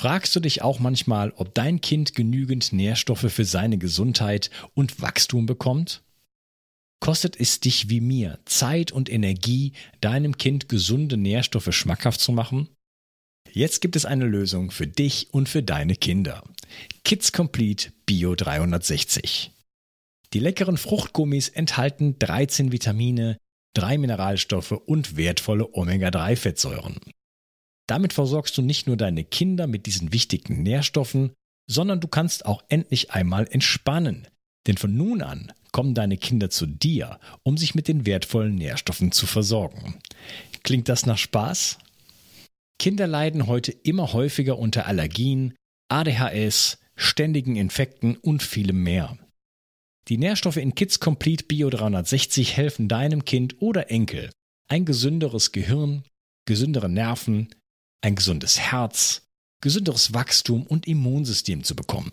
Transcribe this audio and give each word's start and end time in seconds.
Fragst 0.00 0.34
du 0.34 0.40
dich 0.40 0.62
auch 0.62 0.78
manchmal, 0.78 1.30
ob 1.36 1.54
dein 1.54 1.82
Kind 1.82 2.14
genügend 2.14 2.72
Nährstoffe 2.72 3.30
für 3.30 3.44
seine 3.44 3.76
Gesundheit 3.76 4.50
und 4.72 5.02
Wachstum 5.02 5.44
bekommt? 5.44 6.02
Kostet 7.00 7.38
es 7.38 7.60
dich 7.60 7.90
wie 7.90 8.00
mir 8.00 8.38
Zeit 8.46 8.92
und 8.92 9.10
Energie, 9.10 9.74
deinem 10.00 10.38
Kind 10.38 10.70
gesunde 10.70 11.18
Nährstoffe 11.18 11.74
schmackhaft 11.74 12.18
zu 12.18 12.32
machen? 12.32 12.70
Jetzt 13.52 13.82
gibt 13.82 13.94
es 13.94 14.06
eine 14.06 14.24
Lösung 14.24 14.70
für 14.70 14.86
dich 14.86 15.34
und 15.34 15.50
für 15.50 15.62
deine 15.62 15.96
Kinder. 15.96 16.44
Kids 17.04 17.30
Complete 17.32 17.92
Bio 18.06 18.34
360. 18.34 19.52
Die 20.32 20.40
leckeren 20.40 20.78
Fruchtgummis 20.78 21.50
enthalten 21.50 22.18
13 22.18 22.72
Vitamine, 22.72 23.36
3 23.74 23.98
Mineralstoffe 23.98 24.72
und 24.72 25.18
wertvolle 25.18 25.74
Omega-3-Fettsäuren. 25.74 26.96
Damit 27.90 28.12
versorgst 28.12 28.56
du 28.56 28.62
nicht 28.62 28.86
nur 28.86 28.96
deine 28.96 29.24
Kinder 29.24 29.66
mit 29.66 29.86
diesen 29.86 30.12
wichtigen 30.12 30.62
Nährstoffen, 30.62 31.32
sondern 31.68 31.98
du 31.98 32.06
kannst 32.06 32.46
auch 32.46 32.62
endlich 32.68 33.10
einmal 33.10 33.48
entspannen. 33.50 34.28
Denn 34.68 34.76
von 34.76 34.96
nun 34.96 35.22
an 35.22 35.52
kommen 35.72 35.94
deine 35.94 36.16
Kinder 36.16 36.50
zu 36.50 36.66
dir, 36.66 37.18
um 37.42 37.58
sich 37.58 37.74
mit 37.74 37.88
den 37.88 38.06
wertvollen 38.06 38.54
Nährstoffen 38.54 39.10
zu 39.10 39.26
versorgen. 39.26 39.98
Klingt 40.62 40.88
das 40.88 41.04
nach 41.04 41.18
Spaß? 41.18 41.78
Kinder 42.78 43.08
leiden 43.08 43.48
heute 43.48 43.72
immer 43.72 44.12
häufiger 44.12 44.56
unter 44.56 44.86
Allergien, 44.86 45.56
ADHS, 45.88 46.78
ständigen 46.94 47.56
Infekten 47.56 48.16
und 48.16 48.44
vielem 48.44 48.84
mehr. 48.84 49.18
Die 50.06 50.16
Nährstoffe 50.16 50.58
in 50.58 50.76
Kids 50.76 51.00
Complete 51.00 51.44
Bio 51.44 51.70
360 51.70 52.56
helfen 52.56 52.86
deinem 52.86 53.24
Kind 53.24 53.60
oder 53.60 53.90
Enkel, 53.90 54.30
ein 54.68 54.84
gesünderes 54.84 55.50
Gehirn, 55.50 56.04
gesündere 56.46 56.88
Nerven, 56.88 57.48
ein 58.00 58.14
gesundes 58.14 58.58
Herz, 58.58 59.22
gesünderes 59.60 60.14
Wachstum 60.14 60.66
und 60.66 60.86
Immunsystem 60.86 61.64
zu 61.64 61.76
bekommen. 61.76 62.10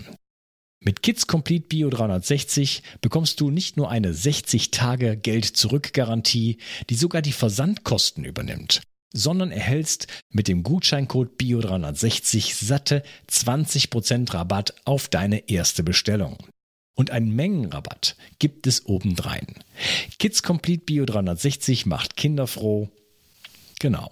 Mit 0.80 1.02
Kids 1.02 1.28
Complete 1.28 1.68
Bio 1.68 1.90
360 1.90 2.84
bekommst 3.02 3.40
du 3.42 3.50
nicht 3.50 3.78
nur 3.78 3.90
eine 3.90 4.14
60 4.14 4.72
Tage 4.72 5.18
Geld 5.18 5.46
zurück 5.46 5.92
Garantie, 5.94 6.60
die 6.90 6.96
sogar 6.96 7.22
die 7.22 7.32
Versandkosten 7.32 8.24
übernimmt, 8.24 8.82
sondern 9.12 9.52
erhältst 9.52 10.08
mit 10.30 10.48
dem 10.48 10.62
Gutscheincode 10.64 11.36
Bio 11.38 11.62
360 11.62 12.56
satte 12.56 13.04
20% 13.30 14.34
Rabatt 14.34 14.76
auf 14.86 15.08
deine 15.08 15.50
erste 15.50 15.84
Bestellung. 15.84 16.38
Und 16.96 17.12
einen 17.12 17.36
Mengenrabatt 17.36 18.16
gibt 18.40 18.66
es 18.66 18.86
obendrein. 18.86 19.48
Kids 20.20 20.42
Complete 20.42 20.84
Bio 20.84 21.06
360 21.06 21.86
macht 21.86 22.16
Kinder 22.16 22.48
froh. 22.48 22.90
Genau. 23.80 24.12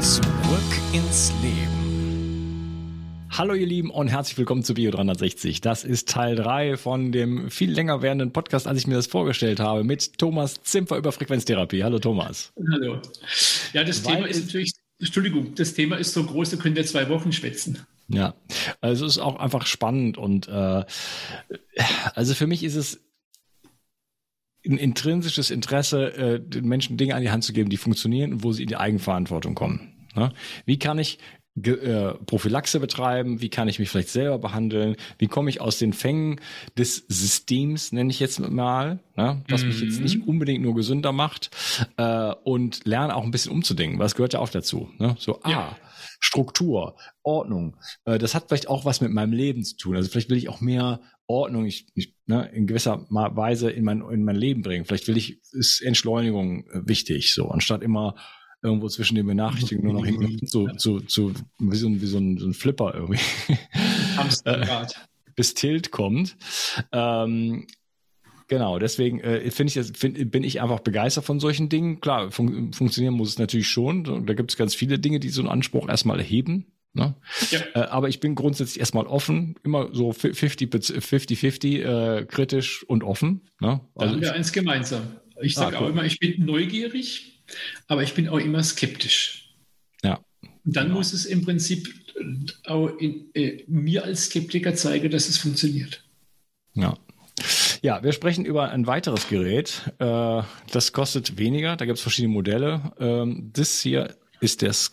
Zurück 0.00 0.22
ins 0.92 1.32
Leben. 1.42 3.26
Hallo 3.30 3.54
ihr 3.54 3.66
Lieben 3.66 3.90
und 3.90 4.06
herzlich 4.06 4.38
willkommen 4.38 4.62
zu 4.62 4.74
Bio 4.74 4.92
360. 4.92 5.60
Das 5.60 5.82
ist 5.82 6.08
Teil 6.08 6.36
3 6.36 6.76
von 6.76 7.10
dem 7.10 7.50
viel 7.50 7.72
länger 7.72 8.00
werdenden 8.00 8.32
Podcast, 8.32 8.68
als 8.68 8.78
ich 8.78 8.86
mir 8.86 8.94
das 8.94 9.08
vorgestellt 9.08 9.58
habe, 9.58 9.82
mit 9.82 10.16
Thomas 10.16 10.62
Zimpfer 10.62 10.98
über 10.98 11.10
Frequenztherapie. 11.10 11.82
Hallo 11.82 11.98
Thomas. 11.98 12.52
Hallo. 12.72 13.02
Ja, 13.72 13.82
das 13.82 14.04
Weil 14.04 14.14
Thema 14.14 14.28
ist 14.28 14.46
natürlich, 14.46 14.72
Entschuldigung, 15.00 15.56
das 15.56 15.74
Thema 15.74 15.96
ist 15.96 16.12
so 16.12 16.22
groß, 16.22 16.50
da 16.50 16.56
können 16.58 16.76
wir 16.76 16.86
zwei 16.86 17.08
Wochen 17.08 17.32
schwätzen. 17.32 17.84
Ja, 18.06 18.34
also 18.80 19.04
es 19.04 19.16
ist 19.16 19.18
auch 19.18 19.40
einfach 19.40 19.66
spannend 19.66 20.16
und 20.16 20.46
äh, 20.46 20.84
also 22.14 22.34
für 22.34 22.46
mich 22.46 22.62
ist 22.62 22.76
es 22.76 23.00
ein 24.66 24.76
intrinsisches 24.76 25.50
Interesse, 25.50 26.14
äh, 26.14 26.40
den 26.40 26.66
Menschen 26.66 26.96
Dinge 26.96 27.14
an 27.14 27.22
die 27.22 27.30
Hand 27.30 27.44
zu 27.44 27.52
geben, 27.52 27.70
die 27.70 27.76
funktionieren 27.76 28.32
und 28.34 28.44
wo 28.44 28.52
sie 28.52 28.62
in 28.62 28.68
die 28.68 28.76
Eigenverantwortung 28.76 29.54
kommen. 29.54 29.92
Ne? 30.14 30.32
Wie 30.66 30.78
kann 30.78 30.98
ich 30.98 31.18
äh, 31.66 32.14
Prophylaxe 32.26 32.78
betreiben? 32.78 33.40
Wie 33.40 33.48
kann 33.48 33.68
ich 33.68 33.78
mich 33.78 33.88
vielleicht 33.88 34.10
selber 34.10 34.38
behandeln? 34.38 34.96
Wie 35.18 35.26
komme 35.26 35.50
ich 35.50 35.60
aus 35.60 35.78
den 35.78 35.92
Fängen 35.92 36.40
des 36.76 37.04
Systems, 37.08 37.92
nenne 37.92 38.10
ich 38.10 38.20
jetzt 38.20 38.38
mal, 38.38 39.00
ne? 39.16 39.42
was 39.48 39.64
mich 39.64 39.80
jetzt 39.80 40.00
nicht 40.00 40.18
mhm. 40.18 40.24
unbedingt 40.24 40.62
nur 40.62 40.74
gesünder 40.74 41.12
macht 41.12 41.50
äh, 41.96 42.32
und 42.44 42.84
lerne 42.84 43.16
auch 43.16 43.24
ein 43.24 43.30
bisschen 43.30 43.52
umzudenken, 43.52 43.98
was 43.98 44.14
gehört 44.14 44.34
ja 44.34 44.40
auch 44.40 44.50
dazu. 44.50 44.90
Ne? 44.98 45.16
So, 45.18 45.40
ah, 45.42 45.50
ja. 45.50 45.76
Struktur, 46.18 46.96
Ordnung. 47.22 47.76
Äh, 48.04 48.18
das 48.18 48.34
hat 48.34 48.48
vielleicht 48.48 48.68
auch 48.68 48.84
was 48.84 49.00
mit 49.00 49.12
meinem 49.12 49.32
Leben 49.32 49.64
zu 49.64 49.76
tun. 49.76 49.96
Also 49.96 50.10
vielleicht 50.10 50.30
will 50.30 50.38
ich 50.38 50.48
auch 50.48 50.60
mehr 50.60 51.00
Ordnung 51.26 51.66
ich, 51.66 51.86
ich, 51.94 52.14
ne, 52.26 52.50
in 52.54 52.66
gewisser 52.66 53.06
Weise 53.10 53.70
in 53.70 53.84
mein, 53.84 54.00
in 54.00 54.24
mein 54.24 54.36
Leben 54.36 54.62
bringen. 54.62 54.84
Vielleicht 54.84 55.08
will 55.08 55.16
ich, 55.16 55.40
ist 55.52 55.82
Entschleunigung 55.82 56.66
äh, 56.70 56.88
wichtig, 56.88 57.34
so, 57.34 57.48
anstatt 57.50 57.82
immer 57.82 58.14
irgendwo 58.62 58.88
zwischen 58.88 59.14
den 59.14 59.26
Benachrichtigungen 59.26 59.92
nur 59.92 60.00
noch 60.00 60.06
hinten 60.20 60.46
zu, 60.46 60.68
zu, 60.76 61.00
zu, 61.00 61.34
wie 61.58 61.76
so 61.76 61.88
ein, 61.88 62.00
wie 62.00 62.06
so 62.06 62.18
ein, 62.18 62.38
so 62.38 62.46
ein 62.46 62.54
Flipper 62.54 62.94
irgendwie. 62.94 63.20
Äh, 64.44 64.84
bis 65.36 65.54
Tilt 65.54 65.92
kommt. 65.92 66.36
Ähm, 66.90 67.68
Genau, 68.48 68.78
deswegen 68.78 69.20
äh, 69.20 69.50
finde 69.50 69.78
ich 69.78 69.96
find, 69.96 70.30
bin 70.30 70.42
ich 70.42 70.62
einfach 70.62 70.80
begeistert 70.80 71.24
von 71.24 71.38
solchen 71.38 71.68
Dingen. 71.68 72.00
Klar, 72.00 72.30
fun 72.30 72.72
funktionieren 72.72 73.14
muss 73.14 73.28
es 73.28 73.38
natürlich 73.38 73.68
schon. 73.68 74.26
Da 74.26 74.32
gibt 74.32 74.50
es 74.50 74.56
ganz 74.56 74.74
viele 74.74 74.98
Dinge, 74.98 75.20
die 75.20 75.28
so 75.28 75.42
einen 75.42 75.50
Anspruch 75.50 75.88
erstmal 75.88 76.18
erheben. 76.18 76.66
Ne? 76.94 77.14
Ja. 77.50 77.60
Äh, 77.74 77.80
aber 77.88 78.08
ich 78.08 78.20
bin 78.20 78.34
grundsätzlich 78.34 78.80
erstmal 78.80 79.06
offen, 79.06 79.56
immer 79.62 79.90
so 79.92 80.10
50-50 80.10 81.82
äh, 81.82 82.24
kritisch 82.24 82.82
und 82.84 83.04
offen. 83.04 83.42
Ne? 83.60 83.80
Also 83.94 83.94
da 83.94 84.06
haben 84.06 84.20
wir 84.22 84.34
eins 84.34 84.52
gemeinsam. 84.52 85.02
Ich 85.42 85.54
sage 85.54 85.76
ah, 85.76 85.80
cool. 85.80 85.86
auch 85.86 85.90
immer, 85.90 86.04
ich 86.04 86.18
bin 86.18 86.44
neugierig, 86.44 87.44
aber 87.86 88.02
ich 88.02 88.14
bin 88.14 88.28
auch 88.28 88.38
immer 88.38 88.62
skeptisch. 88.62 89.54
Ja. 90.02 90.24
Und 90.64 90.76
dann 90.76 90.86
genau. 90.86 90.98
muss 90.98 91.12
es 91.12 91.26
im 91.26 91.44
Prinzip 91.44 91.94
auch 92.64 92.88
in, 92.98 93.26
äh, 93.34 93.62
mir 93.68 94.04
als 94.04 94.24
Skeptiker 94.24 94.74
zeigen, 94.74 95.10
dass 95.10 95.28
es 95.28 95.36
funktioniert. 95.36 96.02
Ja. 96.74 96.96
Ja, 97.82 98.02
wir 98.02 98.12
sprechen 98.12 98.44
über 98.44 98.70
ein 98.70 98.86
weiteres 98.86 99.28
Gerät. 99.28 99.92
Äh, 99.98 100.42
das 100.72 100.92
kostet 100.92 101.38
weniger. 101.38 101.76
Da 101.76 101.84
gibt 101.84 101.98
es 101.98 102.02
verschiedene 102.02 102.32
Modelle. 102.34 102.92
Ähm, 102.98 103.50
das 103.52 103.80
hier 103.80 104.16
ist 104.40 104.62
der. 104.62 104.72
Sk 104.72 104.92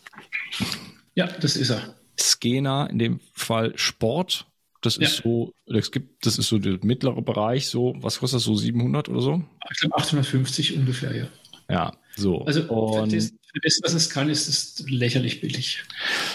ja, 1.16 1.28
das 1.28 1.56
ist 1.56 1.70
er. 1.70 1.96
Skena, 2.20 2.88
in 2.88 3.00
dem 3.00 3.20
Fall 3.34 3.74
Sport. 3.76 4.46
Das 4.82 4.98
ist 4.98 5.18
ja. 5.18 5.24
so, 5.24 5.54
das 5.66 5.92
gibt, 5.92 6.26
das 6.26 6.38
ist 6.38 6.48
so 6.48 6.60
der 6.60 6.78
mittlere 6.84 7.22
Bereich. 7.22 7.68
So, 7.68 7.96
was 7.98 8.20
kostet 8.20 8.38
das 8.38 8.44
so 8.44 8.56
700 8.56 9.10
oder 9.10 9.22
so? 9.22 9.44
Ich 9.72 9.80
glaube 9.80 9.98
850 9.98 10.78
ungefähr, 10.78 11.16
ja. 11.16 11.28
Ja, 11.70 11.94
so. 12.16 12.42
Also 12.46 12.64
und 12.72 13.12
für, 13.56 13.62
das, 13.62 13.80
was 13.84 13.94
es 13.94 14.10
kann, 14.10 14.30
ist 14.30 14.50
es 14.50 14.84
lächerlich 14.90 15.40
billig. 15.40 15.84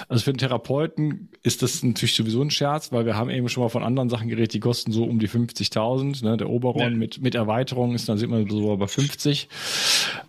Also 0.09 0.25
für 0.25 0.31
einen 0.31 0.39
Therapeuten 0.39 1.29
ist 1.43 1.63
das 1.63 1.83
natürlich 1.83 2.15
sowieso 2.15 2.41
ein 2.41 2.51
Scherz, 2.51 2.93
weil 2.93 3.05
wir 3.05 3.17
haben 3.17 3.29
eben 3.29 3.49
schon 3.51 3.63
mal 3.63 3.69
von 3.69 3.83
anderen 3.83 4.09
Sachen 4.09 4.29
geredet, 4.29 4.55
die 4.55 4.61
kosten 4.61 4.91
so 4.91 5.05
um 5.05 5.19
die 5.19 5.29
50.000. 5.29 6.25
Ne? 6.25 6.39
Der 6.39 6.49
Oberon 6.49 6.93
ja. 6.93 6.97
mit, 6.97 7.21
mit 7.21 7.35
Erweiterung 7.35 7.95
ist 7.95 8.09
dann 8.09 8.17
sieht 8.17 8.31
man 8.31 8.49
so 8.49 8.75
bei 8.77 8.87
50. 8.87 9.49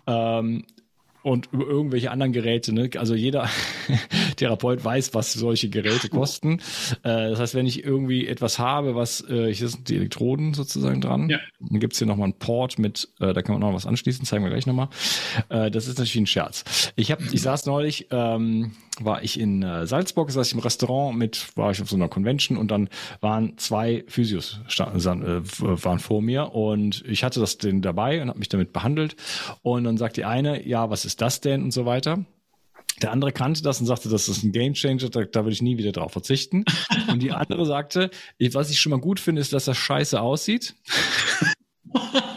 Ähm, 0.06 0.64
und 1.22 1.48
über 1.52 1.66
irgendwelche 1.66 2.10
anderen 2.10 2.32
Geräte. 2.32 2.72
Ne? 2.72 2.90
Also 2.96 3.14
jeder 3.14 3.48
Therapeut 4.36 4.84
weiß, 4.84 5.14
was 5.14 5.32
solche 5.32 5.68
Geräte 5.68 6.08
kosten. 6.08 6.60
Äh, 7.02 7.30
das 7.30 7.40
heißt, 7.40 7.54
wenn 7.54 7.66
ich 7.66 7.84
irgendwie 7.84 8.26
etwas 8.26 8.58
habe, 8.58 8.94
was 8.94 9.28
äh, 9.28 9.52
hier 9.52 9.68
sind 9.68 9.88
die 9.88 9.96
Elektroden 9.96 10.54
sozusagen 10.54 11.00
dran. 11.00 11.28
Ja. 11.28 11.38
Dann 11.60 11.80
gibt's 11.80 11.98
hier 11.98 12.06
nochmal 12.06 12.24
einen 12.24 12.38
Port 12.38 12.78
mit, 12.78 13.08
äh, 13.20 13.32
da 13.32 13.42
kann 13.42 13.58
man 13.58 13.60
noch 13.60 13.74
was 13.74 13.86
anschließen, 13.86 14.24
zeigen 14.24 14.44
wir 14.44 14.50
gleich 14.50 14.66
nochmal. 14.66 14.88
Äh, 15.48 15.70
das 15.70 15.86
ist 15.86 15.98
natürlich 15.98 16.16
ein 16.16 16.26
Scherz. 16.26 16.92
Ich 16.96 17.10
hab, 17.10 17.20
ich 17.20 17.42
saß 17.42 17.66
neulich, 17.66 18.08
ähm, 18.10 18.72
war 19.00 19.22
ich 19.22 19.40
in 19.40 19.62
äh, 19.62 19.86
Salzburg, 19.86 20.30
saß 20.30 20.46
ich 20.48 20.54
im 20.54 20.60
Restaurant 20.60 21.16
mit, 21.16 21.56
war 21.56 21.70
ich 21.70 21.80
auf 21.80 21.88
so 21.88 21.96
einer 21.96 22.08
Convention 22.08 22.58
und 22.58 22.70
dann 22.70 22.88
waren 23.20 23.56
zwei 23.56 24.04
Physios 24.06 24.60
stand, 24.66 24.94
äh, 25.04 25.42
waren 25.44 25.98
vor 25.98 26.20
mir 26.20 26.54
und 26.54 27.02
ich 27.06 27.24
hatte 27.24 27.40
das 27.40 27.58
den 27.58 27.80
dabei 27.80 28.20
und 28.20 28.28
habe 28.28 28.38
mich 28.38 28.48
damit 28.48 28.72
behandelt 28.72 29.16
und 29.62 29.84
dann 29.84 29.96
sagt 29.96 30.16
die 30.16 30.24
eine, 30.24 30.66
ja, 30.66 30.90
was 30.90 31.04
ist 31.04 31.11
das 31.16 31.40
denn 31.40 31.62
und 31.62 31.70
so 31.72 31.86
weiter. 31.86 32.24
Der 33.00 33.10
andere 33.10 33.32
kannte 33.32 33.62
das 33.62 33.80
und 33.80 33.86
sagte, 33.86 34.08
das 34.08 34.28
ist 34.28 34.42
ein 34.42 34.52
Gamechanger, 34.52 35.08
da, 35.08 35.24
da 35.24 35.44
würde 35.44 35.52
ich 35.52 35.62
nie 35.62 35.78
wieder 35.78 35.92
drauf 35.92 36.12
verzichten. 36.12 36.64
Und 37.08 37.20
die 37.20 37.32
andere 37.32 37.66
sagte, 37.66 38.10
was 38.52 38.70
ich 38.70 38.80
schon 38.80 38.90
mal 38.90 39.00
gut 39.00 39.18
finde, 39.18 39.40
ist, 39.40 39.52
dass 39.52 39.64
das 39.64 39.76
scheiße 39.76 40.20
aussieht. 40.20 40.74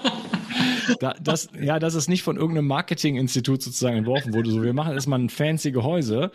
da, 1.00 1.16
das, 1.22 1.50
ja, 1.60 1.80
das 1.80 1.96
ist 1.96 2.08
nicht 2.08 2.24
von 2.24 2.38
irgendeinem 2.38 2.68
Marketinginstitut 2.68 3.62
sozusagen 3.62 3.98
entworfen 3.98 4.34
wurde. 4.34 4.50
So, 4.50 4.64
wir 4.64 4.74
machen 4.74 4.94
erstmal 4.94 5.20
ein 5.20 5.30
fancy 5.30 5.72
Gehäuse 5.72 6.32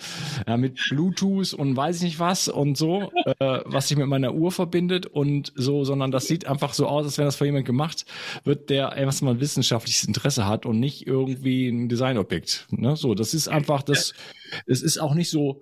ja, 0.46 0.56
mit 0.56 0.80
Bluetooth 0.90 1.54
und 1.54 1.76
weiß 1.76 1.96
ich 1.96 2.02
nicht 2.02 2.18
was 2.18 2.48
und 2.48 2.76
so, 2.76 3.10
äh, 3.24 3.60
was 3.64 3.88
sich 3.88 3.96
mit 3.96 4.06
meiner 4.06 4.34
Uhr 4.34 4.52
verbindet 4.52 5.06
und 5.06 5.52
so, 5.54 5.84
sondern 5.84 6.10
das 6.10 6.26
sieht 6.26 6.46
einfach 6.46 6.74
so 6.74 6.86
aus, 6.86 7.04
als 7.04 7.18
wenn 7.18 7.24
das 7.24 7.36
von 7.36 7.46
jemand 7.46 7.66
gemacht 7.66 8.04
wird, 8.44 8.70
der 8.70 8.92
erstmal 8.96 9.34
ein 9.34 9.40
wissenschaftliches 9.40 10.04
Interesse 10.04 10.46
hat 10.46 10.66
und 10.66 10.80
nicht 10.80 11.06
irgendwie 11.06 11.68
ein 11.68 11.88
Designobjekt. 11.88 12.66
Ne? 12.70 12.96
So, 12.96 13.14
das 13.14 13.34
ist 13.34 13.48
einfach, 13.48 13.82
das, 13.82 14.14
es 14.66 14.82
ist 14.82 14.98
auch 14.98 15.14
nicht 15.14 15.30
so 15.30 15.60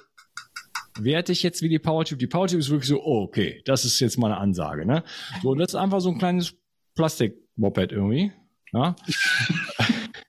wertig 0.99 1.43
jetzt 1.43 1.63
wie 1.63 1.69
die 1.69 1.79
PowerTube. 1.79 2.19
Die 2.19 2.27
PowerTube 2.27 2.61
ist 2.61 2.71
wirklich 2.71 2.89
so, 2.89 3.03
oh, 3.03 3.23
okay, 3.23 3.63
das 3.65 3.85
ist 3.85 4.01
jetzt 4.01 4.19
mal 4.19 4.33
eine 4.33 4.39
Ansage. 4.39 4.87
Ne? 4.87 5.05
So, 5.43 5.51
und 5.51 5.59
das 5.59 5.69
ist 5.69 5.75
einfach 5.75 6.01
so 6.01 6.11
ein 6.11 6.19
kleines 6.19 6.55
Plastik-Moped 6.95 7.93
irgendwie. 7.93 8.33
Ja? 8.73 8.97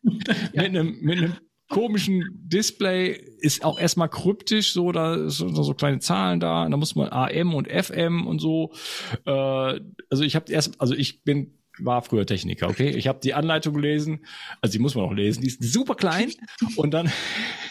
mit, 0.02 0.30
einem, 0.56 0.98
mit 1.02 1.18
einem 1.18 1.34
komischen 1.70 2.24
Display 2.34 3.12
ist 3.40 3.64
auch 3.64 3.80
erstmal 3.80 4.10
kryptisch 4.10 4.74
so, 4.74 4.92
da 4.92 5.30
sind 5.30 5.56
so 5.56 5.74
kleine 5.74 6.00
Zahlen 6.00 6.40
da, 6.40 6.68
da 6.68 6.78
muss 6.78 6.96
man 6.96 7.10
AM 7.10 7.54
und 7.54 7.68
FM 7.70 8.28
und 8.28 8.40
so. 8.40 8.74
Äh, 9.26 9.32
also 9.32 10.24
ich 10.24 10.36
habe 10.36 10.52
erst, 10.52 10.82
also 10.82 10.96
ich 10.96 11.24
bin 11.24 11.60
war 11.82 12.02
früher 12.02 12.26
Techniker, 12.26 12.68
okay? 12.68 12.90
Ich 12.90 13.08
habe 13.08 13.20
die 13.24 13.34
Anleitung 13.34 13.74
gelesen, 13.74 14.26
also 14.62 14.74
die 14.74 14.80
muss 14.80 14.96
man 14.96 15.06
auch 15.06 15.14
lesen, 15.14 15.42
die 15.42 15.48
ist 15.48 15.64
super 15.64 15.96
klein 15.96 16.32
und 16.76 16.94
dann 16.94 17.10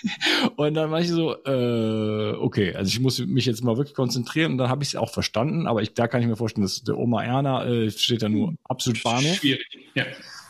und 0.57 0.75
dann 0.75 0.91
war 0.91 1.01
ich 1.01 1.09
so, 1.09 1.35
äh, 1.45 2.33
okay, 2.39 2.75
also 2.75 2.89
ich 2.89 3.01
muss 3.01 3.19
mich 3.19 3.47
jetzt 3.47 3.63
mal 3.63 3.77
wirklich 3.77 3.95
konzentrieren 3.95 4.53
und 4.53 4.59
dann 4.59 4.71
habe 4.71 4.83
ich 4.83 4.91
es 4.91 4.97
auch 4.97 5.13
verstanden, 5.13 5.67
aber 5.67 5.83
ich, 5.83 5.95
da 5.95 6.09
kann 6.09 6.23
ich 6.23 6.27
mir 6.27 6.37
vorstellen, 6.37 6.63
dass 6.63 6.83
der 6.83 6.97
Oma 6.97 7.23
Erna 7.23 7.67
äh, 7.67 7.91
steht 7.91 8.23
da 8.23 8.29
nur 8.29 8.55
absolut 8.65 9.03
Bahnhof. 9.03 9.37
Schwierig, 9.37 9.67
ja. 9.95 10.07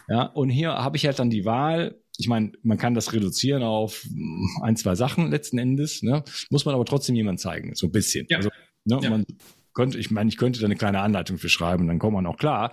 Ja, 0.09 0.25
und 0.25 0.49
hier 0.49 0.73
habe 0.73 0.97
ich 0.97 1.07
halt 1.07 1.19
dann 1.19 1.31
die 1.31 1.45
Wahl, 1.45 2.01
ich 2.17 2.29
meine, 2.29 2.53
man 2.63 2.79
kann 2.79 2.95
das 2.95 3.13
reduzieren 3.13 3.63
auf 3.63 4.07
ein, 4.63 4.77
zwei 4.77 4.95
Sachen 4.95 5.31
letzten 5.31 5.59
Endes, 5.59 6.03
ne? 6.03 6.25
muss 6.51 6.65
man 6.65 6.75
aber 6.75 6.85
trotzdem 6.85 7.15
jemand 7.15 7.41
zeigen, 7.41 7.75
so 7.75 7.87
ein 7.87 7.93
bisschen. 7.93 8.27
Ja. 8.29 8.39
Also, 8.39 8.51
ne, 8.85 8.99
ja. 9.03 9.11
man 9.11 9.27
könnte, 9.75 9.99
ich 9.99 10.11
meine, 10.11 10.29
ich 10.29 10.37
könnte 10.37 10.59
da 10.59 10.67
eine 10.67 10.77
kleine 10.77 11.01
Anleitung 11.01 11.39
für 11.39 11.49
schreiben, 11.49 11.87
dann 11.87 11.99
kommt 11.99 12.15
man 12.15 12.27
auch 12.27 12.37
klar. 12.37 12.73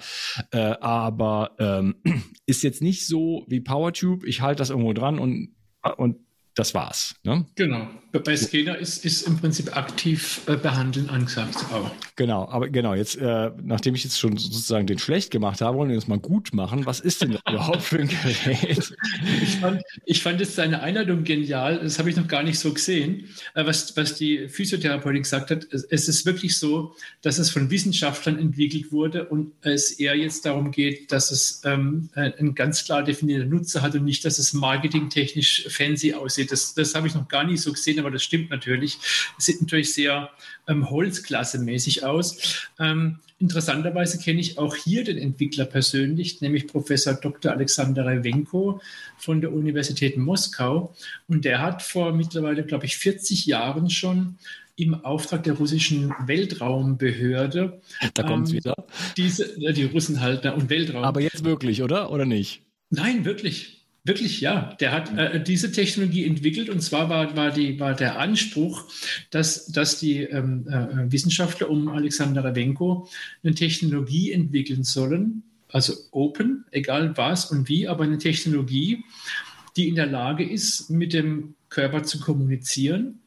Äh, 0.51 0.57
aber 0.79 1.55
ähm, 1.59 1.95
ist 2.47 2.63
jetzt 2.63 2.81
nicht 2.81 3.05
so 3.05 3.45
wie 3.47 3.59
PowerTube, 3.59 4.25
ich 4.25 4.41
halte 4.41 4.59
das 4.59 4.71
irgendwo 4.71 4.93
dran 4.93 5.19
und, 5.19 5.55
und 5.97 6.24
das 6.55 6.73
war's. 6.73 7.15
Ne? 7.23 7.45
Genau. 7.55 7.87
Bei 8.23 8.37
Scanner 8.37 8.77
ist, 8.77 9.03
ist 9.03 9.23
im 9.23 9.37
Prinzip 9.37 9.75
aktiv 9.75 10.41
äh, 10.47 10.55
behandeln 10.55 11.09
angesagt. 11.09 11.57
Auch. 11.73 11.91
Genau, 12.15 12.47
aber 12.47 12.69
genau, 12.69 12.93
jetzt, 12.93 13.17
äh, 13.17 13.51
nachdem 13.61 13.93
ich 13.93 14.05
jetzt 14.05 14.17
schon 14.17 14.37
sozusagen 14.37 14.87
den 14.87 14.99
schlecht 14.99 15.31
gemacht 15.31 15.59
habe, 15.59 15.77
wollen 15.77 15.89
wir 15.89 15.97
das 15.97 16.07
mal 16.07 16.19
gut 16.19 16.53
machen. 16.53 16.85
Was 16.85 17.01
ist 17.01 17.21
denn 17.21 17.31
das 17.31 17.41
überhaupt 17.49 17.81
für 17.81 17.99
ein 17.99 18.07
Gerät? 18.07 18.95
Ich 19.43 19.57
fand, 19.57 19.81
ich 20.05 20.23
fand 20.23 20.39
jetzt 20.39 20.55
seine 20.55 20.81
Einladung 20.81 21.25
genial, 21.25 21.79
das 21.79 21.99
habe 21.99 22.09
ich 22.09 22.15
noch 22.15 22.27
gar 22.29 22.43
nicht 22.43 22.57
so 22.57 22.73
gesehen, 22.73 23.27
äh, 23.53 23.65
was, 23.65 23.97
was 23.97 24.15
die 24.15 24.47
Physiotherapeutin 24.47 25.23
gesagt 25.23 25.51
hat. 25.51 25.67
Es, 25.71 25.83
es 25.83 26.07
ist 26.07 26.25
wirklich 26.25 26.57
so, 26.57 26.95
dass 27.21 27.37
es 27.37 27.49
von 27.49 27.69
Wissenschaftlern 27.69 28.39
entwickelt 28.39 28.93
wurde 28.93 29.25
und 29.25 29.51
es 29.61 29.91
eher 29.91 30.15
jetzt 30.15 30.45
darum 30.45 30.71
geht, 30.71 31.11
dass 31.11 31.31
es 31.31 31.61
ähm, 31.65 32.09
ein 32.13 32.55
ganz 32.55 32.85
klar 32.85 33.03
definierter 33.03 33.45
Nutzer 33.45 33.81
hat 33.81 33.93
und 33.95 34.05
nicht, 34.05 34.23
dass 34.23 34.39
es 34.39 34.53
marketingtechnisch 34.53 35.67
fancy 35.69 36.13
aussieht. 36.13 36.44
Das, 36.47 36.73
das 36.73 36.95
habe 36.95 37.07
ich 37.07 37.15
noch 37.15 37.27
gar 37.27 37.43
nicht 37.43 37.61
so 37.61 37.71
gesehen, 37.71 37.99
aber 37.99 38.11
das 38.11 38.23
stimmt 38.23 38.49
natürlich. 38.49 38.97
Es 39.37 39.45
sieht 39.45 39.61
natürlich 39.61 39.93
sehr 39.93 40.29
ähm, 40.67 40.89
Holzklasse-mäßig 40.89 42.03
aus. 42.03 42.67
Ähm, 42.79 43.19
interessanterweise 43.39 44.17
kenne 44.19 44.39
ich 44.39 44.57
auch 44.57 44.75
hier 44.75 45.03
den 45.03 45.17
Entwickler 45.17 45.65
persönlich, 45.65 46.41
nämlich 46.41 46.67
Professor 46.67 47.13
Dr. 47.13 47.51
Alexander 47.51 48.05
Rewenko 48.05 48.81
von 49.17 49.41
der 49.41 49.53
Universität 49.53 50.17
Moskau. 50.17 50.95
Und 51.27 51.45
der 51.45 51.61
hat 51.61 51.81
vor 51.81 52.13
mittlerweile, 52.13 52.63
glaube 52.63 52.85
ich, 52.85 52.97
40 52.97 53.45
Jahren 53.45 53.89
schon 53.89 54.37
im 54.77 55.05
Auftrag 55.05 55.43
der 55.43 55.53
russischen 55.53 56.13
Weltraumbehörde. 56.25 57.81
Da 58.13 58.23
kommt 58.23 58.47
es 58.47 58.51
ähm, 58.51 58.57
wieder. 58.57 58.75
Diese, 59.15 59.55
die 59.73 59.85
Russen 59.85 60.19
halt 60.21 60.45
und 60.45 60.69
Weltraum. 60.69 61.03
Aber 61.03 61.21
jetzt 61.21 61.43
wirklich, 61.43 61.81
oder? 61.81 62.11
Oder 62.11 62.25
nicht? 62.25 62.61
Nein, 62.89 63.25
wirklich. 63.25 63.74
Wirklich, 64.05 64.39
ja. 64.39 64.75
Der 64.79 64.91
hat 64.91 65.17
äh, 65.17 65.43
diese 65.43 65.71
Technologie 65.71 66.25
entwickelt 66.25 66.69
und 66.69 66.79
zwar 66.79 67.09
war, 67.09 67.35
war, 67.35 67.49
die, 67.49 67.79
war 67.79 67.95
der 67.95 68.19
Anspruch, 68.19 68.85
dass, 69.31 69.65
dass 69.65 69.99
die 69.99 70.21
ähm, 70.21 70.67
äh, 70.67 71.11
Wissenschaftler 71.11 71.71
um 71.71 71.87
Alexander 71.87 72.43
Ravenko 72.43 73.09
eine 73.43 73.55
Technologie 73.55 74.31
entwickeln 74.31 74.83
sollen, 74.83 75.41
also 75.71 75.95
open, 76.11 76.65
egal 76.69 77.17
was 77.17 77.51
und 77.51 77.67
wie, 77.67 77.87
aber 77.87 78.03
eine 78.03 78.19
Technologie, 78.19 79.03
die 79.75 79.89
in 79.89 79.95
der 79.95 80.05
Lage 80.05 80.47
ist, 80.47 80.91
mit 80.91 81.11
dem 81.11 81.55
Körper 81.69 82.03
zu 82.03 82.19
kommunizieren 82.19 83.19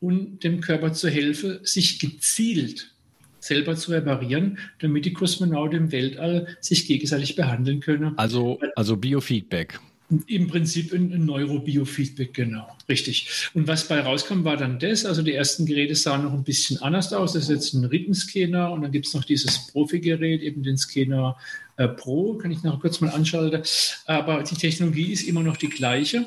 und 0.00 0.44
dem 0.44 0.60
Körper 0.60 0.92
zu 0.92 1.08
helfen, 1.08 1.60
sich 1.62 1.98
gezielt 1.98 2.92
selber 3.40 3.74
zu 3.76 3.92
reparieren, 3.92 4.58
damit 4.80 5.06
die 5.06 5.12
Kosmonauten 5.14 5.78
im 5.78 5.92
Weltall 5.92 6.56
sich 6.60 6.86
gegenseitig 6.86 7.36
behandeln 7.36 7.80
können. 7.80 8.18
Also, 8.18 8.60
also 8.74 8.96
Biofeedback. 8.96 9.80
Im 10.28 10.46
Prinzip 10.46 10.92
ein, 10.92 11.24
Neurobiofeedback, 11.24 12.32
genau, 12.32 12.68
richtig. 12.88 13.50
Und 13.54 13.66
was 13.66 13.88
bei 13.88 14.00
rauskam, 14.00 14.44
war 14.44 14.56
dann 14.56 14.78
das. 14.78 15.04
Also 15.04 15.22
die 15.22 15.32
ersten 15.32 15.66
Geräte 15.66 15.96
sahen 15.96 16.22
noch 16.22 16.32
ein 16.32 16.44
bisschen 16.44 16.80
anders 16.80 17.12
aus. 17.12 17.32
Das 17.32 17.44
ist 17.44 17.50
jetzt 17.50 17.74
ein 17.74 17.84
Rippenscanner 17.84 18.70
und 18.70 18.82
dann 18.82 18.92
gibt 18.92 19.06
es 19.06 19.14
noch 19.14 19.24
dieses 19.24 19.66
Profi-Gerät, 19.66 20.42
eben 20.42 20.62
den 20.62 20.76
Scanner 20.76 21.36
äh, 21.76 21.88
Pro, 21.88 22.34
kann 22.34 22.52
ich 22.52 22.62
noch 22.62 22.80
kurz 22.80 23.00
mal 23.00 23.10
anschalten. 23.10 23.62
Aber 24.06 24.44
die 24.44 24.54
Technologie 24.54 25.12
ist 25.12 25.22
immer 25.22 25.42
noch 25.42 25.56
die 25.56 25.68
gleiche. 25.68 26.26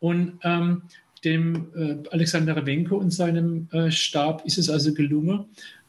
Und 0.00 0.40
ähm, 0.42 0.82
dem 1.24 1.68
äh, 1.76 2.08
Alexander 2.10 2.56
Ravenko 2.56 2.96
und 2.96 3.12
seinem 3.12 3.68
äh, 3.70 3.92
Stab 3.92 4.44
ist 4.44 4.58
es 4.58 4.68
also 4.68 4.92
gelungen, 4.92 5.44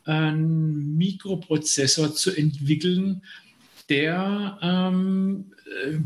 einen 0.05 0.97
Mikroprozessor 0.97 2.13
zu 2.13 2.35
entwickeln, 2.35 3.21
der 3.89 4.57
ähm, 4.61 5.45
äh, 5.85 5.97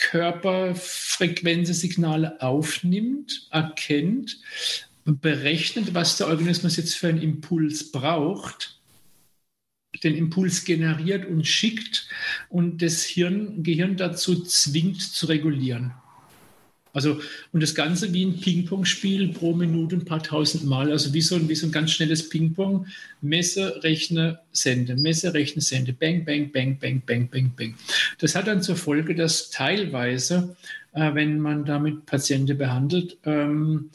Körperfrequenzsignale 0.00 2.40
aufnimmt, 2.40 3.48
erkennt, 3.50 4.40
berechnet, 5.04 5.92
was 5.94 6.16
der 6.16 6.28
Organismus 6.28 6.76
jetzt 6.76 6.94
für 6.94 7.08
einen 7.08 7.20
Impuls 7.20 7.92
braucht, 7.92 8.80
den 10.02 10.16
Impuls 10.16 10.64
generiert 10.64 11.26
und 11.26 11.46
schickt 11.46 12.08
und 12.48 12.80
das 12.80 13.04
Hirn, 13.04 13.62
Gehirn 13.62 13.98
dazu 13.98 14.42
zwingt 14.42 15.02
zu 15.02 15.26
regulieren. 15.26 15.92
Also, 16.92 17.20
und 17.52 17.62
das 17.62 17.74
Ganze 17.74 18.12
wie 18.12 18.24
ein 18.24 18.40
Ping-Pong-Spiel 18.40 19.32
pro 19.32 19.54
Minute 19.54 19.96
ein 19.96 20.04
paar 20.04 20.22
tausend 20.22 20.64
Mal. 20.64 20.90
Also 20.90 21.12
wie 21.14 21.20
so 21.20 21.36
ein, 21.36 21.48
wie 21.48 21.54
so 21.54 21.66
ein 21.66 21.72
ganz 21.72 21.92
schnelles 21.92 22.28
Ping-Pong. 22.28 22.86
Messe, 23.20 23.82
rechne, 23.82 24.40
sende. 24.52 24.96
Messe, 24.96 25.32
rechne, 25.34 25.62
sende. 25.62 25.92
Bang, 25.92 26.24
bang, 26.24 26.50
bang, 26.50 26.78
bang, 26.78 27.02
bang, 27.06 27.28
bang, 27.28 27.52
bang. 27.56 27.74
Das 28.18 28.34
hat 28.34 28.46
dann 28.46 28.62
zur 28.62 28.76
Folge, 28.76 29.14
dass 29.14 29.50
teilweise, 29.50 30.56
äh, 30.92 31.14
wenn 31.14 31.40
man 31.40 31.64
damit 31.64 32.06
Patienten 32.06 32.58
behandelt, 32.58 33.18
ähm, 33.24 33.90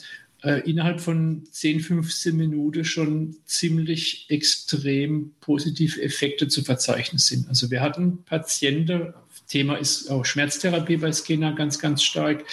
äh, 0.45 0.61
innerhalb 0.69 1.01
von 1.01 1.43
10, 1.49 1.79
15 1.79 2.37
Minuten 2.37 2.85
schon 2.85 3.35
ziemlich 3.45 4.27
extrem 4.29 5.31
positive 5.41 6.01
Effekte 6.01 6.47
zu 6.47 6.63
verzeichnen 6.63 7.17
sind. 7.17 7.49
Also 7.49 7.71
wir 7.71 7.81
hatten 7.81 8.23
Patienten, 8.25 9.13
Thema 9.47 9.75
ist 9.75 10.09
auch 10.09 10.25
Schmerztherapie 10.25 10.97
bei 10.97 11.11
Skinner 11.11 11.53
ganz, 11.53 11.79
ganz 11.79 12.03
stark. 12.03 12.43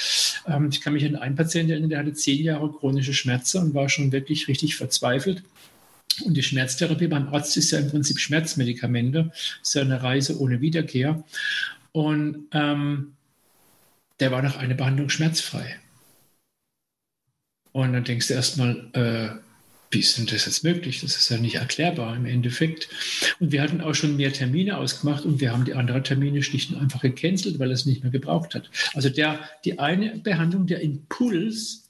Ähm, 0.46 0.68
ich 0.70 0.80
kann 0.80 0.92
mich 0.92 1.04
an 1.04 1.16
einen 1.16 1.36
Patienten 1.36 1.70
erinnern, 1.72 1.90
der 1.90 1.98
hatte 2.00 2.12
zehn 2.12 2.42
Jahre 2.42 2.70
chronische 2.70 3.14
Schmerzen 3.14 3.62
und 3.62 3.74
war 3.74 3.88
schon 3.88 4.12
wirklich 4.12 4.48
richtig 4.48 4.76
verzweifelt. 4.76 5.42
Und 6.24 6.34
die 6.34 6.42
Schmerztherapie 6.42 7.06
beim 7.06 7.28
Arzt 7.32 7.56
ist 7.56 7.70
ja 7.70 7.78
im 7.78 7.90
Prinzip 7.90 8.18
Schmerzmedikamente, 8.18 9.32
ist 9.62 9.74
ja 9.74 9.82
eine 9.82 10.02
Reise 10.02 10.38
ohne 10.38 10.60
Wiederkehr. 10.60 11.24
Und 11.92 12.46
ähm, 12.52 13.14
der 14.20 14.30
war 14.30 14.42
nach 14.42 14.56
einer 14.56 14.74
Behandlung 14.74 15.08
schmerzfrei. 15.08 15.78
Und 17.72 17.94
dann 17.94 18.04
denkst 18.04 18.28
du 18.28 18.34
erstmal, 18.34 18.90
äh, 18.92 19.51
wie 19.92 20.00
ist 20.00 20.16
denn 20.16 20.26
das 20.26 20.46
jetzt 20.46 20.64
möglich? 20.64 21.00
Das 21.02 21.16
ist 21.16 21.28
ja 21.28 21.36
nicht 21.36 21.56
erklärbar 21.56 22.16
im 22.16 22.24
Endeffekt. 22.24 22.88
Und 23.38 23.52
wir 23.52 23.62
hatten 23.62 23.82
auch 23.82 23.94
schon 23.94 24.16
mehr 24.16 24.32
Termine 24.32 24.78
ausgemacht 24.78 25.24
und 25.24 25.40
wir 25.40 25.52
haben 25.52 25.66
die 25.66 25.74
anderen 25.74 26.02
Termine 26.02 26.42
schlicht 26.42 26.72
und 26.72 26.78
einfach 26.78 27.02
gecancelt, 27.02 27.58
weil 27.58 27.70
es 27.70 27.86
nicht 27.86 28.02
mehr 28.02 28.10
gebraucht 28.10 28.54
hat. 28.54 28.70
Also 28.94 29.10
der, 29.10 29.38
die 29.64 29.78
eine 29.78 30.18
Behandlung, 30.18 30.66
der 30.66 30.80
Impuls, 30.80 31.82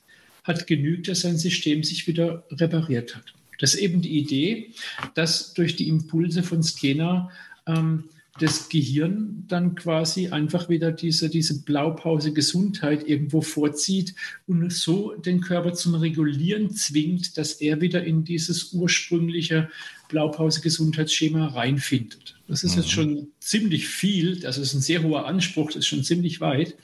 hat 0.45 0.67
genügt, 0.67 1.07
dass 1.07 1.21
sein 1.21 1.39
System 1.39 1.85
sich 1.85 2.07
wieder 2.09 2.45
repariert 2.51 3.15
hat. 3.15 3.33
Das 3.61 3.75
ist 3.75 3.81
eben 3.81 4.03
die 4.03 4.19
Idee, 4.19 4.73
dass 5.15 5.55
durch 5.55 5.77
die 5.77 5.87
Impulse 5.87 6.43
von 6.43 6.65
Scanner 6.65 7.31
ähm, 7.67 8.05
das 8.41 8.71
Gehirn 8.71 9.45
dann 9.49 9.75
quasi 9.75 10.29
einfach 10.29 10.69
wieder 10.71 10.91
diese, 10.91 11.29
diese 11.29 11.63
Blaupause 11.63 12.33
Gesundheit 12.33 13.07
irgendwo 13.07 13.43
vorzieht 13.43 14.15
und 14.47 14.73
so 14.73 15.15
den 15.15 15.43
Körper 15.43 15.75
zum 15.75 15.95
Regulieren 15.95 16.71
zwingt, 16.71 17.37
dass 17.37 17.55
er 17.61 17.83
wieder 17.83 18.05
in 18.05 18.25
dieses 18.25 18.73
ursprüngliche 18.73 19.69
Blaupause 20.09 20.63
Gesundheitsschema 20.63 21.49
reinfindet. 21.49 22.37
Das 22.49 22.65
ist 22.65 22.73
mhm. 22.73 22.83
jetzt 22.83 22.91
schon 22.91 23.29
ziemlich 23.39 23.89
viel, 23.89 24.41
das 24.41 24.57
ist 24.57 24.73
ein 24.75 24.81
sehr 24.81 25.03
hoher 25.03 25.27
Anspruch, 25.27 25.69
das 25.69 25.77
ist 25.77 25.87
schon 25.87 26.05
ziemlich 26.05 26.41
weit. 26.41 26.75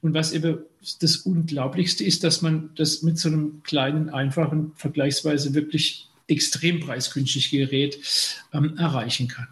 Und 0.00 0.14
was 0.14 0.32
eben 0.32 0.58
das 1.00 1.18
Unglaublichste 1.18 2.04
ist, 2.04 2.22
dass 2.22 2.40
man 2.40 2.70
das 2.76 3.02
mit 3.02 3.18
so 3.18 3.28
einem 3.28 3.62
kleinen, 3.64 4.10
einfachen, 4.10 4.72
vergleichsweise 4.76 5.54
wirklich 5.54 6.08
extrem 6.28 6.80
preisgünstigen 6.80 7.66
Gerät 7.66 7.98
ähm, 8.52 8.76
erreichen 8.78 9.28
kann. 9.28 9.48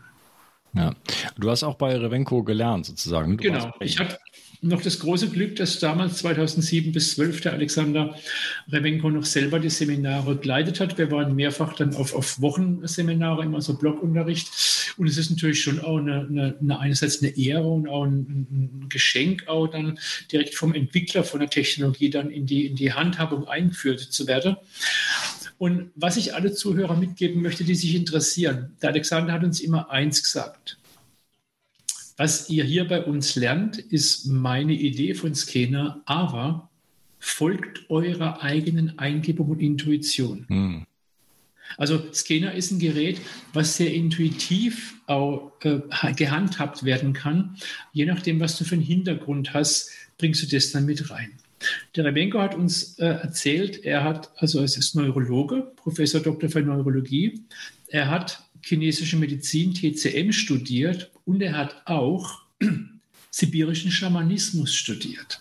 Ja, 0.75 0.95
du 1.39 1.51
hast 1.51 1.65
auch 1.65 1.75
bei 1.75 1.97
Revenco 1.97 2.43
gelernt 2.43 2.87
sozusagen. 2.87 3.37
Du 3.37 3.43
genau, 3.43 3.75
ich 3.81 3.99
habe 3.99 4.17
noch 4.63 4.81
das 4.81 5.01
große 5.01 5.29
Glück, 5.29 5.57
dass 5.57 5.81
damals 5.81 6.19
2007 6.19 6.93
bis 6.93 7.15
12 7.17 7.41
der 7.41 7.53
Alexander 7.53 8.17
Revenko 8.71 9.11
noch 9.11 9.25
selber 9.25 9.59
die 9.59 9.71
Seminare 9.71 10.37
geleitet 10.37 10.79
hat. 10.79 10.97
Wir 10.99 11.11
waren 11.11 11.35
mehrfach 11.35 11.75
dann 11.75 11.95
auf, 11.97 12.15
auf 12.15 12.41
Wochenseminare, 12.41 13.43
immer 13.43 13.61
so 13.61 13.77
Blockunterricht. 13.77 14.95
Und 14.97 15.09
es 15.09 15.19
ist 15.19 15.31
natürlich 15.31 15.63
schon 15.63 15.81
auch 15.81 15.99
eine, 15.99 16.27
eine, 16.31 16.57
eine 16.61 16.79
einerseits 16.79 17.21
eine 17.23 17.37
Ehre 17.37 17.67
und 17.67 17.89
auch 17.89 18.05
ein, 18.05 18.47
ein, 18.51 18.87
Geschenk, 18.89 19.49
auch 19.49 19.67
dann 19.67 19.99
direkt 20.31 20.55
vom 20.55 20.75
Entwickler 20.75 21.25
von 21.25 21.41
der 21.41 21.51
Technologie 21.51 22.11
dann 22.11 22.31
in 22.31 22.47
die, 22.47 22.67
in 22.67 22.77
die 22.77 22.93
Handhabung 22.93 23.49
eingeführt 23.49 24.01
zu 24.01 24.29
werden. 24.29 24.57
Und 25.63 25.93
was 25.95 26.17
ich 26.17 26.35
alle 26.35 26.53
Zuhörer 26.53 26.97
mitgeben 26.97 27.41
möchte, 27.41 27.63
die 27.63 27.77
sich 27.77 27.95
interessieren, 27.95 28.73
der 28.83 28.91
Alexander 28.91 29.33
hat 29.33 29.45
uns 29.45 29.61
immer 29.61 29.91
eins 29.91 30.21
gesagt. 30.21 30.77
Was 32.17 32.51
ihr 32.51 32.65
hier 32.65 32.89
bei 32.89 33.05
uns 33.05 33.37
lernt, 33.37 33.79
ist 33.79 34.27
meine 34.27 34.73
Idee 34.73 35.15
von 35.15 35.37
Scanner, 35.37 36.03
aber 36.05 36.69
folgt 37.21 37.89
eurer 37.91 38.43
eigenen 38.43 38.99
Eingebung 38.99 39.51
und 39.51 39.61
Intuition. 39.61 40.47
Hm. 40.49 40.87
Also 41.79 42.13
Scanner 42.13 42.55
ist 42.55 42.73
ein 42.73 42.81
Gerät, 42.81 43.21
was 43.53 43.77
sehr 43.77 43.95
intuitiv 43.95 44.97
auch 45.07 45.53
äh, 45.63 45.81
gehandhabt 46.17 46.83
werden 46.83 47.13
kann. 47.13 47.57
Je 47.93 48.07
nachdem, 48.07 48.41
was 48.41 48.59
du 48.59 48.65
für 48.65 48.75
einen 48.75 48.83
Hintergrund 48.83 49.55
hast, 49.55 49.93
bringst 50.19 50.43
du 50.43 50.49
das 50.49 50.73
dann 50.73 50.87
mit 50.87 51.09
rein. 51.09 51.31
Der 51.97 52.05
Rebenko 52.05 52.41
hat 52.41 52.55
uns 52.55 52.99
äh, 52.99 53.07
erzählt, 53.07 53.85
er 53.85 54.05
hat, 54.05 54.31
also 54.37 54.59
er 54.59 54.65
ist 54.65 54.95
Neurologe, 54.95 55.73
Professor 55.77 56.21
Dr. 56.21 56.49
für 56.49 56.61
Neurologie. 56.61 57.41
Er 57.89 58.11
hat 58.11 58.43
chinesische 58.63 59.17
Medizin, 59.17 59.75
TCM, 59.75 60.33
studiert 60.33 61.11
und 61.25 61.43
er 61.43 61.57
hat 61.57 61.83
auch 61.87 62.43
sibirischen 63.31 63.91
Schamanismus 63.91 64.75
studiert. 64.75 65.41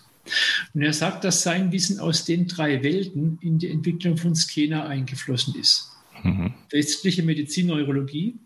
Und 0.74 0.82
er 0.82 0.92
sagt, 0.92 1.24
dass 1.24 1.42
sein 1.42 1.72
Wissen 1.72 1.98
aus 1.98 2.24
den 2.24 2.46
drei 2.46 2.82
Welten 2.82 3.38
in 3.42 3.58
die 3.58 3.68
Entwicklung 3.68 4.16
von 4.16 4.34
Skena 4.34 4.86
eingeflossen 4.86 5.54
ist. 5.58 5.90
Mhm. 6.22 6.54
Westliche 6.70 7.22
Medizin, 7.22 7.66
Neurologie, 7.66 8.36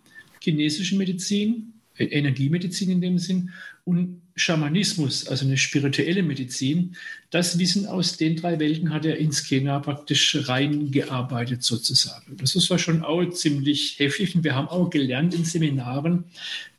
chinesische 0.40 0.97
Medizin, 0.97 1.75
äh, 1.97 2.04
Energiemedizin 2.04 2.90
in 2.90 3.00
dem 3.00 3.18
Sinn 3.18 3.50
und 3.87 4.21
Schamanismus, 4.35 5.28
also 5.28 5.47
eine 5.47 5.57
spirituelle 5.57 6.23
Medizin, 6.23 6.97
das 7.31 7.59
Wissen 7.59 7.87
aus 7.87 8.16
den 8.16 8.37
drei 8.37 8.59
Welten 8.59 8.93
hat 8.93 9.07
er 9.07 9.16
ins 9.16 9.45
Kena 9.45 9.78
praktisch 9.78 10.49
reingearbeitet 10.49 11.62
sozusagen. 11.62 12.37
Das 12.37 12.55
ist 12.55 12.69
war 12.69 12.78
schon 12.78 13.02
auch 13.02 13.25
ziemlich 13.31 13.99
heftig 13.99 14.35
und 14.35 14.45
wir 14.45 14.55
haben 14.55 14.69
auch 14.69 14.90
gelernt 14.90 15.35
in 15.35 15.45
Seminaren 15.45 16.25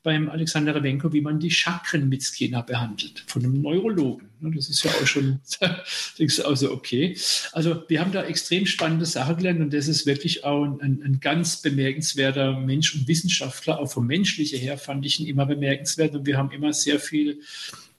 beim 0.04 0.30
Alexander 0.30 0.74
Revenko, 0.74 1.12
wie 1.12 1.20
man 1.20 1.38
die 1.38 1.52
Chakren 1.52 2.08
mit 2.08 2.24
Skena 2.24 2.62
behandelt, 2.62 3.26
von 3.28 3.44
einem 3.44 3.62
Neurologen. 3.62 4.30
Das 4.40 4.70
ist 4.70 4.84
ja 4.84 4.92
auch 4.92 5.06
schon, 5.06 5.42
denkst 6.20 6.38
du 6.38 6.46
also 6.46 6.72
okay. 6.72 7.18
Also 7.52 7.84
wir 7.90 8.00
haben 8.00 8.14
da 8.14 8.24
extrem 8.24 8.66
spannende 8.66 9.06
Sachen 9.06 9.36
gelernt 9.36 9.60
und 9.60 9.74
das 9.74 9.90
ist 9.90 10.06
wirklich 10.06 10.46
auch 10.46 10.64
ein, 10.64 11.02
ein 11.04 11.20
ganz 11.20 11.62
bemerkenswerter 11.62 12.58
Mensch 12.58 12.96
und 12.96 13.08
Wissenschaftler, 13.10 13.80
auch 13.80 13.92
vom 13.92 14.08
Menschlichen 14.08 14.60
her 14.60 14.78
fand 14.78 15.06
ich 15.06 15.20
ihn 15.20 15.28
immer 15.28 15.46
bemerkenswert 15.46 16.16
und 16.16 16.26
wir 16.26 16.38
haben 16.38 16.52
immer 16.52 16.72
sehr 16.72 16.97
viel 17.00 17.42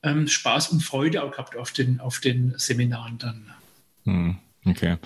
ähm, 0.02 0.28
Spaß 0.28 0.68
und 0.68 0.82
Freude 0.82 1.22
auch 1.22 1.32
gehabt 1.32 1.56
auf 1.56 1.72
den, 1.72 2.00
auf 2.00 2.20
den 2.20 2.54
Seminaren 2.56 3.18
dann. 3.18 3.54
Hm. 4.04 4.38
Okay. 4.70 4.96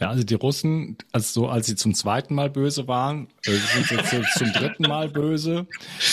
Ja, 0.00 0.08
also 0.08 0.22
die 0.22 0.34
Russen, 0.34 0.96
also 1.12 1.42
so 1.42 1.48
als 1.48 1.66
sie 1.66 1.76
zum 1.76 1.94
zweiten 1.94 2.34
Mal 2.34 2.50
böse 2.50 2.88
waren, 2.88 3.28
äh, 3.44 3.52
sind 3.52 3.90
jetzt 3.90 4.38
zum 4.38 4.52
dritten 4.52 4.84
Mal 4.84 5.08
böse. 5.08 5.66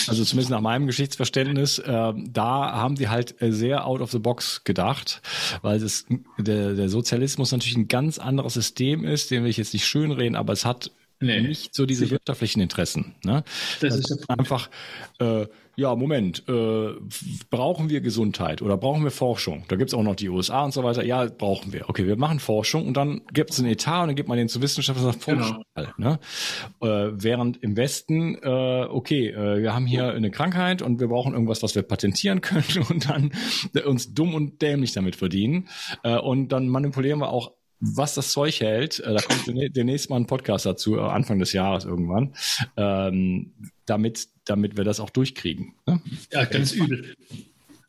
Also 0.07 0.23
zumindest 0.23 0.49
nach 0.49 0.61
meinem 0.61 0.87
Geschichtsverständnis, 0.87 1.79
äh, 1.79 2.13
da 2.15 2.73
haben 2.73 2.95
die 2.95 3.07
halt 3.07 3.41
äh, 3.41 3.51
sehr 3.51 3.85
out 3.85 4.01
of 4.01 4.11
the 4.11 4.19
box 4.19 4.63
gedacht, 4.63 5.21
weil 5.61 5.79
das, 5.79 6.05
der, 6.37 6.73
der 6.73 6.89
Sozialismus 6.89 7.51
natürlich 7.51 7.77
ein 7.77 7.87
ganz 7.87 8.17
anderes 8.17 8.53
System 8.55 9.05
ist, 9.05 9.31
den 9.31 9.43
will 9.43 9.49
ich 9.49 9.57
jetzt 9.57 9.73
nicht 9.73 9.85
schönreden, 9.85 10.35
aber 10.35 10.53
es 10.53 10.65
hat 10.65 10.91
nee. 11.19 11.41
nicht 11.41 11.73
so 11.73 11.85
diese 11.85 12.09
wirtschaftlichen 12.09 12.59
Interessen. 12.59 13.15
Ne? 13.23 13.43
Das, 13.79 13.95
das 13.95 14.11
ist 14.11 14.29
einfach 14.29 14.69
äh, 15.19 15.45
ja, 15.79 15.95
Moment, 15.95 16.43
äh, 16.47 16.89
brauchen 17.49 17.89
wir 17.89 18.01
Gesundheit 18.01 18.61
oder 18.61 18.77
brauchen 18.77 19.03
wir 19.03 19.11
Forschung? 19.11 19.63
Da 19.69 19.77
gibt's 19.77 19.93
auch 19.93 20.03
noch 20.03 20.15
die 20.15 20.27
USA 20.29 20.65
und 20.65 20.73
so 20.73 20.83
weiter. 20.83 21.05
Ja, 21.05 21.25
brauchen 21.25 21.71
wir. 21.71 21.89
Okay, 21.89 22.05
wir 22.05 22.17
machen 22.17 22.39
Forschung 22.39 22.85
und 22.85 22.97
dann 22.97 23.21
gibt's 23.33 23.59
einen 23.59 23.69
Etat 23.69 24.01
und 24.01 24.07
dann 24.09 24.15
gibt 24.15 24.27
man 24.27 24.37
den 24.37 24.49
zu 24.49 24.61
Wissenschaftlern 24.61 25.07
und 25.07 25.13
sagt, 25.13 25.23
Forschung. 25.23 25.63
Genau. 25.75 25.89
Ne? 25.97 26.19
Äh, 26.81 27.11
während 27.13 27.63
im 27.63 27.77
Westen, 27.77 28.35
äh, 28.35 28.87
okay, 28.89 29.29
äh, 29.29 29.61
wir 29.61 29.73
haben 29.73 29.85
hier 29.85 30.11
eine 30.11 30.31
Krankheit 30.31 30.81
und 30.81 30.99
wir 30.99 31.07
brauchen 31.07 31.33
irgendwas, 31.33 31.63
was 31.63 31.75
wir 31.75 31.83
patentieren 31.83 32.41
können 32.41 32.85
und 32.89 33.09
dann 33.09 33.31
uns 33.85 34.13
dumm 34.13 34.35
und 34.35 34.61
dämlich 34.61 34.91
damit 34.91 35.15
verdienen. 35.15 35.69
Äh, 36.03 36.17
und 36.17 36.49
dann 36.49 36.67
manipulieren 36.67 37.19
wir 37.19 37.29
auch 37.29 37.53
was 37.79 38.13
das 38.13 38.31
Zeug 38.31 38.59
hält. 38.59 38.99
Äh, 38.99 39.13
da 39.13 39.21
kommt 39.21 39.75
demnächst 39.75 40.09
mal 40.09 40.17
ein 40.17 40.27
Podcast 40.27 40.65
dazu, 40.65 40.97
äh, 40.97 41.01
Anfang 41.01 41.39
des 41.39 41.53
Jahres 41.53 41.85
irgendwann, 41.85 42.33
ähm, 42.77 43.53
damit, 43.85 44.27
damit 44.45 44.77
wir 44.77 44.83
das 44.83 44.99
auch 44.99 45.09
durchkriegen. 45.09 45.73
Ne? 45.85 46.01
Ja, 46.31 46.45
ganz 46.45 46.71
übel. 46.71 47.15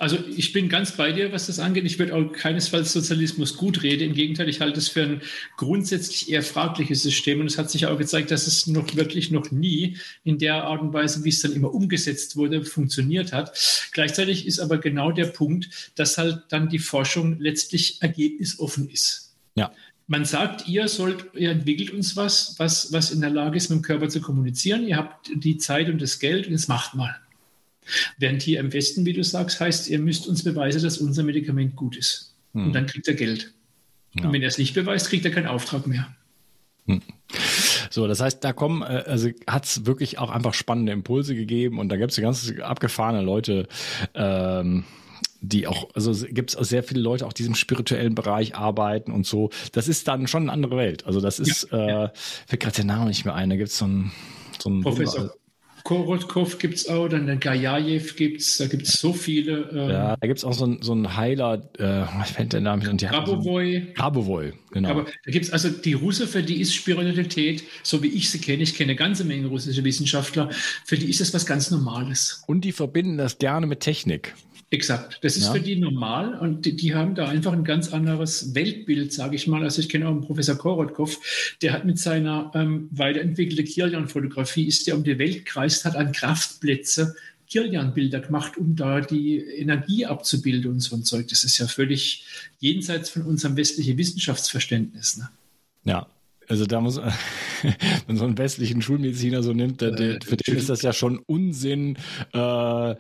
Also 0.01 0.17
ich 0.35 0.55
bin 0.55 0.71
ganz 0.71 0.93
bei 0.93 1.13
dir, 1.13 1.31
was 1.31 1.49
das 1.49 1.59
angeht. 1.59 1.85
Ich 1.85 1.99
würde 1.99 2.15
auch 2.15 2.33
keinesfalls 2.33 2.91
Sozialismus 2.91 3.59
gut 3.59 3.83
reden. 3.83 4.09
Im 4.09 4.15
Gegenteil, 4.15 4.49
ich 4.49 4.63
halte 4.63 4.79
es 4.79 4.89
für 4.89 5.03
ein 5.03 5.21
grundsätzlich 5.59 6.33
eher 6.33 6.43
fragliches 6.43 7.03
System. 7.03 7.41
Und 7.41 7.49
es 7.49 7.59
hat 7.59 7.71
sich 7.71 7.85
auch 7.85 7.99
gezeigt, 7.99 8.31
dass 8.31 8.47
es 8.47 8.67
noch 8.67 8.97
wirklich 8.97 9.31
noch 9.31 9.51
nie 9.51 9.99
in 10.25 10.39
der 10.39 10.65
Art 10.65 10.81
und 10.81 10.95
Weise, 10.95 11.23
wie 11.25 11.29
es 11.29 11.43
dann 11.43 11.53
immer 11.53 11.75
umgesetzt 11.75 12.37
wurde, 12.37 12.65
funktioniert 12.65 13.35
hat. 13.35 13.53
Gleichzeitig 13.93 14.47
ist 14.47 14.59
aber 14.59 14.79
genau 14.79 15.13
der 15.13 15.27
Punkt, 15.27 15.93
dass 15.97 16.17
halt 16.17 16.45
dann 16.49 16.71
die 16.71 16.79
Forschung 16.79 17.39
letztlich 17.39 18.01
ergebnisoffen 18.01 18.89
ist. 18.89 19.30
Ja. 19.61 19.73
Man 20.07 20.25
sagt, 20.25 20.67
ihr 20.67 20.89
sollt, 20.89 21.27
ihr 21.35 21.51
entwickelt 21.51 21.91
uns 21.91 22.17
was, 22.17 22.57
was, 22.59 22.93
was 22.93 23.13
in 23.13 23.21
der 23.21 23.31
Lage 23.31 23.57
ist, 23.57 23.71
mit 23.71 23.79
dem 23.79 23.83
Körper 23.83 24.09
zu 24.09 24.21
kommunizieren. 24.21 24.87
Ihr 24.87 24.97
habt 24.97 25.31
die 25.33 25.57
Zeit 25.59 25.89
und 25.89 26.03
das 26.03 26.19
Geld 26.19 26.47
und 26.47 26.53
jetzt 26.53 26.69
macht 26.69 26.95
mal. 26.95 27.15
Während 28.19 28.43
hier 28.43 28.59
im 28.61 28.73
Westen, 28.73 29.05
wie 29.07 29.13
du 29.13 29.23
sagst, 29.23 29.61
heißt, 29.61 29.89
ihr 29.89 29.99
müsst 29.99 30.27
uns 30.27 30.43
beweisen, 30.43 30.83
dass 30.83 30.99
unser 30.99 31.23
Medikament 31.23 31.77
gut 31.77 31.97
ist. 31.97 32.35
Hm. 32.55 32.67
Und 32.67 32.73
dann 32.73 32.87
kriegt 32.87 33.07
er 33.07 33.15
Geld. 33.15 33.53
Ja. 34.15 34.25
Und 34.25 34.33
wenn 34.33 34.43
er 34.43 34.49
es 34.49 34.59
nicht 34.59 34.75
beweist, 34.75 35.09
kriegt 35.09 35.25
er 35.25 35.31
keinen 35.31 35.47
Auftrag 35.47 35.87
mehr. 35.87 36.09
Hm. 36.87 37.03
So, 37.91 38.07
das 38.07 38.21
heißt, 38.21 38.43
da 38.43 38.53
kommen, 38.53 38.83
äh, 38.83 39.05
also 39.07 39.29
hat 39.47 39.65
es 39.65 39.87
wirklich 39.87 40.19
auch 40.19 40.31
einfach 40.31 40.55
spannende 40.55 40.93
Impulse 40.93 41.35
gegeben 41.35 41.79
und 41.79 41.89
da 41.89 41.97
gibt 41.97 42.13
es 42.13 42.21
ganz 42.21 42.53
abgefahrene 42.61 43.23
Leute, 43.23 43.69
ähm, 44.15 44.85
die 45.41 45.67
auch, 45.67 45.89
also 45.95 46.27
gibt 46.27 46.55
es 46.55 46.69
sehr 46.69 46.83
viele 46.83 47.01
Leute 47.01 47.27
auch 47.27 47.33
die 47.33 47.45
im 47.45 47.55
spirituellen 47.55 48.15
Bereich 48.15 48.55
arbeiten 48.55 49.13
und 49.13 49.27
so. 49.27 49.51
Das 49.73 49.89
ist 49.89 50.07
dann 50.09 50.27
schon 50.27 50.43
eine 50.43 50.53
andere 50.53 50.77
Welt. 50.77 51.07
Also 51.07 51.21
das 51.21 51.39
ist, 51.39 51.69
ja, 51.71 52.07
äh, 52.07 52.11
fällt 52.47 52.63
gerade 52.63 52.77
der 52.77 52.85
Name 52.85 53.07
nicht 53.07 53.25
mehr 53.25 53.35
ein. 53.35 53.51
Da 53.51 53.57
gibt 53.57 53.71
es 53.71 53.79
so 53.79 53.87
ein, 53.87 54.13
so 54.59 54.71
ein 54.71 54.83
Professor 54.83 55.33
Korotkov 55.85 56.59
gibt 56.59 56.75
es 56.75 56.89
auch, 56.89 57.09
dann 57.09 57.27
der 57.27 57.37
Gajajew 57.37 58.15
gibt 58.17 58.41
es, 58.41 58.59
da 58.59 58.67
gibt 58.67 58.87
es 58.87 59.01
so 59.01 59.13
viele. 59.13 59.69
Ähm, 59.73 59.91
ja, 59.91 60.17
da 60.17 60.27
gibt 60.27 60.39
es 60.39 60.45
auch 60.45 60.53
so, 60.53 60.67
ein, 60.67 60.83
so 60.83 60.93
einen 60.93 61.17
Heiler, 61.17 61.69
äh, 61.79 62.05
was 62.19 62.31
fällt 62.33 62.53
der 62.53 62.61
Name 62.61 62.85
nicht 62.93 63.09
Grabovoi. 63.09 63.87
Grabovoi, 63.95 64.53
genau. 64.73 64.91
Aber 64.91 65.05
da 65.05 65.31
gibt 65.31 65.47
es, 65.47 65.53
also 65.53 65.69
die 65.69 65.95
Russe, 65.95 66.27
für 66.27 66.43
die 66.43 66.61
ist 66.61 66.75
Spiritualität, 66.75 67.65
so 67.83 68.03
wie 68.03 68.09
ich 68.09 68.31
sie 68.31 68.41
kenne, 68.41 68.63
ich 68.63 68.75
kenne 68.75 68.91
eine 68.91 68.97
ganze 68.97 69.25
Menge 69.25 69.47
russische 69.47 69.85
Wissenschaftler, 69.85 70.51
für 70.85 70.97
die 70.97 71.09
ist 71.09 71.21
das 71.21 71.33
was 71.35 71.47
ganz 71.47 71.71
Normales. 71.71 72.43
Und 72.47 72.65
die 72.65 72.73
verbinden 72.73 73.17
das 73.17 73.39
gerne 73.39 73.67
mit 73.67 73.81
Technik. 73.81 74.35
Exakt. 74.73 75.19
Das 75.23 75.37
ist 75.37 75.47
ja. 75.47 75.53
für 75.53 75.61
die 75.61 75.75
normal 75.77 76.39
und 76.39 76.65
die, 76.65 76.77
die, 76.77 76.95
haben 76.95 77.17
da 77.17 77.29
einfach 77.29 77.53
ein 77.53 77.65
ganz 77.65 77.93
anderes 77.93 78.55
Weltbild, 78.55 79.13
sage 79.13 79.35
ich 79.35 79.49
mal. 79.49 79.65
Also 79.65 79.81
ich 79.81 79.89
kenne 79.89 80.07
auch 80.07 80.13
einen 80.13 80.21
Professor 80.21 80.57
Korotkov, 80.57 81.19
der 81.61 81.73
hat 81.73 81.85
mit 81.85 81.99
seiner 81.99 82.53
ähm, 82.55 82.89
weiterentwickelten 82.93 83.65
Kirlian-Fotografie, 83.65 84.67
ist 84.67 84.87
der 84.87 84.95
um 84.97 85.03
die 85.03 85.19
Welt 85.19 85.45
kreist, 85.45 85.85
hat 85.85 85.97
an 85.97 86.13
Kraftplätze 86.13 87.17
Kirlian-Bilder 87.49 88.21
gemacht, 88.21 88.57
um 88.57 88.77
da 88.77 89.01
die 89.01 89.39
Energie 89.39 90.07
abzubilden 90.07 90.71
und 90.71 90.81
so 90.81 90.95
ein 90.95 91.03
Zeug. 91.03 91.27
Das 91.29 91.43
ist 91.43 91.59
ja 91.59 91.67
völlig 91.67 92.25
jenseits 92.61 93.11
von 93.11 93.23
unserem 93.23 93.57
westlichen 93.57 93.99
Wissenschaftsverständnis. 93.99 95.19
Ne? 95.19 95.31
Ja, 95.83 96.07
also 96.47 96.65
da 96.65 96.81
muss 96.81 96.97
wenn 98.07 98.17
so 98.17 98.25
einen 98.25 98.39
westlichen 98.39 98.83
Schulmediziner 98.83 99.43
so 99.43 99.53
nimmt, 99.53 99.81
der, 99.81 99.91
der, 99.91 100.19
für 100.25 100.37
den 100.37 100.57
ist 100.57 100.69
das 100.69 100.83
ja 100.83 100.93
schon 100.93 101.19
Unsinn. 101.19 101.99
Äh, 102.33 102.95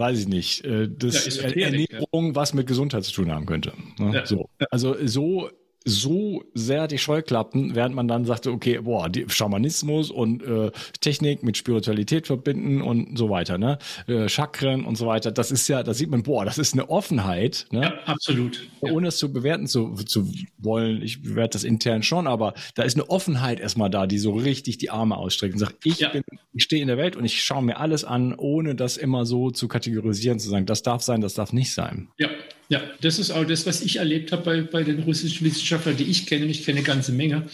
weiß 0.00 0.18
ich 0.18 0.28
nicht, 0.28 0.64
äh, 0.64 0.88
das 0.88 1.36
ja, 1.36 1.48
Ernährung, 1.48 2.34
was 2.34 2.54
mit 2.54 2.66
Gesundheit 2.66 3.04
zu 3.04 3.12
tun 3.12 3.30
haben 3.30 3.46
könnte. 3.46 3.72
Ne? 3.98 4.14
Ja. 4.14 4.26
So. 4.26 4.48
Also 4.70 4.96
so 5.06 5.50
so 5.84 6.44
sehr 6.52 6.88
die 6.88 6.98
Scheuklappen, 6.98 7.74
während 7.74 7.94
man 7.94 8.06
dann 8.06 8.26
sagte, 8.26 8.52
okay, 8.52 8.80
boah, 8.80 9.08
die 9.08 9.24
Schamanismus 9.28 10.10
und 10.10 10.42
äh, 10.42 10.70
Technik 11.00 11.42
mit 11.42 11.56
Spiritualität 11.56 12.26
verbinden 12.26 12.82
und 12.82 13.16
so 13.16 13.30
weiter, 13.30 13.56
ne? 13.56 13.78
Äh, 14.06 14.28
Chakren 14.28 14.84
und 14.84 14.96
so 14.96 15.06
weiter, 15.06 15.32
das 15.32 15.50
ist 15.50 15.68
ja, 15.68 15.82
da 15.82 15.94
sieht 15.94 16.10
man, 16.10 16.22
boah, 16.22 16.44
das 16.44 16.58
ist 16.58 16.74
eine 16.74 16.90
Offenheit, 16.90 17.66
ne? 17.70 17.82
Ja, 17.82 17.94
absolut. 18.04 18.68
Ohne 18.80 19.08
es 19.08 19.16
zu 19.16 19.32
bewerten 19.32 19.66
zu, 19.66 19.94
zu 19.94 20.30
wollen, 20.58 21.00
ich 21.02 21.22
bewerte 21.22 21.56
das 21.56 21.64
intern 21.64 22.02
schon, 22.02 22.26
aber 22.26 22.52
da 22.74 22.82
ist 22.82 22.96
eine 22.96 23.08
Offenheit 23.08 23.58
erstmal 23.58 23.88
da, 23.88 24.06
die 24.06 24.18
so 24.18 24.32
richtig 24.32 24.76
die 24.78 24.90
Arme 24.90 25.16
ausstreckt 25.16 25.54
und 25.54 25.60
sagt, 25.60 25.76
ich 25.84 26.00
ja. 26.00 26.10
bin, 26.10 26.22
ich 26.52 26.62
stehe 26.62 26.82
in 26.82 26.88
der 26.88 26.98
Welt 26.98 27.16
und 27.16 27.24
ich 27.24 27.42
schaue 27.42 27.62
mir 27.62 27.78
alles 27.78 28.04
an, 28.04 28.34
ohne 28.34 28.74
das 28.74 28.98
immer 28.98 29.24
so 29.24 29.50
zu 29.50 29.66
kategorisieren, 29.66 30.38
zu 30.38 30.50
sagen, 30.50 30.66
das 30.66 30.82
darf 30.82 31.02
sein, 31.02 31.22
das 31.22 31.34
darf 31.34 31.54
nicht 31.54 31.72
sein. 31.72 32.08
Ja, 32.18 32.28
ja, 32.70 32.80
das 33.00 33.18
ist 33.18 33.32
auch 33.32 33.44
das, 33.44 33.66
was 33.66 33.82
ich 33.82 33.96
erlebt 33.96 34.30
habe 34.30 34.42
bei, 34.44 34.62
bei 34.62 34.84
den 34.84 35.02
russischen 35.02 35.44
Wissenschaftlern, 35.44 35.96
die 35.96 36.04
ich 36.04 36.26
kenne, 36.26 36.44
und 36.44 36.50
ich 36.50 36.64
kenne 36.64 36.78
eine 36.78 36.86
ganze 36.86 37.10
Menge, 37.10 37.48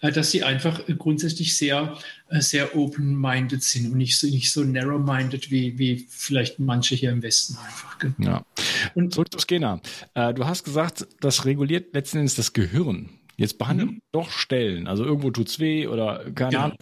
äh, 0.00 0.10
dass 0.10 0.30
sie 0.30 0.44
einfach 0.44 0.80
grundsätzlich 0.96 1.54
sehr, 1.58 1.98
äh, 2.30 2.40
sehr 2.40 2.74
open-minded 2.74 3.62
sind 3.62 3.92
und 3.92 3.98
nicht 3.98 4.18
so, 4.18 4.26
nicht 4.26 4.50
so 4.50 4.64
narrow-minded 4.64 5.50
wie, 5.50 5.78
wie 5.78 6.06
vielleicht 6.08 6.58
manche 6.58 6.94
hier 6.94 7.10
im 7.10 7.22
Westen 7.22 7.58
einfach. 7.58 7.98
Ja. 8.18 8.46
Und 8.94 9.12
zurück 9.12 9.30
zu 9.30 9.38
Skena. 9.38 9.82
Äh, 10.14 10.32
du 10.32 10.46
hast 10.46 10.64
gesagt, 10.64 11.06
das 11.20 11.44
reguliert 11.44 11.92
letzten 11.92 12.18
Endes 12.18 12.34
das 12.36 12.54
Gehirn. 12.54 13.10
Jetzt 13.36 13.58
behandeln 13.58 13.90
mhm. 13.90 14.02
doch 14.10 14.30
Stellen, 14.30 14.86
also 14.86 15.04
irgendwo 15.04 15.30
tut 15.30 15.48
es 15.48 15.58
weh 15.58 15.86
oder 15.86 16.24
keine 16.34 16.50
genau. 16.50 16.62
Ahnung. 16.62 16.78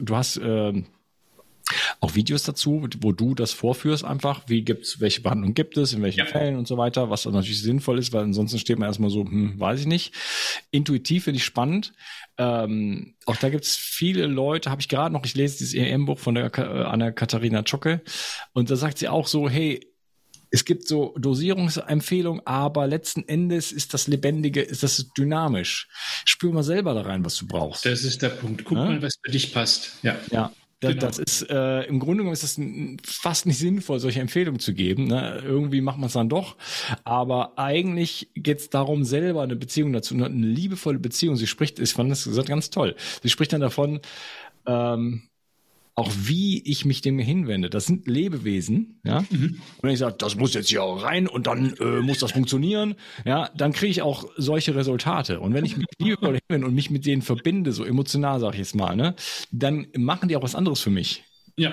Du 0.00 0.16
hast 0.16 0.38
äh, 0.38 0.72
auch 2.00 2.14
Videos 2.14 2.42
dazu, 2.42 2.86
wo 3.00 3.12
du 3.12 3.34
das 3.34 3.52
vorführst 3.52 4.04
einfach, 4.04 4.42
wie 4.46 4.62
gibt's, 4.62 5.00
welche 5.00 5.20
Behandlung 5.22 5.54
gibt 5.54 5.76
es, 5.76 5.92
in 5.92 6.02
welchen 6.02 6.20
ja. 6.20 6.26
Fällen 6.26 6.56
und 6.56 6.66
so 6.66 6.76
weiter, 6.76 7.10
was 7.10 7.22
dann 7.22 7.32
natürlich 7.32 7.62
sinnvoll 7.62 7.98
ist, 7.98 8.12
weil 8.12 8.24
ansonsten 8.24 8.58
steht 8.58 8.78
man 8.78 8.88
erstmal 8.88 9.10
so, 9.10 9.24
hm, 9.24 9.58
weiß 9.58 9.80
ich 9.80 9.86
nicht. 9.86 10.14
Intuitiv 10.70 11.24
finde 11.24 11.38
ich 11.38 11.44
spannend. 11.44 11.92
Ähm, 12.38 13.14
auch 13.26 13.36
da 13.36 13.48
gibt 13.50 13.64
es 13.64 13.76
viele 13.76 14.26
Leute, 14.26 14.70
habe 14.70 14.80
ich 14.80 14.88
gerade 14.88 15.12
noch, 15.12 15.24
ich 15.24 15.34
lese 15.34 15.58
dieses 15.58 15.74
EM-Buch 15.74 16.18
von 16.18 16.34
der 16.34 16.56
äh, 16.58 16.60
Anna-Katharina 16.60 17.64
Zschocke 17.64 18.00
und 18.52 18.70
da 18.70 18.76
sagt 18.76 18.98
sie 18.98 19.08
auch 19.08 19.26
so, 19.26 19.48
hey, 19.48 19.86
es 20.50 20.64
gibt 20.64 20.86
so 20.86 21.14
Dosierungsempfehlungen, 21.16 22.44
aber 22.44 22.86
letzten 22.86 23.26
Endes 23.28 23.72
ist 23.72 23.94
das 23.94 24.08
Lebendige, 24.08 24.60
ist 24.60 24.82
das 24.82 25.12
dynamisch. 25.16 25.88
Spür 26.24 26.52
mal 26.52 26.62
selber 26.62 26.94
da 26.94 27.02
rein, 27.02 27.24
was 27.24 27.36
du 27.36 27.46
brauchst. 27.46 27.86
Das 27.86 28.02
ist 28.02 28.20
der 28.22 28.30
Punkt. 28.30 28.64
Guck 28.64 28.78
ja? 28.78 28.84
mal, 28.84 29.02
was 29.02 29.18
für 29.22 29.30
dich 29.30 29.52
passt. 29.52 29.92
Ja. 30.02 30.16
Ja. 30.30 30.52
Das, 30.80 30.92
genau. 30.92 31.06
das 31.06 31.18
ist 31.18 31.50
äh, 31.50 31.82
im 31.82 32.00
Grunde 32.00 32.18
genommen 32.18 32.32
ist 32.32 32.42
das 32.42 32.58
fast 33.04 33.44
nicht 33.44 33.58
sinnvoll, 33.58 34.00
solche 34.00 34.20
Empfehlungen 34.20 34.60
zu 34.60 34.72
geben. 34.72 35.08
Ne? 35.08 35.42
Irgendwie 35.44 35.82
macht 35.82 35.98
man 35.98 36.06
es 36.06 36.14
dann 36.14 36.30
doch. 36.30 36.56
Aber 37.04 37.58
eigentlich 37.58 38.30
geht 38.34 38.60
es 38.60 38.70
darum, 38.70 39.04
selber 39.04 39.42
eine 39.42 39.56
Beziehung 39.56 39.92
dazu, 39.92 40.14
eine 40.14 40.28
liebevolle 40.28 40.98
Beziehung. 40.98 41.36
Sie 41.36 41.46
spricht, 41.46 41.78
ich 41.78 41.92
fand 41.92 42.10
das 42.10 42.24
gesagt 42.24 42.48
ganz 42.48 42.70
toll. 42.70 42.96
Sie 43.22 43.28
spricht 43.28 43.52
dann 43.52 43.60
davon, 43.60 44.00
ähm, 44.66 45.22
auch 45.94 46.10
wie 46.14 46.62
ich 46.62 46.84
mich 46.84 47.00
dem 47.02 47.18
hinwende. 47.18 47.68
Das 47.68 47.86
sind 47.86 48.06
Lebewesen, 48.06 49.00
ja. 49.04 49.20
Mhm. 49.30 49.60
Und 49.76 49.82
wenn 49.82 49.90
ich 49.90 49.98
sage, 49.98 50.16
das 50.18 50.36
muss 50.36 50.54
jetzt 50.54 50.68
hier 50.68 50.82
auch 50.82 51.02
rein 51.02 51.26
und 51.26 51.46
dann 51.46 51.74
äh, 51.74 52.00
muss 52.00 52.18
das 52.18 52.32
funktionieren, 52.32 52.94
ja, 53.24 53.50
dann 53.56 53.72
kriege 53.72 53.90
ich 53.90 54.02
auch 54.02 54.24
solche 54.36 54.74
Resultate. 54.74 55.40
Und 55.40 55.52
wenn 55.52 55.64
ich 55.64 55.76
mich 55.76 55.86
liebevoll 55.98 56.38
hinwende 56.48 56.68
und 56.68 56.74
mich 56.74 56.90
mit 56.90 57.06
denen 57.06 57.22
verbinde, 57.22 57.72
so 57.72 57.84
emotional, 57.84 58.40
sage 58.40 58.54
ich 58.54 58.60
jetzt 58.60 58.74
mal, 58.74 58.96
ne, 58.96 59.14
dann 59.50 59.88
machen 59.96 60.28
die 60.28 60.36
auch 60.36 60.42
was 60.42 60.54
anderes 60.54 60.80
für 60.80 60.90
mich. 60.90 61.24
Ja. 61.56 61.72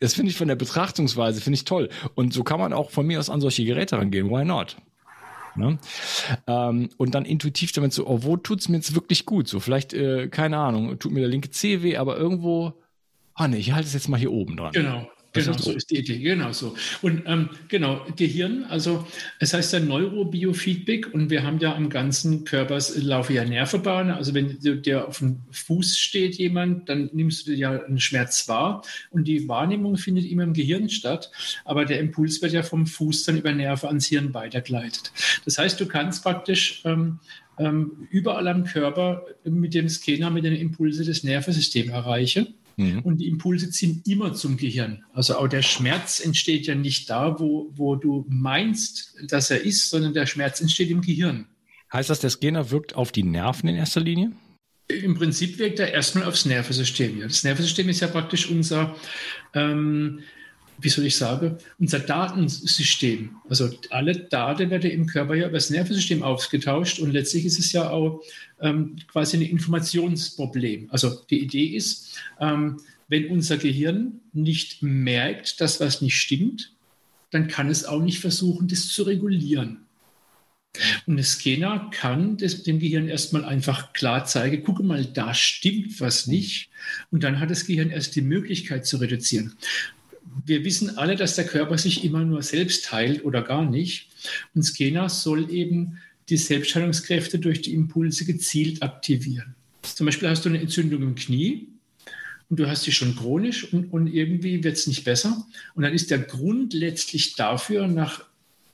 Das 0.00 0.14
finde 0.14 0.30
ich 0.30 0.36
von 0.36 0.48
der 0.48 0.56
Betrachtungsweise, 0.56 1.40
finde 1.40 1.56
ich 1.56 1.64
toll. 1.64 1.88
Und 2.14 2.34
so 2.34 2.44
kann 2.44 2.60
man 2.60 2.72
auch 2.72 2.90
von 2.90 3.06
mir 3.06 3.18
aus 3.18 3.30
an 3.30 3.40
solche 3.40 3.64
Geräte 3.64 3.96
rangehen. 3.96 4.28
Why 4.28 4.44
not? 4.44 4.76
Ne? 5.54 5.78
Ähm, 6.46 6.90
und 6.98 7.14
dann 7.14 7.24
intuitiv 7.24 7.72
damit 7.72 7.94
so, 7.94 8.06
oh, 8.06 8.22
wo 8.22 8.36
tut's 8.36 8.68
mir 8.68 8.76
jetzt 8.76 8.94
wirklich 8.94 9.24
gut? 9.24 9.48
So, 9.48 9.58
vielleicht, 9.58 9.94
äh, 9.94 10.28
keine 10.28 10.58
Ahnung, 10.58 10.98
tut 10.98 11.12
mir 11.12 11.20
der 11.20 11.30
linke 11.30 11.50
Zeh 11.50 11.82
weh, 11.82 11.96
aber 11.96 12.18
irgendwo 12.18 12.74
ah 13.36 13.48
nee, 13.48 13.58
ich 13.58 13.72
halte 13.72 13.86
es 13.86 13.94
jetzt 13.94 14.08
mal 14.08 14.18
hier 14.18 14.32
oben 14.32 14.56
dran. 14.56 14.72
Genau. 14.72 15.08
Genau, 15.36 15.56
so 15.58 15.72
ist 15.72 15.90
die 15.90 15.98
Idee, 15.98 16.18
genau 16.18 16.52
so. 16.52 16.74
Und 17.02 17.22
ähm, 17.26 17.50
genau, 17.68 18.04
Gehirn, 18.16 18.64
also 18.64 19.06
es 19.38 19.52
heißt 19.52 19.72
ja 19.74 19.80
Neurobiofeedback 19.80 21.12
und 21.12 21.30
wir 21.30 21.42
haben 21.42 21.58
ja 21.58 21.74
am 21.74 21.90
ganzen 21.90 22.44
Körper 22.44 22.78
laufen 22.96 23.34
ja 23.34 23.44
Nervenbahnen. 23.44 24.14
Also 24.14 24.34
wenn 24.34 24.58
der 24.82 25.08
auf 25.08 25.18
dem 25.18 25.42
Fuß 25.50 25.98
steht 25.98 26.36
jemand, 26.36 26.88
dann 26.88 27.10
nimmst 27.12 27.46
du 27.46 27.52
ja 27.52 27.82
einen 27.84 28.00
Schmerz 28.00 28.48
wahr 28.48 28.82
und 29.10 29.24
die 29.24 29.46
Wahrnehmung 29.48 29.96
findet 29.96 30.24
immer 30.24 30.44
im 30.44 30.54
Gehirn 30.54 30.88
statt, 30.88 31.30
aber 31.64 31.84
der 31.84 32.00
Impuls 32.00 32.40
wird 32.42 32.52
ja 32.52 32.62
vom 32.62 32.86
Fuß 32.86 33.24
dann 33.24 33.36
über 33.36 33.52
Nerven 33.52 33.88
ans 33.88 34.06
Hirn 34.06 34.32
weitergeleitet. 34.32 35.12
Das 35.44 35.58
heißt, 35.58 35.78
du 35.80 35.86
kannst 35.86 36.22
praktisch 36.22 36.82
ähm, 36.84 37.18
ähm, 37.58 38.06
überall 38.10 38.48
am 38.48 38.64
Körper 38.64 39.24
mit 39.44 39.74
dem 39.74 39.88
Scanner, 39.88 40.30
mit 40.30 40.44
den 40.44 40.56
Impulse 40.56 41.04
des 41.04 41.24
Nervensystems 41.24 41.90
erreichen. 41.90 42.54
Mhm. 42.76 43.00
Und 43.00 43.18
die 43.18 43.28
Impulse 43.28 43.70
ziehen 43.70 44.02
immer 44.06 44.34
zum 44.34 44.56
Gehirn. 44.56 45.04
Also 45.12 45.36
auch 45.36 45.48
der 45.48 45.62
Schmerz 45.62 46.20
entsteht 46.20 46.66
ja 46.66 46.74
nicht 46.74 47.08
da, 47.08 47.40
wo, 47.40 47.70
wo 47.74 47.96
du 47.96 48.26
meinst, 48.28 49.14
dass 49.28 49.50
er 49.50 49.62
ist, 49.62 49.90
sondern 49.90 50.12
der 50.12 50.26
Schmerz 50.26 50.60
entsteht 50.60 50.90
im 50.90 51.00
Gehirn. 51.00 51.46
Heißt 51.92 52.10
das, 52.10 52.20
der 52.20 52.30
Scanner 52.30 52.70
wirkt 52.70 52.94
auf 52.94 53.12
die 53.12 53.22
Nerven 53.22 53.68
in 53.68 53.76
erster 53.76 54.00
Linie? 54.00 54.32
Im 54.88 55.14
Prinzip 55.14 55.58
wirkt 55.58 55.80
er 55.80 55.92
erstmal 55.92 56.24
aufs 56.24 56.44
Nervensystem. 56.44 57.20
Das 57.20 57.42
Nervensystem 57.42 57.88
ist 57.88 58.00
ja 58.00 58.08
praktisch 58.08 58.48
unser 58.50 58.94
ähm, 59.54 60.20
wie 60.80 60.88
soll 60.88 61.06
ich 61.06 61.16
sagen, 61.16 61.56
unser 61.78 62.00
Datensystem. 62.00 63.36
Also 63.48 63.70
alle 63.90 64.14
Daten 64.16 64.70
werden 64.70 64.90
im 64.90 65.06
Körper 65.06 65.34
ja 65.34 65.46
über 65.46 65.56
das 65.56 65.70
Nervensystem 65.70 66.22
ausgetauscht 66.22 66.98
und 66.98 67.12
letztlich 67.12 67.46
ist 67.46 67.58
es 67.58 67.72
ja 67.72 67.90
auch 67.90 68.22
ähm, 68.60 68.96
quasi 69.08 69.38
ein 69.38 69.42
Informationsproblem. 69.42 70.88
Also 70.90 71.20
die 71.30 71.42
Idee 71.42 71.66
ist, 71.76 72.18
ähm, 72.40 72.78
wenn 73.08 73.28
unser 73.28 73.56
Gehirn 73.56 74.20
nicht 74.32 74.82
merkt, 74.82 75.60
dass 75.60 75.80
was 75.80 76.02
nicht 76.02 76.18
stimmt, 76.18 76.72
dann 77.30 77.48
kann 77.48 77.68
es 77.68 77.84
auch 77.84 78.02
nicht 78.02 78.20
versuchen, 78.20 78.68
das 78.68 78.88
zu 78.88 79.04
regulieren. 79.04 79.80
Und 81.06 81.16
der 81.16 81.24
Scanner 81.24 81.90
kann 81.90 82.36
das, 82.36 82.62
dem 82.62 82.78
Gehirn 82.78 83.08
erstmal 83.08 83.46
einfach 83.46 83.94
klar 83.94 84.26
zeigen, 84.26 84.62
gucke 84.62 84.82
mal, 84.82 85.06
da 85.06 85.32
stimmt 85.32 85.98
was 86.00 86.26
nicht. 86.26 86.68
Und 87.10 87.24
dann 87.24 87.40
hat 87.40 87.50
das 87.50 87.66
Gehirn 87.66 87.88
erst 87.88 88.14
die 88.14 88.20
Möglichkeit 88.20 88.84
zu 88.84 88.98
reduzieren 88.98 89.54
wir 90.44 90.64
wissen 90.64 90.98
alle, 90.98 91.16
dass 91.16 91.36
der 91.36 91.46
Körper 91.46 91.78
sich 91.78 92.04
immer 92.04 92.24
nur 92.24 92.42
selbst 92.42 92.92
heilt 92.92 93.24
oder 93.24 93.42
gar 93.42 93.68
nicht. 93.68 94.08
Und 94.54 94.62
Skena 94.62 95.08
soll 95.08 95.50
eben 95.50 95.98
die 96.28 96.36
Selbstheilungskräfte 96.36 97.38
durch 97.38 97.62
die 97.62 97.74
Impulse 97.74 98.24
gezielt 98.24 98.82
aktivieren. 98.82 99.54
Zum 99.82 100.06
Beispiel 100.06 100.28
hast 100.28 100.44
du 100.44 100.48
eine 100.48 100.60
Entzündung 100.60 101.02
im 101.02 101.14
Knie 101.14 101.68
und 102.50 102.58
du 102.58 102.68
hast 102.68 102.82
sie 102.82 102.92
schon 102.92 103.16
chronisch 103.16 103.72
und, 103.72 103.92
und 103.92 104.08
irgendwie 104.08 104.62
wird 104.64 104.76
es 104.76 104.86
nicht 104.86 105.04
besser. 105.04 105.46
Und 105.74 105.84
dann 105.84 105.94
ist 105.94 106.10
der 106.10 106.18
Grund 106.18 106.74
letztlich 106.74 107.34
dafür, 107.36 107.86
nach 107.86 108.24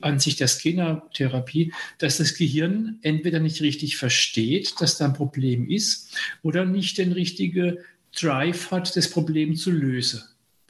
Ansicht 0.00 0.40
der 0.40 0.48
Scanner-Therapie, 0.48 1.72
dass 1.98 2.16
das 2.16 2.34
Gehirn 2.34 2.98
entweder 3.02 3.38
nicht 3.38 3.60
richtig 3.60 3.98
versteht, 3.98 4.80
dass 4.80 4.98
da 4.98 5.04
ein 5.04 5.12
Problem 5.12 5.68
ist, 5.68 6.16
oder 6.42 6.64
nicht 6.64 6.98
den 6.98 7.12
richtigen 7.12 7.78
Drive 8.18 8.70
hat, 8.70 8.96
das 8.96 9.08
Problem 9.08 9.54
zu 9.54 9.70
lösen 9.70 10.22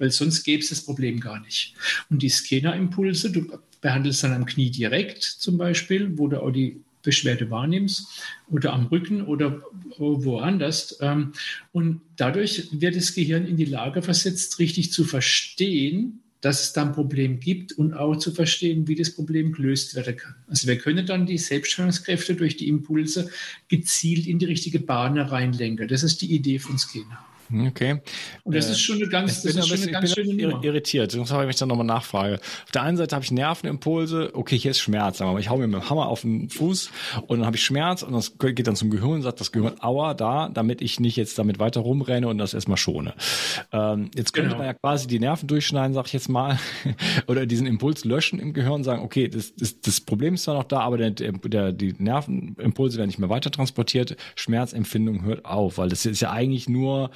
weil 0.02 0.10
sonst 0.10 0.42
gäbe 0.42 0.64
es 0.64 0.70
das 0.70 0.84
Problem 0.84 1.20
gar 1.20 1.38
nicht. 1.38 1.74
Und 2.10 2.22
die 2.22 2.28
Scanner-Impulse, 2.28 3.30
du 3.30 3.56
behandelst 3.80 4.24
dann 4.24 4.32
am 4.32 4.46
Knie 4.46 4.68
direkt 4.68 5.22
zum 5.22 5.56
Beispiel, 5.56 6.18
wo 6.18 6.26
du 6.26 6.42
auch 6.42 6.50
die 6.50 6.80
Beschwerde 7.04 7.50
wahrnimmst 7.50 8.08
oder 8.50 8.72
am 8.72 8.86
Rücken 8.86 9.22
oder 9.22 9.62
woanders. 9.98 10.98
Ähm, 11.00 11.32
und 11.70 12.00
dadurch 12.16 12.66
wird 12.72 12.96
das 12.96 13.14
Gehirn 13.14 13.46
in 13.46 13.56
die 13.56 13.64
Lage 13.64 14.02
versetzt, 14.02 14.58
richtig 14.58 14.92
zu 14.92 15.04
verstehen, 15.04 16.20
dass 16.40 16.64
es 16.64 16.72
da 16.72 16.82
ein 16.82 16.92
Problem 16.92 17.38
gibt 17.38 17.70
und 17.70 17.94
auch 17.94 18.16
zu 18.16 18.32
verstehen, 18.32 18.88
wie 18.88 18.96
das 18.96 19.14
Problem 19.14 19.52
gelöst 19.52 19.94
werden 19.94 20.16
kann. 20.16 20.34
Also 20.48 20.66
wir 20.66 20.78
können 20.78 21.06
dann 21.06 21.26
die 21.26 21.38
Selbststeuerungskräfte 21.38 22.34
durch 22.34 22.56
die 22.56 22.66
Impulse 22.66 23.30
gezielt 23.68 24.26
in 24.26 24.40
die 24.40 24.46
richtige 24.46 24.80
Bahn 24.80 25.16
reinlenken. 25.16 25.86
Das 25.86 26.02
ist 26.02 26.22
die 26.22 26.34
Idee 26.34 26.58
von 26.58 26.76
Scanner. 26.76 27.24
Okay. 27.52 28.00
Und 28.44 28.54
das 28.54 28.68
äh, 28.68 28.72
ist 28.72 28.80
schon 28.80 28.96
eine 28.96 29.08
ganz, 29.08 29.42
das 29.42 29.54
ist 29.54 29.68
schon 29.68 29.82
eine 29.82 29.92
ganz 29.92 30.14
schöne 30.14 30.34
Nummer. 30.34 30.64
irritiert. 30.64 31.14
Das 31.14 31.30
habe 31.30 31.44
ich 31.44 31.48
mich 31.48 31.56
dann 31.56 31.68
nochmal 31.68 31.86
nachfrage. 31.86 32.34
Auf 32.64 32.70
der 32.72 32.82
einen 32.82 32.96
Seite 32.96 33.14
habe 33.14 33.24
ich 33.24 33.30
Nervenimpulse, 33.30 34.30
okay, 34.34 34.58
hier 34.58 34.70
ist 34.70 34.80
Schmerz, 34.80 35.20
aber 35.20 35.38
ich 35.38 35.50
hau 35.50 35.56
mir 35.56 35.66
mit 35.66 35.82
dem 35.82 35.90
Hammer 35.90 36.06
auf 36.06 36.22
den 36.22 36.48
Fuß 36.48 36.90
und 37.26 37.38
dann 37.38 37.46
habe 37.46 37.56
ich 37.56 37.64
Schmerz 37.64 38.02
und 38.02 38.12
das 38.12 38.38
geht 38.38 38.66
dann 38.66 38.76
zum 38.76 38.90
Gehirn 38.90 39.12
und 39.12 39.22
sagt 39.22 39.40
das 39.40 39.52
Gehirn, 39.52 39.74
aua, 39.80 40.14
da, 40.14 40.48
damit 40.48 40.80
ich 40.80 41.00
nicht 41.00 41.16
jetzt 41.16 41.38
damit 41.38 41.58
weiter 41.58 41.80
rumrenne 41.80 42.28
und 42.28 42.38
das 42.38 42.54
erstmal 42.54 42.76
schone. 42.76 43.14
Ähm, 43.72 44.10
jetzt 44.14 44.32
könnte 44.32 44.50
genau. 44.50 44.58
man 44.58 44.66
ja 44.66 44.74
quasi 44.74 45.06
die 45.06 45.18
Nerven 45.18 45.46
durchschneiden, 45.46 45.94
sag 45.94 46.06
ich 46.06 46.12
jetzt 46.12 46.28
mal, 46.28 46.58
oder 47.26 47.46
diesen 47.46 47.66
Impuls 47.66 48.04
löschen 48.04 48.38
im 48.38 48.52
Gehirn 48.52 48.72
und 48.72 48.84
sagen, 48.84 49.02
okay, 49.02 49.28
das, 49.28 49.54
das, 49.54 49.80
das 49.80 50.00
Problem 50.00 50.34
ist 50.34 50.44
zwar 50.44 50.54
noch 50.54 50.64
da, 50.64 50.80
aber 50.80 50.96
der, 50.96 51.10
der, 51.10 51.72
die 51.72 51.94
Nervenimpulse 51.98 52.98
werden 52.98 53.08
nicht 53.08 53.18
mehr 53.18 53.28
weiter 53.28 53.50
transportiert, 53.50 54.16
Schmerzempfindung 54.34 55.24
hört 55.24 55.44
auf, 55.44 55.78
weil 55.78 55.88
das 55.88 56.06
ist 56.06 56.20
ja 56.20 56.30
eigentlich 56.30 56.68
nur 56.68 57.10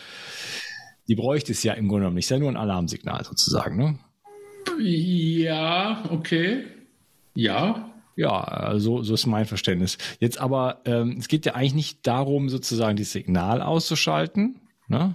die 1.09 1.15
bräuchte 1.15 1.53
es 1.53 1.62
ja 1.62 1.75
im 1.75 1.89
Grunde 1.89 2.03
genommen 2.03 2.17
nicht. 2.17 2.27
Ist 2.27 2.31
ja 2.31 2.39
nur 2.39 2.51
ein 2.51 2.57
Alarmsignal 2.57 3.25
sozusagen, 3.25 3.77
ne? 3.77 3.99
Ja, 4.79 6.05
okay. 6.11 6.65
Ja. 7.35 7.91
Ja, 8.17 8.41
also 8.41 9.03
so 9.03 9.15
ist 9.15 9.27
mein 9.27 9.45
Verständnis. 9.45 9.99
Jetzt 10.21 10.39
aber, 10.39 10.81
ähm, 10.87 11.17
es 11.19 11.29
geht 11.29 11.45
ja 11.45 11.55
eigentlich 11.55 11.75
nicht 11.75 12.07
darum, 12.07 12.49
sozusagen 12.49 12.97
das 12.97 13.12
Signal 13.12 13.61
auszuschalten, 13.61 14.61
ne? 14.89 15.15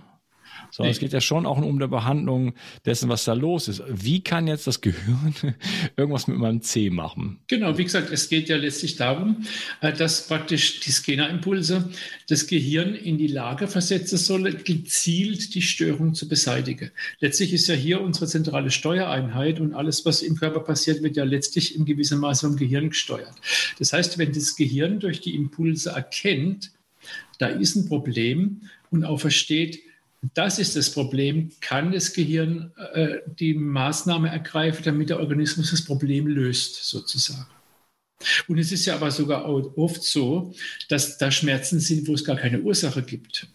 Sondern 0.71 0.89
nee. 0.89 0.93
es 0.93 0.99
geht 0.99 1.13
ja 1.13 1.21
schon 1.21 1.45
auch 1.45 1.57
um 1.57 1.79
die 1.79 1.87
Behandlung 1.87 2.53
dessen, 2.85 3.09
was 3.09 3.25
da 3.25 3.33
los 3.33 3.67
ist. 3.67 3.83
Wie 3.87 4.23
kann 4.23 4.47
jetzt 4.47 4.67
das 4.67 4.81
Gehirn 4.81 5.35
irgendwas 5.97 6.27
mit 6.27 6.37
meinem 6.37 6.61
C 6.61 6.89
machen? 6.89 7.39
Genau, 7.47 7.77
wie 7.77 7.83
gesagt, 7.83 8.11
es 8.11 8.29
geht 8.29 8.49
ja 8.49 8.55
letztlich 8.55 8.95
darum, 8.95 9.45
äh, 9.81 9.93
dass 9.93 10.27
praktisch 10.27 10.79
die 10.79 10.91
Scanerimpulse 10.91 11.89
das 12.29 12.47
Gehirn 12.47 12.95
in 12.95 13.17
die 13.17 13.27
Lage 13.27 13.67
versetzen 13.67 14.17
soll, 14.17 14.51
gezielt 14.53 15.53
die 15.53 15.61
Störung 15.61 16.13
zu 16.13 16.27
beseitigen. 16.27 16.91
Letztlich 17.19 17.53
ist 17.53 17.67
ja 17.67 17.75
hier 17.75 18.01
unsere 18.01 18.27
zentrale 18.27 18.71
Steuereinheit 18.71 19.59
und 19.59 19.73
alles, 19.73 20.05
was 20.05 20.21
im 20.21 20.35
Körper 20.35 20.61
passiert, 20.61 21.03
wird 21.03 21.17
ja 21.17 21.23
letztlich 21.23 21.75
in 21.75 21.85
gewissem 21.85 22.19
Maße 22.19 22.47
vom 22.47 22.55
Gehirn 22.55 22.89
gesteuert. 22.89 23.35
Das 23.77 23.93
heißt, 23.93 24.17
wenn 24.17 24.31
das 24.31 24.55
Gehirn 24.55 24.99
durch 24.99 25.21
die 25.21 25.35
Impulse 25.35 25.89
erkennt, 25.89 26.71
da 27.39 27.47
ist 27.47 27.75
ein 27.75 27.87
Problem 27.87 28.61
und 28.91 29.03
auch 29.03 29.19
versteht, 29.19 29.79
das 30.21 30.59
ist 30.59 30.75
das 30.75 30.91
Problem. 30.91 31.51
Kann 31.61 31.91
das 31.91 32.13
Gehirn 32.13 32.71
äh, 32.93 33.19
die 33.39 33.53
Maßnahme 33.53 34.29
ergreifen, 34.29 34.83
damit 34.83 35.09
der 35.09 35.19
Organismus 35.19 35.71
das 35.71 35.83
Problem 35.83 36.27
löst, 36.27 36.83
sozusagen? 36.85 37.47
Und 38.47 38.59
es 38.59 38.71
ist 38.71 38.85
ja 38.85 38.95
aber 38.95 39.09
sogar 39.09 39.45
oft 39.77 40.03
so, 40.03 40.53
dass 40.89 41.17
da 41.17 41.31
Schmerzen 41.31 41.79
sind, 41.79 42.07
wo 42.07 42.13
es 42.13 42.23
gar 42.23 42.35
keine 42.35 42.61
Ursache 42.61 43.01
gibt. 43.01 43.47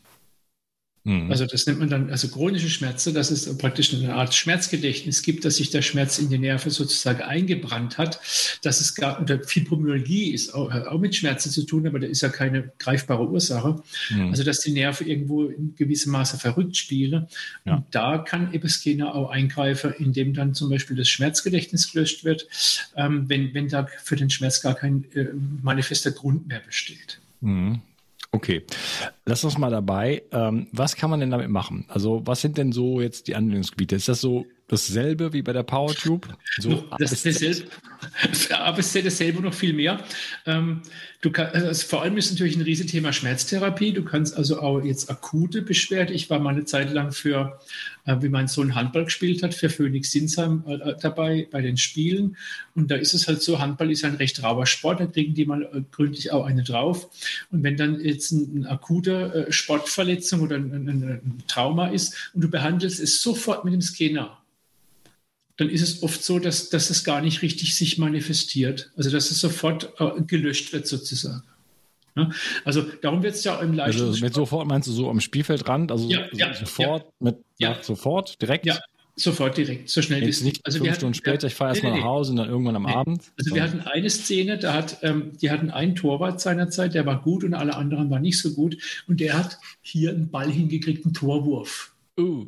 Mhm. 1.07 1.31
Also 1.31 1.47
das 1.47 1.66
nennt 1.66 1.79
man 1.79 1.88
dann 1.88 2.11
also 2.11 2.27
chronische 2.27 2.69
Schmerzen, 2.69 3.14
dass 3.14 3.31
es 3.31 3.57
praktisch 3.59 3.95
eine 3.95 4.12
Art 4.14 4.35
Schmerzgedächtnis 4.35 5.23
gibt, 5.23 5.45
dass 5.45 5.55
sich 5.55 5.71
der 5.71 5.83
Schmerz 5.83 6.19
in 6.19 6.31
die 6.31 6.38
Nerven 6.38 6.73
sozusagen 6.73 7.23
eingebrannt 7.23 7.97
hat, 7.97 8.19
dass 8.62 8.81
es 8.81 8.97
gar 8.97 9.21
unter 9.21 9.38
Fibromyalgie 9.38 10.33
ist 10.33 10.53
auch, 10.53 10.69
auch, 10.73 10.99
mit 10.99 11.14
Schmerzen 11.14 11.51
zu 11.51 11.62
tun, 11.62 11.87
aber 11.87 12.01
da 12.01 12.09
ist 12.09 12.23
ja 12.23 12.29
keine 12.29 12.73
greifbare 12.81 13.29
Ursache. 13.29 13.81
Mhm. 14.11 14.31
Also 14.31 14.42
dass 14.42 14.59
die 14.59 14.73
Nerven 14.73 15.07
irgendwo 15.07 15.45
in 15.45 15.77
gewissem 15.77 16.11
Maße 16.11 16.38
verrückt 16.38 16.77
spielen. 16.77 17.29
Ja. 17.64 17.77
Und 17.77 17.85
da 17.92 18.19
kann 18.19 18.53
Episkena 18.53 19.14
auch 19.14 19.31
eingreifen, 19.31 19.95
indem 19.99 20.35
dann 20.35 20.55
zum 20.55 20.71
Beispiel 20.71 20.97
das 20.97 21.09
Schmerzgedächtnis 21.09 21.92
gelöscht 21.92 22.25
wird, 22.25 22.49
ähm, 22.97 23.29
wenn, 23.29 23.55
wenn 23.55 23.69
da 23.69 23.87
für 24.03 24.16
den 24.16 24.29
Schmerz 24.29 24.61
gar 24.61 24.75
kein 24.75 25.05
äh, 25.14 25.27
manifester 25.62 26.11
Grund 26.11 26.49
mehr 26.49 26.61
besteht. 26.66 27.21
Mhm. 27.42 27.81
Okay, 28.37 28.64
lass 29.25 29.44
uns 29.44 29.57
mal 29.57 29.70
dabei. 29.70 30.22
Ähm, 30.31 30.66
was 30.70 30.94
kann 30.94 31.09
man 31.09 31.20
denn 31.20 31.31
damit 31.31 31.49
machen? 31.49 31.87
Also, 31.88 32.20
was 32.27 32.42
sind 32.42 32.59
denn 32.59 32.70
so 32.70 33.01
jetzt 33.01 33.29
die 33.29 33.35
Anwendungsgebiete? 33.35 33.96
Ist 33.96 34.09
das 34.09 34.20
so 34.20 34.44
dasselbe 34.68 35.33
wie 35.33 35.42
bei 35.42 35.52
der 35.52 35.62
PowerTube? 35.62 36.29
So 36.59 36.85
das 36.98 37.12
ist 37.12 37.26
dasselbe, 37.26 37.70
aber 38.50 38.79
es 38.79 38.94
ist 38.94 39.07
dasselbe 39.07 39.40
noch 39.40 39.55
viel 39.55 39.72
mehr. 39.72 40.02
Ähm, 40.44 40.83
du 41.20 41.31
kann, 41.31 41.48
also 41.48 41.87
vor 41.87 42.02
allem 42.02 42.16
ist 42.16 42.33
natürlich 42.33 42.57
ein 42.57 42.62
Riesenthema 42.62 43.12
Schmerztherapie. 43.12 43.92
Du 43.92 44.02
kannst 44.02 44.37
also 44.37 44.61
auch 44.61 44.81
jetzt 44.81 45.09
akute 45.09 45.62
Beschwerden. 45.62 46.14
Ich 46.14 46.29
war 46.31 46.40
mal 46.40 46.50
eine 46.50 46.64
Zeit 46.64 46.92
lang 46.92 47.12
für, 47.12 47.61
äh, 48.07 48.16
wie 48.20 48.29
mein 48.29 48.48
Sohn 48.48 48.74
Handball 48.74 49.05
gespielt 49.05 49.42
hat, 49.44 49.55
für 49.55 49.70
Phoenix 49.70 50.11
Sinsheim 50.11 50.64
äh, 50.66 50.94
dabei 51.00 51.46
bei 51.50 51.62
den 51.62 51.76
Spielen. 51.76 52.37
Und 52.74 52.90
da 52.90 52.96
ist 52.96 53.14
es 53.14 53.29
halt 53.29 53.42
so, 53.42 53.61
Handball 53.61 53.92
ist 53.92 54.05
ein 54.05 54.16
recht 54.16 54.42
rauer 54.42 54.66
Sport, 54.66 54.98
da 54.98 55.07
kriegen 55.07 55.35
die 55.35 55.46
mal 55.46 55.62
äh, 55.62 55.83
gründlich 55.92 56.33
auch 56.33 56.44
eine 56.44 56.64
drauf. 56.64 57.09
Und 57.52 57.62
wenn 57.62 57.76
dann 57.76 58.00
jetzt 58.00 58.33
ein, 58.33 58.62
ein 58.62 58.66
akute 58.66 59.46
äh, 59.46 59.52
Sportverletzung 59.52 60.40
oder 60.40 60.57
ein, 60.57 60.72
ein, 60.72 60.88
ein 60.88 61.42
Trauma 61.46 61.88
ist 61.88 62.33
und 62.35 62.42
du 62.42 62.50
behandelst 62.50 62.98
es 62.98 63.22
sofort 63.22 63.64
mit 63.64 63.72
dem 63.72 63.81
Scanner, 63.81 64.38
dann 65.57 65.71
ist 65.71 65.83
es 65.83 66.03
oft 66.03 66.23
so, 66.23 66.38
dass, 66.38 66.69
dass 66.69 66.90
es 66.90 67.05
gar 67.05 67.21
nicht 67.21 67.42
richtig 67.42 67.75
sich 67.75 67.99
manifestiert. 67.99 68.90
Also 68.97 69.11
dass 69.11 69.31
es 69.31 69.40
sofort 69.40 69.92
äh, 69.99 70.23
gelöscht 70.27 70.73
wird 70.73 70.87
sozusagen. 70.87 71.42
Ja? 72.16 72.31
Also 72.64 72.83
darum 73.03 73.23
wird 73.23 73.35
es 73.35 73.45
ja 73.45 73.59
im 73.61 73.73
Leistungssport. 73.73 74.12
Also 74.12 74.25
mit 74.25 74.35
sofort 74.35 74.66
meinst 74.66 74.88
du 74.88 74.92
so 74.92 75.09
am 75.09 75.21
Spielfeldrand? 75.21 75.92
Also 75.92 76.09
ja, 76.09 76.27
ja, 76.33 76.55
sofort 76.55 77.05
ja. 77.05 77.11
mit 77.21 77.37
ja. 77.59 77.83
sofort 77.83 78.40
direkt? 78.40 78.66
Ja, 78.66 78.79
sofort 79.16 79.57
direkt, 79.57 79.88
so 79.88 80.03
schnell 80.03 80.23
Jetzt 80.23 80.45
nicht 80.45 80.64
also 80.64 80.79
fünf 80.79 80.95
Stunden 80.95 81.14
später, 81.14 81.47
ich 81.47 81.55
fahre 81.55 81.71
erstmal 81.71 81.92
nee, 81.92 81.99
nach 82.01 82.07
Hause 82.07 82.33
und 82.33 82.37
dann 82.37 82.51
irgendwann 82.51 82.77
am 82.77 82.83
nee. 82.83 82.92
Abend. 82.92 83.23
Also 83.38 83.55
wir 83.55 83.62
hatten 83.62 83.81
eine 83.81 84.11
Szene, 84.11 84.59
da 84.59 84.75
hat, 84.75 84.99
ähm, 85.03 85.33
die 85.40 85.51
hatten 85.51 85.71
einen 85.71 85.95
Torwart 85.95 86.40
seinerzeit, 86.40 86.92
der 86.92 87.07
war 87.07 87.23
gut 87.23 87.42
und 87.42 87.55
alle 87.55 87.75
anderen 87.75 88.11
waren 88.11 88.23
nicht 88.23 88.38
so 88.38 88.53
gut. 88.53 88.77
Und 89.09 89.21
der 89.21 89.38
hat 89.38 89.59
hier 89.81 90.11
einen 90.11 90.31
Ball 90.31 90.51
hingekriegt, 90.51 91.07
einen 91.07 91.14
Torwurf. 91.14 91.95
Uh. 92.19 92.47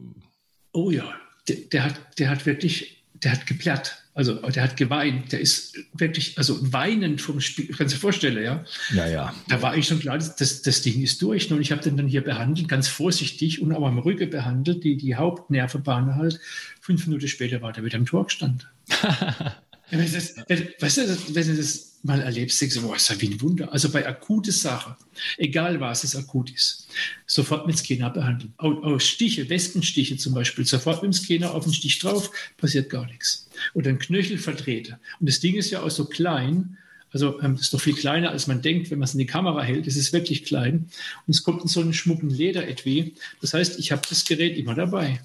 Oh 0.73 0.90
ja, 0.90 1.14
der, 1.49 1.57
der, 1.73 1.85
hat, 1.87 2.18
der 2.18 2.29
hat 2.29 2.44
wirklich 2.44 2.97
der 3.22 3.33
hat 3.33 3.46
geplatt. 3.46 4.02
Also 4.14 4.35
der 4.35 4.64
hat 4.64 4.76
geweint. 4.76 5.33
Der 5.33 5.40
ist 5.40 5.78
wirklich, 5.92 6.37
also 6.38 6.72
weinend 6.72 7.20
vom 7.20 7.40
Spiel. 7.40 7.66
Kannst 7.66 7.94
du 7.94 7.96
dir 7.96 8.00
vorstellen, 8.00 8.42
ja? 8.42 8.64
Ja, 8.92 9.07
ja. 9.07 9.35
Da 9.48 9.62
war 9.62 9.76
ich 9.76 9.87
schon 9.87 10.00
klar, 10.00 10.18
das, 10.18 10.62
das 10.62 10.83
Ding 10.83 11.00
ist 11.02 11.22
durch. 11.22 11.50
Und 11.52 11.61
ich 11.61 11.70
habe 11.70 11.83
den 11.83 11.96
dann 11.96 12.09
hier 12.09 12.24
behandelt, 12.24 12.68
ganz 12.68 12.88
vorsichtig 12.88 13.62
und 13.62 13.72
auch 13.72 13.87
am 13.87 13.98
Rücken 13.98 14.31
behandelt, 14.31 14.83
die, 14.83 14.96
die 14.96 15.14
Hauptnervenbahn 15.14 16.16
halt. 16.16 16.40
Fünf 16.81 17.07
Minuten 17.07 17.28
später 17.28 17.62
war 17.62 17.72
der 17.72 17.85
wieder 17.85 17.96
im 17.96 18.07
Tor 18.07 18.24
gestanden. 18.26 18.64
wenn 19.90 20.12
das, 20.12 20.37
weißt 20.37 20.96
du, 20.98 21.35
wenn 21.35 21.46
du 21.46 21.57
das 21.57 21.88
mal 22.02 22.20
erlebst, 22.20 22.61
denkst 22.61 22.76
du, 22.76 22.82
boah, 22.82 22.96
ist 22.96 23.08
ja 23.08 23.20
wie 23.20 23.28
ein 23.28 23.40
Wunder. 23.40 23.72
Also 23.72 23.90
bei 23.90 24.06
akute 24.06 24.52
Sachen, 24.52 24.94
egal 25.37 25.80
was 25.80 26.04
es 26.04 26.16
akut 26.16 26.50
ist, 26.50 26.88
sofort 27.26 27.66
mit 27.66 27.78
Scanner 27.78 28.11
behandeln. 28.11 28.52
Auch, 28.56 28.82
auch 28.82 29.00
Stiche, 29.00 29.48
Wespenstiche 29.48 30.16
zum 30.16 30.34
Beispiel, 30.34 30.64
sofort 30.64 31.02
mit 31.02 31.12
dem 31.12 31.12
Scanner 31.12 31.54
auf 31.54 31.64
den 31.64 31.74
Stich 31.74 31.98
drauf, 31.98 32.30
passiert 32.56 32.90
gar 32.90 33.06
nichts. 33.06 33.48
Oder 33.74 33.90
ein 33.90 33.98
Knöchel 33.98 34.38
vertrete. 34.38 34.98
Und 35.20 35.28
das 35.28 35.40
Ding 35.40 35.56
ist 35.56 35.70
ja 35.70 35.82
auch 35.82 35.90
so 35.90 36.04
klein, 36.04 36.78
also 37.12 37.40
ähm, 37.40 37.54
ist 37.54 37.72
doch 37.72 37.80
viel 37.80 37.94
kleiner, 37.94 38.30
als 38.30 38.46
man 38.46 38.62
denkt, 38.62 38.90
wenn 38.90 38.98
man 38.98 39.06
es 39.06 39.14
in 39.14 39.18
die 39.18 39.26
Kamera 39.26 39.62
hält. 39.62 39.87
Es 39.87 39.96
ist 39.96 40.12
wirklich 40.12 40.44
klein. 40.44 40.88
Und 41.26 41.34
es 41.34 41.42
kommt 41.42 41.62
in 41.62 41.68
so 41.68 41.80
einen 41.80 41.94
schmucken 41.94 42.30
Lederetui. 42.30 43.14
Das 43.40 43.54
heißt, 43.54 43.78
ich 43.78 43.92
habe 43.92 44.02
das 44.08 44.24
Gerät 44.24 44.56
immer 44.56 44.74
dabei. 44.74 45.20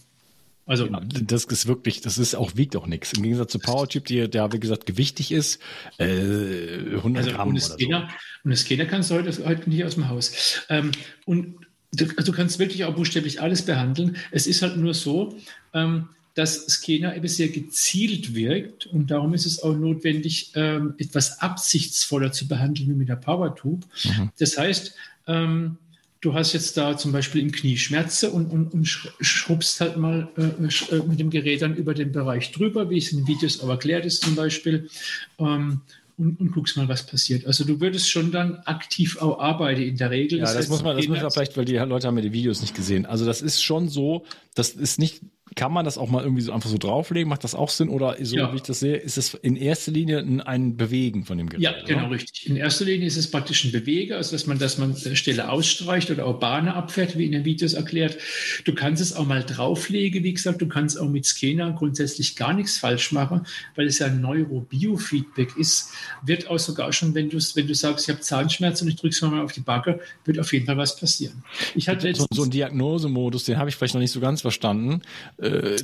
Also 0.65 0.88
ja, 0.88 1.02
das 1.02 1.43
ist 1.45 1.67
wirklich, 1.67 2.02
das 2.02 2.17
ist 2.17 2.36
auch 2.36 2.56
wiegt 2.56 2.76
auch 2.76 2.88
nichts. 2.88 3.13
Im 3.13 3.23
Gegensatz 3.23 3.52
zu 3.52 3.60
Powerchip, 3.60 4.06
die, 4.06 4.30
der 4.30 4.52
wie 4.54 4.60
gesagt 4.60 4.86
gewichtig 4.86 5.32
ist, 5.32 5.60
äh, 5.97 6.95
100 6.95 7.23
also 7.23 7.36
Gramm 7.36 7.49
oder 7.49 7.60
so. 7.60 7.73
Scanner, 7.73 8.10
und 8.43 8.52
das 8.52 8.62
Scanner 8.62 8.86
kannst 8.86 9.12
du 9.12 9.15
heute, 9.15 9.45
heute 9.45 9.69
nicht 9.69 9.84
aus 9.84 9.95
dem 9.95 10.08
Haus. 10.08 10.65
Ähm, 10.69 10.91
und 11.26 11.56
du, 11.91 12.06
also 12.17 12.32
du, 12.32 12.38
kannst 12.38 12.60
wirklich 12.60 12.86
auch 12.86 12.95
buchstäblich 12.95 13.41
alles 13.41 13.63
behandeln. 13.63 14.15
Es 14.32 14.47
ist 14.47 14.62
halt 14.62 14.78
nur 14.78 14.93
so, 14.93 15.38
ähm, 15.73 16.10
dass 16.34 16.65
Scanner 16.65 17.15
eben 17.15 17.28
sehr 17.28 17.49
gezielt 17.49 18.34
wirkt 18.34 18.88
und 18.88 19.12
darum 19.12 19.34
ist 19.34 19.45
es 19.45 19.62
auch 19.62 19.76
notwendig, 19.76 20.52
ähm, 20.56 20.95
etwas 20.97 21.41
absichtsvoller 21.41 22.32
zu 22.32 22.47
behandeln 22.47 22.89
wie 22.89 22.95
mit 22.95 23.10
der 23.10 23.17
PowerTube. 23.17 23.86
Mhm. 24.04 24.32
Das 24.39 24.58
heißt, 24.58 24.95
ähm, 25.28 25.78
du 26.23 26.33
hast 26.33 26.53
jetzt 26.53 26.77
da 26.77 26.97
zum 26.97 27.12
Beispiel 27.12 27.41
im 27.41 27.51
Knie 27.51 27.77
Schmerzen 27.77 28.31
und, 28.31 28.47
und, 28.47 28.73
und 28.73 28.86
schrubbst 28.86 29.81
halt 29.81 29.97
mal 29.97 30.29
äh, 30.38 30.95
äh, 30.95 31.03
mit 31.05 31.19
dem 31.19 31.29
Gerät 31.29 31.62
dann 31.62 31.75
über 31.75 31.93
den 31.93 32.13
Bereich 32.13 32.51
drüber, 32.51 32.89
wie 32.89 32.97
es 32.97 33.12
in 33.12 33.27
Videos 33.27 33.59
auch 33.62 33.69
erklärt 33.69 34.05
ist 34.05 34.23
zum 34.23 34.36
Beispiel. 34.36 34.89
Ähm, 35.38 35.81
und, 36.15 36.39
und, 36.39 36.51
guckst 36.51 36.77
mal, 36.77 36.88
was 36.88 37.05
passiert. 37.05 37.45
Also 37.47 37.65
du 37.65 37.81
würdest 37.81 38.09
schon 38.09 38.31
dann 38.31 38.57
aktiv 38.65 39.17
auch 39.17 39.39
arbeiten 39.39 39.81
in 39.81 39.97
der 39.97 40.12
Regel. 40.12 40.39
Ja, 40.39 40.45
das, 40.45 40.53
das 40.53 40.69
muss 40.69 40.83
man, 40.83 40.95
das 40.95 41.07
muss 41.07 41.19
man 41.19 41.31
vielleicht, 41.31 41.57
weil 41.57 41.65
die 41.65 41.75
Leute 41.75 42.07
haben 42.07 42.15
ja 42.17 42.21
die 42.21 42.33
Videos 42.33 42.62
nicht 42.62 42.75
gesehen. 42.75 43.05
Also 43.07 43.25
das 43.25 43.41
ist 43.41 43.63
schon 43.63 43.89
so, 43.89 44.23
das 44.53 44.69
ist 44.69 44.99
nicht 44.99 45.21
kann 45.56 45.73
man 45.73 45.86
das 45.86 45.97
auch 45.97 46.10
mal 46.10 46.23
irgendwie 46.23 46.41
so 46.41 46.51
einfach 46.51 46.69
so 46.69 46.77
drauflegen? 46.77 47.29
Macht 47.29 47.43
das 47.43 47.53
auch 47.53 47.69
Sinn? 47.69 47.89
Oder 47.89 48.15
so 48.21 48.38
ja. 48.38 48.51
wie 48.51 48.56
ich 48.56 48.63
das 48.63 48.79
sehe, 48.79 48.95
ist 48.95 49.17
es 49.17 49.34
in 49.34 49.56
erster 49.56 49.91
Linie 49.91 50.25
ein, 50.45 50.77
Bewegen 50.77 51.25
von 51.25 51.38
dem 51.38 51.49
Gerät? 51.49 51.62
Ja, 51.62 51.73
genau, 51.86 52.08
oder? 52.08 52.12
richtig. 52.12 52.47
In 52.47 52.56
erster 52.56 52.86
Linie 52.86 53.08
ist 53.08 53.17
es 53.17 53.29
praktisch 53.29 53.65
ein 53.65 53.71
Bewege, 53.71 54.15
also 54.15 54.32
dass 54.32 54.47
man, 54.47 54.58
dass 54.58 54.77
man 54.77 54.95
Stelle 54.95 55.49
ausstreicht 55.49 56.10
oder 56.12 56.25
auch 56.25 56.39
Bahnen 56.39 56.69
abfährt, 56.69 57.17
wie 57.17 57.25
in 57.25 57.34
den 57.34 57.45
Videos 57.45 57.73
erklärt. 57.73 58.17
Du 58.63 58.73
kannst 58.73 59.01
es 59.01 59.13
auch 59.13 59.25
mal 59.25 59.43
drauflegen, 59.43 60.23
wie 60.23 60.34
gesagt, 60.34 60.62
du 60.62 60.67
kannst 60.67 60.99
auch 60.99 61.10
mit 61.10 61.25
Scanner 61.25 61.71
grundsätzlich 61.73 62.36
gar 62.36 62.53
nichts 62.53 62.77
falsch 62.77 63.12
machen, 63.12 63.45
weil 63.75 63.88
es 63.88 63.99
ja 63.99 64.08
ein 64.08 64.21
Neurobiofeedback 64.21 65.58
ist. 65.58 65.91
Wird 66.25 66.49
auch 66.49 66.60
sogar 66.60 66.93
schon, 66.93 67.13
wenn 67.13 67.29
du, 67.29 67.38
wenn 67.56 67.67
du 67.67 67.75
sagst, 67.75 68.08
ich 68.08 68.13
habe 68.13 68.21
Zahnschmerzen 68.21 68.86
und 68.86 68.93
ich 68.93 68.99
drücke 68.99 69.13
es 69.13 69.21
mal 69.21 69.43
auf 69.43 69.51
die 69.51 69.62
Backe, 69.62 69.99
wird 70.25 70.39
auf 70.39 70.51
jeden 70.53 70.65
Fall 70.65 70.77
was 70.77 70.95
passieren. 70.95 71.43
Ich 71.75 71.89
hatte 71.89 72.13
so, 72.15 72.25
so 72.32 72.43
ein 72.43 72.49
Diagnosemodus, 72.49 73.43
den 73.43 73.58
habe 73.58 73.69
ich 73.69 73.75
vielleicht 73.75 73.93
noch 73.93 74.01
nicht 74.01 74.12
so 74.12 74.19
ganz 74.19 74.41
verstanden. 74.41 75.01
Äh, 75.38 75.78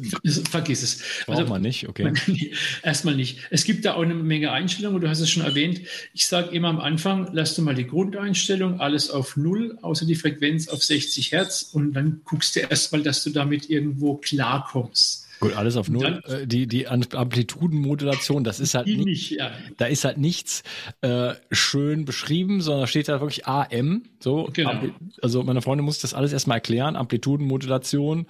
Vergiss 0.50 0.84
es. 0.84 0.98
Braucht 1.26 1.40
also, 1.40 1.50
man 1.50 1.62
nicht, 1.62 1.88
okay. 1.88 2.14
erstmal 2.84 3.16
nicht. 3.16 3.40
Es 3.50 3.64
gibt 3.64 3.86
da 3.86 3.94
auch 3.96 4.02
eine 4.02 4.14
Menge 4.14 4.52
Einstellungen, 4.52 5.02
du 5.02 5.10
hast 5.10 5.20
es 5.20 5.30
schon 5.30 5.44
erwähnt. 5.44 5.82
Ich 6.14 6.28
sage 6.28 6.56
immer 6.56 6.70
am 6.70 6.80
Anfang, 6.80 7.30
lass 7.34 7.56
du 7.56 7.62
mal 7.62 7.76
die 7.76 7.88
Grundeinstellung, 7.88 8.80
alles 8.80 9.10
auf 9.10 9.38
Null, 9.38 9.78
außer 9.82 10.06
die 10.06 10.16
Frequenz 10.16 10.68
auf 10.68 10.84
60 10.84 11.32
Hertz 11.32 11.70
und 11.74 11.94
dann 11.94 12.22
guckst 12.26 12.56
du 12.56 12.62
erstmal, 12.62 13.04
dass 13.04 13.24
du 13.24 13.30
damit 13.30 13.70
irgendwo 13.70 14.16
klarkommst. 14.18 15.29
Gut, 15.40 15.56
alles 15.56 15.78
auf 15.78 15.90
Null. 15.90 16.22
Dann, 16.26 16.42
äh, 16.42 16.48
die, 16.48 16.68
die 16.68 16.88
Amplitudenmodulation, 16.88 18.44
das 18.44 18.60
ist 18.60 18.74
halt 18.74 18.88
nicht, 18.88 19.06
nicht 19.06 19.32
ja. 19.32 19.52
da 19.78 19.86
ist 19.86 20.04
halt 20.04 20.18
nichts 20.18 20.64
äh, 21.02 21.34
schön 21.52 22.06
beschrieben, 22.06 22.62
sondern 22.62 22.82
da 22.82 22.88
steht 22.88 23.08
da 23.08 23.22
wirklich 23.22 23.48
AM. 23.48 24.04
So, 24.20 24.50
genau. 24.54 24.82
also 25.22 25.44
meine 25.44 25.62
Freundin 25.62 25.86
muss 25.86 26.00
das 26.00 26.14
alles 26.14 26.34
erstmal 26.34 26.58
erklären. 26.58 26.96
Amplitudenmodulation, 26.96 28.28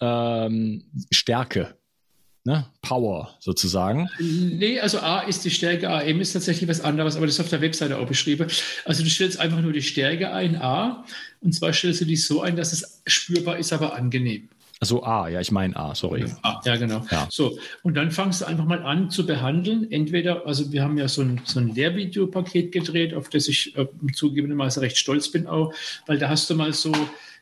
ähm, 0.00 0.84
Stärke. 1.10 1.76
Ne? 2.46 2.66
Power 2.82 3.34
sozusagen. 3.40 4.10
Nee, 4.20 4.78
also 4.78 4.98
A 4.98 5.20
ist 5.20 5.46
die 5.46 5.50
Stärke, 5.50 5.88
AM 5.88 6.20
ist 6.20 6.34
tatsächlich 6.34 6.68
was 6.68 6.82
anderes, 6.82 7.16
aber 7.16 7.24
das 7.24 7.36
ist 7.36 7.40
auf 7.40 7.48
der 7.48 7.62
Webseite 7.62 7.96
auch 7.96 8.06
beschrieben. 8.06 8.48
Also 8.84 9.02
du 9.02 9.08
stellst 9.08 9.40
einfach 9.40 9.62
nur 9.62 9.72
die 9.72 9.80
Stärke 9.80 10.30
ein, 10.30 10.56
A, 10.56 11.06
und 11.40 11.54
zwar 11.54 11.72
stellst 11.72 12.02
du 12.02 12.04
die 12.04 12.16
so 12.16 12.42
ein, 12.42 12.54
dass 12.54 12.74
es 12.74 13.00
spürbar 13.06 13.56
ist, 13.56 13.72
aber 13.72 13.94
angenehm. 13.94 14.50
Also 14.84 15.02
A, 15.02 15.30
ja, 15.30 15.40
ich 15.40 15.50
meine 15.50 15.74
A, 15.76 15.94
sorry. 15.94 16.26
A, 16.42 16.60
ja, 16.66 16.76
genau. 16.76 17.06
Ja. 17.10 17.26
So, 17.30 17.58
und 17.82 17.94
dann 17.94 18.10
fangst 18.10 18.42
du 18.42 18.44
einfach 18.44 18.66
mal 18.66 18.82
an 18.82 19.08
zu 19.08 19.24
behandeln. 19.24 19.90
Entweder, 19.90 20.46
also 20.46 20.72
wir 20.72 20.82
haben 20.82 20.98
ja 20.98 21.08
so 21.08 21.22
ein, 21.22 21.40
so 21.44 21.58
ein 21.58 21.74
Lehrvideopaket 21.74 22.70
gedreht, 22.70 23.14
auf 23.14 23.30
das 23.30 23.48
ich 23.48 23.74
äh, 23.78 23.86
zugegebenermaßen 24.12 24.82
recht 24.82 24.98
stolz 24.98 25.30
bin 25.30 25.46
auch, 25.46 25.72
weil 26.04 26.18
da 26.18 26.28
hast 26.28 26.50
du 26.50 26.54
mal 26.54 26.74
so 26.74 26.92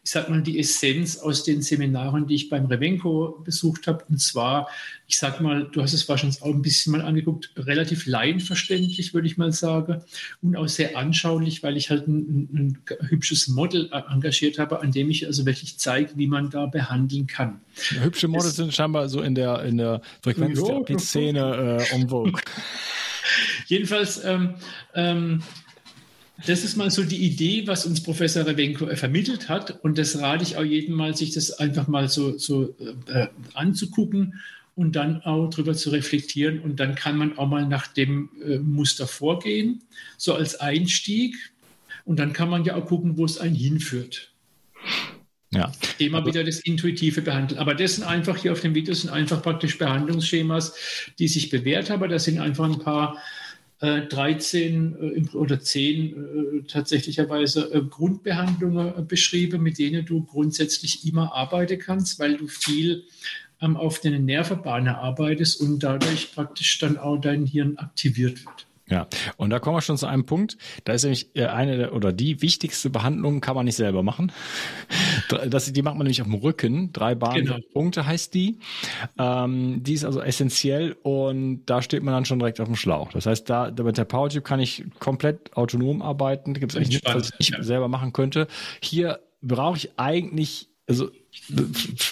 ich 0.04 0.10
sag 0.10 0.28
mal, 0.28 0.42
die 0.42 0.58
Essenz 0.58 1.18
aus 1.18 1.44
den 1.44 1.62
Seminaren, 1.62 2.26
die 2.26 2.34
ich 2.34 2.48
beim 2.48 2.66
Revenco 2.66 3.40
besucht 3.44 3.86
habe. 3.86 4.04
Und 4.08 4.20
zwar, 4.20 4.68
ich 5.06 5.16
sag 5.16 5.40
mal, 5.40 5.68
du 5.70 5.80
hast 5.80 5.92
es 5.92 6.08
wahrscheinlich 6.08 6.42
auch 6.42 6.52
ein 6.52 6.60
bisschen 6.60 6.90
mal 6.90 7.02
angeguckt, 7.02 7.52
relativ 7.56 8.06
laienverständlich, 8.06 9.14
würde 9.14 9.28
ich 9.28 9.36
mal 9.36 9.52
sagen. 9.52 10.02
Und 10.42 10.56
auch 10.56 10.66
sehr 10.66 10.96
anschaulich, 10.96 11.62
weil 11.62 11.76
ich 11.76 11.90
halt 11.90 12.08
ein, 12.08 12.48
ein 12.52 12.78
hübsches 13.10 13.46
Model 13.46 13.90
engagiert 13.92 14.58
habe, 14.58 14.80
an 14.80 14.90
dem 14.90 15.08
ich 15.08 15.24
also 15.24 15.46
wirklich 15.46 15.78
zeige, 15.78 16.16
wie 16.16 16.26
man 16.26 16.50
da 16.50 16.66
behandeln 16.66 17.28
kann. 17.28 17.60
hübsche 18.00 18.26
Models 18.26 18.56
sind 18.56 18.74
scheinbar 18.74 19.08
so 19.08 19.20
in 19.22 19.36
der, 19.36 19.62
in 19.62 19.76
der 19.76 20.00
Frequenztherapie-Szene 20.22 21.78
äh, 21.80 21.94
en 21.94 22.08
vogue. 22.08 22.32
Jedenfalls, 23.66 24.22
ähm, 24.24 24.54
ähm, 24.94 25.42
das 26.46 26.64
ist 26.64 26.76
mal 26.76 26.90
so 26.90 27.04
die 27.04 27.24
Idee, 27.24 27.66
was 27.66 27.86
uns 27.86 28.02
Professor 28.02 28.46
Revenko 28.46 28.86
vermittelt 28.96 29.48
hat. 29.48 29.82
Und 29.84 29.98
das 29.98 30.18
rate 30.18 30.42
ich 30.42 30.56
auch 30.56 30.64
jedem 30.64 30.94
mal, 30.94 31.16
sich 31.16 31.32
das 31.32 31.52
einfach 31.52 31.88
mal 31.88 32.08
so, 32.08 32.38
so 32.38 32.74
äh, 33.06 33.28
anzugucken 33.54 34.40
und 34.74 34.96
dann 34.96 35.22
auch 35.22 35.48
darüber 35.50 35.74
zu 35.74 35.90
reflektieren. 35.90 36.60
Und 36.60 36.80
dann 36.80 36.94
kann 36.94 37.16
man 37.16 37.38
auch 37.38 37.48
mal 37.48 37.66
nach 37.66 37.86
dem 37.86 38.30
äh, 38.44 38.58
Muster 38.58 39.06
vorgehen, 39.06 39.82
so 40.16 40.34
als 40.34 40.60
Einstieg. 40.60 41.36
Und 42.04 42.18
dann 42.18 42.32
kann 42.32 42.48
man 42.48 42.64
ja 42.64 42.74
auch 42.74 42.86
gucken, 42.86 43.16
wo 43.16 43.24
es 43.24 43.38
einen 43.38 43.54
hinführt. 43.54 44.32
Ja. 45.50 45.70
Immer 45.98 46.24
wieder 46.24 46.44
das 46.44 46.60
Intuitive 46.60 47.20
behandeln. 47.20 47.60
Aber 47.60 47.74
das 47.74 47.96
sind 47.96 48.04
einfach 48.04 48.38
hier 48.38 48.52
auf 48.52 48.60
dem 48.60 48.74
Video 48.74 48.94
sind 48.94 49.10
einfach 49.10 49.42
praktisch 49.42 49.76
Behandlungsschemas, 49.76 50.74
die 51.18 51.28
sich 51.28 51.50
bewährt 51.50 51.90
haben. 51.90 52.08
Da 52.08 52.18
sind 52.18 52.38
einfach 52.38 52.64
ein 52.64 52.78
paar 52.78 53.18
13 53.82 55.32
äh, 55.32 55.36
oder 55.36 55.58
10 55.58 55.98
äh, 55.98 56.62
tatsächlicherweise 56.68 57.72
äh, 57.72 57.82
Grundbehandlungen 57.82 59.06
beschrieben, 59.08 59.62
mit 59.62 59.78
denen 59.78 60.06
du 60.06 60.24
grundsätzlich 60.24 61.04
immer 61.06 61.34
arbeiten 61.34 61.80
kannst, 61.80 62.20
weil 62.20 62.36
du 62.36 62.46
viel 62.46 63.04
ähm, 63.60 63.76
auf 63.76 64.00
den 64.00 64.24
Nervenbahnen 64.24 64.94
arbeitest 64.94 65.60
und 65.60 65.80
dadurch 65.82 66.32
praktisch 66.32 66.78
dann 66.78 66.96
auch 66.96 67.16
dein 67.16 67.44
Hirn 67.44 67.76
aktiviert 67.76 68.44
wird. 68.44 68.66
Ja, 68.92 69.06
und 69.38 69.48
da 69.48 69.58
kommen 69.58 69.74
wir 69.74 69.80
schon 69.80 69.96
zu 69.96 70.06
einem 70.06 70.26
Punkt. 70.26 70.58
Da 70.84 70.92
ist 70.92 71.02
nämlich 71.02 71.34
äh, 71.34 71.46
eine 71.46 71.92
oder 71.92 72.12
die 72.12 72.42
wichtigste 72.42 72.90
Behandlung 72.90 73.40
kann 73.40 73.54
man 73.54 73.64
nicht 73.64 73.76
selber 73.76 74.02
machen. 74.02 74.32
Das, 75.48 75.72
die 75.72 75.82
macht 75.82 75.94
man 75.94 76.04
nämlich 76.04 76.20
auf 76.20 76.26
dem 76.28 76.34
Rücken. 76.34 76.92
Drei 76.92 77.14
Bahnpunkte 77.14 78.00
genau. 78.00 78.06
heißt 78.06 78.34
die. 78.34 78.58
Ähm, 79.18 79.82
die 79.82 79.94
ist 79.94 80.04
also 80.04 80.20
essentiell 80.20 80.94
und 81.02 81.64
da 81.64 81.80
steht 81.80 82.02
man 82.02 82.12
dann 82.12 82.26
schon 82.26 82.38
direkt 82.38 82.60
auf 82.60 82.68
dem 82.68 82.76
Schlauch. 82.76 83.12
Das 83.12 83.24
heißt, 83.24 83.48
da 83.48 83.72
mit 83.82 83.96
der 83.96 84.04
Powertube 84.04 84.42
kann 84.42 84.60
ich 84.60 84.84
komplett 84.98 85.56
autonom 85.56 86.02
arbeiten. 86.02 86.52
Da 86.52 86.60
gibt 86.60 86.72
es 86.72 86.76
eigentlich 86.76 87.02
nichts, 87.02 87.14
was 87.14 87.32
ich 87.38 87.48
ja. 87.50 87.62
selber 87.62 87.88
machen 87.88 88.12
könnte. 88.12 88.46
Hier 88.82 89.20
brauche 89.40 89.78
ich 89.78 89.90
eigentlich, 89.96 90.68
also 90.86 91.08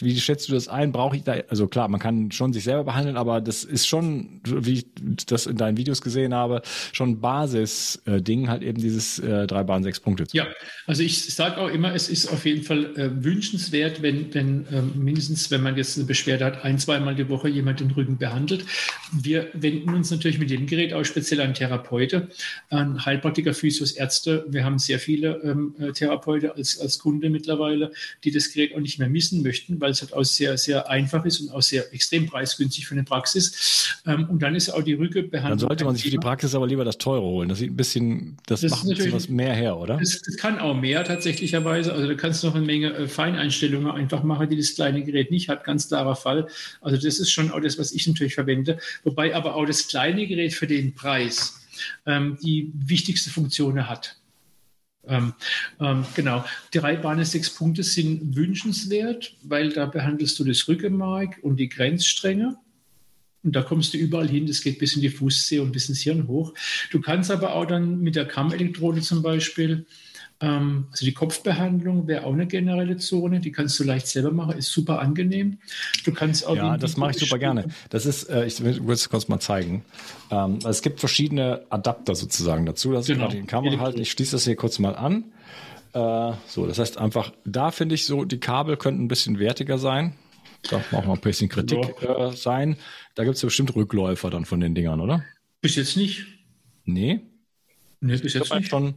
wie 0.00 0.18
schätzt 0.18 0.48
du 0.48 0.54
das 0.54 0.68
ein? 0.68 0.92
Brauche 0.92 1.16
ich 1.16 1.24
da, 1.24 1.34
also 1.48 1.68
klar, 1.68 1.88
man 1.88 2.00
kann 2.00 2.30
schon 2.32 2.52
sich 2.52 2.64
selber 2.64 2.84
behandeln, 2.84 3.16
aber 3.16 3.40
das 3.40 3.64
ist 3.64 3.86
schon, 3.86 4.40
wie 4.44 4.72
ich 4.72 4.86
das 5.26 5.46
in 5.46 5.56
deinen 5.56 5.76
Videos 5.76 6.00
gesehen 6.00 6.32
habe, 6.34 6.62
schon 6.92 7.20
Basis-Ding, 7.20 8.48
halt 8.48 8.62
eben 8.62 8.80
dieses 8.80 9.18
äh, 9.18 9.46
drei 9.46 9.62
Bahn, 9.62 9.82
sechs 9.82 10.00
Punkte. 10.00 10.24
Ja, 10.32 10.46
also 10.86 11.02
ich 11.02 11.34
sage 11.34 11.58
auch 11.58 11.68
immer, 11.68 11.94
es 11.94 12.08
ist 12.08 12.28
auf 12.28 12.46
jeden 12.46 12.62
Fall 12.62 12.96
äh, 12.96 13.10
wünschenswert, 13.22 14.00
wenn, 14.00 14.32
wenn 14.32 14.66
äh, 14.66 14.82
mindestens, 14.94 15.50
wenn 15.50 15.62
man 15.62 15.76
jetzt 15.76 15.98
eine 15.98 16.06
Beschwerde 16.06 16.46
hat, 16.46 16.64
ein, 16.64 16.78
zweimal 16.78 17.14
die 17.14 17.28
Woche 17.28 17.48
jemand 17.48 17.80
den 17.80 17.90
Rücken 17.90 18.16
behandelt. 18.16 18.64
Wir 19.12 19.48
wenden 19.52 19.92
uns 19.94 20.10
natürlich 20.10 20.38
mit 20.38 20.50
dem 20.50 20.66
Gerät 20.66 20.94
auch 20.94 21.04
speziell 21.04 21.42
an 21.42 21.52
Therapeute, 21.52 22.28
an 22.70 23.04
Heilpraktiker, 23.04 23.52
Physios, 23.52 23.92
Ärzte. 23.92 24.46
Wir 24.48 24.64
haben 24.64 24.78
sehr 24.78 24.98
viele 24.98 25.40
ähm, 25.44 25.74
äh, 25.78 25.92
Therapeute 25.92 26.56
als, 26.56 26.80
als 26.80 26.98
Kunde 26.98 27.28
mittlerweile, 27.28 27.92
die 28.24 28.30
das 28.30 28.52
Gerät 28.52 28.74
auch 28.74 28.80
nicht 28.80 28.98
mehr 28.98 29.09
missen 29.10 29.42
möchten, 29.42 29.80
weil 29.80 29.90
es 29.90 30.00
halt 30.00 30.12
auch 30.12 30.24
sehr, 30.24 30.56
sehr 30.58 30.88
einfach 30.88 31.24
ist 31.24 31.40
und 31.40 31.50
auch 31.50 31.62
sehr 31.62 31.92
extrem 31.92 32.26
preisgünstig 32.26 32.86
für 32.86 32.94
eine 32.94 33.04
Praxis. 33.04 33.96
Ähm, 34.06 34.28
und 34.30 34.40
dann 34.40 34.54
ist 34.54 34.70
auch 34.70 34.82
die 34.82 34.94
Rückbehandlung. 34.94 35.58
Dann 35.58 35.58
sollte 35.58 35.84
man 35.84 35.94
sich 35.94 36.04
für 36.04 36.10
die 36.10 36.18
Praxis 36.18 36.54
aber 36.54 36.66
lieber 36.66 36.84
das 36.84 36.98
teure 36.98 37.22
holen. 37.22 37.48
Das 37.48 37.58
sieht 37.58 37.72
ein 37.72 37.76
bisschen, 37.76 38.36
das, 38.46 38.60
das 38.60 38.70
macht 38.70 38.84
ein 38.84 38.90
bisschen 38.90 39.12
was 39.12 39.28
mehr 39.28 39.54
her, 39.54 39.76
oder? 39.76 39.96
Das, 39.98 40.22
das, 40.22 40.36
kann 40.36 40.58
auch 40.58 40.74
mehr 40.74 41.04
tatsächlicherweise. 41.04 41.92
Also 41.92 42.08
da 42.08 42.14
kannst 42.14 42.42
du 42.42 42.48
noch 42.48 42.54
eine 42.54 42.64
Menge 42.64 42.92
äh, 42.94 43.08
Feineinstellungen 43.08 43.90
einfach 43.90 44.22
machen, 44.22 44.48
die 44.48 44.56
das 44.56 44.74
kleine 44.74 45.02
Gerät 45.02 45.30
nicht 45.30 45.48
hat. 45.48 45.64
Ganz 45.64 45.88
klarer 45.88 46.16
Fall. 46.16 46.48
Also 46.80 46.96
das 46.96 47.18
ist 47.18 47.30
schon 47.30 47.50
auch 47.50 47.60
das, 47.60 47.78
was 47.78 47.92
ich 47.92 48.06
natürlich 48.06 48.34
verwende. 48.34 48.78
Wobei 49.04 49.34
aber 49.34 49.54
auch 49.56 49.66
das 49.66 49.88
kleine 49.88 50.26
Gerät 50.26 50.54
für 50.54 50.66
den 50.66 50.94
Preis 50.94 51.60
ähm, 52.06 52.38
die 52.42 52.70
wichtigste 52.74 53.30
Funktion 53.30 53.88
hat. 53.88 54.19
Ähm, 55.06 55.32
ähm, 55.80 56.04
genau. 56.14 56.44
Drei 56.72 56.96
Bahnen, 56.96 57.24
sechs 57.24 57.50
Punkte 57.50 57.82
sind 57.82 58.36
wünschenswert, 58.36 59.34
weil 59.42 59.70
da 59.70 59.86
behandelst 59.86 60.38
du 60.38 60.44
das 60.44 60.68
Rückenmark 60.68 61.38
und 61.42 61.56
die 61.56 61.68
Grenzstränge. 61.68 62.56
Und 63.42 63.56
da 63.56 63.62
kommst 63.62 63.94
du 63.94 63.98
überall 63.98 64.28
hin, 64.28 64.46
das 64.46 64.60
geht 64.60 64.78
bis 64.78 64.94
in 64.94 65.00
die 65.00 65.08
Fußzehe 65.08 65.62
und 65.62 65.72
bis 65.72 65.88
ins 65.88 66.02
Hirn 66.02 66.28
hoch. 66.28 66.52
Du 66.90 67.00
kannst 67.00 67.30
aber 67.30 67.54
auch 67.54 67.64
dann 67.64 68.00
mit 68.00 68.14
der 68.14 68.26
Kammelektrode 68.26 69.00
zum 69.00 69.22
Beispiel 69.22 69.86
also 70.90 71.04
die 71.04 71.12
Kopfbehandlung 71.12 72.06
wäre 72.06 72.24
auch 72.24 72.32
eine 72.32 72.46
generelle 72.46 72.96
Zone, 72.96 73.40
die 73.40 73.52
kannst 73.52 73.78
du 73.78 73.84
leicht 73.84 74.06
selber 74.06 74.30
machen, 74.30 74.56
ist 74.56 74.72
super 74.72 75.00
angenehm. 75.00 75.58
Du 76.04 76.12
kannst 76.12 76.46
auch 76.46 76.56
ja, 76.56 76.78
das 76.78 76.96
mache 76.96 77.10
ich 77.10 77.18
super 77.18 77.38
gerne. 77.38 77.66
Das 77.90 78.06
ist, 78.06 78.24
äh, 78.30 78.46
ich 78.46 78.62
will 78.62 78.90
es 78.90 79.10
kurz 79.10 79.28
mal 79.28 79.38
zeigen. 79.38 79.84
Ähm, 80.30 80.58
es 80.64 80.80
gibt 80.80 81.00
verschiedene 81.00 81.66
Adapter 81.68 82.14
sozusagen 82.14 82.64
dazu. 82.64 82.92
Das 82.92 83.06
genau. 83.06 83.28
ich 83.28 83.46
kann 83.46 83.64
man 83.64 83.80
halt. 83.80 83.98
Ich 83.98 84.10
schließe 84.10 84.32
das 84.32 84.44
hier 84.44 84.56
kurz 84.56 84.78
mal 84.78 84.96
an. 84.96 85.24
Äh, 85.92 86.32
so, 86.46 86.66
das 86.66 86.78
heißt 86.78 86.96
einfach, 86.96 87.32
da 87.44 87.70
finde 87.70 87.94
ich 87.94 88.06
so, 88.06 88.24
die 88.24 88.40
Kabel 88.40 88.76
könnten 88.76 89.04
ein 89.04 89.08
bisschen 89.08 89.38
wertiger 89.38 89.76
sein. 89.76 90.14
Da 90.70 90.82
auch 90.92 91.04
mal 91.04 91.14
ein 91.14 91.20
bisschen 91.20 91.48
Kritik 91.48 92.02
äh, 92.02 92.32
sein. 92.32 92.76
Da 93.14 93.24
gibt 93.24 93.36
es 93.36 93.42
ja 93.42 93.46
bestimmt 93.46 93.74
Rückläufer 93.74 94.30
dann 94.30 94.44
von 94.44 94.60
den 94.60 94.74
Dingern, 94.74 95.00
oder? 95.00 95.24
Bis 95.60 95.76
jetzt 95.76 95.96
nicht. 95.96 96.26
Nee. 96.84 97.20
Nee, 98.00 98.16
bis 98.16 98.32
jetzt 98.32 98.52
nicht. 98.54 98.70
Schon, 98.70 98.94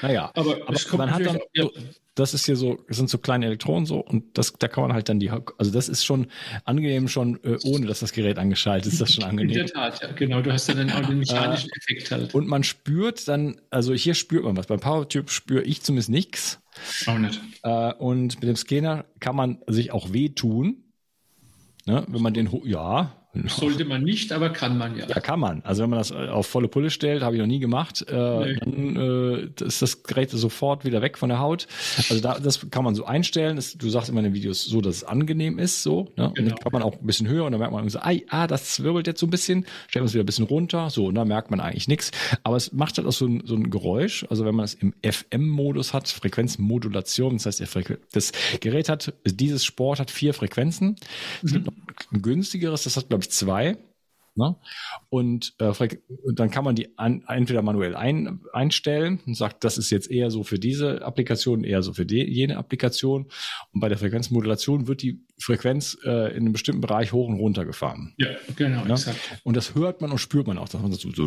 naja, 0.00 0.30
aber, 0.34 0.56
aber 0.66 0.96
man 0.96 1.10
hat 1.10 1.26
dann, 1.26 1.38
so, 1.54 1.70
das 2.14 2.32
ist 2.32 2.46
hier 2.46 2.56
so, 2.56 2.78
das 2.88 2.96
sind 2.96 3.10
so 3.10 3.18
kleine 3.18 3.44
Elektronen 3.44 3.84
so 3.84 3.98
und 4.00 4.38
das, 4.38 4.54
da 4.54 4.68
kann 4.68 4.82
man 4.82 4.94
halt 4.94 5.10
dann 5.10 5.20
die, 5.20 5.30
also 5.30 5.70
das 5.70 5.90
ist 5.90 6.04
schon 6.04 6.28
angenehm 6.64 7.08
schon, 7.08 7.42
äh, 7.44 7.58
ohne 7.64 7.86
dass 7.86 8.00
das 8.00 8.12
Gerät 8.12 8.38
angeschaltet 8.38 8.90
ist, 8.90 9.02
das 9.02 9.12
schon 9.12 9.24
angenehm. 9.24 9.50
In 9.50 9.66
der 9.66 9.66
Tat, 9.66 10.02
ja, 10.02 10.12
genau, 10.12 10.40
du 10.40 10.50
hast 10.50 10.66
dann 10.68 10.90
auch 10.90 11.06
den 11.06 11.18
mechanischen 11.18 11.70
äh, 11.70 11.76
Effekt 11.76 12.10
halt. 12.10 12.34
Und 12.34 12.48
man 12.48 12.64
spürt 12.64 13.28
dann, 13.28 13.60
also 13.68 13.92
hier 13.92 14.14
spürt 14.14 14.44
man 14.44 14.56
was, 14.56 14.66
beim 14.66 14.80
PowerTube 14.80 15.30
spüre 15.30 15.62
ich 15.62 15.82
zumindest 15.82 16.08
nichts. 16.08 16.60
Auch 17.06 17.18
nicht. 17.18 17.38
Äh, 17.62 17.92
und 17.94 18.36
mit 18.40 18.44
dem 18.44 18.56
Scanner 18.56 19.04
kann 19.20 19.36
man 19.36 19.58
sich 19.66 19.92
auch 19.92 20.14
wehtun. 20.14 20.84
Ne? 21.84 22.04
Wenn 22.08 22.22
man 22.22 22.32
den, 22.32 22.48
ja, 22.64 23.21
sollte 23.46 23.86
man 23.86 24.02
nicht, 24.02 24.30
aber 24.32 24.50
kann 24.50 24.76
man 24.76 24.96
ja. 24.96 25.06
Ja, 25.06 25.20
kann 25.20 25.40
man. 25.40 25.62
Also 25.64 25.82
wenn 25.82 25.90
man 25.90 25.98
das 25.98 26.10
äh, 26.10 26.28
auf 26.28 26.46
volle 26.46 26.68
Pulle 26.68 26.90
stellt, 26.90 27.22
habe 27.22 27.36
ich 27.36 27.40
noch 27.40 27.46
nie 27.46 27.60
gemacht, 27.60 28.04
äh, 28.08 28.14
nee. 28.14 28.56
dann 28.60 28.96
äh, 29.58 29.64
ist 29.64 29.80
das 29.80 30.02
Gerät 30.02 30.30
sofort 30.30 30.84
wieder 30.84 31.00
weg 31.00 31.16
von 31.16 31.30
der 31.30 31.38
Haut. 31.38 31.66
Also 31.96 32.20
da, 32.20 32.38
das 32.38 32.70
kann 32.70 32.84
man 32.84 32.94
so 32.94 33.06
einstellen. 33.06 33.56
Das, 33.56 33.72
du 33.72 33.88
sagst 33.88 34.10
immer 34.10 34.20
in 34.20 34.24
den 34.24 34.34
Videos 34.34 34.64
so, 34.64 34.82
dass 34.82 34.96
es 34.96 35.04
angenehm 35.04 35.58
ist, 35.58 35.82
so. 35.82 36.10
Ne? 36.16 36.28
Und 36.28 36.38
dann 36.38 36.44
genau. 36.46 36.56
kann 36.56 36.72
man 36.72 36.82
auch 36.82 37.00
ein 37.00 37.06
bisschen 37.06 37.26
höher 37.26 37.44
und 37.44 37.52
dann 37.52 37.60
merkt 37.60 37.72
man 37.72 37.88
so, 37.88 38.00
ah, 38.00 38.46
das 38.46 38.82
wirbelt 38.82 39.06
jetzt 39.06 39.20
so 39.20 39.26
ein 39.26 39.30
bisschen, 39.30 39.64
stellt 39.88 40.02
man 40.02 40.08
es 40.08 40.14
wieder 40.14 40.24
ein 40.24 40.26
bisschen 40.26 40.46
runter, 40.46 40.90
so, 40.90 41.06
und 41.06 41.14
dann 41.14 41.28
merkt 41.28 41.50
man 41.50 41.60
eigentlich 41.60 41.88
nichts. 41.88 42.10
Aber 42.42 42.56
es 42.56 42.72
macht 42.72 42.98
halt 42.98 43.08
auch 43.08 43.12
so 43.12 43.26
ein, 43.26 43.42
so 43.46 43.54
ein 43.54 43.70
Geräusch. 43.70 44.26
Also 44.28 44.44
wenn 44.44 44.54
man 44.54 44.64
es 44.64 44.74
im 44.74 44.92
FM-Modus 45.02 45.94
hat, 45.94 46.08
Frequenzmodulation, 46.08 47.38
das 47.38 47.46
heißt, 47.46 47.62
das 48.12 48.32
Gerät 48.60 48.90
hat, 48.90 49.14
dieses 49.24 49.64
Sport 49.64 50.00
hat 50.00 50.10
vier 50.10 50.34
Frequenzen. 50.34 50.96
Es 51.42 51.52
mhm. 51.52 51.54
gibt 51.54 51.66
noch 51.66 51.91
ein 52.12 52.22
günstigeres, 52.22 52.84
das 52.84 52.96
hat, 52.96 53.08
glaube 53.08 53.24
ich, 53.24 53.30
zwei. 53.30 53.76
Ne? 54.34 54.56
Und 55.10 55.54
äh, 55.58 55.72
dann 56.32 56.50
kann 56.50 56.64
man 56.64 56.74
die 56.74 56.96
an, 56.98 57.22
entweder 57.28 57.60
manuell 57.60 57.94
ein, 57.94 58.40
einstellen 58.54 59.20
und 59.26 59.36
sagt, 59.36 59.62
das 59.62 59.76
ist 59.76 59.90
jetzt 59.90 60.10
eher 60.10 60.30
so 60.30 60.42
für 60.42 60.58
diese 60.58 61.02
Applikation, 61.02 61.64
eher 61.64 61.82
so 61.82 61.92
für 61.92 62.06
die, 62.06 62.24
jene 62.24 62.56
Applikation. 62.56 63.26
Und 63.72 63.80
bei 63.80 63.90
der 63.90 63.98
Frequenzmodulation 63.98 64.88
wird 64.88 65.02
die 65.02 65.20
Frequenz 65.38 65.98
äh, 66.04 66.30
in 66.30 66.44
einem 66.44 66.52
bestimmten 66.52 66.80
Bereich 66.80 67.12
hoch 67.12 67.28
und 67.28 67.38
runter 67.38 67.66
gefahren. 67.66 68.14
Ja, 68.16 68.28
genau, 68.56 68.84
ne? 68.84 68.92
exakt. 68.92 69.18
Und 69.44 69.56
das 69.56 69.74
hört 69.74 70.00
man 70.00 70.10
und 70.10 70.18
spürt 70.18 70.46
man 70.46 70.56
auch, 70.56 70.68
dass 70.68 70.80
man 70.80 70.92
so, 70.92 71.10
so 71.10 71.26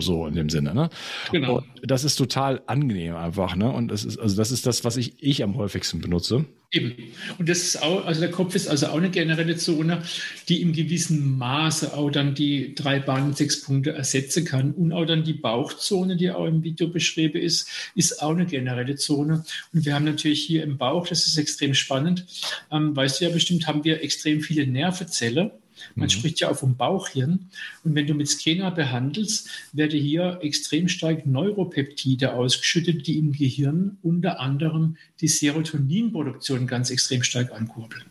so 0.00 0.26
in 0.26 0.34
dem 0.34 0.50
Sinne. 0.50 0.74
Ne? 0.74 0.90
Genau. 1.32 1.56
Und 1.58 1.90
das 1.90 2.04
ist 2.04 2.16
total 2.16 2.62
angenehm 2.66 3.16
einfach. 3.16 3.56
Ne? 3.56 3.70
Und 3.70 3.88
das 3.88 4.04
ist, 4.04 4.18
also 4.18 4.36
das 4.36 4.50
ist 4.50 4.66
das, 4.66 4.84
was 4.84 4.96
ich, 4.96 5.14
ich 5.20 5.42
am 5.42 5.56
häufigsten 5.56 6.00
benutze. 6.00 6.44
Eben. 6.70 6.92
Und 7.38 7.48
das 7.48 7.58
ist 7.58 7.82
auch, 7.82 8.04
also 8.04 8.20
der 8.20 8.30
Kopf 8.30 8.54
ist 8.54 8.68
also 8.68 8.88
auch 8.88 8.98
eine 8.98 9.08
generelle 9.08 9.56
Zone, 9.56 10.02
die 10.50 10.60
im 10.60 10.74
gewissen 10.74 11.38
Maße 11.38 11.96
auch 11.96 12.10
dann 12.10 12.34
die 12.34 12.74
drei 12.74 12.98
Bahnen, 12.98 13.32
sechs 13.32 13.62
Punkte 13.62 13.92
ersetzen 13.92 14.44
kann. 14.44 14.72
Und 14.72 14.92
auch 14.92 15.06
dann 15.06 15.24
die 15.24 15.32
Bauchzone, 15.32 16.16
die 16.16 16.30
auch 16.30 16.44
im 16.44 16.62
Video 16.62 16.88
beschrieben 16.88 17.40
ist, 17.40 17.70
ist 17.94 18.22
auch 18.22 18.32
eine 18.32 18.44
generelle 18.44 18.96
Zone. 18.96 19.44
Und 19.72 19.86
wir 19.86 19.94
haben 19.94 20.04
natürlich 20.04 20.44
hier 20.44 20.62
im 20.62 20.76
Bauch, 20.76 21.08
das 21.08 21.26
ist 21.26 21.38
extrem 21.38 21.72
spannend, 21.72 22.26
ähm, 22.70 22.94
weißt 22.94 23.20
du 23.20 23.24
ja 23.24 23.30
bestimmt, 23.30 23.66
haben 23.66 23.84
wir 23.84 24.02
extrem 24.02 24.42
viele 24.42 24.66
Nervenzellen. 24.66 25.50
Man 25.94 26.06
mhm. 26.06 26.10
spricht 26.10 26.40
ja 26.40 26.50
auch 26.50 26.56
vom 26.56 26.76
Bauchhirn. 26.76 27.50
Und 27.84 27.94
wenn 27.94 28.06
du 28.06 28.14
mit 28.14 28.28
Skena 28.28 28.70
behandelst, 28.70 29.48
werden 29.72 30.00
hier 30.00 30.38
extrem 30.42 30.88
stark 30.88 31.26
Neuropeptide 31.26 32.34
ausgeschüttet, 32.34 33.06
die 33.06 33.18
im 33.18 33.32
Gehirn 33.32 33.98
unter 34.02 34.40
anderem 34.40 34.96
die 35.20 35.28
Serotoninproduktion 35.28 36.66
ganz 36.66 36.90
extrem 36.90 37.22
stark 37.22 37.52
ankurbeln. 37.52 38.04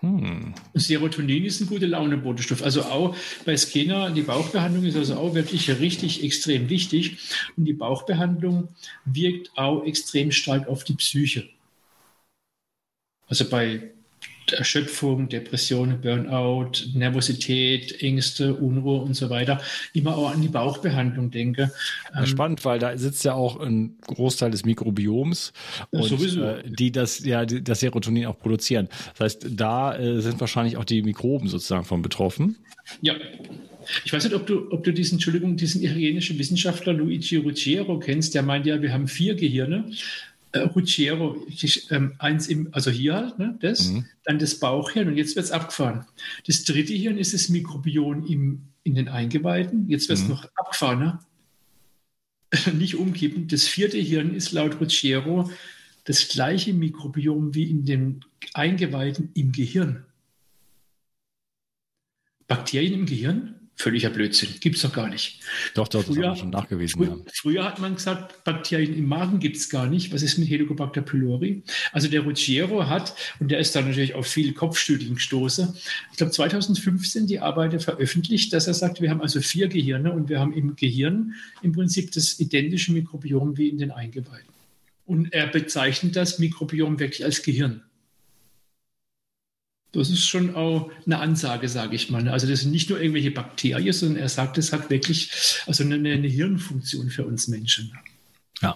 Hm. 0.00 0.52
Serotonin 0.74 1.44
ist 1.44 1.60
ein 1.60 1.68
guter 1.68 1.86
Launebotenstoff. 1.86 2.62
Also 2.62 2.82
auch 2.82 3.16
bei 3.46 3.56
Skena, 3.56 4.10
die 4.10 4.22
Bauchbehandlung 4.22 4.84
ist 4.84 4.96
also 4.96 5.16
auch 5.16 5.34
wirklich 5.34 5.70
richtig 5.80 6.22
extrem 6.22 6.68
wichtig. 6.68 7.18
Und 7.56 7.64
die 7.64 7.72
Bauchbehandlung 7.72 8.68
wirkt 9.06 9.56
auch 9.56 9.84
extrem 9.84 10.32
stark 10.32 10.68
auf 10.68 10.84
die 10.84 10.94
Psyche. 10.94 11.48
Also 13.26 13.48
bei 13.48 13.90
Erschöpfung, 14.52 15.28
Depressionen, 15.28 16.00
Burnout, 16.00 16.72
Nervosität, 16.94 18.02
Ängste, 18.02 18.54
Unruhe 18.54 19.00
und 19.02 19.14
so 19.14 19.30
weiter, 19.30 19.60
immer 19.92 20.16
auch 20.16 20.32
an 20.32 20.42
die 20.42 20.48
Bauchbehandlung 20.48 21.30
denke. 21.30 21.70
Ja, 22.14 22.26
spannend, 22.26 22.64
weil 22.64 22.78
da 22.78 22.96
sitzt 22.96 23.24
ja 23.24 23.34
auch 23.34 23.60
ein 23.60 23.96
Großteil 24.06 24.50
des 24.50 24.64
Mikrobioms, 24.64 25.52
und, 25.90 26.36
äh, 26.36 26.62
die 26.66 26.92
das 26.92 27.24
ja 27.24 27.44
das 27.44 27.80
Serotonin 27.80 28.26
auch 28.26 28.38
produzieren. 28.38 28.88
Das 29.12 29.20
heißt, 29.20 29.46
da 29.50 29.96
äh, 29.96 30.20
sind 30.20 30.40
wahrscheinlich 30.40 30.76
auch 30.76 30.84
die 30.84 31.02
Mikroben 31.02 31.48
sozusagen 31.48 31.84
von 31.84 32.02
betroffen. 32.02 32.56
Ja. 33.00 33.14
Ich 34.04 34.12
weiß 34.12 34.24
nicht, 34.24 34.34
ob 34.34 34.48
du, 34.48 34.72
ob 34.72 34.82
du 34.82 34.92
diesen, 34.92 35.14
Entschuldigung, 35.14 35.56
diesen 35.56 35.80
italienischen 35.80 36.36
Wissenschaftler 36.40 36.92
Luigi 36.92 37.36
Ruggiero 37.36 38.00
kennst, 38.00 38.34
der 38.34 38.42
meint 38.42 38.66
ja, 38.66 38.82
wir 38.82 38.92
haben 38.92 39.06
vier 39.06 39.36
Gehirne 39.36 39.84
äh, 40.52 40.60
Ruggiero, 40.60 41.46
ähm, 41.90 42.14
eins 42.18 42.48
im, 42.48 42.68
also 42.72 42.90
hier 42.90 43.14
halt, 43.14 43.38
ne, 43.38 43.56
das, 43.60 43.88
mhm. 43.88 44.06
dann 44.24 44.38
das 44.38 44.58
Bauchhirn 44.58 45.08
und 45.08 45.16
jetzt 45.16 45.36
wird 45.36 45.46
es 45.46 45.52
abgefahren. 45.52 46.06
Das 46.46 46.64
dritte 46.64 46.94
Hirn 46.94 47.18
ist 47.18 47.34
das 47.34 47.48
Mikrobiom 47.48 48.26
im, 48.26 48.62
in 48.82 48.94
den 48.94 49.08
Eingeweiden, 49.08 49.88
jetzt 49.88 50.08
wird 50.08 50.18
es 50.18 50.24
mhm. 50.24 50.30
noch 50.30 50.44
abgefahren, 50.54 50.98
ne? 51.00 51.18
nicht 52.74 52.94
umkippen. 52.94 53.48
Das 53.48 53.66
vierte 53.66 53.98
Hirn 53.98 54.34
ist 54.34 54.52
laut 54.52 54.80
Ruggiero 54.80 55.50
das 56.04 56.28
gleiche 56.28 56.72
Mikrobiom 56.72 57.54
wie 57.54 57.68
in 57.68 57.84
den 57.84 58.24
Eingeweiden 58.54 59.30
im 59.34 59.50
Gehirn. 59.50 60.04
Bakterien 62.46 62.94
im 62.94 63.06
Gehirn? 63.06 63.55
Völliger 63.78 64.08
Blödsinn. 64.08 64.48
Gibt 64.60 64.76
es 64.76 64.82
doch 64.82 64.92
gar 64.92 65.08
nicht. 65.10 65.40
Doch, 65.74 65.86
doch, 65.86 66.02
früher, 66.02 66.22
das 66.22 66.28
haben 66.30 66.36
schon 66.36 66.50
nachgewiesen. 66.50 66.96
Früher, 66.96 67.16
ja. 67.18 67.32
früher, 67.32 67.64
hat 67.64 67.78
man 67.78 67.94
gesagt, 67.94 68.42
Bakterien 68.42 68.96
im 68.96 69.06
Magen 69.06 69.38
gibt 69.38 69.58
es 69.58 69.68
gar 69.68 69.86
nicht. 69.86 70.14
Was 70.14 70.22
ist 70.22 70.38
mit 70.38 70.48
Helicobacter 70.48 71.02
pylori? 71.02 71.62
Also 71.92 72.08
der 72.08 72.22
Ruggiero 72.22 72.88
hat, 72.88 73.14
und 73.38 73.50
der 73.50 73.58
ist 73.58 73.76
dann 73.76 73.86
natürlich 73.86 74.14
auf 74.14 74.26
viele 74.26 74.54
Kopfstudien 74.54 75.16
gestoßen, 75.16 75.76
ich 76.10 76.16
glaube 76.16 76.32
2015 76.32 77.26
die 77.26 77.40
Arbeit 77.40 77.82
veröffentlicht, 77.82 78.50
dass 78.54 78.66
er 78.66 78.74
sagt, 78.74 79.02
wir 79.02 79.10
haben 79.10 79.20
also 79.20 79.42
vier 79.42 79.68
Gehirne 79.68 80.10
und 80.10 80.30
wir 80.30 80.40
haben 80.40 80.54
im 80.54 80.74
Gehirn 80.74 81.34
im 81.60 81.72
Prinzip 81.72 82.12
das 82.12 82.40
identische 82.40 82.92
Mikrobiom 82.92 83.58
wie 83.58 83.68
in 83.68 83.76
den 83.76 83.90
Eingeweiden. 83.90 84.48
Und 85.04 85.34
er 85.34 85.48
bezeichnet 85.48 86.16
das 86.16 86.38
Mikrobiom 86.38 86.98
wirklich 86.98 87.24
als 87.24 87.42
Gehirn. 87.42 87.82
Das 89.96 90.10
ist 90.10 90.26
schon 90.26 90.54
auch 90.54 90.90
eine 91.04 91.18
Ansage, 91.18 91.68
sage 91.68 91.96
ich 91.96 92.10
mal. 92.10 92.28
Also 92.28 92.46
das 92.46 92.60
sind 92.60 92.70
nicht 92.70 92.90
nur 92.90 93.00
irgendwelche 93.00 93.30
Bakterien, 93.30 93.92
sondern 93.92 94.22
er 94.22 94.28
sagt, 94.28 94.58
es 94.58 94.72
hat 94.72 94.90
wirklich 94.90 95.30
also 95.66 95.84
eine, 95.84 95.94
eine 95.94 96.28
Hirnfunktion 96.28 97.10
für 97.10 97.24
uns 97.24 97.48
Menschen. 97.48 97.92
Ja, 98.62 98.74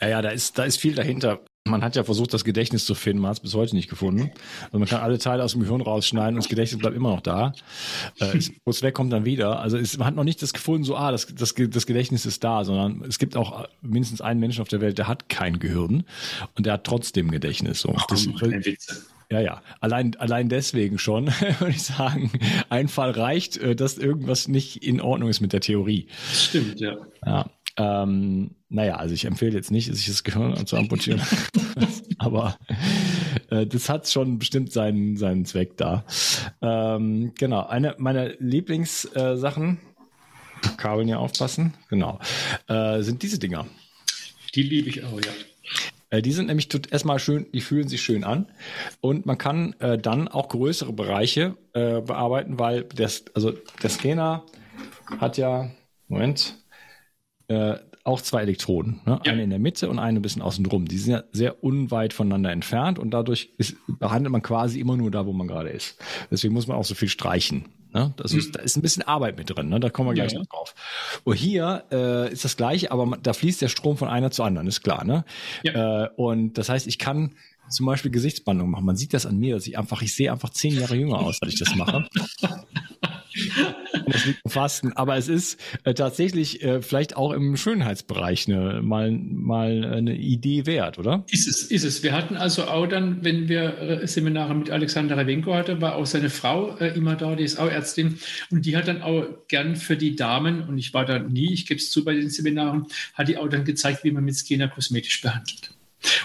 ja, 0.00 0.08
ja 0.08 0.22
da, 0.22 0.30
ist, 0.30 0.58
da 0.58 0.64
ist 0.64 0.78
viel 0.78 0.94
dahinter. 0.94 1.40
Man 1.64 1.82
hat 1.82 1.96
ja 1.96 2.04
versucht, 2.04 2.32
das 2.32 2.44
Gedächtnis 2.44 2.84
zu 2.84 2.94
finden, 2.94 3.22
man 3.22 3.30
hat 3.30 3.38
es 3.38 3.42
bis 3.42 3.54
heute 3.54 3.74
nicht 3.74 3.90
gefunden. 3.90 4.30
Also 4.66 4.78
man 4.78 4.86
kann 4.86 5.00
alle 5.00 5.18
Teile 5.18 5.42
aus 5.42 5.52
dem 5.52 5.62
Gehirn 5.62 5.80
rausschneiden 5.80 6.36
und 6.36 6.44
das 6.44 6.48
Gedächtnis 6.48 6.78
bleibt 6.78 6.94
immer 6.94 7.10
noch 7.10 7.22
da. 7.22 7.54
Äh, 8.20 8.38
kurz 8.64 8.82
weg 8.82 8.94
kommt 8.94 9.12
dann 9.12 9.24
wieder. 9.24 9.58
Also 9.58 9.76
es, 9.76 9.98
man 9.98 10.06
hat 10.06 10.14
noch 10.14 10.22
nicht 10.22 10.40
das 10.42 10.52
gefunden, 10.52 10.84
so, 10.84 10.96
ah, 10.96 11.10
das, 11.10 11.26
das, 11.34 11.54
das 11.56 11.86
Gedächtnis 11.86 12.24
ist 12.24 12.44
da, 12.44 12.64
sondern 12.64 13.02
es 13.08 13.18
gibt 13.18 13.36
auch 13.36 13.66
mindestens 13.82 14.20
einen 14.20 14.38
Menschen 14.38 14.62
auf 14.62 14.68
der 14.68 14.80
Welt, 14.80 14.96
der 14.98 15.08
hat 15.08 15.28
kein 15.28 15.58
Gehirn 15.58 16.04
und 16.54 16.66
der 16.66 16.74
hat 16.74 16.84
trotzdem 16.84 17.32
Gedächtnis. 17.32 17.80
So. 17.80 17.96
Das, 18.08 18.28
oh, 18.28 18.40
Witze. 18.40 19.02
Ja, 19.30 19.40
ja. 19.40 19.62
Allein, 19.80 20.14
allein 20.16 20.48
deswegen 20.48 20.98
schon, 20.98 21.26
würde 21.58 21.70
ich 21.70 21.82
sagen, 21.82 22.30
ein 22.68 22.88
Fall 22.88 23.10
reicht, 23.10 23.56
äh, 23.56 23.74
dass 23.74 23.98
irgendwas 23.98 24.48
nicht 24.48 24.84
in 24.84 25.00
Ordnung 25.00 25.28
ist 25.28 25.40
mit 25.40 25.52
der 25.52 25.60
Theorie. 25.60 26.06
Stimmt, 26.32 26.80
ja. 26.80 26.96
Ja. 27.24 27.50
Ähm, 27.78 28.52
naja, 28.68 28.96
also 28.96 29.14
ich 29.14 29.26
empfehle 29.26 29.52
jetzt 29.54 29.70
nicht, 29.70 29.94
sich 29.94 30.06
das 30.06 30.24
Gehirn 30.24 30.66
zu 30.66 30.76
amputieren. 30.76 31.20
Aber 32.18 32.56
äh, 33.50 33.66
das 33.66 33.88
hat 33.88 34.08
schon 34.08 34.38
bestimmt 34.38 34.72
seinen, 34.72 35.16
seinen 35.16 35.44
Zweck 35.44 35.76
da. 35.76 36.04
Ähm, 36.62 37.32
genau, 37.38 37.66
eine 37.66 37.94
meiner 37.98 38.30
Lieblingssachen, 38.38 39.78
äh, 40.64 40.68
Kabeln 40.78 41.08
ja 41.08 41.18
aufpassen, 41.18 41.74
genau, 41.88 42.18
äh, 42.68 43.02
sind 43.02 43.22
diese 43.22 43.38
Dinger. 43.38 43.66
Die 44.54 44.62
liebe 44.62 44.88
ich 44.88 45.04
auch, 45.04 45.20
ja. 45.20 45.32
Äh, 46.10 46.22
die 46.22 46.32
sind 46.32 46.46
nämlich 46.46 46.68
erstmal 46.90 47.18
schön, 47.18 47.46
die 47.52 47.60
fühlen 47.60 47.88
sich 47.88 48.02
schön 48.02 48.24
an 48.24 48.46
und 49.00 49.26
man 49.26 49.38
kann 49.38 49.74
äh, 49.80 49.98
dann 49.98 50.28
auch 50.28 50.48
größere 50.48 50.92
Bereiche 50.92 51.56
äh, 51.72 52.00
bearbeiten, 52.00 52.58
weil 52.58 52.84
das, 52.84 53.24
also 53.34 53.52
der 53.82 53.90
Scanner 53.90 54.44
hat 55.18 55.36
ja, 55.36 55.70
Moment, 56.08 56.56
äh, 57.48 57.76
auch 58.04 58.20
zwei 58.20 58.42
Elektroden, 58.42 59.00
ne? 59.04 59.20
ja. 59.24 59.32
eine 59.32 59.42
in 59.42 59.50
der 59.50 59.58
Mitte 59.58 59.90
und 59.90 59.98
eine 59.98 60.20
ein 60.20 60.22
bisschen 60.22 60.42
außen 60.42 60.62
drum. 60.62 60.86
Die 60.86 60.96
sind 60.96 61.12
ja 61.12 61.24
sehr 61.32 61.64
unweit 61.64 62.12
voneinander 62.12 62.52
entfernt 62.52 63.00
und 63.00 63.10
dadurch 63.10 63.52
ist, 63.58 63.76
behandelt 63.88 64.30
man 64.30 64.42
quasi 64.42 64.78
immer 64.78 64.96
nur 64.96 65.10
da, 65.10 65.26
wo 65.26 65.32
man 65.32 65.48
gerade 65.48 65.70
ist. 65.70 65.98
Deswegen 66.30 66.54
muss 66.54 66.68
man 66.68 66.76
auch 66.76 66.84
so 66.84 66.94
viel 66.94 67.08
streichen. 67.08 67.64
Ne? 67.96 68.12
Das 68.18 68.34
ist, 68.34 68.48
mhm. 68.48 68.52
Da 68.52 68.60
ist 68.60 68.76
ein 68.76 68.82
bisschen 68.82 69.04
Arbeit 69.04 69.38
mit 69.38 69.48
drin, 69.48 69.70
ne? 69.70 69.80
da 69.80 69.88
kommen 69.88 70.10
wir 70.10 70.12
gleich 70.12 70.32
ja, 70.32 70.38
noch 70.38 70.46
drauf. 70.46 70.74
Und 71.24 71.34
hier 71.34 71.84
äh, 71.90 72.30
ist 72.30 72.44
das 72.44 72.58
gleiche, 72.58 72.92
aber 72.92 73.16
da 73.22 73.32
fließt 73.32 73.62
der 73.62 73.68
Strom 73.68 73.96
von 73.96 74.08
einer 74.08 74.30
zur 74.30 74.44
anderen, 74.44 74.66
ist 74.66 74.82
klar. 74.82 75.02
Ne? 75.04 75.24
Ja. 75.62 76.04
Äh, 76.04 76.10
und 76.16 76.58
das 76.58 76.68
heißt, 76.68 76.86
ich 76.86 76.98
kann 76.98 77.36
zum 77.70 77.86
Beispiel 77.86 78.10
Gesichtsbandung 78.10 78.70
machen. 78.70 78.84
Man 78.84 78.98
sieht 78.98 79.14
das 79.14 79.24
an 79.24 79.38
mir, 79.38 79.54
dass 79.54 79.66
ich 79.66 79.78
einfach, 79.78 80.02
ich 80.02 80.14
sehe 80.14 80.30
einfach 80.30 80.50
zehn 80.50 80.78
Jahre 80.78 80.94
jünger 80.94 81.20
aus, 81.20 81.40
als 81.40 81.54
ich 81.54 81.58
das 81.58 81.74
mache. 81.74 82.06
das 84.12 84.26
liegt. 84.26 84.40
Aber 84.96 85.16
es 85.16 85.28
ist 85.28 85.60
äh, 85.84 85.94
tatsächlich 85.94 86.62
äh, 86.62 86.82
vielleicht 86.82 87.16
auch 87.16 87.32
im 87.32 87.56
Schönheitsbereich 87.56 88.48
eine, 88.48 88.82
mal, 88.82 89.10
mal 89.10 89.84
eine 89.84 90.16
Idee 90.16 90.66
wert, 90.66 90.98
oder? 90.98 91.24
Ist 91.30 91.48
es, 91.48 91.62
ist 91.62 91.84
es. 91.84 92.02
Wir 92.02 92.12
hatten 92.12 92.36
also 92.36 92.64
auch 92.64 92.86
dann, 92.86 93.24
wenn 93.24 93.48
wir 93.48 93.78
äh, 93.78 94.06
Seminare 94.06 94.54
mit 94.54 94.70
Alexander 94.70 95.16
Ravenko 95.16 95.54
hatten, 95.54 95.80
war 95.80 95.96
auch 95.96 96.06
seine 96.06 96.30
Frau 96.30 96.76
immer 96.76 97.16
da, 97.16 97.34
die 97.34 97.44
ist 97.44 97.58
auch 97.58 97.68
Ärztin. 97.68 98.18
Und 98.50 98.66
die 98.66 98.76
hat 98.76 98.88
dann 98.88 99.02
auch 99.02 99.24
gern 99.48 99.76
für 99.76 99.96
die 99.96 100.16
Damen, 100.16 100.62
und 100.62 100.78
ich 100.78 100.94
war 100.94 101.04
da 101.04 101.18
nie, 101.18 101.52
ich 101.52 101.66
gebe 101.66 101.78
es 101.78 101.90
zu 101.90 102.04
bei 102.04 102.14
den 102.14 102.30
Seminaren, 102.30 102.86
hat 103.14 103.28
die 103.28 103.38
auch 103.38 103.48
dann 103.48 103.64
gezeigt, 103.64 104.04
wie 104.04 104.10
man 104.10 104.24
mit 104.24 104.36
Skena 104.36 104.68
kosmetisch 104.68 105.20
behandelt. 105.20 105.70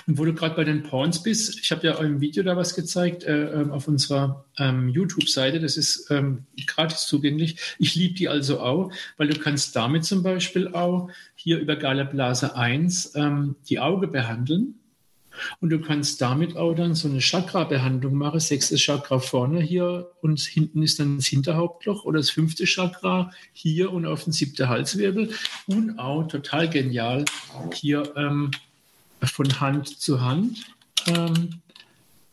Und 0.08 0.18
wo 0.18 0.26
du 0.26 0.34
gerade 0.34 0.56
bei 0.56 0.64
den 0.64 0.84
Pawns 0.84 1.24
bist, 1.24 1.60
ich 1.60 1.72
habe 1.72 1.88
ja 1.88 1.98
im 2.00 2.22
Video 2.22 2.44
da 2.44 2.58
was 2.58 2.76
gezeigt 2.76 3.24
äh, 3.24 3.52
ähm, 3.52 3.72
auf 3.72 3.88
unserer 3.88 4.46
ähm, 4.58 4.90
YouTube-Seite, 4.90 5.60
das 5.60 5.78
ist 5.78 6.10
ähm, 6.12 6.46
gratis 6.68 7.06
zugänglich. 7.08 7.76
Ich 7.80 7.96
liebe 7.96 8.16
die 8.16 8.30
also 8.30 8.60
auch, 8.60 8.92
weil 9.18 9.28
du 9.28 9.40
kannst 9.40 9.76
damit 9.76 10.06
zum 10.06 10.24
Beispiel 10.24 10.70
auch 10.74 11.10
hier 11.36 11.60
über 11.60 11.76
Galablase 11.76 12.56
1 12.56 13.14
ähm, 13.16 13.56
die 13.70 13.80
Auge 13.80 14.08
behandeln. 14.08 14.76
Und 15.62 15.70
du 15.70 15.80
kannst 15.80 16.22
damit 16.22 16.58
auch 16.58 16.74
dann 16.74 16.94
so 16.94 17.08
eine 17.08 17.20
Chakra-Behandlung 17.20 18.16
machen. 18.16 18.42
Sechstes 18.42 18.82
Chakra 18.82 19.20
vorne 19.20 19.62
hier 19.62 20.12
und 20.22 20.42
hinten 20.42 20.84
ist 20.84 21.00
dann 21.00 21.18
das 21.18 21.28
Hinterhauptloch 21.28 22.04
oder 22.04 22.20
das 22.20 22.30
fünfte 22.30 22.66
Chakra 22.66 23.32
hier 23.54 23.94
und 23.94 24.06
auf 24.06 24.26
den 24.26 24.34
siebten 24.34 24.68
Halswirbel. 24.68 25.30
Und 25.68 25.98
auch 25.98 26.28
total 26.28 26.70
genial 26.70 27.24
hier 27.74 28.12
ähm, 28.18 28.52
von 29.30 29.60
Hand 29.60 30.00
zu 30.00 30.22
Hand. 30.22 30.66
Ähm, 31.08 31.62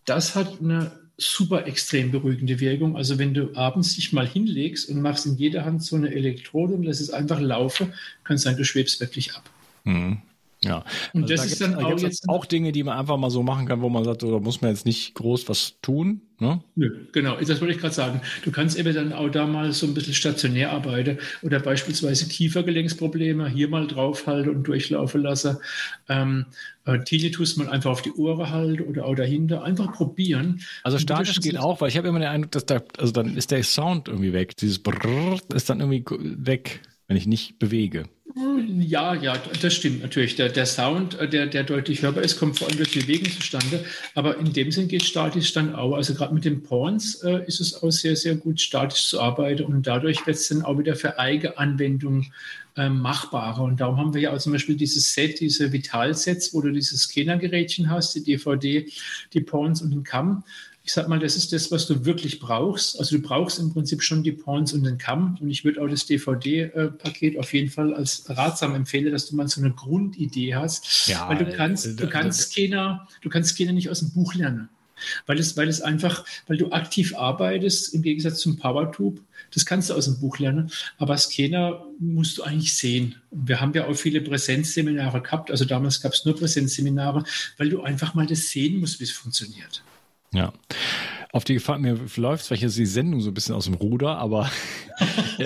das 0.05 0.35
hat 0.35 0.61
eine 0.61 0.93
super 1.17 1.67
extrem 1.67 2.13
beruhigende 2.13 2.61
Wirkung. 2.61 2.97
Also 2.97 3.19
wenn 3.19 3.35
du 3.35 3.55
abends 3.57 3.97
dich 3.97 4.13
mal 4.13 4.27
hinlegst 4.27 4.89
und 4.89 5.03
machst 5.03 5.27
in 5.27 5.37
jeder 5.37 5.65
Hand 5.65 5.83
so 5.83 5.97
eine 5.97 6.15
Elektrode 6.15 6.75
und 6.75 6.85
lässt 6.85 7.01
es 7.01 7.11
einfach 7.11 7.41
laufen, 7.41 7.93
kann 8.25 8.37
es 8.37 8.43
sein, 8.43 8.57
du 8.57 8.65
schwebst 8.65 9.01
wirklich 9.01 9.35
ab. 9.35 9.43
Mhm. 9.85 10.19
Ja. 10.65 10.85
Und 11.13 11.23
also 11.23 11.35
das 11.35 11.41
da 11.41 11.47
ist 11.47 11.61
dann 11.61 11.75
auch, 11.77 11.99
jetzt 12.01 12.29
auch 12.29 12.45
Dinge, 12.45 12.73
die 12.73 12.83
man 12.83 12.99
einfach 12.99 13.17
mal 13.17 13.31
so 13.31 13.43
machen 13.43 13.67
kann, 13.67 13.81
wo 13.81 13.89
man 13.89 14.05
sagt, 14.05 14.23
da 14.23 14.27
muss 14.41 14.61
man 14.61 14.73
jetzt 14.73 14.87
nicht 14.87 15.15
groß 15.15 15.49
was 15.49 15.75
tun. 15.83 16.23
Ne? 16.41 16.61
Nö, 16.75 17.07
genau, 17.13 17.37
das 17.37 17.61
wollte 17.61 17.75
ich 17.75 17.81
gerade 17.81 17.95
sagen. 17.95 18.21
Du 18.45 18.51
kannst 18.51 18.79
eben 18.79 18.95
dann 18.95 19.13
auch 19.13 19.29
da 19.29 19.47
mal 19.47 19.73
so 19.73 19.87
ein 19.87 19.95
bisschen 19.95 20.15
stationär 20.15 20.73
arbeiten 20.73 21.19
oder 21.43 21.61
beispielsweise 21.61 22.29
Kiefergelenksprobleme 22.29 23.49
hier 23.49 23.69
mal 23.69 23.87
draufhalten 23.87 24.55
und 24.55 24.63
durchlaufen 24.65 25.23
lassen. 25.23 25.59
Ähm, 26.09 26.47
äh, 26.85 26.99
Tinnitus 27.01 27.57
mal 27.57 27.69
einfach 27.69 27.91
auf 27.91 28.03
die 28.03 28.13
Ohren 28.13 28.51
halten 28.51 28.83
oder 28.83 29.05
auch 29.05 29.15
dahinter. 29.15 29.63
Einfach 29.63 29.93
probieren. 29.93 30.61
Also 30.83 30.99
statisch 30.99 31.41
geht 31.41 31.59
auch, 31.59 31.81
weil 31.81 31.89
ich 31.89 31.97
habe 31.97 32.09
immer 32.09 32.21
den 32.21 32.29
Eindruck, 32.29 32.53
dass 32.53 32.67
da, 32.67 32.83
also 32.99 33.13
dann 33.13 33.37
ist 33.37 33.51
der 33.51 33.63
Sound 33.63 34.09
irgendwie 34.09 34.33
weg. 34.33 34.57
Dieses 34.57 34.79
Brrr 34.81 35.39
ist 35.55 35.71
dann 35.71 35.81
irgendwie 35.81 36.05
weg, 36.45 36.81
wenn 37.07 37.17
ich 37.17 37.27
nicht 37.27 37.59
bewege. 37.59 38.09
Ja, 38.35 39.15
ja, 39.15 39.37
das 39.63 39.75
stimmt 39.75 40.03
natürlich. 40.03 40.37
Der, 40.37 40.51
der 40.51 40.67
Sound, 40.67 41.19
äh, 41.19 41.29
der, 41.29 41.47
der 41.47 41.65
deutlich 41.65 42.03
hörbar 42.03 42.23
ist, 42.23 42.39
kommt 42.39 42.59
vor 42.59 42.69
allem 42.69 42.77
durch 42.77 42.93
Bewegung 42.93 43.33
zustande. 43.33 43.85
Aber 44.15 44.37
in 44.39 44.53
dem 44.53 44.71
Sinn 44.71 44.87
geht 44.87 45.03
statisch 45.03 45.53
dann 45.55 45.75
auch. 45.75 45.95
Also 45.95 46.15
gerade 46.15 46.35
mit 46.35 46.45
den 46.45 46.63
Pawns 46.63 47.23
äh, 47.23 47.45
ist 47.47 47.61
es 47.61 47.83
auch 47.83 47.91
sehr, 47.91 48.17
sehr 48.17 48.37
gut, 48.37 48.61
statisch 48.61 49.07
zu 49.07 49.21
arbeiten. 49.21 49.65
Und 49.65 49.87
dadurch 49.87 50.27
wird 50.27 50.37
es 50.37 50.49
dann 50.49 50.63
auch 50.63 50.79
wieder 50.79 50.95
für 50.95 51.19
eigene 51.19 51.57
Anwendung 51.57 52.27
äh, 52.77 52.91
machbarer. 52.91 53.63
Und 53.63 53.81
darum 53.81 53.97
haben 53.97 54.15
wir 54.15 54.21
ja 54.21 54.33
auch 54.33 54.39
zum 54.39 54.53
Beispiel 54.53 54.77
dieses 54.77 55.13
Set, 55.15 55.41
diese 55.41 55.73
Vital-Sets, 55.73 56.53
wo 56.53 56.61
du 56.61 56.71
dieses 56.71 57.03
Scannergerätchen 57.05 57.91
hast, 57.91 58.15
die 58.15 58.23
DVD, 58.23 58.87
die 59.33 59.41
Pawns 59.41 59.81
und 59.81 59.91
den 59.91 60.05
Kamm 60.05 60.45
ich 60.89 60.95
sag 60.95 61.07
mal, 61.07 61.19
das 61.19 61.37
ist 61.37 61.53
das, 61.53 61.71
was 61.71 61.87
du 61.87 62.07
wirklich 62.07 62.41
brauchst. 62.41 62.99
Also 62.99 63.17
du 63.17 63.23
brauchst 63.23 63.59
im 63.59 63.71
Prinzip 63.71 64.03
schon 64.03 64.23
die 64.23 64.33
Points 64.33 64.73
und 64.73 64.85
den 64.85 64.97
Kamm. 64.97 65.37
Und 65.39 65.51
ich 65.51 65.63
würde 65.63 65.83
auch 65.83 65.87
das 65.87 66.07
DVD-Paket 66.07 67.39
auf 67.39 67.53
jeden 67.53 67.69
Fall 67.69 67.93
als 67.93 68.25
ratsam 68.31 68.75
empfehlen, 68.75 69.13
dass 69.13 69.27
du 69.27 69.37
mal 69.37 69.47
so 69.49 69.61
eine 69.61 69.71
Grundidee 69.73 70.55
hast. 70.55 71.07
Ja, 71.07 71.29
weil 71.29 71.45
du 71.45 71.55
kannst, 71.55 71.85
äh, 71.85 71.95
du 71.95 72.09
kannst 72.09 72.41
Scanner, 72.41 73.07
du 73.21 73.29
kannst 73.29 73.51
Scanner 73.51 73.75
nicht 73.75 73.91
aus 73.91 73.99
dem 73.99 74.15
Buch 74.15 74.33
lernen. 74.33 74.71
Weil 75.27 75.39
es, 75.39 75.59
weil 75.59 75.69
es 75.69 75.83
einfach, 75.83 76.25
weil 76.47 76.57
du 76.57 76.73
aktiv 76.73 77.15
arbeitest, 77.15 77.93
im 77.93 78.01
Gegensatz 78.01 78.41
zum 78.41 78.57
PowerTube, 78.57 79.21
das 79.53 79.67
kannst 79.67 79.91
du 79.91 79.95
aus 79.95 80.07
dem 80.07 80.19
Buch 80.19 80.39
lernen, 80.39 80.71
aber 80.97 81.19
Scanner 81.19 81.85
musst 82.01 82.39
du 82.39 82.45
eigentlich 82.45 82.75
sehen. 82.75 83.17
Wir 83.31 83.61
haben 83.61 83.75
ja 83.75 83.87
auch 83.87 83.95
viele 83.95 84.23
Präsenzseminare 84.23 85.21
gehabt, 85.21 85.51
also 85.51 85.67
damals 85.67 86.01
gab 86.01 86.15
es 86.15 86.25
nur 86.25 86.35
Präsenzseminare, 86.35 87.25
weil 87.59 87.69
du 87.69 87.83
einfach 87.83 88.15
mal 88.15 88.27
das 88.27 88.49
sehen 88.49 88.81
musst, 88.81 89.01
wie 89.01 89.05
es 89.05 89.13
funktioniert. 89.13 89.83
Ja. 90.33 90.53
Auf 91.31 91.45
die 91.45 91.55
Gefahr, 91.55 91.79
mir 91.79 91.99
läuft 92.17 92.47
vielleicht 92.47 92.63
die 92.63 92.87
Sendung 92.87 93.21
so 93.21 93.31
ein 93.31 93.35
bisschen 93.35 93.55
aus 93.55 93.67
dem 93.67 93.75
Ruder, 93.75 94.17
aber 94.17 94.51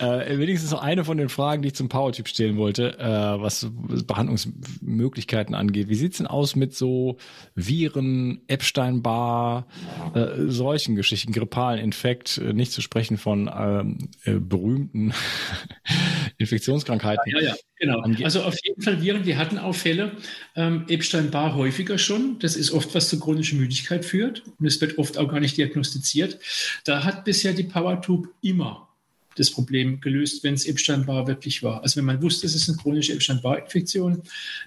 äh, 0.00 0.38
wenigstens 0.38 0.70
noch 0.70 0.82
eine 0.82 1.04
von 1.04 1.18
den 1.18 1.28
Fragen, 1.28 1.62
die 1.62 1.68
ich 1.68 1.74
zum 1.74 1.88
Powertyp 1.88 2.28
stellen 2.28 2.56
wollte, 2.56 2.98
äh, 2.98 3.40
was 3.40 3.68
Behandlungsmöglichkeiten 4.06 5.54
angeht. 5.54 5.88
Wie 5.88 5.96
sieht's 5.96 6.18
denn 6.18 6.28
aus 6.28 6.54
mit 6.54 6.74
so 6.74 7.16
Viren, 7.54 8.42
Epstein-Barr, 8.46 9.66
äh, 10.14 10.46
solchen 10.46 10.94
Geschichten, 10.94 11.32
grippalen 11.32 11.80
Infekt, 11.80 12.38
äh, 12.38 12.52
nicht 12.52 12.70
zu 12.70 12.80
sprechen 12.80 13.18
von 13.18 13.50
ähm, 13.52 13.98
äh, 14.24 14.34
berühmten 14.34 15.12
Infektionskrankheiten? 16.38 17.24
Ja, 17.26 17.40
ja, 17.40 17.54
genau. 17.78 18.02
Also 18.22 18.42
auf 18.42 18.56
jeden 18.64 18.82
Fall 18.82 19.02
Viren, 19.02 19.26
wir 19.26 19.36
hatten 19.36 19.58
auch 19.58 19.74
Fälle, 19.74 20.12
ähm, 20.54 20.84
Epstein-Barr 20.88 21.54
häufiger 21.54 21.98
schon. 21.98 22.38
Das 22.38 22.56
ist 22.56 22.70
oft, 22.70 22.94
was 22.94 23.08
zu 23.08 23.18
chronischer 23.18 23.56
Müdigkeit 23.56 24.04
führt 24.04 24.42
und 24.58 24.66
es 24.66 24.80
wird 24.80 24.98
oft 24.98 25.18
auch 25.18 25.23
gar 25.26 25.40
nicht 25.40 25.56
diagnostiziert. 25.56 26.38
Da 26.84 27.04
hat 27.04 27.24
bisher 27.24 27.52
die 27.52 27.64
PowerTube 27.64 28.28
immer 28.40 28.88
das 29.36 29.50
Problem 29.50 30.00
gelöst, 30.00 30.44
wenn 30.44 30.54
es 30.54 30.66
Epstein-Barr 30.66 31.26
wirklich 31.26 31.62
war. 31.62 31.82
Also 31.82 31.96
wenn 31.96 32.04
man 32.04 32.22
wusste, 32.22 32.46
es 32.46 32.54
ist 32.54 32.68
eine 32.68 32.78
chronische 32.78 33.12
Epstein-Barr-Infektion, 33.12 34.22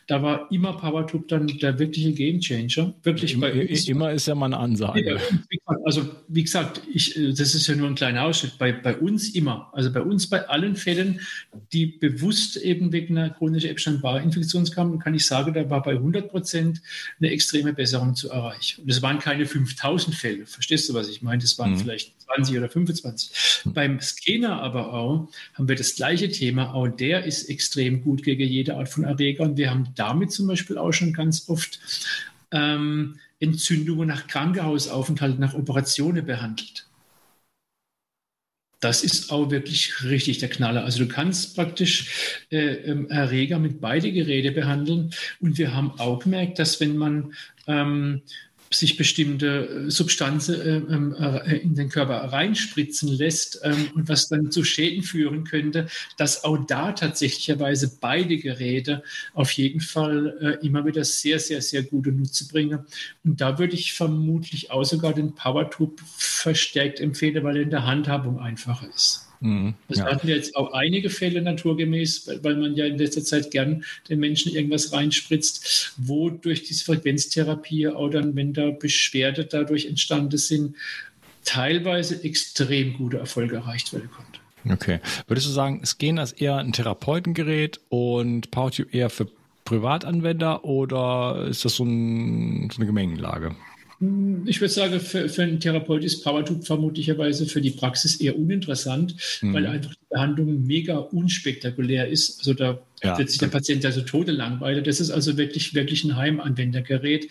da 0.08 0.22
war 0.22 0.52
immer 0.52 0.74
PowerTube 0.74 1.28
dann 1.28 1.48
der 1.48 1.80
wirkliche 1.80 2.14
Gamechanger. 2.14 2.94
Wirklich 3.04 3.34
immer, 3.34 3.50
bei. 3.50 3.68
Immer 3.88 4.12
ist 4.12 4.28
ja 4.28 4.36
mal 4.36 4.48
eine 4.48 4.58
Ansage. 4.58 5.20
Also 5.86 6.10
wie 6.28 6.44
gesagt, 6.44 6.82
ich, 6.94 7.14
das 7.14 7.56
ist 7.56 7.68
ja 7.68 7.76
nur 7.76 7.88
ein 7.88 7.96
kleiner 7.96 8.24
Ausschnitt. 8.24 8.58
Bei, 8.58 8.72
bei 8.72 8.98
uns 8.98 9.34
immer. 9.34 9.70
Also 9.74 9.92
bei 9.92 10.02
uns 10.02 10.28
bei 10.30 10.48
allen 10.48 10.76
Fällen, 10.76 11.22
die 11.72 11.86
bewusst 11.86 12.58
eben 12.58 12.92
wegen 12.92 13.18
einer 13.18 13.30
chronischen 13.30 13.70
Epstein-Barr-Infektion 13.70 14.66
kamen, 14.66 15.00
kann 15.00 15.14
ich 15.14 15.26
sagen, 15.26 15.54
da 15.54 15.70
war 15.70 15.82
bei 15.82 15.92
100 15.92 16.30
Prozent 16.30 16.82
eine 17.20 17.32
extreme 17.32 17.74
Besserung 17.74 18.16
zu 18.16 18.30
erreichen. 18.30 18.82
Und 18.82 18.90
es 18.90 19.02
waren 19.02 19.20
keine 19.20 19.46
5000 19.46 20.16
Fälle. 20.16 20.46
Verstehst 20.46 20.90
du, 20.90 20.94
was 20.94 21.08
ich 21.10 21.22
meine? 21.22 21.42
Das 21.42 21.58
waren 21.58 21.72
mhm. 21.72 21.78
vielleicht 21.78 22.17
20 22.36 22.58
oder 22.58 22.70
25. 22.70 23.64
Mhm. 23.66 23.74
Beim 23.74 24.00
Scanner 24.02 24.62
aber 24.62 24.94
auch 24.94 25.30
haben 25.54 25.68
wir 25.68 25.76
das 25.76 25.96
gleiche 25.96 26.30
Thema. 26.30 26.74
Auch 26.74 26.88
der 26.88 27.26
ist 27.26 27.50
extrem 27.50 28.04
gut 28.04 28.24
gegen 28.24 28.48
jede 28.48 28.76
Art 28.76 28.90
von 28.90 29.04
Erreger. 29.04 29.44
Und 29.44 29.58
wir 29.58 29.70
haben 29.70 29.90
damit 29.96 30.32
zum 30.32 30.48
Beispiel 30.48 30.78
auch 30.78 30.92
schon 30.92 31.14
ganz 31.14 31.50
oft 31.50 31.80
ähm, 32.52 33.20
Entzündungen 33.40 34.08
nach 34.08 34.28
Krankenhausaufenthalten, 34.28 35.40
nach 35.40 35.54
Operationen 35.54 36.26
behandelt. 36.26 36.88
Das 38.80 39.04
ist 39.04 39.32
auch 39.32 39.50
wirklich 39.50 40.04
richtig 40.04 40.38
der 40.38 40.50
Knaller. 40.50 40.84
Also 40.84 41.00
du 41.04 41.08
kannst 41.08 41.56
praktisch 41.56 42.46
äh, 42.52 42.58
ähm, 42.58 43.10
Erreger 43.10 43.58
mit 43.58 43.82
beide 43.82 44.12
Geräte 44.12 44.52
behandeln. 44.52 45.12
Und 45.40 45.58
wir 45.58 45.74
haben 45.74 46.00
auch 46.00 46.20
gemerkt, 46.20 46.60
dass 46.60 46.80
wenn 46.80 46.96
man 46.96 47.34
ähm, 47.66 48.22
sich 48.72 48.98
bestimmte 48.98 49.86
äh, 49.88 49.92
Substanzen 49.92 50.62
äh, 50.62 50.94
ähm, 50.94 51.16
äh, 51.18 51.58
in 51.58 51.76
den 51.76 51.90
Körper 51.90 52.16
reinspritzen 52.16 53.10
lässt 53.10 53.60
ähm, 53.64 53.90
und 53.96 54.10
was 54.10 54.28
dann 54.28 54.52
zu 54.52 54.64
Schäden 54.64 55.04
führen 55.04 55.44
könnte, 55.44 55.88
dass 56.18 56.44
auch 56.44 56.58
da 56.66 56.92
tatsächlicherweise 56.92 57.98
beide 58.02 58.38
Geräte 58.38 59.04
auf 59.34 59.52
jeden 59.52 59.80
Fall 59.82 60.58
immer 60.62 60.86
wieder 60.86 61.04
sehr, 61.04 61.40
sehr, 61.40 61.62
sehr 61.62 61.84
gute 61.84 62.12
Nutze 62.12 62.48
bringen. 62.48 62.80
Und 63.24 63.42
da 63.42 63.60
würde 63.60 63.76
ich 63.76 63.94
vermutlich 63.94 64.72
auch 64.72 64.84
sogar 64.84 65.14
den 65.14 65.36
PowerTube 65.36 66.00
verstärkt 66.18 67.00
empfehlen, 67.00 67.44
weil 67.44 67.58
er 67.58 67.64
in 67.64 67.70
der 67.70 67.86
Handhabung 67.86 68.40
einfacher 68.40 68.88
ist. 68.94 69.27
Mhm, 69.40 69.76
das 69.88 70.00
ja. 70.00 70.06
hatten 70.06 70.28
wir 70.28 70.36
jetzt 70.36 70.56
auch 70.56 70.74
einige 70.74 71.10
Fälle 71.10 71.42
naturgemäß, 71.42 72.30
weil 72.42 72.56
man 72.56 72.76
ja 72.76 72.86
in 72.86 72.98
letzter 72.98 73.24
Zeit 73.24 73.52
gern 73.52 73.84
den 74.10 74.20
Menschen 74.20 74.54
irgendwas 74.54 74.92
reinspritzt, 74.94 75.94
wo 75.98 76.30
durch 76.30 76.64
diese 76.64 76.84
Frequenztherapie 76.86 77.88
auch 77.88 78.10
dann, 78.10 78.36
wenn 78.36 78.54
da 78.54 78.72
Beschwerde 78.72 79.46
dadurch 79.46 79.86
entstanden 79.86 80.38
sind, 80.38 80.76
teilweise 81.44 82.24
extrem 82.24 82.94
gute 82.94 83.18
Erfolge 83.18 83.58
erreicht 83.58 83.94
werden 83.94 84.10
konnte. 84.12 84.40
Okay. 84.70 85.00
Würdest 85.28 85.48
du 85.48 85.52
sagen, 85.52 85.86
Scan 85.86 86.18
ist 86.18 86.42
eher 86.42 86.58
ein 86.58 86.74
Therapeutengerät 86.74 87.80
und 87.90 88.52
PowerTube 88.52 88.94
eher 88.94 89.10
für 89.10 89.28
Privatanwender 89.64 90.66
oder 90.66 91.46
ist 91.50 91.64
das 91.66 91.76
so, 91.76 91.84
ein, 91.84 92.70
so 92.70 92.78
eine 92.78 92.86
Gemengenlage? 92.86 93.56
Ich 94.00 94.62
würde 94.62 94.74
sagen, 94.74 95.00
für, 95.00 95.28
für 95.28 95.42
einen 95.42 95.60
Therapeut 95.60 96.04
ist 96.04 96.24
PowerTube 96.24 96.64
vermutlicherweise 96.66 97.48
für 97.48 97.62
die 97.62 97.72
Praxis 97.72 98.18
eher 98.18 98.38
uninteressant, 98.38 99.16
mhm. 99.42 99.54
weil 99.54 99.66
einfach 99.66 99.96
die 99.96 100.06
Behandlung 100.12 100.68
mega 100.68 100.98
unspektakulär 100.98 102.08
ist. 102.08 102.38
Also 102.40 102.54
da 102.54 102.80
ja. 103.02 103.18
wird 103.18 103.32
sich 103.32 103.40
der 103.40 103.48
Patient 103.48 103.84
also 103.86 104.02
tode 104.02 104.34
langweilen. 104.34 104.84
Das 104.84 105.00
ist 105.00 105.10
also 105.10 105.36
wirklich, 105.38 105.74
wirklich 105.74 106.04
ein 106.04 106.16
Heimanwendergerät. 106.16 107.28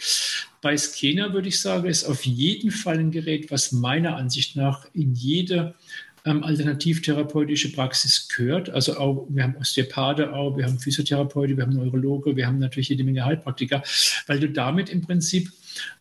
Bei 0.60 0.76
Scanner 0.76 1.32
würde 1.32 1.48
ich 1.48 1.60
sagen, 1.60 1.88
ist 1.88 2.04
auf 2.04 2.26
jeden 2.26 2.72
Fall 2.72 2.98
ein 2.98 3.12
Gerät, 3.12 3.52
was 3.52 3.70
meiner 3.70 4.16
Ansicht 4.16 4.56
nach 4.56 4.88
in 4.92 5.14
jede 5.14 5.76
ähm, 6.24 6.42
alternativtherapeutische 6.42 7.72
Praxis 7.72 8.28
gehört. 8.28 8.70
Also 8.70 8.98
auch, 8.98 9.26
wir 9.30 9.44
haben 9.44 9.56
Osteopathe 9.56 10.34
auch, 10.34 10.56
wir 10.56 10.66
haben 10.66 10.80
Physiotherapeute, 10.80 11.56
wir 11.56 11.62
haben 11.62 11.74
Neurologe, 11.74 12.34
wir 12.34 12.48
haben 12.48 12.58
natürlich 12.58 12.88
jede 12.88 13.04
Menge 13.04 13.24
Heilpraktiker, 13.24 13.84
weil 14.26 14.40
du 14.40 14.50
damit 14.50 14.90
im 14.90 15.02
Prinzip 15.02 15.52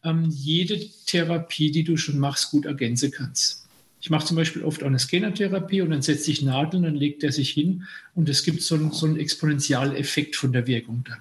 ähm, 0.03 0.30
jede 0.30 0.80
Therapie, 1.05 1.71
die 1.71 1.84
du 1.84 1.97
schon 1.97 2.19
machst, 2.19 2.51
gut 2.51 2.65
ergänzen 2.65 3.11
kannst. 3.11 3.65
Ich 4.01 4.11
mache 4.11 4.26
zum 4.26 4.38
Beispiel 4.38 4.63
oft 4.63 4.84
auch 4.84 4.88
eine 4.88 4.99
Scannertherapie 4.99 5.82
und 5.82 5.89
dann 5.89 6.03
setze 6.03 6.30
ich 6.30 6.43
Nadeln, 6.43 6.84
dann 6.84 6.95
legt 6.95 7.23
er 7.23 7.32
sich 7.32 7.49
hin 7.49 7.86
und 8.13 8.30
es 8.30 8.43
gibt 8.43 8.61
so 8.61 8.76
einen, 8.76 8.91
so 8.91 9.07
einen 9.07 9.17
Exponentialeffekt 9.17 10.36
von 10.36 10.51
der 10.51 10.67
Wirkung 10.67 11.03
dann. 11.07 11.17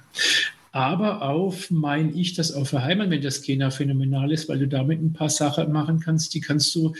Aber 0.70 1.22
auch 1.22 1.54
meine 1.70 2.12
ich, 2.12 2.34
dass 2.34 2.52
auch 2.52 2.66
für 2.66 2.82
Heimanwender-Scanner 2.82 3.70
phänomenal 3.70 4.32
ist, 4.32 4.48
weil 4.48 4.58
du 4.58 4.68
damit 4.68 5.00
ein 5.00 5.12
paar 5.12 5.30
Sachen 5.30 5.72
machen 5.72 6.00
kannst, 6.00 6.34
die 6.34 6.40
kannst 6.40 6.74
du 6.74 6.94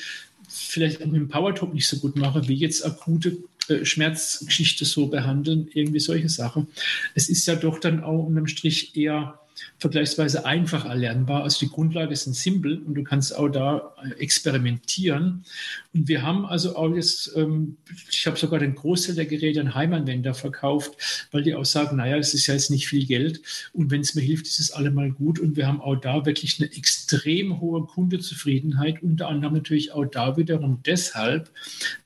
vielleicht 0.48 1.00
mit 1.00 1.16
dem 1.16 1.28
Powertop 1.28 1.74
nicht 1.74 1.88
so 1.88 1.98
gut 1.98 2.16
machen, 2.16 2.46
wie 2.48 2.55
jetzt 2.55 2.86
akute 2.86 3.36
äh, 3.68 3.84
Schmerzgeschichte 3.84 4.84
so 4.84 5.09
behandeln, 5.09 5.68
irgendwie 5.74 6.00
solche 6.00 6.28
Sachen. 6.28 6.68
Es 7.14 7.28
ist 7.28 7.46
ja 7.46 7.57
doch 7.57 7.78
dann 7.78 8.02
auch 8.05 8.24
unterm 8.24 8.46
Strich 8.46 8.96
eher 8.96 9.40
vergleichsweise 9.78 10.44
einfach 10.44 10.84
erlernbar. 10.84 11.42
Also 11.42 11.61
die 11.61 11.72
Grundlage 11.72 12.12
ist 12.12 12.26
ein 12.26 12.34
simpel 12.34 12.78
und 12.78 12.94
du 12.94 13.05
kannst 13.05 13.36
auch 13.36 13.48
da 13.48 13.94
äh, 14.02 14.20
experimentieren. 14.20 15.44
Und 15.92 16.09
wir 16.09 16.22
haben 16.22 16.44
also 16.46 16.76
auch 16.76 16.94
jetzt, 16.94 17.32
ähm, 17.36 17.76
ich 18.11 18.26
habe 18.26 18.36
sogar 18.36 18.59
den 18.59 18.74
Großteil 18.74 19.14
der 19.14 19.26
Geräte 19.26 19.61
an 19.61 19.74
Heimanwender 19.74 20.34
verkauft, 20.34 21.28
weil 21.30 21.42
die 21.42 21.55
auch 21.55 21.64
sagen, 21.64 21.96
naja, 21.96 22.16
das 22.16 22.34
ist 22.34 22.46
ja 22.46 22.55
jetzt 22.55 22.70
nicht 22.70 22.88
viel 22.88 23.07
Geld 23.07 23.40
und 23.72 23.90
wenn 23.90 24.00
es 24.00 24.14
mir 24.14 24.22
hilft, 24.22 24.46
ist 24.46 24.61
es 24.61 24.72
allemal 24.72 25.11
gut. 25.11 25.38
Und 25.38 25.57
wir 25.57 25.66
haben 25.66 25.80
auch 25.80 25.96
da 25.96 26.26
wirklich 26.26 26.61
eine 26.61 26.72
extrem 26.72 27.61
hohe 27.61 27.84
Kundezufriedenheit, 27.86 29.02
unter 29.02 29.28
anderem 29.28 29.55
natürlich 29.55 29.92
auch 29.92 30.05
da 30.05 30.36
wiederum 30.36 30.80
deshalb, 30.84 31.50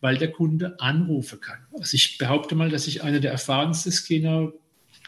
weil 0.00 0.16
der 0.18 0.32
Kunde 0.32 0.80
anrufen 0.80 1.40
kann. 1.40 1.58
Also 1.78 1.94
ich 1.94 2.18
behaupte 2.18 2.54
mal, 2.54 2.70
dass 2.70 2.86
ich 2.86 3.02
einer 3.02 3.20
der 3.20 3.32
erfahrensten 3.32 3.92
Scanner 3.92 4.52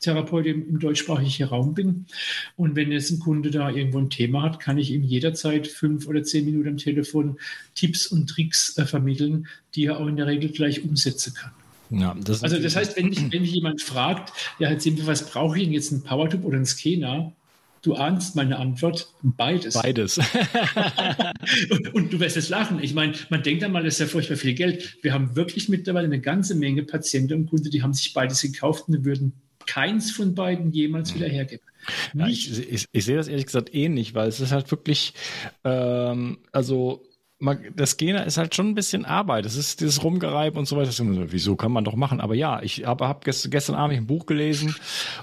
Therapeut 0.01 0.47
im, 0.47 0.69
im 0.69 0.79
deutschsprachigen 0.79 1.49
Raum 1.49 1.75
bin. 1.75 2.07
Und 2.57 2.77
wenn 2.77 2.91
jetzt 2.91 3.11
ein 3.11 3.21
Kunde 3.21 3.51
da 3.51 3.71
irgendwo 3.71 3.99
ein 3.99 4.11
Thema 4.11 4.43
hat, 4.43 4.61
kann 4.61 4.79
ich 4.79 4.91
ihm 4.91 5.03
jederzeit 5.03 5.67
fünf 5.67 6.07
oder 6.07 6.23
zehn 6.23 6.45
Minuten 6.45 6.69
am 6.69 6.77
Telefon 6.77 7.39
Tipps 7.75 8.07
und 8.07 8.29
Tricks 8.29 8.77
äh, 8.79 8.87
vermitteln, 8.87 9.47
die 9.75 9.87
er 9.87 10.01
auch 10.01 10.07
in 10.07 10.17
der 10.17 10.27
Regel 10.27 10.51
gleich 10.51 10.83
umsetzen 10.83 11.35
kann. 11.35 11.53
Ja, 11.91 12.17
das 12.23 12.43
also 12.43 12.59
das 12.59 12.77
heißt, 12.77 12.97
wenn 12.97 13.09
mich, 13.09 13.21
wenn 13.33 13.43
mich 13.43 13.53
jemand 13.53 13.83
fragt, 13.83 14.33
ja, 14.59 14.69
halt 14.69 14.81
simpel, 14.81 15.07
was 15.07 15.29
brauche 15.29 15.59
ich 15.59 15.65
denn 15.65 15.73
jetzt, 15.73 15.91
ein 15.91 16.03
Powertube 16.03 16.47
oder 16.47 16.57
ein 16.57 16.67
Scanner? 16.67 17.33
Du 17.83 17.95
ahnst 17.95 18.37
meine 18.37 18.59
Antwort, 18.59 19.11
beides. 19.23 19.75
Beides. 19.75 20.19
und, 21.71 21.95
und, 21.95 22.13
du 22.13 22.21
wirst 22.21 22.37
es 22.37 22.51
lachen. 22.51 22.79
Ich 22.83 22.93
meine, 22.93 23.15
man 23.31 23.43
denkt 23.43 23.65
einmal, 23.65 23.83
das 23.83 23.95
ist 23.95 24.01
ja 24.01 24.07
furchtbar 24.07 24.37
viel 24.37 24.53
Geld. 24.53 24.99
Wir 25.03 25.15
haben 25.15 25.35
wirklich 25.35 25.71
mittlerweile 25.71 26.05
eine 26.05 26.21
ganze 26.21 26.55
Menge 26.55 26.83
Patienten 26.83 27.33
und 27.33 27.47
Kunden, 27.47 27.71
die 27.71 27.83
haben 27.83 27.95
sich 27.95 28.13
beides 28.13 28.43
gekauft 28.43 28.85
und 28.89 29.05
würden 29.05 29.33
keins 29.71 30.11
von 30.11 30.35
beiden 30.35 30.73
jemals 30.73 31.15
wieder 31.15 31.29
hergeben. 31.29 31.63
Ja, 32.13 32.27
ich, 32.27 32.51
ich, 32.51 32.87
ich, 32.91 33.05
sehe 33.05 33.17
das 33.17 33.29
ehrlich 33.29 33.47
gesagt 33.47 33.73
ähnlich, 33.73 34.15
weil 34.15 34.29
es 34.29 34.41
ist 34.41 34.53
halt 34.53 34.71
wirklich, 34.71 35.15
ähm, 35.65 36.39
also 36.53 37.03
das 37.75 37.97
Gena 37.97 38.23
ist 38.23 38.37
halt 38.37 38.55
schon 38.55 38.69
ein 38.69 38.75
bisschen 38.75 39.07
Arbeit. 39.07 39.47
Das 39.47 39.57
ist 39.57 39.81
dieses 39.81 40.05
Rumgereib 40.05 40.57
und 40.59 40.67
so 40.67 40.77
weiter. 40.77 40.93
So, 40.93 41.05
wieso 41.07 41.57
kann 41.57 41.73
man 41.73 41.85
doch 41.85 41.97
machen? 41.97 42.21
Aber 42.21 42.35
ja, 42.35 42.63
ich 42.63 42.85
habe 42.85 43.09
hab 43.09 43.25
gestern, 43.25 43.51
gestern 43.51 43.77
Abend 43.77 43.97
ein 43.97 44.07
Buch 44.07 44.27
gelesen 44.27 44.77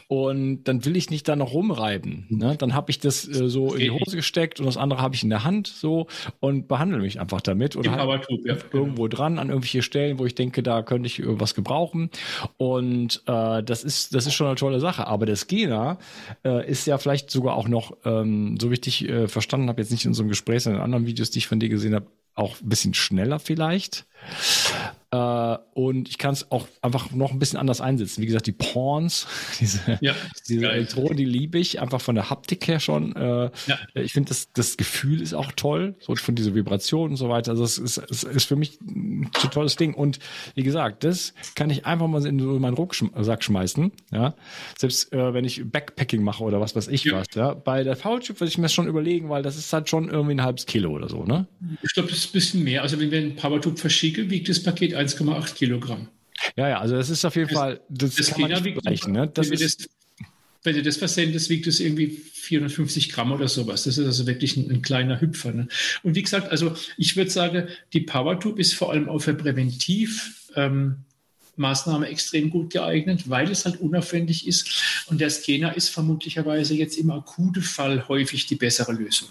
und 0.07 0.63
dann 0.63 0.83
will 0.83 0.97
ich 0.97 1.11
nicht 1.11 1.27
da 1.27 1.35
noch 1.35 1.53
rumreiben. 1.53 2.25
Ne? 2.29 2.55
Dann 2.57 2.73
habe 2.73 2.89
ich 2.89 2.99
das 2.99 3.27
äh, 3.27 3.47
so 3.47 3.73
in 3.73 3.79
die 3.79 3.91
Hose 3.91 4.15
gesteckt 4.15 4.59
und 4.59 4.65
das 4.65 4.77
andere 4.77 4.99
habe 4.99 5.13
ich 5.13 5.21
in 5.21 5.29
der 5.29 5.43
Hand 5.43 5.67
so 5.67 6.07
und 6.39 6.67
behandle 6.67 6.97
mich 6.97 7.19
einfach 7.19 7.41
damit 7.41 7.75
oder 7.75 7.91
halt 7.91 8.27
ja, 8.29 8.55
genau. 8.55 8.67
irgendwo 8.71 9.07
dran 9.07 9.37
an 9.37 9.49
irgendwelche 9.49 9.83
Stellen, 9.83 10.17
wo 10.17 10.25
ich 10.25 10.33
denke, 10.33 10.63
da 10.63 10.81
könnte 10.81 11.05
ich 11.05 11.19
irgendwas 11.19 11.53
gebrauchen. 11.53 12.09
Und 12.57 13.21
äh, 13.27 13.61
das 13.61 13.83
ist 13.83 14.15
das 14.15 14.25
ist 14.25 14.33
schon 14.33 14.47
eine 14.47 14.55
tolle 14.55 14.79
Sache. 14.79 15.05
Aber 15.05 15.27
das 15.27 15.45
Gena 15.45 15.99
äh, 16.43 16.67
ist 16.67 16.87
ja 16.87 16.97
vielleicht 16.97 17.29
sogar 17.29 17.55
auch 17.55 17.67
noch, 17.67 17.95
ähm, 18.05 18.57
so 18.59 18.71
wie 18.71 18.75
ich 18.75 18.81
dich 18.81 19.07
äh, 19.07 19.27
verstanden 19.27 19.69
habe, 19.69 19.81
jetzt 19.81 19.91
nicht 19.91 20.05
in 20.05 20.15
so 20.15 20.23
einem 20.23 20.29
Gespräch, 20.29 20.63
sondern 20.63 20.81
in 20.81 20.85
anderen 20.85 21.05
Videos, 21.05 21.29
die 21.29 21.39
ich 21.39 21.47
von 21.47 21.59
dir 21.59 21.69
gesehen 21.69 21.93
habe, 21.93 22.06
auch 22.37 22.61
ein 22.61 22.69
bisschen 22.69 22.93
schneller 22.93 23.39
vielleicht. 23.39 24.05
Äh, 25.09 25.57
und 25.73 26.09
ich 26.09 26.17
kann 26.17 26.33
es 26.33 26.51
auch 26.51 26.67
einfach 26.81 27.11
noch 27.11 27.31
ein 27.31 27.39
bisschen 27.39 27.57
anders 27.57 27.79
einsetzen. 27.79 28.21
Wie 28.21 28.25
gesagt, 28.25 28.47
die 28.47 28.51
Pawns, 28.51 29.25
diese, 29.59 29.97
ja, 30.01 30.13
diese 30.49 30.69
Elektroden, 30.69 31.15
die 31.15 31.25
liebe 31.25 31.59
ich 31.59 31.79
einfach 31.79 32.01
von 32.01 32.15
der 32.15 32.29
Haptik 32.29 32.67
her 32.67 32.79
schon. 32.79 33.15
Äh, 33.15 33.49
ja. 33.67 33.79
Ich 33.93 34.11
finde, 34.11 34.29
das, 34.29 34.51
das 34.51 34.75
Gefühl 34.75 35.21
ist 35.21 35.33
auch 35.33 35.51
toll, 35.53 35.95
so 35.99 36.15
von 36.15 36.35
dieser 36.35 36.55
Vibration 36.55 37.11
und 37.11 37.15
so 37.15 37.29
weiter. 37.29 37.51
Also 37.51 37.63
es 37.63 37.77
ist, 37.77 37.97
es 37.97 38.23
ist 38.23 38.45
für 38.45 38.57
mich 38.57 38.79
ein 38.81 39.29
tolles 39.51 39.77
Ding. 39.77 39.93
Und 39.93 40.19
wie 40.55 40.63
gesagt, 40.63 41.05
das 41.05 41.33
kann 41.55 41.69
ich 41.69 41.85
einfach 41.85 42.07
mal 42.07 42.25
in 42.25 42.39
so 42.39 42.59
meinen 42.59 42.73
Rucksack 42.73 43.43
schmeißen. 43.43 43.91
Ja, 44.11 44.33
selbst 44.77 45.13
äh, 45.13 45.33
wenn 45.33 45.45
ich 45.45 45.63
Backpacking 45.63 46.21
mache 46.21 46.43
oder 46.43 46.59
was 46.59 46.75
weiß 46.75 46.89
ich 46.89 47.05
ja. 47.05 47.13
was. 47.13 47.27
Ja, 47.33 47.53
bei 47.53 47.83
der 47.83 47.95
Foulchip 47.95 48.41
würde 48.41 48.49
ich 48.49 48.57
mir 48.57 48.63
das 48.63 48.73
schon 48.73 48.87
überlegen, 48.87 49.29
weil 49.29 49.41
das 49.41 49.57
ist 49.57 49.71
halt 49.71 49.87
schon 49.89 50.09
irgendwie 50.09 50.35
ein 50.35 50.43
halbes 50.43 50.65
Kilo 50.65 50.91
oder 50.91 51.07
so. 51.07 51.23
Ne? 51.23 51.47
Ich 51.81 51.93
glaube, 51.93 52.09
das 52.09 52.17
ist 52.17 52.29
ein 52.29 52.33
bisschen 52.33 52.63
mehr. 52.65 52.81
Also 52.81 52.99
wenn 52.99 53.09
wir 53.09 53.19
ein 53.19 53.35
Powertube 53.35 53.77
verschicken, 53.77 54.16
wiegt 54.17 54.49
das 54.49 54.61
Paket 54.61 54.95
1,8 54.95 55.55
Kilogramm. 55.55 56.09
Ja, 56.55 56.69
ja, 56.69 56.79
also 56.79 56.95
das 56.95 57.09
ist 57.09 57.25
auf 57.25 57.35
jeden 57.35 57.49
das, 57.49 57.57
Fall, 57.57 57.81
das, 57.89 58.15
das 58.15 58.29
kann 58.29 58.41
man 58.41 58.51
nicht 58.51 58.65
wiegt, 58.65 59.07
ne? 59.07 59.29
Das 59.33 59.49
wenn, 59.49 59.59
ist, 59.59 59.81
das, 59.81 59.89
wenn 60.63 60.75
du 60.75 60.83
das 60.83 60.97
versendest, 60.97 61.49
wiegt 61.49 61.67
es 61.67 61.79
irgendwie 61.79 62.07
450 62.07 63.11
Gramm 63.11 63.31
oder 63.31 63.47
sowas. 63.47 63.83
Das 63.83 63.97
ist 63.97 64.05
also 64.05 64.27
wirklich 64.27 64.57
ein, 64.57 64.69
ein 64.69 64.81
kleiner 64.81 65.19
Hüpfer. 65.21 65.51
Ne? 65.51 65.67
Und 66.03 66.15
wie 66.15 66.21
gesagt, 66.21 66.51
also 66.51 66.75
ich 66.97 67.15
würde 67.15 67.31
sagen, 67.31 67.67
die 67.93 68.01
PowerTube 68.01 68.59
ist 68.59 68.73
vor 68.73 68.91
allem 68.91 69.09
auch 69.09 69.19
für 69.19 69.33
Präventiv. 69.33 70.49
Ähm, 70.55 71.05
Maßnahme 71.57 72.07
extrem 72.07 72.49
gut 72.49 72.71
geeignet, 72.71 73.29
weil 73.29 73.49
es 73.51 73.65
halt 73.65 73.81
unaufwendig 73.81 74.47
ist. 74.47 74.69
Und 75.07 75.19
der 75.19 75.29
Scanner 75.29 75.75
ist 75.75 75.89
vermutlicherweise 75.89 76.75
jetzt 76.75 76.97
im 76.97 77.09
akuten 77.11 77.63
Fall 77.63 78.07
häufig 78.07 78.45
die 78.45 78.55
bessere 78.55 78.93
Lösung. 78.93 79.29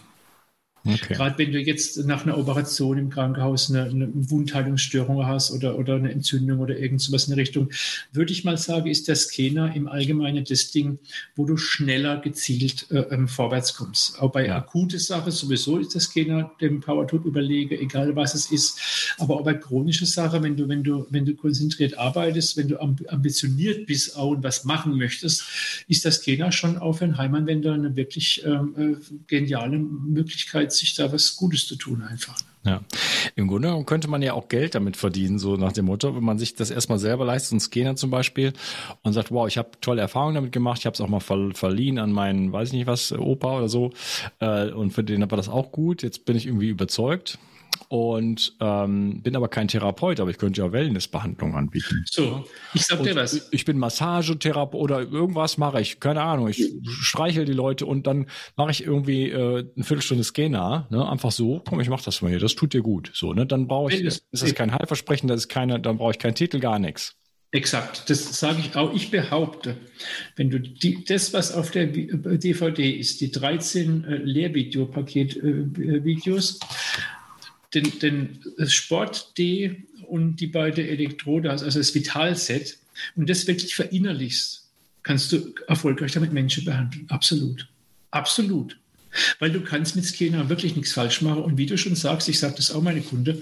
Okay. 0.86 1.14
Gerade 1.14 1.38
wenn 1.38 1.52
du 1.52 1.60
jetzt 1.60 2.04
nach 2.06 2.24
einer 2.24 2.38
Operation 2.38 2.96
im 2.96 3.10
Krankenhaus 3.10 3.70
eine, 3.70 3.84
eine 3.84 4.08
Wundheilungsstörung 4.12 5.26
hast 5.26 5.50
oder, 5.50 5.78
oder 5.78 5.96
eine 5.96 6.12
Entzündung 6.12 6.60
oder 6.60 6.78
irgend 6.78 7.00
sowas 7.00 7.24
in 7.24 7.30
der 7.30 7.38
Richtung, 7.38 7.70
würde 8.12 8.32
ich 8.32 8.44
mal 8.44 8.56
sagen, 8.56 8.88
ist 8.88 9.08
der 9.08 9.16
Scanner 9.16 9.74
im 9.74 9.88
Allgemeinen 9.88 10.44
das 10.44 10.70
Ding, 10.70 10.98
wo 11.34 11.44
du 11.44 11.56
schneller 11.56 12.20
gezielt 12.20 12.90
äh, 12.90 12.98
ähm, 13.10 13.26
vorwärts 13.26 13.74
kommst. 13.74 14.20
Auch 14.20 14.30
bei 14.30 14.46
ja. 14.46 14.56
akute 14.56 14.98
Sachen 14.98 15.32
sowieso 15.32 15.78
ist 15.78 15.94
der 15.94 16.00
Scanner 16.00 16.52
dem 16.60 16.80
PowerTool 16.80 17.22
überlege, 17.24 17.78
egal 17.80 18.14
was 18.14 18.34
es 18.34 18.52
ist. 18.52 19.14
Aber 19.18 19.40
auch 19.40 19.44
bei 19.44 19.54
chronische 19.54 20.06
Sachen, 20.06 20.42
wenn 20.42 20.56
du, 20.56 20.68
wenn 20.68 20.84
du, 20.84 21.06
wenn 21.10 21.24
du 21.24 21.34
konzentriert 21.34 21.98
arbeitest, 21.98 22.56
wenn 22.56 22.68
du 22.68 22.78
ambitioniert 22.80 23.86
bist 23.86 24.16
auch 24.16 24.30
und 24.30 24.44
was 24.44 24.64
machen 24.64 24.96
möchtest, 24.96 25.44
ist 25.88 26.04
der 26.04 26.12
Scanner 26.12 26.52
schon 26.52 26.78
auch 26.78 26.98
für 26.98 27.04
einen 27.04 27.18
Heimanwender 27.18 27.74
eine 27.74 27.96
wirklich 27.96 28.44
ähm, 28.44 28.74
äh, 28.76 29.14
geniale 29.26 29.78
Möglichkeit, 29.78 30.75
sich 30.76 30.94
da 30.94 31.12
was 31.12 31.36
Gutes 31.36 31.66
zu 31.66 31.76
tun 31.76 32.02
einfach. 32.02 32.36
Ja, 32.64 32.80
im 33.36 33.46
Grunde 33.46 33.84
könnte 33.84 34.08
man 34.08 34.22
ja 34.22 34.32
auch 34.32 34.48
Geld 34.48 34.74
damit 34.74 34.96
verdienen, 34.96 35.38
so 35.38 35.56
nach 35.56 35.72
dem 35.72 35.84
Motto, 35.84 36.16
wenn 36.16 36.24
man 36.24 36.38
sich 36.38 36.56
das 36.56 36.70
erstmal 36.70 36.98
selber 36.98 37.24
leistet, 37.24 37.52
ein 37.52 37.60
Scanner 37.60 37.94
zum 37.94 38.10
Beispiel, 38.10 38.52
und 39.02 39.12
sagt, 39.12 39.30
wow, 39.30 39.46
ich 39.46 39.56
habe 39.56 39.70
tolle 39.80 40.00
Erfahrungen 40.00 40.34
damit 40.34 40.50
gemacht, 40.50 40.80
ich 40.80 40.86
habe 40.86 40.94
es 40.94 41.00
auch 41.00 41.08
mal 41.08 41.20
ver 41.20 41.50
verliehen 41.54 41.98
an 41.98 42.10
meinen, 42.10 42.52
weiß 42.52 42.68
ich 42.68 42.74
nicht 42.74 42.86
was, 42.88 43.12
Opa 43.12 43.58
oder 43.58 43.68
so, 43.68 43.92
äh, 44.40 44.70
und 44.70 44.90
für 44.90 45.04
den 45.04 45.20
war 45.30 45.36
das 45.36 45.48
auch 45.48 45.70
gut, 45.70 46.02
jetzt 46.02 46.24
bin 46.24 46.36
ich 46.36 46.46
irgendwie 46.46 46.68
überzeugt, 46.68 47.38
und 47.88 48.54
ähm, 48.60 49.22
bin 49.22 49.36
aber 49.36 49.48
kein 49.48 49.68
Therapeut, 49.68 50.20
aber 50.20 50.30
ich 50.30 50.38
könnte 50.38 50.62
ja 50.62 50.72
Wellnessbehandlung 50.72 51.54
anbieten. 51.54 52.04
So, 52.06 52.44
ich 52.74 52.82
sag 52.82 53.02
dir 53.02 53.16
was. 53.16 53.48
Ich 53.52 53.64
bin 53.64 53.78
Massagetherapeut 53.78 54.80
oder 54.80 55.00
irgendwas 55.00 55.58
mache 55.58 55.80
ich, 55.80 56.00
keine 56.00 56.22
Ahnung. 56.22 56.48
Ich 56.48 56.72
streichel 56.88 57.44
die 57.44 57.52
Leute 57.52 57.86
und 57.86 58.06
dann 58.06 58.26
mache 58.56 58.70
ich 58.70 58.84
irgendwie 58.84 59.30
äh, 59.30 59.66
eine 59.74 59.84
Viertelstunde 59.84 60.24
Scanner, 60.24 60.86
ne? 60.90 61.08
einfach 61.08 61.32
so. 61.32 61.62
Komm, 61.68 61.80
ich 61.80 61.88
mach 61.88 62.02
das 62.02 62.22
mal 62.22 62.28
hier, 62.28 62.40
das 62.40 62.54
tut 62.54 62.72
dir 62.72 62.82
gut. 62.82 63.10
So, 63.14 63.32
ne? 63.32 63.46
Dann 63.46 63.66
brauche 63.66 63.92
ich, 63.92 64.02
ist 64.02 64.26
das 64.30 64.54
kein 64.54 64.72
Heilversprechen, 64.72 65.28
das 65.28 65.42
ist 65.42 65.48
keine, 65.48 65.80
dann 65.80 65.98
brauche 65.98 66.12
ich 66.12 66.18
keinen 66.18 66.34
Titel, 66.34 66.60
gar 66.60 66.78
nichts. 66.78 67.16
Exakt, 67.52 68.10
das 68.10 68.38
sage 68.38 68.58
ich 68.60 68.76
auch. 68.76 68.92
Ich 68.92 69.10
behaupte, 69.10 69.78
wenn 70.34 70.50
du 70.50 70.60
die, 70.60 71.02
das, 71.04 71.32
was 71.32 71.54
auf 71.54 71.70
der 71.70 71.86
DVD 71.86 72.90
ist, 72.90 73.22
die 73.22 73.30
13 73.30 74.04
äh, 74.04 74.16
Lehrvideopaket-Videos, 74.16 76.56
äh, 76.56 76.58
den, 77.76 77.98
den 78.00 78.68
Sport 78.68 79.38
D 79.38 79.84
und 80.08 80.36
die 80.36 80.46
beiden 80.46 80.86
Elektrode 80.86 81.50
hast, 81.50 81.62
also 81.62 81.78
das 81.78 81.94
Vitalset, 81.94 82.78
und 83.14 83.28
das 83.28 83.46
wirklich 83.46 83.74
verinnerlichst, 83.74 84.64
kannst 85.02 85.30
du 85.32 85.54
erfolgreich 85.68 86.12
damit 86.12 86.32
Menschen 86.32 86.64
behandeln. 86.64 87.06
Absolut. 87.08 87.68
Absolut. 88.10 88.78
Weil 89.38 89.50
du 89.50 89.60
kannst 89.60 89.96
mit 89.96 90.04
Scanner 90.04 90.48
wirklich 90.48 90.76
nichts 90.76 90.92
falsch 90.92 91.22
machen. 91.22 91.42
Und 91.42 91.58
wie 91.58 91.66
du 91.66 91.78
schon 91.78 91.94
sagst, 91.94 92.28
ich 92.28 92.38
sage 92.38 92.54
das 92.56 92.70
auch 92.70 92.82
meine 92.82 93.02
Kunde, 93.02 93.40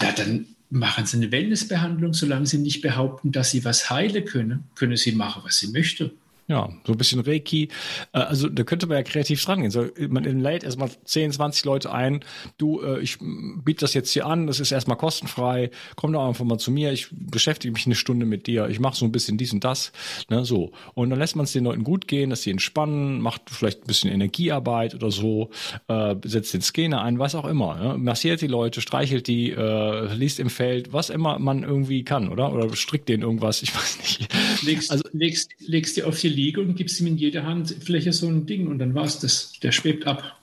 ja, 0.00 0.12
dann 0.12 0.46
machen 0.70 1.04
sie 1.04 1.16
eine 1.16 1.32
Wellnessbehandlung, 1.32 2.14
solange 2.14 2.46
sie 2.46 2.58
nicht 2.58 2.80
behaupten, 2.80 3.32
dass 3.32 3.50
sie 3.50 3.64
was 3.64 3.90
heilen 3.90 4.24
können, 4.24 4.64
können 4.76 4.96
sie 4.96 5.12
machen, 5.12 5.42
was 5.44 5.58
sie 5.58 5.68
möchten. 5.68 6.12
Ja, 6.50 6.68
so 6.84 6.94
ein 6.94 6.98
bisschen 6.98 7.20
Reiki. 7.20 7.68
Äh, 8.12 8.18
also 8.18 8.48
da 8.48 8.64
könnte 8.64 8.88
man 8.88 8.96
ja 8.96 9.04
kreativ 9.04 9.44
dran 9.44 9.60
gehen. 9.60 9.70
So, 9.70 9.86
man 10.08 10.24
lädt 10.24 10.64
erstmal 10.64 10.90
10, 11.04 11.30
20 11.30 11.64
Leute 11.64 11.92
ein. 11.92 12.24
Du, 12.58 12.82
äh, 12.82 12.98
ich 12.98 13.18
biete 13.20 13.82
das 13.82 13.94
jetzt 13.94 14.10
hier 14.10 14.26
an, 14.26 14.48
das 14.48 14.58
ist 14.58 14.72
erstmal 14.72 14.96
kostenfrei. 14.96 15.70
Komm 15.94 16.12
doch 16.12 16.26
einfach 16.26 16.44
mal 16.44 16.58
zu 16.58 16.72
mir, 16.72 16.92
ich 16.92 17.06
beschäftige 17.12 17.72
mich 17.72 17.86
eine 17.86 17.94
Stunde 17.94 18.26
mit 18.26 18.48
dir, 18.48 18.68
ich 18.68 18.80
mache 18.80 18.96
so 18.96 19.04
ein 19.04 19.12
bisschen 19.12 19.38
dies 19.38 19.52
und 19.52 19.62
das. 19.62 19.92
Ne, 20.28 20.44
so. 20.44 20.72
Und 20.94 21.10
dann 21.10 21.20
lässt 21.20 21.36
man 21.36 21.44
es 21.44 21.52
den 21.52 21.62
Leuten 21.62 21.84
gut 21.84 22.08
gehen, 22.08 22.30
dass 22.30 22.42
sie 22.42 22.50
entspannen, 22.50 23.20
macht 23.20 23.42
vielleicht 23.48 23.84
ein 23.84 23.86
bisschen 23.86 24.10
Energiearbeit 24.10 24.96
oder 24.96 25.12
so, 25.12 25.50
äh, 25.86 26.16
setzt 26.24 26.52
den 26.52 26.62
Scanner 26.62 27.00
ein, 27.02 27.20
was 27.20 27.36
auch 27.36 27.44
immer. 27.44 27.76
Ne? 27.76 27.96
Massiert 27.96 28.40
die 28.40 28.48
Leute, 28.48 28.80
streichelt 28.80 29.28
die, 29.28 29.52
äh, 29.52 30.12
liest 30.14 30.40
im 30.40 30.50
Feld, 30.50 30.92
was 30.92 31.10
immer 31.10 31.38
man 31.38 31.62
irgendwie 31.62 32.02
kann, 32.02 32.28
oder? 32.28 32.52
Oder 32.52 32.74
strickt 32.74 33.08
denen 33.08 33.22
irgendwas, 33.22 33.62
ich 33.62 33.72
weiß 33.72 33.98
nicht. 33.98 34.28
Legst, 34.64 34.90
also, 34.90 35.04
legst, 35.12 35.52
legst 35.60 35.96
dir 35.96 36.08
auf 36.08 36.18
die 36.18 36.39
Liege 36.40 36.60
und 36.60 36.74
gibst 36.74 37.00
ihm 37.00 37.06
in 37.06 37.18
jede 37.18 37.44
Handfläche 37.44 38.12
so 38.12 38.28
ein 38.28 38.46
Ding 38.46 38.66
und 38.66 38.78
dann 38.78 38.94
war 38.94 39.04
es 39.04 39.18
das. 39.18 39.52
Der 39.62 39.72
schwebt 39.72 40.06
ab. 40.06 40.36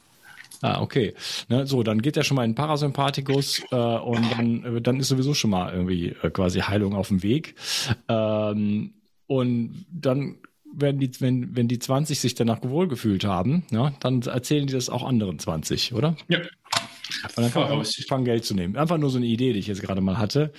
Ah, 0.61 0.81
okay. 0.81 1.13
Ne, 1.49 1.67
so, 1.67 1.83
dann 1.83 2.01
geht 2.01 2.17
er 2.17 2.23
schon 2.23 2.35
mal 2.35 2.45
in 2.45 2.55
Parasympathikus 2.55 3.61
äh, 3.71 3.75
und 3.75 4.25
dann, 4.31 4.77
äh, 4.77 4.81
dann 4.81 4.99
ist 4.99 5.09
sowieso 5.09 5.33
schon 5.33 5.51
mal 5.51 5.71
irgendwie 5.71 6.15
äh, 6.23 6.29
quasi 6.31 6.61
Heilung 6.61 6.95
auf 6.95 7.09
dem 7.09 7.21
Weg. 7.21 7.55
Ähm, 8.07 8.93
und 9.27 9.85
dann 9.91 10.37
wenn 10.79 10.99
die, 10.99 11.09
wenn, 11.21 11.55
wenn 11.55 11.67
die 11.67 11.79
20 11.79 12.19
sich 12.19 12.35
danach 12.35 12.59
wohlgefühlt 12.61 13.25
haben, 13.25 13.65
ne, 13.71 13.93
dann 13.99 14.21
erzählen 14.21 14.67
die 14.67 14.73
das 14.73 14.89
auch 14.89 15.03
anderen 15.03 15.39
20, 15.39 15.93
oder? 15.93 16.15
Ja. 16.27 16.39
Und 16.39 17.37
dann 17.37 17.51
kann 17.51 17.63
man 17.63 17.79
anfangen, 17.79 18.25
Geld 18.25 18.45
zu 18.45 18.53
nehmen. 18.53 18.75
Einfach 18.75 18.97
nur 18.97 19.09
so 19.09 19.17
eine 19.17 19.25
Idee, 19.25 19.53
die 19.53 19.59
ich 19.59 19.67
jetzt 19.67 19.81
gerade 19.81 20.01
mal 20.01 20.17
hatte, 20.17 20.51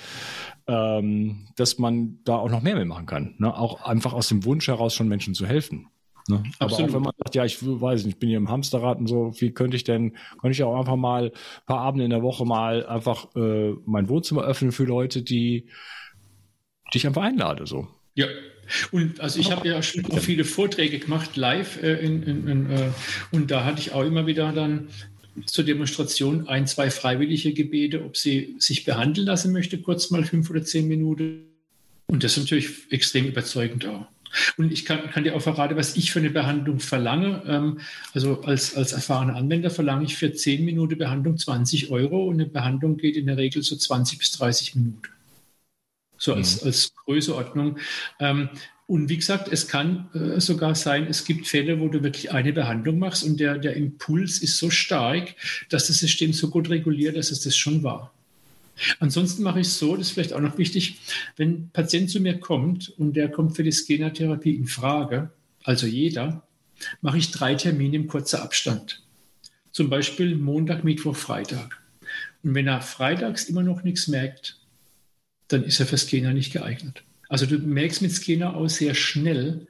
ähm, 0.68 1.48
dass 1.56 1.78
man 1.78 2.18
da 2.24 2.36
auch 2.36 2.50
noch 2.50 2.62
mehr 2.62 2.76
mitmachen 2.76 3.06
kann. 3.06 3.34
Ne? 3.38 3.54
Auch 3.54 3.82
einfach 3.82 4.12
aus 4.12 4.28
dem 4.28 4.44
Wunsch 4.44 4.68
heraus 4.68 4.94
schon 4.94 5.08
Menschen 5.08 5.34
zu 5.34 5.46
helfen. 5.46 5.88
Ne? 6.28 6.42
Aber 6.58 6.72
auch 6.72 6.92
wenn 6.92 7.02
man 7.02 7.14
sagt, 7.16 7.34
ja, 7.34 7.44
ich 7.46 7.58
weiß 7.62 8.04
nicht, 8.04 8.14
ich 8.14 8.20
bin 8.20 8.28
hier 8.28 8.36
im 8.36 8.50
Hamsterrad 8.50 8.98
und 8.98 9.06
so, 9.06 9.32
wie 9.38 9.52
könnte 9.52 9.76
ich 9.76 9.84
denn, 9.84 10.12
könnte 10.40 10.50
ich 10.50 10.62
auch 10.62 10.78
einfach 10.78 10.96
mal 10.96 11.24
ein 11.24 11.66
paar 11.66 11.80
Abende 11.80 12.04
in 12.04 12.10
der 12.10 12.22
Woche 12.22 12.44
mal 12.44 12.86
einfach 12.86 13.34
äh, 13.34 13.72
mein 13.86 14.10
Wohnzimmer 14.10 14.42
öffnen 14.42 14.70
für 14.70 14.84
Leute, 14.84 15.22
die, 15.22 15.70
die 16.92 16.98
ich 16.98 17.06
einfach 17.06 17.22
einlade. 17.22 17.66
So. 17.66 17.88
Ja, 18.14 18.26
und 18.92 19.20
also 19.20 19.40
ich 19.40 19.50
habe 19.50 19.66
ja 19.66 19.82
schon 19.82 20.04
auch 20.06 20.18
viele 20.18 20.44
Vorträge 20.44 20.98
gemacht, 20.98 21.36
live, 21.36 21.82
äh, 21.82 21.94
in, 21.94 22.22
in, 22.22 22.46
in, 22.46 22.70
äh, 22.70 22.90
und 23.32 23.50
da 23.50 23.64
hatte 23.64 23.80
ich 23.80 23.92
auch 23.92 24.04
immer 24.04 24.26
wieder 24.26 24.52
dann 24.52 24.88
zur 25.46 25.64
Demonstration 25.64 26.48
ein, 26.48 26.66
zwei 26.66 26.90
freiwillige 26.90 27.52
Gebete, 27.52 28.04
ob 28.04 28.16
sie 28.16 28.56
sich 28.58 28.84
behandeln 28.84 29.26
lassen 29.26 29.52
möchte, 29.52 29.78
kurz 29.78 30.10
mal 30.10 30.24
fünf 30.24 30.50
oder 30.50 30.64
zehn 30.64 30.88
Minuten. 30.88 31.44
Und 32.06 32.24
das 32.24 32.36
ist 32.36 32.44
natürlich 32.44 32.70
extrem 32.90 33.26
überzeugend 33.26 33.86
auch. 33.86 34.06
Und 34.56 34.72
ich 34.72 34.84
kann, 34.84 35.10
kann, 35.10 35.24
dir 35.24 35.34
auch 35.34 35.40
verraten, 35.40 35.76
was 35.76 35.96
ich 35.96 36.10
für 36.10 36.18
eine 36.18 36.30
Behandlung 36.30 36.80
verlange. 36.80 37.42
Ähm, 37.46 37.80
also 38.12 38.42
als, 38.42 38.74
als 38.76 38.92
erfahrener 38.92 39.36
Anwender 39.36 39.70
verlange 39.70 40.04
ich 40.04 40.16
für 40.16 40.32
10 40.32 40.64
Minuten 40.64 40.98
Behandlung 40.98 41.38
20 41.38 41.90
Euro 41.90 42.26
und 42.26 42.34
eine 42.34 42.46
Behandlung 42.46 42.96
geht 42.96 43.16
in 43.16 43.26
der 43.26 43.36
Regel 43.36 43.62
so 43.62 43.76
20 43.76 44.18
bis 44.18 44.32
30 44.32 44.74
Minuten. 44.74 45.02
So 46.18 46.34
als, 46.34 46.60
mhm. 46.60 46.66
als 46.66 46.94
Größeordnung. 47.04 47.78
Ähm, 48.20 48.50
und 48.88 49.10
wie 49.10 49.18
gesagt, 49.18 49.48
es 49.52 49.68
kann 49.68 50.08
äh, 50.14 50.40
sogar 50.40 50.74
sein, 50.74 51.06
es 51.08 51.26
gibt 51.26 51.46
Fälle, 51.46 51.78
wo 51.78 51.88
du 51.88 52.02
wirklich 52.02 52.32
eine 52.32 52.54
Behandlung 52.54 52.98
machst 52.98 53.22
und 53.22 53.38
der, 53.38 53.58
der 53.58 53.76
Impuls 53.76 54.38
ist 54.38 54.56
so 54.56 54.70
stark, 54.70 55.34
dass 55.68 55.88
das 55.88 55.98
System 55.98 56.32
so 56.32 56.48
gut 56.48 56.70
reguliert, 56.70 57.14
dass 57.14 57.30
es 57.30 57.42
das 57.42 57.54
schon 57.54 57.82
war. 57.82 58.14
Ansonsten 58.98 59.42
mache 59.42 59.60
ich 59.60 59.66
es 59.66 59.78
so, 59.78 59.94
das 59.94 60.06
ist 60.06 60.12
vielleicht 60.12 60.32
auch 60.32 60.40
noch 60.40 60.56
wichtig, 60.56 61.00
wenn 61.36 61.50
ein 61.50 61.70
Patient 61.70 62.08
zu 62.08 62.18
mir 62.18 62.40
kommt 62.40 62.88
und 62.96 63.12
der 63.12 63.30
kommt 63.30 63.56
für 63.56 63.62
die 63.62 63.72
Skenertherapie 63.72 64.54
in 64.54 64.66
Frage, 64.66 65.32
also 65.64 65.86
jeder, 65.86 66.48
mache 67.02 67.18
ich 67.18 67.30
drei 67.30 67.56
Termine 67.56 67.96
im 67.96 68.06
kurzen 68.06 68.36
Abstand. 68.36 69.02
Zum 69.70 69.90
Beispiel 69.90 70.34
Montag, 70.34 70.82
Mittwoch, 70.82 71.14
Freitag. 71.14 71.78
Und 72.42 72.54
wenn 72.54 72.66
er 72.66 72.80
freitags 72.80 73.44
immer 73.50 73.62
noch 73.62 73.82
nichts 73.82 74.08
merkt, 74.08 74.58
dann 75.48 75.64
ist 75.64 75.78
er 75.78 75.84
für 75.84 75.98
Scanner 75.98 76.32
nicht 76.32 76.54
geeignet. 76.54 77.02
Also 77.28 77.46
du 77.46 77.58
merkst 77.58 78.02
mit 78.02 78.12
Scanner 78.12 78.56
auch 78.56 78.68
sehr 78.68 78.94
schnell, 78.94 79.66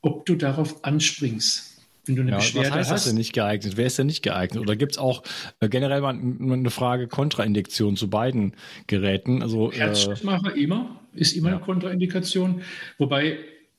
ob 0.00 0.26
du 0.26 0.34
darauf 0.34 0.84
anspringst. 0.84 1.74
Wenn 2.06 2.16
du 2.16 2.22
eine 2.22 2.32
ja, 2.32 2.36
Beschwerde 2.36 2.70
was 2.70 2.76
heißt 2.76 2.90
hast, 2.90 3.00
das 3.06 3.10
denn 3.10 3.16
nicht 3.16 3.32
geeignet? 3.32 3.76
Wer 3.76 3.86
ist 3.86 3.98
denn 3.98 4.06
nicht 4.06 4.22
geeignet? 4.22 4.62
Oder 4.62 4.76
gibt 4.76 4.92
es 4.92 4.98
auch 4.98 5.22
äh, 5.60 5.68
generell 5.68 6.02
mal 6.02 6.10
eine 6.14 6.70
Frage 6.70 7.08
Kontraindikation 7.08 7.96
zu 7.96 8.10
beiden 8.10 8.54
Geräten? 8.86 9.42
Also, 9.42 9.72
äh, 9.72 9.76
Herzschrittmacher 9.76 10.54
äh, 10.54 10.62
immer, 10.62 11.00
ist 11.14 11.32
immer 11.32 11.50
ja. 11.50 11.56
eine 11.56 11.64
Kontraindikation. 11.64 12.62
Wobei 12.98 13.38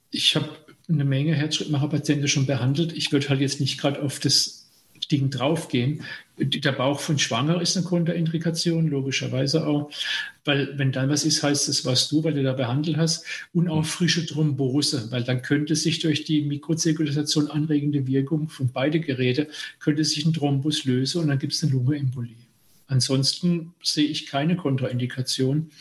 ich 0.10 0.36
habe 0.36 0.50
eine 0.90 1.06
Menge 1.06 1.36
Herzschrittmacher-Patienten 1.36 2.28
schon 2.28 2.48
behandelt. 2.48 2.94
Ich 2.94 3.12
würde 3.12 3.30
halt 3.30 3.42
jetzt 3.42 3.60
nicht 3.60 3.80
gerade 3.80 4.02
auf 4.02 4.20
das 4.20 4.65
Ding 5.08 5.30
draufgehen. 5.30 6.02
Der 6.38 6.74
Bauch 6.74 7.00
von 7.00 7.18
Schwanger 7.18 7.62
ist 7.62 7.78
eine 7.78 7.86
Kontraindikation, 7.86 8.88
logischerweise 8.88 9.66
auch, 9.66 9.90
weil 10.44 10.78
wenn 10.78 10.92
dann 10.92 11.10
was 11.10 11.24
ist, 11.24 11.42
heißt 11.44 11.70
das, 11.70 11.86
was 11.86 12.10
du, 12.10 12.24
weil 12.24 12.34
du 12.34 12.44
da 12.44 12.54
behandelt 12.54 12.98
hast, 12.98 13.26
und 13.54 13.70
auch 13.70 13.86
frische 13.86 14.26
Thrombose, 14.26 15.12
weil 15.12 15.24
dann 15.24 15.42
könnte 15.42 15.76
sich 15.76 16.00
durch 16.00 16.26
die 16.26 16.42
Mikrozirkulation 16.42 17.50
anregende 17.50 18.06
Wirkung 18.08 18.50
von 18.50 18.70
beide 18.72 19.00
Geräte, 19.00 19.48
könnte 19.80 20.04
sich 20.04 20.26
ein 20.26 20.34
Thrombus 20.34 20.86
lösen 20.86 21.22
und 21.22 21.30
dann 21.30 21.40
gibt 21.40 21.54
es 21.54 21.64
eine 21.64 21.72
Lungenembolie. 21.72 22.36
Ansonsten 22.88 23.74
sehe 23.82 24.06
ich 24.06 24.28
keine 24.28 24.56
Kontraindikation. 24.56 25.72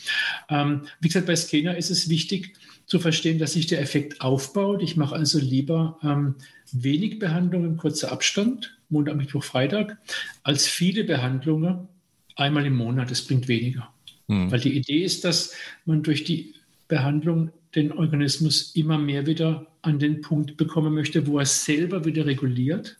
Ähm, 0.49 0.81
wie 0.99 1.07
gesagt, 1.07 1.27
bei 1.27 1.35
Scanner 1.35 1.77
ist 1.77 1.91
es 1.91 2.09
wichtig 2.09 2.53
zu 2.87 2.99
verstehen, 2.99 3.39
dass 3.39 3.53
sich 3.53 3.67
der 3.67 3.81
Effekt 3.81 4.21
aufbaut. 4.21 4.81
Ich 4.81 4.95
mache 4.95 5.15
also 5.15 5.39
lieber 5.39 5.99
ähm, 6.03 6.35
wenig 6.71 7.19
Behandlung 7.19 7.65
im 7.65 7.77
kurzen 7.77 8.09
Abstand, 8.09 8.74
Montag, 8.95 9.17
Mittwoch, 9.17 9.43
Freitag, 9.43 9.97
als 10.43 10.67
viele 10.67 11.03
Behandlungen 11.03 11.87
einmal 12.35 12.65
im 12.65 12.77
Monat. 12.77 13.11
Das 13.11 13.21
bringt 13.21 13.47
weniger. 13.47 13.89
Mhm. 14.27 14.51
Weil 14.51 14.61
die 14.61 14.75
Idee 14.77 15.03
ist, 15.03 15.25
dass 15.25 15.53
man 15.85 16.01
durch 16.01 16.23
die 16.23 16.53
Behandlung 16.87 17.51
den 17.75 17.91
Organismus 17.91 18.71
immer 18.75 18.97
mehr 18.97 19.25
wieder 19.25 19.67
an 19.81 19.99
den 19.99 20.21
Punkt 20.21 20.55
bekommen 20.55 20.93
möchte, 20.93 21.27
wo 21.27 21.39
er 21.39 21.45
selber 21.45 22.05
wieder 22.05 22.25
reguliert, 22.25 22.97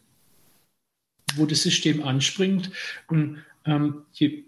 wo 1.36 1.46
das 1.46 1.64
System 1.64 2.04
anspringt. 2.04 2.72
Und 3.08 3.38
ähm, 3.66 4.02
je 4.14 4.44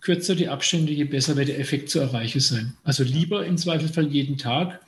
kürzer 0.00 0.34
die 0.34 0.48
Abstände, 0.48 0.92
je 0.92 1.04
besser 1.04 1.36
wird 1.36 1.48
der 1.48 1.60
Effekt 1.60 1.90
zu 1.90 1.98
erreichen 1.98 2.40
sein. 2.40 2.74
Also 2.82 3.04
lieber 3.04 3.44
im 3.44 3.58
Zweifelsfall 3.58 4.06
jeden 4.06 4.38
Tag 4.38 4.80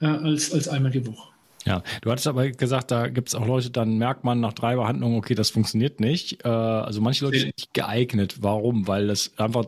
äh, 0.00 0.06
als, 0.06 0.52
als 0.52 0.68
einmal 0.68 0.92
die 0.92 1.06
Woche. 1.06 1.35
Ja, 1.66 1.82
du 2.00 2.10
hattest 2.12 2.28
aber 2.28 2.48
gesagt, 2.48 2.92
da 2.92 3.08
gibt 3.08 3.28
es 3.28 3.34
auch 3.34 3.44
Leute, 3.44 3.70
dann 3.70 3.98
merkt 3.98 4.22
man 4.22 4.38
nach 4.38 4.52
drei 4.52 4.76
Behandlungen, 4.76 5.18
okay, 5.18 5.34
das 5.34 5.50
funktioniert 5.50 5.98
nicht. 5.98 6.44
Äh, 6.44 6.48
also 6.48 7.00
manche 7.00 7.24
Leute 7.24 7.40
sind 7.40 7.56
nicht 7.58 7.74
geeignet. 7.74 8.36
Warum? 8.40 8.86
Weil 8.86 9.08
das 9.08 9.32
einfach, 9.36 9.66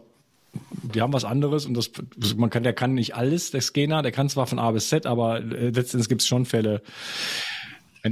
die 0.95 1.03
haben 1.03 1.13
was 1.13 1.25
anderes 1.25 1.67
und 1.67 1.77
das, 1.77 1.91
man 2.37 2.51
kann, 2.51 2.63
der 2.63 2.73
kann 2.73 2.95
nicht 2.95 3.17
alles, 3.17 3.51
der 3.51 3.61
Scanner, 3.63 4.03
der 4.03 4.13
kann 4.13 4.29
zwar 4.29 4.47
von 4.47 4.61
A 4.61 4.71
bis 4.71 4.89
Z, 4.89 5.07
aber 5.07 5.41
äh, 5.41 5.71
letztendlich 5.71 6.09
gibt 6.09 6.23
es 6.23 6.29
schon 6.29 6.45
Fälle, 6.45 6.83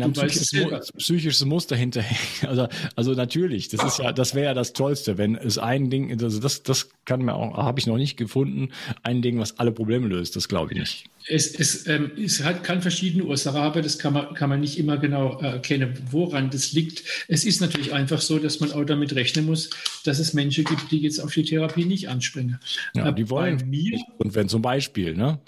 wenn 0.01 0.03
ein 0.03 0.13
psychisches, 0.13 0.93
psychisches 0.93 1.45
Muster 1.45 1.77
hinterhängt, 1.77 2.45
also, 2.49 2.69
also 2.95 3.13
natürlich, 3.13 3.69
das 3.69 3.85
ist 3.85 3.99
ja, 3.99 4.13
das 4.13 4.35
wäre 4.35 4.47
ja 4.47 4.55
das 4.55 4.73
Tollste, 4.73 5.19
wenn 5.19 5.37
es 5.37 5.59
ein 5.59 5.91
Ding, 5.91 6.13
also 6.23 6.41
das, 6.41 6.63
das 6.63 6.91
kann 7.05 7.23
mir 7.23 7.35
auch, 7.35 7.57
habe 7.57 7.79
ich 7.79 7.87
noch 7.87 7.97
nicht 7.97 8.17
gefunden, 8.17 8.71
ein 9.03 9.23
Ding, 9.23 9.39
was 9.39 9.59
alle 9.59 9.73
Probleme 9.73 10.09
löst, 10.09 10.37
das 10.37 10.49
glaube 10.49 10.73
ich 10.73 10.79
nicht 10.79 11.11
es, 11.29 11.55
es, 11.55 11.87
ähm, 11.89 12.13
es 12.17 12.43
hat, 12.45 12.63
kann 12.63 12.83
verschiedene 12.83 13.25
Ursachen 13.25 13.61
haben, 13.61 13.83
das 13.83 13.99
kann 13.99 14.13
man, 14.13 14.35
kann 14.35 14.49
man 14.49 14.61
nicht 14.61 14.79
immer 14.79 14.97
genau 14.97 15.39
erkennen, 15.41 15.95
woran 16.11 16.51
das 16.51 16.73
liegt. 16.73 17.03
Es 17.29 17.45
ist 17.45 17.61
natürlich 17.61 17.93
einfach 17.93 18.21
so, 18.21 18.39
dass 18.39 18.61
man 18.61 18.73
auch 18.73 18.85
damit 18.85 19.15
rechnen 19.15 19.47
muss, 19.47 19.71
dass 20.05 20.19
es 20.19 20.35
Menschen 20.35 20.65
gibt, 20.65 20.91
die 20.91 20.99
jetzt 20.99 21.19
auf 21.19 21.33
die 21.33 21.43
Therapie 21.43 21.85
nicht 21.85 22.09
anspringen. 22.09 22.59
Ja, 22.95 23.09
äh, 23.09 23.15
die 23.15 23.29
wollen 23.29 23.69
mir 23.69 23.99
und 24.19 24.35
wenn 24.35 24.49
zum 24.49 24.63
Beispiel, 24.63 25.17
ne, 25.17 25.41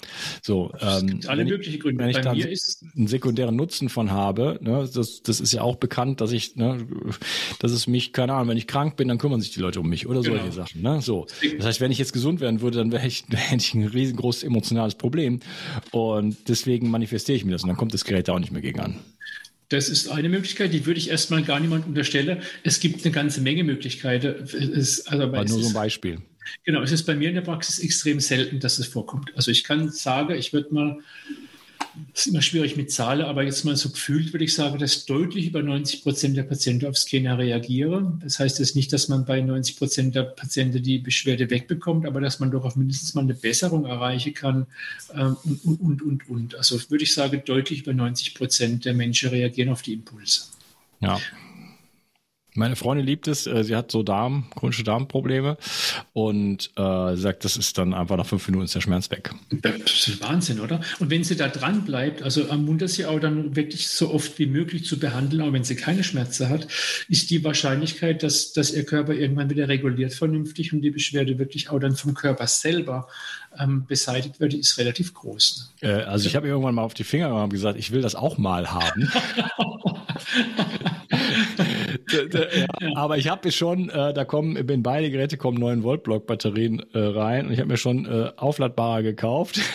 so 0.42 0.72
ähm, 0.80 1.20
alle 1.26 1.44
möglichen 1.44 1.78
Gründe. 1.78 2.02
Wenn 2.02 2.10
ich 2.10 2.18
da 2.18 2.32
einen 2.32 3.06
sekundären 3.06 3.54
Nutzen 3.54 3.88
von 3.88 4.10
habe, 4.38 4.58
ne, 4.62 4.88
das, 4.92 5.22
das 5.22 5.40
ist 5.40 5.52
ja 5.52 5.62
auch 5.62 5.76
bekannt, 5.76 6.20
dass 6.20 6.32
ich, 6.32 6.56
ne, 6.56 6.86
dass 7.58 7.72
es 7.72 7.86
mich, 7.86 8.12
keine 8.12 8.34
Ahnung, 8.34 8.48
wenn 8.48 8.56
ich 8.56 8.66
krank 8.66 8.96
bin, 8.96 9.08
dann 9.08 9.18
kümmern 9.18 9.40
sich 9.40 9.52
die 9.52 9.60
Leute 9.60 9.80
um 9.80 9.88
mich 9.88 10.06
oder 10.06 10.22
genau. 10.22 10.36
solche 10.36 10.52
Sachen. 10.52 10.82
Ne, 10.82 11.00
so, 11.02 11.26
das 11.56 11.66
heißt, 11.66 11.80
wenn 11.80 11.90
ich 11.90 11.98
jetzt 11.98 12.12
gesund 12.12 12.40
werden 12.40 12.60
würde, 12.60 12.78
dann 12.78 12.92
wäre 12.92 13.06
ich, 13.06 13.24
hätte 13.30 13.62
ich 13.62 13.74
ein 13.74 13.84
riesengroßes 13.84 14.42
emotionales 14.44 14.94
Problem. 14.94 15.40
Und 15.90 16.36
deswegen 16.48 16.90
manifestiere 16.90 17.36
ich 17.36 17.44
mir 17.44 17.52
das 17.52 17.62
und 17.62 17.68
dann 17.68 17.76
kommt 17.76 17.94
das 17.94 18.04
Gerät 18.04 18.28
da 18.28 18.34
auch 18.34 18.38
nicht 18.38 18.52
mehr 18.52 18.62
gegen 18.62 18.80
an. 18.80 18.96
Das 19.68 19.90
ist 19.90 20.08
eine 20.08 20.30
Möglichkeit, 20.30 20.72
die 20.72 20.86
würde 20.86 20.98
ich 20.98 21.10
erstmal 21.10 21.42
gar 21.42 21.60
niemand 21.60 21.86
unterstellen. 21.86 22.42
Es 22.62 22.80
gibt 22.80 23.04
eine 23.04 23.12
ganze 23.12 23.42
Menge 23.42 23.64
Möglichkeiten. 23.64 24.44
Es, 24.44 25.06
also 25.06 25.24
Aber 25.24 25.44
nur 25.44 25.62
so 25.62 25.68
ein 25.68 25.74
Beispiel. 25.74 26.18
Genau, 26.64 26.82
es 26.82 26.92
ist 26.92 27.04
bei 27.04 27.14
mir 27.14 27.28
in 27.28 27.34
der 27.34 27.42
Praxis 27.42 27.78
extrem 27.78 28.20
selten, 28.20 28.60
dass 28.60 28.78
es 28.78 28.86
vorkommt. 28.86 29.30
Also 29.36 29.50
ich 29.50 29.64
kann 29.64 29.90
sagen, 29.90 30.34
ich 30.34 30.54
würde 30.54 30.72
mal 30.72 30.98
ist 32.14 32.26
immer 32.26 32.42
schwierig 32.42 32.76
mit 32.76 32.90
Zahlen, 32.90 33.22
aber 33.22 33.42
jetzt 33.42 33.64
mal 33.64 33.76
so 33.76 33.90
gefühlt 33.90 34.32
würde 34.32 34.44
ich 34.44 34.54
sagen, 34.54 34.78
dass 34.78 35.06
deutlich 35.06 35.46
über 35.46 35.62
90 35.62 36.02
Prozent 36.02 36.36
der 36.36 36.42
Patienten 36.42 36.86
auf 36.86 36.96
Scanner 36.96 37.38
reagieren. 37.38 38.20
Das 38.22 38.38
heißt 38.38 38.58
jetzt 38.58 38.76
nicht, 38.76 38.92
dass 38.92 39.08
man 39.08 39.24
bei 39.24 39.40
90 39.40 39.76
Prozent 39.76 40.14
der 40.14 40.24
Patienten 40.24 40.82
die 40.82 40.98
Beschwerde 40.98 41.50
wegbekommt, 41.50 42.06
aber 42.06 42.20
dass 42.20 42.40
man 42.40 42.50
doch 42.50 42.64
auf 42.64 42.76
mindestens 42.76 43.14
mal 43.14 43.22
eine 43.22 43.34
Besserung 43.34 43.84
erreichen 43.84 44.34
kann 44.34 44.66
ähm, 45.14 45.36
und, 45.64 45.80
und, 45.80 46.02
und, 46.02 46.28
und. 46.28 46.54
Also 46.56 46.78
würde 46.90 47.04
ich 47.04 47.14
sagen, 47.14 47.42
deutlich 47.44 47.82
über 47.82 47.92
90 47.92 48.34
Prozent 48.34 48.84
der 48.84 48.94
Menschen 48.94 49.30
reagieren 49.30 49.68
auf 49.70 49.82
die 49.82 49.92
Impulse. 49.92 50.42
Ja. 51.00 51.18
Meine 52.58 52.74
Freundin 52.74 53.06
liebt 53.06 53.28
es. 53.28 53.46
äh, 53.46 53.62
Sie 53.62 53.76
hat 53.76 53.92
so 53.92 54.02
Darm, 54.02 54.46
chronische 54.56 54.82
Darmprobleme 54.82 55.56
und 56.12 56.72
äh, 56.76 57.14
sagt, 57.14 57.44
das 57.44 57.56
ist 57.56 57.78
dann 57.78 57.94
einfach 57.94 58.16
nach 58.16 58.26
fünf 58.26 58.48
Minuten 58.48 58.64
ist 58.64 58.74
der 58.74 58.80
Schmerz 58.80 59.12
weg. 59.12 59.30
Das 59.50 60.08
ist 60.08 60.20
Wahnsinn, 60.20 60.58
oder? 60.58 60.80
Und 60.98 61.08
wenn 61.08 61.22
sie 61.22 61.36
da 61.36 61.46
dran 61.46 61.84
bleibt, 61.84 62.22
also 62.22 62.42
ermuntert 62.42 62.90
sie 62.90 63.06
auch 63.06 63.20
dann 63.20 63.54
wirklich 63.54 63.88
so 63.88 64.12
oft 64.12 64.40
wie 64.40 64.46
möglich 64.46 64.84
zu 64.84 64.98
behandeln, 64.98 65.42
auch 65.42 65.52
wenn 65.52 65.62
sie 65.62 65.76
keine 65.76 66.02
Schmerzen 66.02 66.48
hat, 66.48 66.66
ist 67.08 67.30
die 67.30 67.44
Wahrscheinlichkeit, 67.44 68.24
dass, 68.24 68.52
dass 68.52 68.72
ihr 68.72 68.84
Körper 68.84 69.14
irgendwann 69.14 69.50
wieder 69.50 69.68
reguliert 69.68 70.12
vernünftig 70.12 70.72
und 70.72 70.80
die 70.80 70.90
Beschwerde 70.90 71.38
wirklich 71.38 71.70
auch 71.70 71.78
dann 71.78 71.94
vom 71.94 72.14
Körper 72.14 72.48
selber 72.48 73.06
ähm, 73.56 73.86
beseitigt 73.86 74.40
wird, 74.40 74.54
ist 74.54 74.78
relativ 74.78 75.14
groß. 75.14 75.74
Äh, 75.80 75.90
also 75.90 76.26
ich 76.26 76.34
habe 76.34 76.48
irgendwann 76.48 76.74
mal 76.74 76.82
auf 76.82 76.94
die 76.94 77.04
Finger 77.04 77.44
und 77.44 77.50
gesagt, 77.50 77.78
ich 77.78 77.92
will 77.92 78.02
das 78.02 78.16
auch 78.16 78.36
mal 78.36 78.72
haben. 78.72 79.12
Ja, 82.10 82.96
aber 82.96 83.18
ich 83.18 83.28
habe 83.28 83.48
mir 83.48 83.52
schon, 83.52 83.90
äh, 83.90 84.12
da 84.12 84.24
kommen 84.24 84.56
in 84.56 84.82
beide 84.82 85.10
Geräte 85.10 85.36
kommen 85.36 85.58
9 85.58 85.82
Volt 85.82 86.02
Block 86.02 86.26
Batterien 86.26 86.82
äh, 86.92 86.98
rein 86.98 87.46
und 87.46 87.52
ich 87.52 87.58
habe 87.58 87.68
mir 87.68 87.76
schon 87.76 88.06
äh, 88.06 88.30
aufladbare 88.36 89.02
gekauft. 89.02 89.60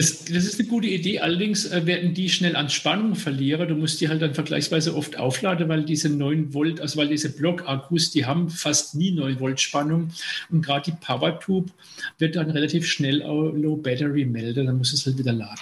Das, 0.00 0.24
das 0.24 0.44
ist 0.44 0.58
eine 0.58 0.66
gute 0.66 0.86
Idee. 0.86 1.20
Allerdings 1.20 1.66
äh, 1.66 1.84
werden 1.84 2.14
die 2.14 2.30
schnell 2.30 2.56
an 2.56 2.70
Spannung 2.70 3.16
verlieren. 3.16 3.68
Du 3.68 3.74
musst 3.74 4.00
die 4.00 4.08
halt 4.08 4.22
dann 4.22 4.32
vergleichsweise 4.32 4.96
oft 4.96 5.18
aufladen, 5.18 5.68
weil 5.68 5.84
diese 5.84 6.08
9 6.08 6.54
Volt, 6.54 6.80
also 6.80 6.98
weil 6.98 7.08
diese 7.08 7.30
Blockakkus, 7.30 8.10
die 8.10 8.24
haben 8.24 8.48
fast 8.48 8.94
nie 8.94 9.10
9 9.12 9.40
Volt 9.40 9.60
Spannung. 9.60 10.08
Und 10.50 10.64
gerade 10.64 10.90
die 10.90 10.96
Power 11.04 11.38
Tube 11.38 11.70
wird 12.16 12.36
dann 12.36 12.48
relativ 12.48 12.86
schnell 12.86 13.22
auch 13.22 13.52
Low 13.52 13.76
Battery 13.76 14.24
melden. 14.24 14.66
Dann 14.66 14.78
muss 14.78 14.94
es 14.94 15.04
halt 15.04 15.18
wieder 15.18 15.34
laden. 15.34 15.60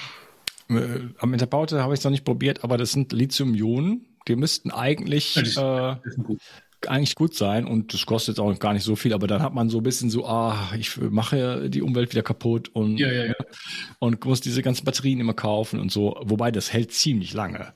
Äh, 0.71 1.01
Am 1.19 1.33
Interbaute 1.33 1.83
habe 1.83 1.95
ich 1.95 1.99
es 1.99 2.05
noch 2.05 2.13
nicht 2.13 2.25
probiert, 2.25 2.63
aber 2.63 2.77
das 2.77 2.93
sind 2.93 3.13
Lithium-Ionen. 3.13 4.03
Die 4.29 4.37
müssten 4.37 4.71
eigentlich, 4.71 5.35
das- 5.35 5.57
äh, 5.57 5.97
ist 6.05 6.19
gut. 6.23 6.39
eigentlich 6.87 7.17
gut 7.17 7.35
sein 7.35 7.67
und 7.67 7.93
das 7.93 8.07
kostet 8.07 8.39
auch 8.39 8.57
gar 8.61 8.73
nicht 8.73 8.85
so 8.85 8.95
viel, 8.95 9.13
aber 9.13 9.27
dann 9.27 9.43
hat 9.43 9.53
man 9.53 9.69
so 9.69 9.79
ein 9.79 9.83
bisschen 9.83 10.11
so, 10.11 10.25
ah, 10.27 10.71
ich 10.79 10.97
mache 10.99 11.69
die 11.69 11.83
Umwelt 11.83 12.13
wieder 12.13 12.23
kaputt 12.23 12.69
und, 12.69 12.99
Ja, 12.99 13.11
ja, 13.11 13.25
ja. 13.27 13.35
und 13.99 14.25
muss 14.25 14.41
diese 14.41 14.63
ganzen 14.63 14.85
Batterien 14.85 15.19
immer 15.19 15.35
kaufen 15.35 15.81
und 15.81 15.91
so. 15.91 16.17
Wobei 16.23 16.53
das 16.53 16.73
hält 16.73 16.93
ziemlich 16.93 17.33
lange. 17.35 17.73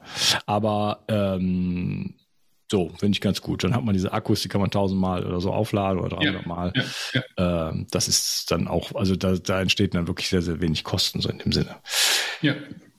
Aber 0.47 1.01
ähm, 1.09 2.15
so, 2.71 2.91
finde 2.99 3.17
ich 3.17 3.21
ganz 3.21 3.43
gut. 3.43 3.65
Dann 3.65 3.75
hat 3.75 3.85
man 3.85 3.93
diese 3.93 4.13
Akkus, 4.13 4.41
die 4.43 4.49
kann 4.49 4.61
man 4.61 4.71
tausendmal 4.71 5.27
oder 5.27 5.41
so 5.41 5.53
aufladen 5.53 5.99
oder 6.01 6.17
300 6.17 6.47
Mal. 6.47 6.73
Ja, 6.77 7.23
ja. 7.37 7.69
Ähm, 7.71 7.87
das 7.91 8.09
ist 8.09 8.51
dann 8.53 8.69
auch, 8.69 8.95
also 8.95 9.17
da, 9.17 9.35
da 9.35 9.61
entsteht 9.61 9.95
dann 9.95 10.07
wirklich 10.07 10.29
sehr, 10.29 10.43
sehr 10.43 10.61
wenig 10.61 10.85
Kosten 10.85 11.21
so 11.21 11.29
in 11.29 11.39
dem 11.39 11.51
Sinne. 11.53 11.77
ja. 12.41 12.55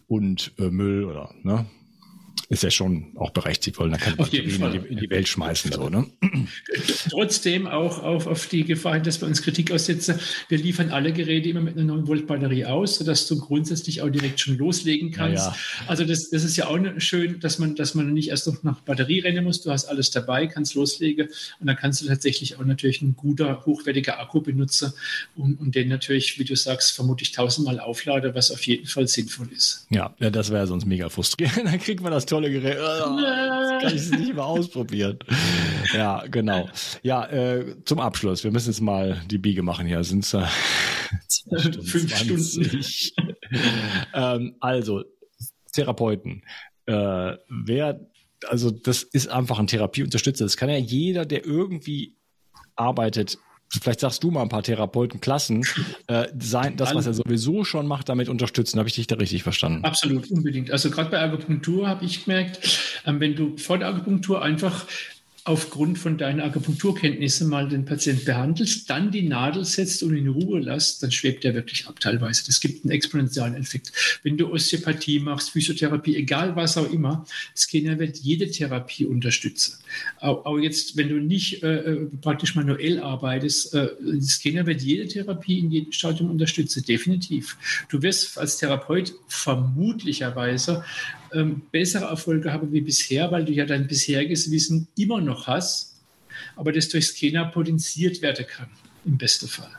Und 0.08 0.52
äh, 0.60 0.70
Müll 0.70 1.06
oder, 1.06 1.34
ne? 1.44 1.66
Ist 2.54 2.62
ja 2.62 2.70
schon 2.70 3.14
auch 3.16 3.32
berechtigt, 3.32 3.80
wollen 3.80 3.92
da 3.92 3.98
keine 3.98 4.16
Batterien 4.16 4.62
in 4.62 4.72
die, 4.72 4.88
in 4.90 5.00
die 5.00 5.10
Welt 5.10 5.28
schmeißen, 5.28 5.72
so, 5.72 5.90
ne? 5.90 6.06
Trotzdem 7.10 7.66
auch 7.66 8.04
auf, 8.04 8.28
auf 8.28 8.46
die 8.46 8.64
Gefahr 8.64 8.94
hin, 8.94 9.04
dass 9.04 9.20
wir 9.20 9.28
uns 9.28 9.42
Kritik 9.42 9.72
aussetzen. 9.72 10.20
Wir 10.50 10.60
liefern 10.60 10.92
alle 10.92 11.14
Geräte 11.14 11.50
immer 11.50 11.62
mit 11.62 11.76
einer 11.76 11.86
9 11.86 12.08
Volt 12.08 12.28
Batterie 12.28 12.66
aus, 12.66 12.98
sodass 12.98 13.28
du 13.28 13.40
grundsätzlich 13.40 14.04
auch 14.04 14.10
direkt 14.10 14.40
schon 14.40 14.56
loslegen 14.56 15.10
kannst. 15.10 15.48
Ja. 15.48 15.56
Also 15.88 16.06
das, 16.06 16.30
das 16.30 16.44
ist 16.44 16.56
ja 16.56 16.68
auch 16.68 16.78
schön, 16.98 17.40
dass 17.40 17.58
man, 17.58 17.74
dass 17.74 17.96
man 17.96 18.14
nicht 18.14 18.30
erst 18.30 18.46
noch 18.46 18.62
nach 18.62 18.82
Batterie 18.82 19.22
rennen 19.22 19.44
muss. 19.44 19.62
Du 19.62 19.72
hast 19.72 19.86
alles 19.86 20.12
dabei, 20.12 20.46
kannst 20.46 20.76
loslegen 20.76 21.30
und 21.60 21.66
dann 21.66 21.76
kannst 21.76 22.04
du 22.04 22.06
tatsächlich 22.06 22.60
auch 22.60 22.66
natürlich 22.66 23.02
ein 23.02 23.16
guter, 23.16 23.66
hochwertiger 23.66 24.20
Akku 24.20 24.42
benutzen 24.42 24.94
und, 25.36 25.60
und 25.60 25.74
den 25.74 25.90
natürlich, 25.90 26.38
wie 26.38 26.44
du 26.44 26.56
sagst, 26.56 26.92
vermutlich 26.92 27.32
tausendmal 27.32 27.80
aufladen, 27.80 28.36
was 28.36 28.52
auf 28.52 28.62
jeden 28.68 28.86
Fall 28.86 29.08
sinnvoll 29.08 29.48
ist. 29.52 29.88
Ja, 29.90 30.14
ja 30.20 30.30
das 30.30 30.52
wäre 30.52 30.68
sonst 30.68 30.86
mega 30.86 31.10
frustrierend. 31.10 31.58
Dann 31.66 31.80
kriegt 31.80 32.02
man 32.02 32.12
das 32.12 32.26
tolle 32.26 32.43
Gerät. 32.50 32.78
Oh, 32.84 33.20
jetzt 33.20 33.82
kann 33.82 33.96
ich 33.96 34.02
es 34.02 34.12
nicht 34.12 34.34
mal 34.34 34.44
ausprobieren. 34.44 35.20
Ja, 35.94 36.26
genau. 36.28 36.70
Ja, 37.02 37.26
äh, 37.28 37.76
zum 37.86 38.00
Abschluss. 38.00 38.44
Wir 38.44 38.52
müssen 38.52 38.70
jetzt 38.70 38.82
mal 38.82 39.22
die 39.30 39.38
Biege 39.38 39.64
machen 39.64 39.86
hier. 39.86 40.04
Sind 40.04 40.32
äh, 40.34 40.46
Fünf 41.84 42.16
Stunden. 42.16 42.84
ähm, 44.14 44.56
also, 44.60 45.04
Therapeuten. 45.74 46.44
Äh, 46.86 47.38
wer, 47.50 48.00
also 48.48 48.72
das 48.72 49.04
ist 49.04 49.28
einfach 49.28 49.60
ein 49.60 49.68
Therapieunterstützer. 49.68 50.46
Das 50.46 50.58
kann 50.58 50.70
ja 50.70 50.78
jeder, 50.78 51.26
der 51.26 51.46
irgendwie 51.46 52.16
arbeitet, 52.76 53.38
vielleicht 53.82 54.00
sagst 54.00 54.24
du 54.24 54.32
mal 54.32 54.42
ein 54.42 54.50
paar 54.50 54.64
Therapeutenklassen, 54.64 55.66
äh, 56.08 56.28
sein, 56.40 56.78
das, 56.78 56.94
was 56.94 57.06
er 57.06 57.14
sowieso 57.14 57.64
schon 57.64 57.88
macht, 57.88 58.10
damit 58.10 58.30
unterstützen. 58.30 58.80
Habe 58.80 58.90
ich 58.90 58.96
dich 58.96 59.08
da 59.08 59.16
richtig 59.16 59.44
verstanden? 59.44 59.84
Absolut, 59.84 60.30
unbedingt. 60.32 60.72
Also 60.72 60.90
gerade 60.90 61.10
bei 61.10 61.20
Akupunktur 61.20 61.88
habe 61.88 62.06
ich 62.06 62.26
gemerkt, 62.26 62.60
ähm, 63.06 63.20
wenn 63.20 63.36
du 63.36 63.58
vor 63.58 63.78
der 63.78 63.90
Akupunktur 63.90 64.42
einfach 64.42 64.86
aufgrund 65.46 66.00
von 66.00 66.18
deinen 66.18 66.40
Akupunkturkenntnissen 66.40 67.50
mal 67.50 67.68
den 67.68 67.84
Patienten 67.84 68.24
behandelst, 68.24 68.90
dann 68.90 69.12
die 69.12 69.24
Nadel 69.24 69.66
setzt 69.66 70.02
und 70.02 70.16
in 70.16 70.30
Ruhe 70.30 70.62
lässt, 70.62 71.04
dann 71.04 71.12
schwebt 71.12 71.44
der 71.44 71.54
wirklich 71.54 71.86
ab 71.86 72.00
teilweise. 72.00 72.46
Das 72.46 72.62
gibt 72.62 72.86
einen 72.86 72.92
exponentiellen 72.92 73.56
Effekt. 73.56 73.92
Wenn 74.24 74.38
du 74.38 74.50
Osteopathie 74.54 75.20
machst, 75.20 75.50
Physiotherapie, 75.50 76.16
egal 76.16 76.56
was 76.56 76.78
auch 76.78 76.90
immer, 76.90 77.26
Scanner 77.58 78.00
wird 78.00 78.20
jede 78.20 78.50
Therapie 78.50 79.06
unterstützen. 79.06 79.80
Auch, 80.20 80.58
jetzt, 80.60 80.96
wenn 80.96 81.10
du 81.10 81.16
nicht 81.16 81.62
äh, 81.62 81.98
praktisch 82.22 82.56
manuell 82.56 83.02
arbeitest, 83.02 83.74
äh, 83.74 83.90
Scanner 84.22 84.66
wird 84.66 84.82
jede 84.82 85.08
Therapie 85.08 85.60
in 85.60 85.72
jedem 85.72 85.92
Stadium 85.92 86.32
unterstützen, 86.32 86.86
definitiv. 86.86 87.58
Du 87.90 88.02
wirst 88.02 88.38
als 88.38 88.58
Therapeut 88.58 89.14
vermutlicherweise 89.28 90.86
ähm, 91.34 91.62
bessere 91.72 92.06
Erfolge 92.06 92.54
haben 92.54 92.72
wie 92.72 92.82
bisher, 92.82 93.32
weil 93.32 93.46
du 93.46 93.52
ja 93.52 93.66
dein 93.66 93.88
bisheriges 93.88 94.52
Wissen 94.52 94.88
immer 94.98 95.22
noch 95.22 95.48
hast, 95.48 95.96
aber 96.56 96.72
das 96.72 96.90
durch 96.90 97.08
Scanner 97.08 97.46
potenziert 97.46 98.22
werden 98.22 98.46
kann, 98.48 98.70
im 99.06 99.18
besten 99.18 99.48
Fall. 99.48 99.72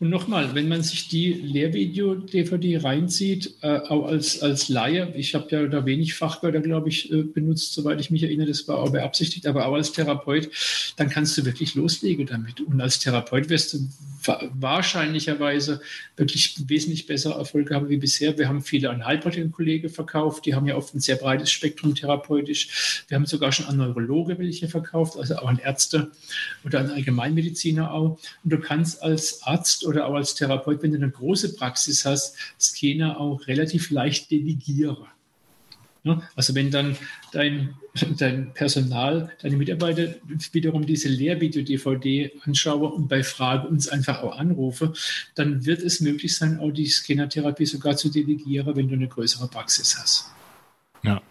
Und 0.00 0.10
nochmal, 0.10 0.54
wenn 0.54 0.68
man 0.68 0.82
sich 0.82 1.08
die 1.08 1.32
Lehrvideo-DVD 1.32 2.78
reinzieht, 2.78 3.54
äh, 3.62 3.78
auch 3.78 4.06
als, 4.06 4.42
als 4.42 4.68
Laie, 4.68 5.12
ich 5.16 5.34
habe 5.34 5.48
ja 5.50 5.66
da 5.66 5.84
wenig 5.84 6.14
Fachwörter, 6.14 6.60
glaube 6.60 6.88
ich, 6.88 7.12
äh, 7.12 7.22
benutzt, 7.22 7.74
soweit 7.74 8.00
ich 8.00 8.10
mich 8.10 8.22
erinnere, 8.22 8.48
das 8.48 8.66
war 8.68 8.78
auch 8.78 8.90
beabsichtigt, 8.90 9.46
aber 9.46 9.66
auch 9.66 9.74
als 9.74 9.92
Therapeut, 9.92 10.48
dann 10.96 11.10
kannst 11.10 11.36
du 11.36 11.44
wirklich 11.44 11.74
loslegen 11.74 12.26
damit. 12.26 12.60
Und 12.60 12.80
als 12.80 12.98
Therapeut 12.98 13.48
wirst 13.48 13.74
du 13.74 13.88
wa 14.24 14.42
wahrscheinlicherweise 14.54 15.80
wirklich 16.16 16.56
wesentlich 16.66 17.06
bessere 17.06 17.38
Erfolge 17.38 17.74
haben 17.74 17.88
wie 17.88 17.96
bisher. 17.96 18.36
Wir 18.38 18.48
haben 18.48 18.62
viele 18.62 18.90
an 18.90 19.04
Heilpraktiker-Kollegen 19.04 19.88
verkauft, 19.88 20.46
die 20.46 20.54
haben 20.54 20.66
ja 20.66 20.76
oft 20.76 20.94
ein 20.94 21.00
sehr 21.00 21.16
breites 21.16 21.50
Spektrum 21.50 21.94
therapeutisch. 21.94 23.04
Wir 23.08 23.16
haben 23.16 23.26
sogar 23.26 23.52
schon 23.52 23.66
an 23.66 23.76
Neurologe 23.76 24.38
welche 24.38 24.68
verkauft, 24.68 25.16
also 25.16 25.36
auch 25.36 25.48
an 25.48 25.58
Ärzte 25.58 26.10
oder 26.64 26.80
an 26.80 26.90
Allgemeinmediziner 26.90 27.92
auch. 27.92 28.18
Und 28.42 28.52
du 28.52 28.58
kannst 28.58 29.02
als 29.02 29.42
Arzt 29.42 29.65
oder 29.84 30.06
auch 30.06 30.14
als 30.14 30.34
Therapeut, 30.34 30.82
wenn 30.82 30.92
du 30.92 30.98
eine 30.98 31.10
große 31.10 31.54
Praxis 31.56 32.04
hast, 32.04 32.36
Scanner 32.60 33.20
auch 33.20 33.46
relativ 33.46 33.90
leicht 33.90 34.30
delegieren. 34.30 35.06
Also 36.36 36.54
wenn 36.54 36.70
dann 36.70 36.96
dein, 37.32 37.74
dein 38.18 38.52
Personal, 38.54 39.32
deine 39.42 39.56
Mitarbeiter 39.56 40.14
wiederum 40.52 40.86
diese 40.86 41.08
Lehrvideo-DVD 41.08 42.32
anschauen 42.44 42.92
und 42.92 43.08
bei 43.08 43.22
Frage 43.22 43.66
uns 43.66 43.88
einfach 43.88 44.22
auch 44.22 44.38
anrufe, 44.38 44.92
dann 45.34 45.66
wird 45.66 45.82
es 45.82 46.00
möglich 46.00 46.36
sein, 46.36 46.60
auch 46.60 46.70
die 46.70 46.86
Scannertherapie 46.86 47.66
sogar 47.66 47.96
zu 47.96 48.08
delegieren, 48.08 48.76
wenn 48.76 48.88
du 48.88 48.94
eine 48.94 49.08
größere 49.08 49.48
Praxis 49.48 49.96
hast. 49.98 50.35
Ja, 51.06 51.22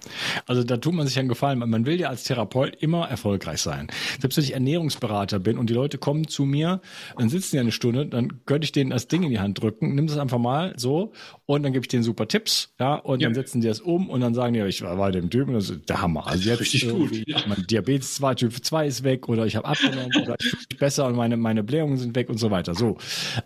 also 0.47 0.63
da 0.63 0.77
tut 0.77 0.93
man 0.93 1.05
sich 1.05 1.19
einen 1.19 1.27
Gefallen. 1.29 1.59
Man 1.59 1.85
will 1.85 1.99
ja 1.99 2.09
als 2.09 2.23
Therapeut 2.23 2.75
immer 2.81 3.07
erfolgreich 3.09 3.59
sein. 3.61 3.87
Selbst 4.19 4.37
wenn 4.37 4.43
ich 4.45 4.53
Ernährungsberater 4.53 5.39
bin 5.39 5.57
und 5.57 5.69
die 5.69 5.73
Leute 5.73 5.97
kommen 5.97 6.27
zu 6.27 6.45
mir, 6.45 6.81
dann 7.17 7.29
sitzen 7.29 7.57
die 7.57 7.59
eine 7.59 7.71
Stunde, 7.71 8.05
dann 8.05 8.45
könnte 8.45 8.65
ich 8.65 8.71
denen 8.71 8.91
das 8.91 9.07
Ding 9.07 9.23
in 9.23 9.29
die 9.29 9.39
Hand 9.39 9.61
drücken, 9.61 9.93
nimm 9.93 10.07
das 10.07 10.17
einfach 10.17 10.37
mal 10.37 10.73
so 10.77 11.11
und 11.45 11.63
dann 11.63 11.73
gebe 11.73 11.83
ich 11.83 11.89
denen 11.89 12.03
super 12.03 12.27
Tipps, 12.27 12.73
ja, 12.79 12.95
und 12.95 13.21
Ja. 13.21 13.27
dann 13.27 13.35
setzen 13.35 13.61
die 13.61 13.67
das 13.67 13.81
um 13.81 14.09
und 14.09 14.21
dann 14.21 14.33
sagen 14.33 14.53
die, 14.53 14.61
ich 14.61 14.81
war 14.81 14.95
bei 14.95 15.11
dem 15.11 15.29
Typen, 15.29 15.53
das 15.53 15.69
ist 15.69 15.89
der 15.89 16.01
Hammer. 16.01 16.25
Also 16.27 16.49
jetzt 16.49 16.61
Richtig 16.61 16.89
gut, 16.89 17.11
irgendwie, 17.11 17.25
ja. 17.31 17.39
mein 17.47 17.67
Diabetes 17.67 18.15
2, 18.15 18.35
Typ 18.35 18.63
2 18.63 18.87
ist 18.87 19.03
weg 19.03 19.27
oder 19.27 19.45
ich 19.45 19.55
habe 19.55 19.67
abgenommen 19.67 20.11
oder 20.21 20.35
ich 20.39 20.47
fühle 20.49 20.61
mich 20.69 20.79
besser 20.79 21.05
und 21.07 21.15
meine, 21.15 21.35
meine 21.37 21.63
Blähungen 21.63 21.97
sind 21.97 22.15
weg 22.15 22.29
und 22.29 22.37
so 22.37 22.49
weiter. 22.51 22.75
So. 22.75 22.97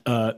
Äh, 0.06 0.34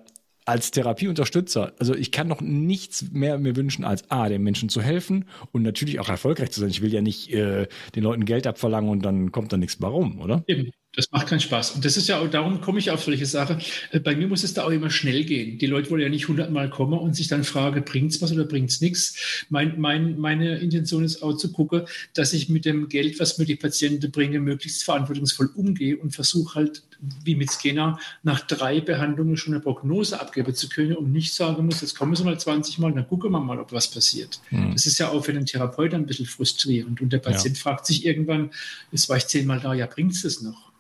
als 0.45 0.71
Therapieunterstützer, 0.71 1.73
also 1.79 1.93
ich 1.93 2.11
kann 2.11 2.27
noch 2.27 2.41
nichts 2.41 3.11
mehr 3.11 3.37
mir 3.37 3.55
wünschen, 3.55 3.85
als 3.85 4.09
A, 4.09 4.27
den 4.27 4.41
Menschen 4.41 4.69
zu 4.69 4.81
helfen 4.81 5.25
und 5.51 5.61
natürlich 5.61 5.99
auch 5.99 6.09
erfolgreich 6.09 6.51
zu 6.51 6.59
sein. 6.59 6.69
Ich 6.69 6.81
will 6.81 6.93
ja 6.93 7.01
nicht 7.01 7.31
äh, 7.31 7.67
den 7.95 8.03
Leuten 8.03 8.25
Geld 8.25 8.47
abverlangen 8.47 8.89
und 8.89 9.05
dann 9.05 9.31
kommt 9.31 9.53
da 9.53 9.57
nichts 9.57 9.79
mehr 9.79 9.89
rum, 9.89 10.19
oder? 10.19 10.43
Eben. 10.47 10.71
Das 10.93 11.09
macht 11.11 11.27
keinen 11.27 11.39
Spaß. 11.39 11.71
Und 11.71 11.85
das 11.85 11.95
ist 11.95 12.09
ja 12.09 12.19
auch, 12.19 12.29
darum 12.29 12.59
komme 12.59 12.77
ich 12.79 12.91
auf 12.91 13.01
solche 13.03 13.25
Sachen. 13.25 13.61
Äh, 13.91 14.01
bei 14.01 14.13
mir 14.13 14.27
muss 14.27 14.43
es 14.43 14.53
da 14.53 14.65
auch 14.65 14.71
immer 14.71 14.89
schnell 14.89 15.23
gehen. 15.23 15.57
Die 15.57 15.67
Leute 15.67 15.89
wollen 15.89 16.01
ja 16.01 16.09
nicht 16.09 16.27
hundertmal 16.27 16.69
kommen 16.69 16.99
und 16.99 17.15
sich 17.15 17.29
dann 17.29 17.45
fragen, 17.45 17.85
bringt 17.85 18.11
es 18.11 18.21
was 18.21 18.33
oder 18.33 18.43
bringt 18.43 18.71
es 18.71 18.81
nichts. 18.81 19.45
Mein, 19.49 19.79
mein, 19.79 20.19
meine 20.19 20.57
Intention 20.57 21.05
ist 21.05 21.23
auch 21.23 21.37
zu 21.37 21.53
gucken, 21.53 21.83
dass 22.13 22.33
ich 22.33 22.49
mit 22.49 22.65
dem 22.65 22.89
Geld, 22.89 23.21
was 23.21 23.37
mir 23.37 23.45
die 23.45 23.55
Patienten 23.55 24.11
bringen, 24.11 24.43
möglichst 24.43 24.83
verantwortungsvoll 24.83 25.49
umgehe 25.55 25.95
und 25.95 26.13
versuche 26.13 26.55
halt, 26.55 26.83
wie 27.23 27.35
mit 27.35 27.49
Scanner, 27.49 27.97
nach 28.23 28.41
drei 28.41 28.81
Behandlungen 28.81 29.37
schon 29.37 29.53
eine 29.53 29.63
Prognose 29.63 30.19
abgeben 30.19 30.53
zu 30.53 30.67
können 30.67 30.97
und 30.97 31.13
nicht 31.13 31.33
sagen 31.33 31.65
muss, 31.65 31.79
jetzt 31.79 31.97
kommen 31.97 32.15
Sie 32.17 32.23
mal 32.25 32.37
20 32.37 32.79
Mal, 32.79 32.91
dann 32.91 33.07
gucken 33.07 33.31
wir 33.31 33.39
mal, 33.39 33.59
ob 33.59 33.71
was 33.71 33.89
passiert. 33.89 34.41
Mhm. 34.51 34.73
Das 34.73 34.85
ist 34.85 34.99
ja 34.99 35.09
auch 35.09 35.23
für 35.23 35.33
den 35.33 35.45
Therapeuten 35.45 36.01
ein 36.01 36.05
bisschen 36.05 36.25
frustrierend. 36.25 36.99
Und 36.99 37.13
der 37.13 37.19
Patient 37.19 37.55
ja. 37.55 37.63
fragt 37.63 37.85
sich 37.85 38.05
irgendwann, 38.05 38.51
jetzt 38.91 39.07
war 39.07 39.15
ich 39.15 39.27
zehnmal 39.27 39.61
da, 39.61 39.73
ja, 39.73 39.87
bringt 39.87 40.11
es 40.11 40.23
das 40.23 40.41
noch? 40.41 40.71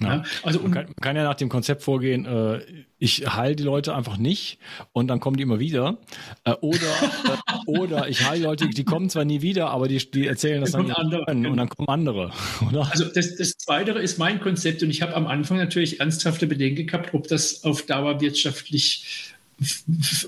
Ja. 0.00 0.22
Also 0.42 0.60
man 0.60 0.70
kann, 0.72 0.86
man 0.86 0.94
kann, 1.00 1.16
ja 1.16 1.24
nach 1.24 1.34
dem 1.34 1.48
Konzept 1.48 1.82
vorgehen, 1.82 2.24
äh, 2.24 2.60
ich 2.98 3.26
heile 3.26 3.54
die 3.54 3.62
Leute 3.62 3.94
einfach 3.94 4.16
nicht 4.16 4.58
und 4.92 5.08
dann 5.08 5.20
kommen 5.20 5.36
die 5.36 5.42
immer 5.42 5.58
wieder. 5.58 5.98
Äh, 6.44 6.52
oder, 6.60 6.78
äh, 6.78 7.66
oder 7.66 8.08
ich 8.08 8.28
heile 8.28 8.44
Leute, 8.44 8.68
die 8.68 8.84
kommen 8.84 9.10
zwar 9.10 9.24
nie 9.24 9.42
wieder, 9.42 9.70
aber 9.70 9.88
die, 9.88 9.98
die 9.98 10.26
erzählen 10.26 10.62
das 10.62 10.72
dann, 10.72 10.88
dann 10.88 10.96
andere, 10.96 11.24
und 11.26 11.56
dann 11.56 11.68
kommen 11.68 11.88
andere. 11.88 12.32
Oder? 12.68 12.90
Also 12.90 13.04
das, 13.04 13.36
das 13.36 13.58
Zweite 13.58 13.92
ist 13.92 14.18
mein 14.18 14.40
Konzept 14.40 14.82
und 14.82 14.90
ich 14.90 15.02
habe 15.02 15.14
am 15.14 15.26
Anfang 15.26 15.58
natürlich 15.58 16.00
ernsthafte 16.00 16.46
Bedenken 16.46 16.86
gehabt, 16.86 17.14
ob 17.14 17.28
das 17.28 17.64
auf 17.64 17.82
Dauer 17.82 18.20
wirtschaftlich 18.20 19.34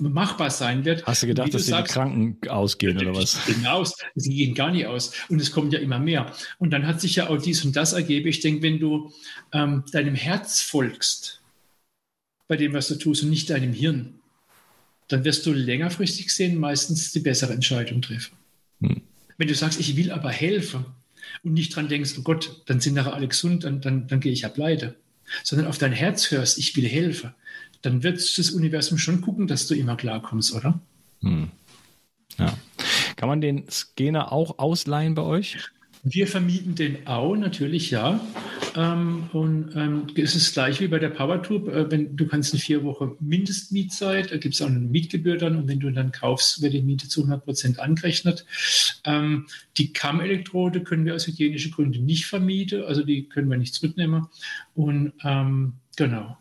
machbar 0.01 0.51
sein 0.51 0.85
wird. 0.85 1.07
Hast 1.07 1.23
du 1.23 1.27
gedacht, 1.27 1.49
du 1.49 1.53
dass 1.53 1.67
sagst, 1.67 1.93
die 1.93 1.95
Kranken 1.95 2.49
ausgehen 2.49 2.99
oder 2.99 3.15
was? 3.15 3.39
Genau, 3.47 3.85
sie 4.15 4.35
gehen 4.35 4.55
gar 4.55 4.71
nicht 4.71 4.87
aus 4.87 5.13
und 5.29 5.41
es 5.41 5.53
kommt 5.53 5.73
ja 5.73 5.79
immer 5.79 5.99
mehr. 5.99 6.33
Und 6.59 6.71
dann 6.71 6.87
hat 6.87 7.01
sich 7.01 7.17
ja 7.17 7.29
auch 7.29 7.41
dies 7.41 7.65
und 7.65 7.75
das 7.75 7.95
ergeben. 7.95 8.29
Ich 8.29 8.41
denke, 8.41 8.63
wenn 8.63 8.79
du 8.79 9.13
ähm, 9.53 9.85
deinem 9.93 10.15
Herz 10.15 10.61
folgst, 10.61 11.41
bei 12.47 12.57
dem, 12.57 12.75
was 12.75 12.89
du 12.89 12.97
tust 12.97 13.23
und 13.23 13.31
nicht 13.31 13.49
deinem 13.49 13.73
Hirn, 13.73 14.15
dann 15.09 15.25
wirst 15.25 15.47
du 15.47 15.53
längerfristig 15.53 16.35
sehen, 16.35 16.59
meistens 16.59 17.13
die 17.13 17.21
bessere 17.21 17.55
Entscheidung 17.55 18.03
treffen. 18.03 18.37
Hm. 18.81 19.01
Wenn 19.39 19.49
du 19.49 19.55
sagst, 19.55 19.81
ich 19.81 19.97
will 19.97 20.11
aber 20.11 20.31
helfen 20.31 20.85
und 21.43 21.55
nicht 21.55 21.75
dran 21.75 21.89
denkst, 21.89 22.15
oh 22.19 22.23
Gott, 22.23 22.63
dann 22.67 22.81
sind 22.81 22.95
nachher 22.95 23.15
alle 23.15 23.29
gesund, 23.29 23.65
dann, 23.65 23.81
dann, 23.81 24.07
dann 24.07 24.21
gehe 24.21 24.33
ich 24.33 24.43
ja 24.43 24.51
pleite, 24.51 24.97
sondern 25.43 25.67
auf 25.67 25.79
dein 25.79 25.93
Herz 25.93 26.31
hörst, 26.31 26.59
ich 26.59 26.77
will 26.77 26.87
helfen, 26.87 27.35
dann 27.83 28.03
wird 28.03 28.19
das 28.39 28.51
Universum 28.51 28.99
schon 28.99 29.21
gucken, 29.21 29.47
dass 29.47 29.67
du 29.67 29.75
immer 29.75 29.97
klarkommst, 29.97 30.55
oder? 30.55 30.81
Hm. 31.21 31.51
Ja. 32.39 32.57
Kann 33.17 33.29
man 33.29 33.41
den 33.41 33.69
Scanner 33.71 34.33
auch 34.33 34.59
ausleihen 34.59 35.15
bei 35.15 35.23
euch? 35.23 35.59
Wir 36.05 36.27
vermieten 36.27 36.75
den 36.75 37.07
auch, 37.07 37.37
natürlich 37.37 37.93
ja. 37.93 38.21
Ähm, 38.75 39.29
und 39.33 39.77
ähm, 39.77 40.07
es 40.17 40.35
ist 40.35 40.53
gleich 40.53 40.81
wie 40.81 40.89
bei 40.89 40.99
der 40.99 41.11
PowerTube. 41.11 41.69
Äh, 41.69 41.91
wenn, 41.93 42.17
du 42.17 42.27
kannst 42.27 42.53
eine 42.53 42.61
vier 42.61 42.83
Wochen 42.83 43.13
Mindestmietzeit, 43.21 44.33
da 44.33 44.37
gibt 44.39 44.55
es 44.55 44.63
auch 44.63 44.67
eine 44.67 44.81
Mietgebühr 44.81 45.37
dann 45.37 45.57
und 45.57 45.69
wenn 45.69 45.79
du 45.79 45.93
dann 45.93 46.11
kaufst, 46.11 46.61
wird 46.61 46.73
die 46.73 46.83
Miete 46.83 47.09
zu 47.09 47.21
100 47.21 47.45
Prozent 47.45 47.79
angerechnet. 47.79 48.45
Ähm, 49.05 49.47
die 49.77 49.93
Kammelektrode 49.93 50.83
können 50.83 51.05
wir 51.05 51.15
aus 51.15 51.29
hygienischen 51.29 51.71
Gründen 51.71 52.05
nicht 52.05 52.27
vermieten, 52.27 52.83
also 52.83 53.05
die 53.05 53.29
können 53.29 53.49
wir 53.49 53.59
nicht 53.59 53.75
zurücknehmen. 53.75 54.27
Und 54.75 55.13
ähm, 55.23 55.75
genau. 55.97 56.37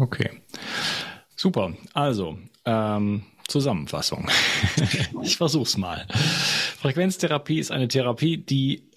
Okay. 0.00 0.30
Super. 1.36 1.74
Also, 1.92 2.38
ähm, 2.64 3.22
Zusammenfassung. 3.48 4.28
ich 5.22 5.36
versuch's 5.36 5.76
mal. 5.76 6.06
Frequenztherapie 6.78 7.58
ist 7.58 7.70
eine 7.70 7.88
Therapie, 7.88 8.38
die 8.38 8.90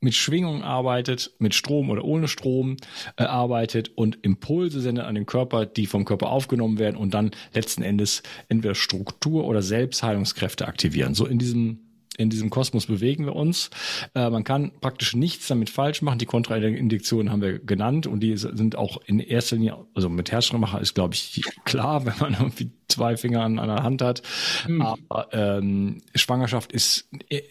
mit 0.00 0.14
Schwingung 0.14 0.62
arbeitet, 0.62 1.32
mit 1.38 1.54
Strom 1.54 1.90
oder 1.90 2.04
ohne 2.04 2.28
Strom 2.28 2.76
äh, 3.16 3.24
arbeitet 3.24 3.90
und 3.96 4.18
Impulse 4.22 4.80
sendet 4.80 5.04
an 5.04 5.14
den 5.14 5.26
Körper, 5.26 5.64
die 5.64 5.86
vom 5.86 6.04
Körper 6.04 6.30
aufgenommen 6.30 6.78
werden 6.78 6.96
und 6.96 7.14
dann 7.14 7.30
letzten 7.54 7.82
Endes 7.82 8.22
entweder 8.48 8.74
Struktur 8.74 9.44
oder 9.44 9.62
Selbstheilungskräfte 9.62 10.66
aktivieren. 10.66 11.14
So 11.14 11.26
in 11.26 11.38
diesem 11.38 11.91
in 12.18 12.30
diesem 12.30 12.50
Kosmos 12.50 12.86
bewegen 12.86 13.24
wir 13.24 13.34
uns. 13.34 13.70
Äh, 14.14 14.30
man 14.30 14.44
kann 14.44 14.72
praktisch 14.80 15.14
nichts 15.14 15.48
damit 15.48 15.70
falsch 15.70 16.02
machen. 16.02 16.18
Die 16.18 16.26
Kontraindiktionen 16.26 17.32
haben 17.32 17.42
wir 17.42 17.58
genannt 17.58 18.06
und 18.06 18.20
die 18.20 18.36
sind 18.36 18.76
auch 18.76 19.00
in 19.06 19.18
erster 19.18 19.56
Linie, 19.56 19.78
also 19.94 20.08
mit 20.08 20.30
Herzschrittmacher 20.30 20.80
ist, 20.80 20.94
glaube 20.94 21.14
ich, 21.14 21.42
klar, 21.64 22.04
wenn 22.04 22.18
man 22.18 22.34
irgendwie 22.34 22.70
zwei 22.88 23.16
Finger 23.16 23.42
an 23.42 23.58
einer 23.58 23.82
Hand 23.82 24.02
hat. 24.02 24.22
Mhm. 24.68 24.82
Aber 24.82 25.28
ähm, 25.32 26.02
Schwangerschaft 26.14 26.72
ist 26.72 27.08
äh, 27.28 27.42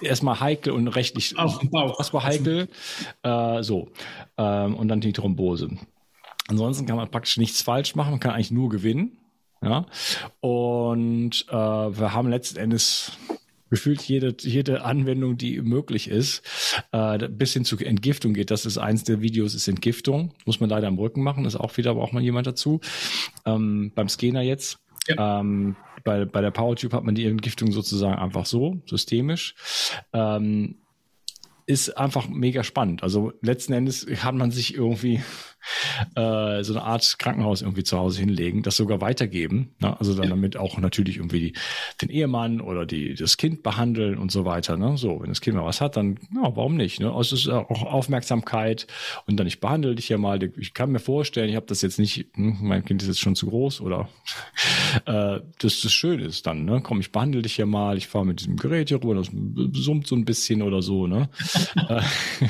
erstmal 0.00 0.40
heikel 0.40 0.72
und 0.72 0.88
rechtlich 0.88 1.34
Bauch. 1.34 1.98
Erstmal 1.98 2.24
heikel. 2.24 2.68
Äh, 3.22 3.62
so. 3.62 3.88
Ähm, 4.36 4.74
und 4.76 4.88
dann 4.88 5.00
die 5.00 5.12
Thrombose. 5.12 5.70
Ansonsten 6.48 6.86
kann 6.86 6.96
man 6.96 7.10
praktisch 7.10 7.36
nichts 7.38 7.62
falsch 7.62 7.94
machen, 7.94 8.10
man 8.10 8.20
kann 8.20 8.32
eigentlich 8.32 8.50
nur 8.50 8.68
gewinnen. 8.68 9.18
Ja. 9.62 9.86
Und 10.40 11.46
äh, 11.48 11.54
wir 11.54 12.12
haben 12.12 12.28
letzten 12.28 12.58
Endes 12.58 13.12
gefühlt 13.72 14.02
jede, 14.02 14.36
jede 14.38 14.84
Anwendung, 14.84 15.38
die 15.38 15.62
möglich 15.62 16.08
ist, 16.08 16.42
äh, 16.92 17.26
bis 17.30 17.54
hin 17.54 17.64
zu 17.64 17.78
Entgiftung 17.78 18.34
geht. 18.34 18.50
Das 18.50 18.66
ist 18.66 18.76
eins 18.76 19.02
der 19.02 19.22
Videos, 19.22 19.54
ist 19.54 19.66
Entgiftung. 19.66 20.34
Muss 20.44 20.60
man 20.60 20.68
leider 20.68 20.88
am 20.88 20.98
Rücken 20.98 21.22
machen, 21.22 21.46
ist 21.46 21.56
auch 21.56 21.74
wieder, 21.78 21.94
braucht 21.94 22.12
man 22.12 22.22
jemand 22.22 22.46
dazu. 22.46 22.80
Ähm, 23.46 23.90
beim 23.94 24.10
Scanner 24.10 24.42
jetzt. 24.42 24.78
Ja. 25.08 25.40
Ähm, 25.40 25.76
bei, 26.04 26.26
bei 26.26 26.42
der 26.42 26.50
PowerTube 26.50 26.92
hat 26.92 27.04
man 27.04 27.14
die 27.14 27.24
Entgiftung 27.24 27.72
sozusagen 27.72 28.18
einfach 28.18 28.44
so, 28.44 28.82
systemisch. 28.84 29.54
Ähm, 30.12 30.76
ist 31.64 31.96
einfach 31.96 32.28
mega 32.28 32.64
spannend. 32.64 33.02
Also 33.02 33.32
letzten 33.40 33.72
Endes 33.72 34.06
hat 34.22 34.34
man 34.34 34.50
sich 34.50 34.74
irgendwie 34.74 35.22
äh, 36.14 36.62
so 36.62 36.74
eine 36.74 36.82
Art 36.82 37.18
Krankenhaus 37.18 37.62
irgendwie 37.62 37.84
zu 37.84 37.98
Hause 37.98 38.20
hinlegen, 38.20 38.62
das 38.62 38.76
sogar 38.76 39.00
weitergeben. 39.00 39.70
Ne? 39.80 39.98
Also 39.98 40.14
dann 40.14 40.24
ja. 40.24 40.30
damit 40.30 40.56
auch 40.56 40.78
natürlich 40.78 41.16
irgendwie 41.16 41.54
den 42.00 42.08
Ehemann 42.08 42.60
oder 42.60 42.86
die, 42.86 43.14
das 43.14 43.36
Kind 43.36 43.62
behandeln 43.62 44.18
und 44.18 44.32
so 44.32 44.44
weiter. 44.44 44.76
Ne? 44.76 44.96
So, 44.96 45.20
wenn 45.20 45.28
das 45.28 45.40
Kind 45.40 45.56
mal 45.56 45.64
was 45.64 45.80
hat, 45.80 45.96
dann 45.96 46.18
ja, 46.34 46.56
warum 46.56 46.76
nicht? 46.76 47.00
Ne? 47.00 47.12
Also 47.12 47.36
es 47.36 47.42
ist 47.42 47.48
auch 47.48 47.82
Aufmerksamkeit 47.82 48.86
und 49.26 49.36
dann 49.36 49.46
ich 49.46 49.60
behandle 49.60 49.94
dich 49.94 50.08
ja 50.08 50.18
mal. 50.18 50.42
Ich 50.56 50.74
kann 50.74 50.90
mir 50.90 50.98
vorstellen, 50.98 51.48
ich 51.48 51.56
habe 51.56 51.66
das 51.66 51.82
jetzt 51.82 51.98
nicht, 51.98 52.26
hm, 52.34 52.58
mein 52.62 52.84
Kind 52.84 53.02
ist 53.02 53.08
jetzt 53.08 53.20
schon 53.20 53.36
zu 53.36 53.46
groß 53.46 53.80
oder 53.80 54.08
äh, 55.06 55.40
das 55.58 55.80
das 55.80 55.92
Schöne 55.92 56.24
ist 56.24 56.46
dann, 56.46 56.64
ne? 56.64 56.80
Komm, 56.82 57.00
ich 57.00 57.12
behandle 57.12 57.42
dich 57.42 57.56
ja 57.56 57.66
mal, 57.66 57.96
ich 57.96 58.08
fahre 58.08 58.26
mit 58.26 58.40
diesem 58.40 58.56
Gerät 58.56 58.88
hier 58.88 59.02
rüber, 59.02 59.14
das 59.14 59.30
summt 59.72 60.06
so 60.06 60.16
ein 60.16 60.24
bisschen 60.24 60.62
oder 60.62 60.82
so, 60.82 61.06
ne? 61.06 61.28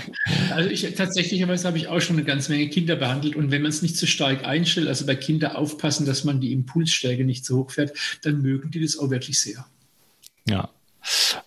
also 0.55 0.71
ich 0.71 0.95
tatsächlich 0.95 1.43
habe 1.43 1.79
ich 1.79 1.89
auch 1.89 2.01
schon 2.01 2.17
eine 2.17 2.25
ganze 2.25 2.53
Menge 2.53 2.69
Kinder 2.69 2.97
behandelt. 3.03 3.35
Und 3.35 3.51
wenn 3.51 3.63
man 3.63 3.71
es 3.71 3.83
nicht 3.83 3.97
zu 3.97 4.07
stark 4.07 4.47
einstellt, 4.47 4.87
also 4.87 5.05
bei 5.07 5.17
Kindern 5.17 5.57
aufpassen, 5.57 6.07
dass 6.07 6.23
man 6.23 6.41
die 6.41 6.53
Impulsstärke 6.53 7.25
nicht 7.25 7.45
zu 7.45 7.59
hoch 7.59 7.73
fährt, 7.73 7.93
dann 8.23 8.41
mögen 8.41 8.71
die 8.71 8.81
das 8.81 8.97
auch 8.97 9.11
wirklich 9.11 9.41
sehr. 9.41 9.67
Ja. 10.49 10.71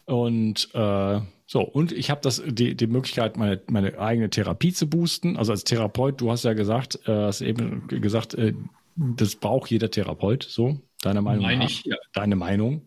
Und 0.03 0.70
äh, 0.74 1.22
so, 1.47 1.62
und 1.62 1.93
ich 1.93 2.10
habe 2.10 2.20
das 2.22 2.43
die, 2.45 2.76
die 2.76 2.88
Möglichkeit, 2.88 3.38
meine, 3.38 3.62
meine 3.68 3.97
eigene 3.99 4.30
Therapie 4.30 4.74
zu 4.74 4.89
boosten. 4.89 5.38
Also 5.38 5.53
als 5.53 5.64
Therapeut, 5.64 6.20
du 6.20 6.30
hast 6.30 6.43
ja 6.43 6.53
gesagt, 6.53 6.99
äh, 7.08 7.12
hast 7.12 7.39
eben 7.39 7.88
gesagt, 7.88 8.34
äh, 8.34 8.53
das 8.97 9.36
braucht 9.36 9.72
jeder 9.72 9.89
Therapeut, 9.89 10.43
so, 10.43 10.82
deine 11.01 11.22
Meinung. 11.22 11.43
Meine 11.43 11.66
ich, 11.66 11.86
ja. 11.86 11.95
Deine 12.14 12.36
Meinung. 12.36 12.82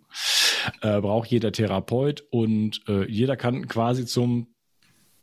Äh, 0.83 1.01
braucht 1.01 1.31
jeder 1.31 1.53
Therapeut 1.53 2.25
und 2.31 2.83
äh, 2.87 3.11
jeder 3.11 3.37
kann 3.37 3.67
quasi 3.69 4.05
zum 4.05 4.49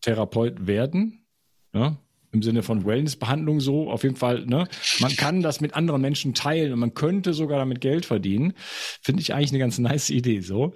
Therapeut 0.01 0.65
werden. 0.65 1.25
Ja? 1.73 1.97
Im 2.35 2.43
Sinne 2.43 2.63
von 2.63 2.85
Wellnessbehandlung 2.85 3.59
so. 3.59 3.89
Auf 3.89 4.03
jeden 4.03 4.15
Fall, 4.15 4.45
ne? 4.45 4.67
Man 4.99 5.15
kann 5.15 5.41
das 5.41 5.61
mit 5.61 5.73
anderen 5.73 6.01
Menschen 6.01 6.33
teilen 6.33 6.73
und 6.73 6.79
man 6.79 6.93
könnte 6.93 7.33
sogar 7.33 7.57
damit 7.57 7.81
Geld 7.81 8.05
verdienen. 8.05 8.53
Finde 9.01 9.21
ich 9.21 9.33
eigentlich 9.33 9.51
eine 9.51 9.59
ganz 9.59 9.79
nice 9.79 10.09
Idee 10.09 10.41
so. 10.41 10.73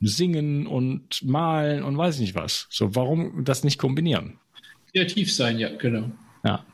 Singen 0.00 0.66
und 0.66 1.22
malen 1.24 1.82
und 1.82 1.96
weiß 1.96 2.20
nicht 2.20 2.34
was. 2.34 2.66
So, 2.70 2.94
warum 2.94 3.44
das 3.44 3.64
nicht 3.64 3.78
kombinieren? 3.78 4.38
Kreativ 4.92 5.32
sein, 5.32 5.58
ja, 5.58 5.68
genau. 5.76 6.10
Ja. 6.44 6.64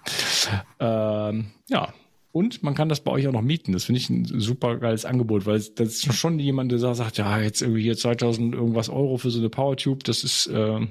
Ähm, 0.78 1.46
ja, 1.68 1.92
und 2.36 2.62
man 2.62 2.74
kann 2.74 2.90
das 2.90 3.00
bei 3.00 3.10
euch 3.10 3.26
auch 3.26 3.32
noch 3.32 3.40
mieten. 3.40 3.72
Das 3.72 3.84
finde 3.84 3.98
ich 3.98 4.10
ein 4.10 4.26
super 4.26 4.76
geiles 4.76 5.06
Angebot, 5.06 5.46
weil 5.46 5.58
das 5.58 5.88
ist 5.88 6.14
schon 6.14 6.38
jemand, 6.38 6.70
der 6.70 6.78
sagt, 6.78 7.16
ja, 7.16 7.40
jetzt 7.40 7.62
irgendwie 7.62 7.80
hier 7.80 7.96
2000 7.96 8.54
irgendwas 8.54 8.90
Euro 8.90 9.16
für 9.16 9.30
so 9.30 9.38
eine 9.38 9.48
Powertube, 9.48 10.04
das 10.04 10.22
ist, 10.22 10.46
äh, 10.48 10.86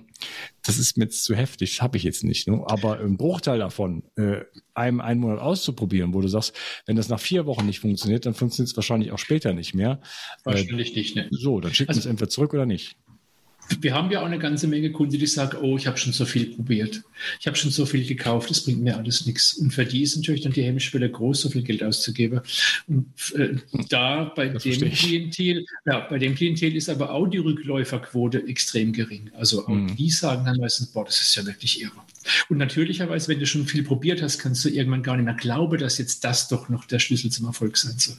das 0.66 0.80
ist 0.80 0.98
mir 0.98 1.04
jetzt 1.04 1.24
zu 1.24 1.36
heftig, 1.36 1.76
das 1.76 1.84
habe 1.84 1.98
ich 1.98 2.04
jetzt 2.04 2.24
nicht. 2.24 2.48
Ne? 2.48 2.64
Aber 2.66 3.00
ein 3.00 3.16
Bruchteil 3.16 3.60
davon, 3.60 4.02
äh, 4.16 4.40
einem 4.74 5.02
einen 5.02 5.22
Monat 5.22 5.38
auszuprobieren, 5.38 6.16
wo 6.16 6.22
du 6.22 6.30
sagst, 6.30 6.58
wenn 6.88 6.96
das 6.96 7.10
nach 7.10 7.20
vier 7.20 7.46
Wochen 7.46 7.68
nicht 7.68 7.80
funktioniert, 7.80 8.26
dann 8.26 8.34
funktioniert 8.34 8.72
es 8.72 8.76
wahrscheinlich 8.76 9.12
auch 9.12 9.20
später 9.20 9.54
nicht 9.54 9.76
mehr. 9.76 10.02
Wahrscheinlich 10.46 10.96
äh, 10.96 11.00
nicht, 11.00 11.16
ne? 11.16 11.28
So, 11.30 11.60
dann 11.60 11.76
schickt 11.76 11.90
also, 11.90 12.00
es 12.00 12.08
entweder 12.08 12.30
zurück 12.30 12.56
oder 12.56 12.66
nicht. 12.66 12.98
Wir 13.82 13.94
haben 13.94 14.12
ja 14.12 14.22
auch 14.22 14.26
eine 14.26 14.40
ganze 14.40 14.68
Menge 14.68 14.92
Kunden, 14.92 15.18
die 15.18 15.26
sagen, 15.26 15.58
oh, 15.62 15.78
ich 15.78 15.88
habe 15.88 15.98
schon 15.98 16.14
so 16.14 16.26
viel 16.26 16.48
probiert. 16.48 17.04
Ich 17.40 17.48
habe 17.48 17.56
schon 17.58 17.72
so 17.72 17.86
viel 17.86 18.06
gekauft, 18.06 18.50
das 18.50 18.64
bringt 18.64 18.82
mir 18.82 18.98
alles 18.98 19.26
nichts. 19.26 19.54
Und 19.54 19.72
für 19.72 19.86
die 19.86 20.02
ist 20.02 20.16
natürlich 20.16 20.42
dann 20.42 20.52
die 20.52 20.64
Hemmschwelle 20.64 21.10
groß, 21.10 21.42
so 21.42 21.50
viel 21.50 21.64
Geld 21.64 21.84
auszugeben. 21.84 22.42
Und 22.88 23.08
äh, 23.36 23.56
da 23.90 24.26
bei 24.36 24.50
das 24.50 24.64
dem 24.64 24.92
Klientel, 24.92 25.66
ja, 25.86 26.02
bei 26.02 26.20
dem 26.20 26.36
Klientel 26.36 26.76
ist 26.76 26.90
aber 26.90 27.12
auch 27.12 27.28
die 27.28 27.38
Rückläuferquote 27.38 28.48
extrem 28.48 28.94
gering. 28.94 29.32
Also 29.34 29.66
auch 29.66 29.70
mhm. 29.70 29.96
die 29.96 30.10
sagen 30.10 30.46
dann 30.46 30.58
meistens, 30.58 30.88
boah, 30.88 31.06
das 31.06 31.22
ist 31.22 31.36
ja 31.36 31.46
wirklich 31.46 31.82
irre. 31.82 31.92
Und 32.50 32.58
natürlicherweise, 32.58 33.28
wenn 33.30 33.40
du 33.40 33.46
schon 33.46 33.66
viel 33.66 33.84
probiert 33.84 34.22
hast, 34.22 34.40
kannst 34.40 34.64
du 34.66 34.70
irgendwann 34.70 35.04
gar 35.04 35.16
nicht 35.16 35.26
mehr 35.26 35.34
glauben, 35.34 35.80
dass 35.80 35.98
jetzt 35.98 36.24
das 36.24 36.48
doch 36.48 36.70
noch 36.70 36.86
der 36.86 37.00
Schlüssel 37.00 37.32
zum 37.32 37.46
Erfolg 37.46 37.78
sein 37.78 37.98
soll. 37.98 38.18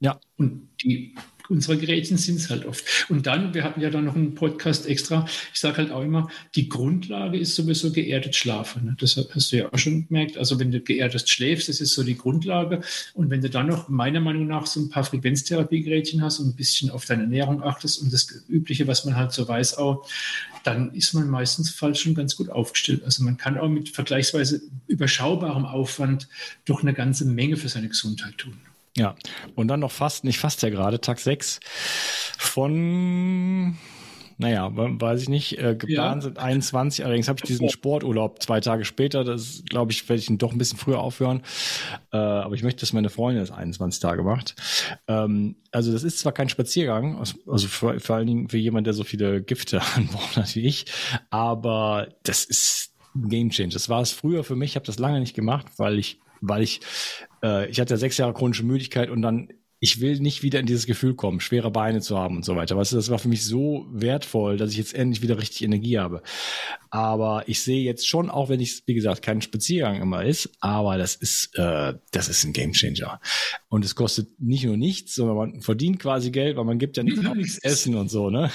Ja. 0.00 0.20
Und 0.36 0.68
die 0.82 1.14
unsere 1.48 1.76
Gerätchen 1.78 2.16
sind 2.16 2.36
es 2.36 2.50
halt 2.50 2.66
oft. 2.66 2.84
Und 3.08 3.26
dann, 3.26 3.54
wir 3.54 3.64
hatten 3.64 3.80
ja 3.80 3.90
da 3.90 4.00
noch 4.00 4.14
einen 4.14 4.34
Podcast 4.34 4.86
extra, 4.86 5.26
ich 5.52 5.60
sage 5.60 5.78
halt 5.78 5.90
auch 5.90 6.02
immer, 6.02 6.28
die 6.54 6.68
Grundlage 6.68 7.38
ist 7.38 7.54
sowieso 7.54 7.92
geerdet 7.92 8.36
schlafen. 8.36 8.84
Ne? 8.84 8.96
Das 8.98 9.16
hast 9.16 9.52
du 9.52 9.56
ja 9.56 9.72
auch 9.72 9.78
schon 9.78 10.06
gemerkt. 10.06 10.38
Also 10.38 10.58
wenn 10.58 10.70
du 10.70 10.80
geerdet 10.80 11.28
schläfst, 11.28 11.68
das 11.68 11.80
ist 11.80 11.94
so 11.94 12.02
die 12.02 12.16
Grundlage. 12.16 12.80
Und 13.14 13.30
wenn 13.30 13.42
du 13.42 13.50
dann 13.50 13.68
noch 13.68 13.88
meiner 13.88 14.20
Meinung 14.20 14.46
nach 14.46 14.66
so 14.66 14.80
ein 14.80 14.88
paar 14.88 15.04
Frequenztherapiegerätchen 15.04 16.22
hast 16.22 16.40
und 16.40 16.48
ein 16.48 16.56
bisschen 16.56 16.90
auf 16.90 17.04
deine 17.04 17.22
Ernährung 17.22 17.62
achtest 17.62 18.02
und 18.02 18.12
das 18.12 18.28
Übliche, 18.48 18.86
was 18.86 19.04
man 19.04 19.16
halt 19.16 19.32
so 19.32 19.46
weiß 19.46 19.78
auch, 19.78 20.08
dann 20.62 20.92
ist 20.94 21.14
man 21.14 21.28
meistens 21.28 21.70
falsch 21.70 22.02
schon 22.02 22.14
ganz 22.14 22.36
gut 22.36 22.50
aufgestellt. 22.50 23.04
Also 23.04 23.22
man 23.22 23.36
kann 23.36 23.56
auch 23.56 23.68
mit 23.68 23.90
vergleichsweise 23.90 24.60
überschaubarem 24.88 25.64
Aufwand 25.64 26.28
doch 26.64 26.82
eine 26.82 26.92
ganze 26.92 27.24
Menge 27.24 27.56
für 27.56 27.68
seine 27.68 27.88
Gesundheit 27.88 28.38
tun. 28.38 28.54
Ja, 28.96 29.14
und 29.54 29.68
dann 29.68 29.80
noch 29.80 29.92
fast, 29.92 30.24
nicht 30.24 30.38
fast 30.38 30.62
ja 30.62 30.70
gerade, 30.70 31.00
Tag 31.00 31.18
6 31.18 31.60
von, 32.38 33.76
naja, 34.38 34.70
weiß 34.72 35.22
ich 35.22 35.28
nicht, 35.28 35.58
äh, 35.58 35.76
geplant 35.76 36.16
ja. 36.16 36.20
sind 36.22 36.38
21, 36.38 37.04
allerdings 37.04 37.28
habe 37.28 37.38
ich 37.38 37.46
diesen 37.46 37.68
Sporturlaub 37.68 38.42
zwei 38.42 38.60
Tage 38.60 38.86
später, 38.86 39.22
das 39.22 39.62
glaube 39.68 39.92
ich, 39.92 40.08
werde 40.08 40.20
ich 40.20 40.30
ihn 40.30 40.38
doch 40.38 40.52
ein 40.52 40.56
bisschen 40.56 40.78
früher 40.78 41.00
aufhören, 41.00 41.42
äh, 42.10 42.16
aber 42.16 42.54
ich 42.54 42.62
möchte, 42.62 42.80
dass 42.80 42.94
meine 42.94 43.10
Freundin 43.10 43.42
das 43.42 43.50
21 43.50 44.00
Tage 44.00 44.22
macht. 44.22 44.56
Ähm, 45.08 45.56
also 45.72 45.92
das 45.92 46.02
ist 46.02 46.18
zwar 46.18 46.32
kein 46.32 46.48
Spaziergang, 46.48 47.18
also 47.18 47.68
vor, 47.68 48.00
vor 48.00 48.16
allen 48.16 48.26
Dingen 48.26 48.48
für 48.48 48.58
jemanden, 48.58 48.84
der 48.84 48.94
so 48.94 49.04
viele 49.04 49.42
Gifte 49.42 49.82
an 49.94 50.06
Bord 50.06 50.36
hat 50.36 50.54
wie 50.56 50.66
ich, 50.66 50.86
aber 51.28 52.08
das 52.22 52.46
ist 52.46 52.94
ein 53.14 53.28
Game 53.28 53.50
Change. 53.50 53.74
Das 53.74 53.90
war 53.90 54.00
es 54.00 54.12
früher 54.12 54.42
für 54.42 54.56
mich, 54.56 54.70
ich 54.70 54.76
habe 54.76 54.86
das 54.86 54.98
lange 54.98 55.20
nicht 55.20 55.34
gemacht, 55.34 55.66
weil 55.76 55.98
ich 55.98 56.18
weil 56.40 56.62
ich, 56.62 56.80
äh, 57.42 57.68
ich 57.70 57.80
hatte 57.80 57.94
ja 57.94 57.98
sechs 57.98 58.18
Jahre 58.18 58.34
chronische 58.34 58.64
Müdigkeit 58.64 59.10
und 59.10 59.22
dann, 59.22 59.48
ich 59.78 60.00
will 60.00 60.18
nicht 60.20 60.42
wieder 60.42 60.58
in 60.58 60.66
dieses 60.66 60.86
Gefühl 60.86 61.14
kommen, 61.14 61.40
schwere 61.40 61.70
Beine 61.70 62.00
zu 62.00 62.18
haben 62.18 62.36
und 62.36 62.44
so 62.44 62.56
weiter. 62.56 62.76
Weißt 62.76 62.92
du, 62.92 62.96
das 62.96 63.10
war 63.10 63.18
für 63.18 63.28
mich 63.28 63.44
so 63.44 63.86
wertvoll, 63.90 64.56
dass 64.56 64.70
ich 64.70 64.78
jetzt 64.78 64.94
endlich 64.94 65.22
wieder 65.22 65.38
richtig 65.38 65.62
Energie 65.62 65.98
habe. 65.98 66.22
Aber 66.90 67.44
ich 67.46 67.60
sehe 67.60 67.84
jetzt 67.84 68.08
schon, 68.08 68.30
auch 68.30 68.48
wenn 68.48 68.60
ich, 68.60 68.84
wie 68.86 68.94
gesagt, 68.94 69.20
kein 69.20 69.42
Spaziergang 69.42 70.00
immer 70.00 70.24
ist, 70.24 70.50
aber 70.60 70.96
das 70.96 71.14
ist, 71.14 71.54
äh, 71.58 71.94
das 72.10 72.28
ist 72.28 72.44
ein 72.44 72.54
Gamechanger. 72.54 73.20
Und 73.68 73.84
es 73.84 73.94
kostet 73.94 74.40
nicht 74.40 74.64
nur 74.64 74.78
nichts, 74.78 75.14
sondern 75.14 75.36
man 75.36 75.60
verdient 75.60 75.98
quasi 75.98 76.30
Geld, 76.30 76.56
weil 76.56 76.64
man 76.64 76.78
gibt 76.78 76.96
ja 76.96 77.02
nichts 77.34 77.58
Essen 77.58 77.96
und 77.96 78.10
so, 78.10 78.30
ne? 78.30 78.50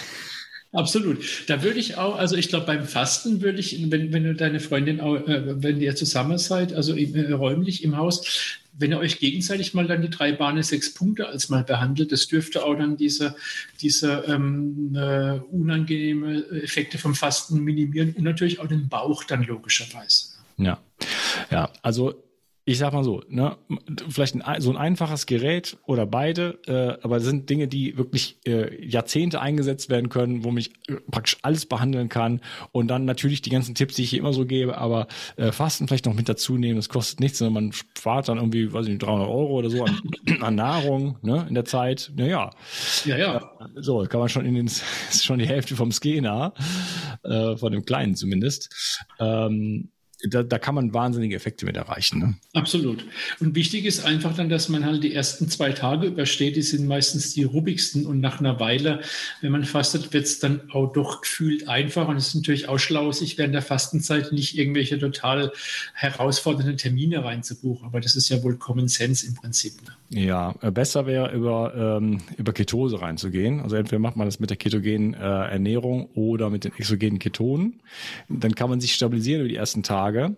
Absolut. 0.74 1.20
Da 1.48 1.64
würde 1.64 1.80
ich 1.80 1.98
auch, 1.98 2.18
also 2.18 2.38
ich 2.38 2.48
glaube, 2.48 2.66
beim 2.66 2.86
Fasten 2.86 3.42
würde 3.42 3.60
ich, 3.60 3.92
wenn, 3.92 4.14
wenn 4.14 4.24
du 4.24 4.34
deine 4.34 4.62
Freundin, 4.62 5.02
auch, 5.02 5.16
äh, 5.16 5.62
wenn 5.62 5.82
ihr 5.82 5.96
zusammen 5.96 6.38
seid, 6.38 6.74
also 6.74 6.94
im, 6.94 7.14
äh, 7.14 7.32
räumlich 7.34 7.84
im 7.84 7.98
Haus, 7.98 8.60
wenn 8.74 8.92
ihr 8.92 9.00
euch 9.00 9.20
gegenseitig 9.20 9.74
mal 9.74 9.86
dann 9.86 10.02
die 10.02 10.10
drei 10.10 10.32
Bahnen 10.32 10.64
sechs 10.64 10.94
Punkte 10.94 11.28
als 11.28 11.50
mal 11.50 11.64
behandelt, 11.64 12.14
das 12.14 12.28
dürfte 12.28 12.64
auch 12.64 12.76
dann 12.76 12.96
diese, 12.96 13.36
diese 13.82 14.24
ähm, 14.28 14.96
äh, 14.96 15.40
unangenehme 15.52 16.46
Effekte 16.64 16.98
vom 16.98 17.16
Fasten 17.16 17.60
minimieren 17.60 18.14
und 18.18 18.24
natürlich 18.24 18.60
auch 18.60 18.68
den 18.68 18.88
Bauch 18.88 19.26
dann 19.26 19.44
logischerweise. 19.44 20.30
Ja, 20.58 20.80
ja, 21.50 21.70
also 21.82 22.24
ich 22.72 22.78
sag 22.78 22.94
mal 22.94 23.04
so, 23.04 23.22
ne, 23.28 23.58
vielleicht 24.10 24.36
ein, 24.36 24.62
so 24.62 24.70
ein 24.72 24.78
einfaches 24.78 25.26
Gerät 25.26 25.78
oder 25.86 26.06
beide, 26.06 26.60
äh, 26.68 27.04
aber 27.04 27.18
das 27.18 27.26
sind 27.26 27.50
Dinge, 27.50 27.68
die 27.68 27.98
wirklich 27.98 28.38
äh, 28.46 28.84
Jahrzehnte 28.86 29.42
eingesetzt 29.42 29.90
werden 29.90 30.10
können, 30.10 30.44
wo 30.44 30.52
mich 30.52 30.72
äh, 30.88 30.96
praktisch 31.12 31.38
alles 31.42 31.66
behandeln 31.66 32.10
kann 32.10 32.42
und 32.72 32.88
dann 32.88 33.06
natürlich 33.06 33.42
die 33.42 33.50
ganzen 33.50 33.76
Tipps, 33.76 33.96
die 33.96 34.04
ich 34.04 34.12
hier 34.12 34.20
immer 34.20 34.34
so 34.34 34.46
gebe, 34.46 34.78
aber 34.78 35.08
äh, 35.36 35.52
Fasten 35.52 35.88
vielleicht 35.88 36.06
noch 36.06 36.14
mit 36.14 36.30
dazu 36.30 36.58
nehmen, 36.58 36.78
das 36.78 36.90
kostet 36.90 37.20
nichts, 37.20 37.40
sondern 37.40 37.66
man 37.66 37.72
spart 37.74 38.30
dann 38.30 38.38
irgendwie, 38.38 38.72
weiß 38.72 38.86
ich 38.86 38.92
nicht, 38.94 39.04
300 39.04 39.28
Euro 39.28 39.58
oder 39.58 39.70
so 39.70 39.84
an, 39.84 40.02
an 40.42 40.56
Nahrung, 40.56 41.18
ne, 41.22 41.46
in 41.48 41.56
der 41.56 41.66
Zeit, 41.66 42.12
naja. 42.16 42.52
Ja, 43.06 43.18
ja. 43.18 43.38
Äh, 43.38 43.82
so, 43.82 44.06
kann 44.10 44.20
man 44.20 44.30
schon 44.30 44.46
in 44.46 44.56
den, 44.56 44.68
ist 44.68 44.84
schon 45.24 45.40
die 45.40 45.48
Hälfte 45.48 45.76
vom 45.76 45.92
Skena, 45.92 46.54
äh, 47.24 47.58
von 47.58 47.72
dem 47.72 47.86
Kleinen 47.86 48.16
zumindest. 48.16 49.06
Ähm, 49.20 49.90
da, 50.30 50.44
da 50.44 50.60
kann 50.60 50.76
man 50.76 50.94
wahnsinnige 50.94 51.36
Effekte 51.36 51.66
mit 51.66 51.76
erreichen. 51.76 52.20
Ne? 52.20 52.36
Absolut. 52.54 53.06
Und 53.40 53.56
wichtig 53.56 53.86
ist 53.86 54.06
einfach 54.06 54.36
dann, 54.36 54.50
dass 54.50 54.70
man 54.70 54.86
halt 54.86 55.04
die 55.04 55.14
ersten 55.14 55.50
zwei 55.50 55.72
Tage 55.72 56.08
übersteht. 56.08 56.56
Die 56.56 56.62
sind 56.62 56.88
meistens 56.88 57.34
die 57.34 57.44
ruppigsten 57.44 58.06
und 58.06 58.20
nach 58.20 58.40
einer 58.40 58.60
Weile, 58.60 59.02
wenn 59.42 59.52
man 59.52 59.64
fastet, 59.64 60.14
wird 60.14 60.26
es 60.26 60.40
dann 60.40 60.62
auch 60.72 60.92
doch 60.92 61.22
gefühlt 61.22 61.68
einfach. 61.68 62.08
Und 62.08 62.18
es 62.18 62.30
ist 62.30 62.36
natürlich 62.36 62.68
auch 62.68 62.78
schlau, 62.78 63.12
sich 63.12 63.38
während 63.38 63.54
der 63.54 63.62
Fastenzeit 63.62 64.32
nicht 64.32 64.58
irgendwelche 64.58 65.00
total 65.00 65.52
herausfordernden 65.94 66.78
Termine 66.78 67.24
reinzubuchen. 67.24 67.88
Aber 67.88 68.02
das 68.02 68.16
ist 68.16 68.30
ja 68.30 68.44
wohl 68.44 68.58
Common 68.58 68.88
Sense 68.88 69.26
im 69.26 69.36
Prinzip. 69.36 69.74
Ne? 69.82 70.22
Ja, 70.26 70.54
äh, 70.62 70.72
besser 70.72 71.06
wäre 71.06 71.32
über, 71.34 71.74
ähm, 71.74 72.20
über 72.38 72.52
Ketose 72.52 73.02
reinzugehen. 73.02 73.62
Also 73.62 73.78
entweder 73.78 74.00
macht 74.00 74.18
man 74.18 74.28
das 74.28 74.42
mit 74.42 74.50
der 74.50 74.58
ketogenen 74.58 75.14
äh, 75.14 75.18
Ernährung 75.18 76.10
oder 76.16 76.50
mit 76.50 76.66
den 76.66 76.74
exogenen 76.78 77.18
Ketonen. 77.18 77.80
Dann 78.28 78.54
kann 78.54 78.70
man 78.70 78.82
sich 78.82 78.94
stabilisieren 78.94 79.42
über 79.42 79.50
die 79.50 79.56
ersten 79.56 79.84
Tage 79.84 80.11
Tage. 80.12 80.38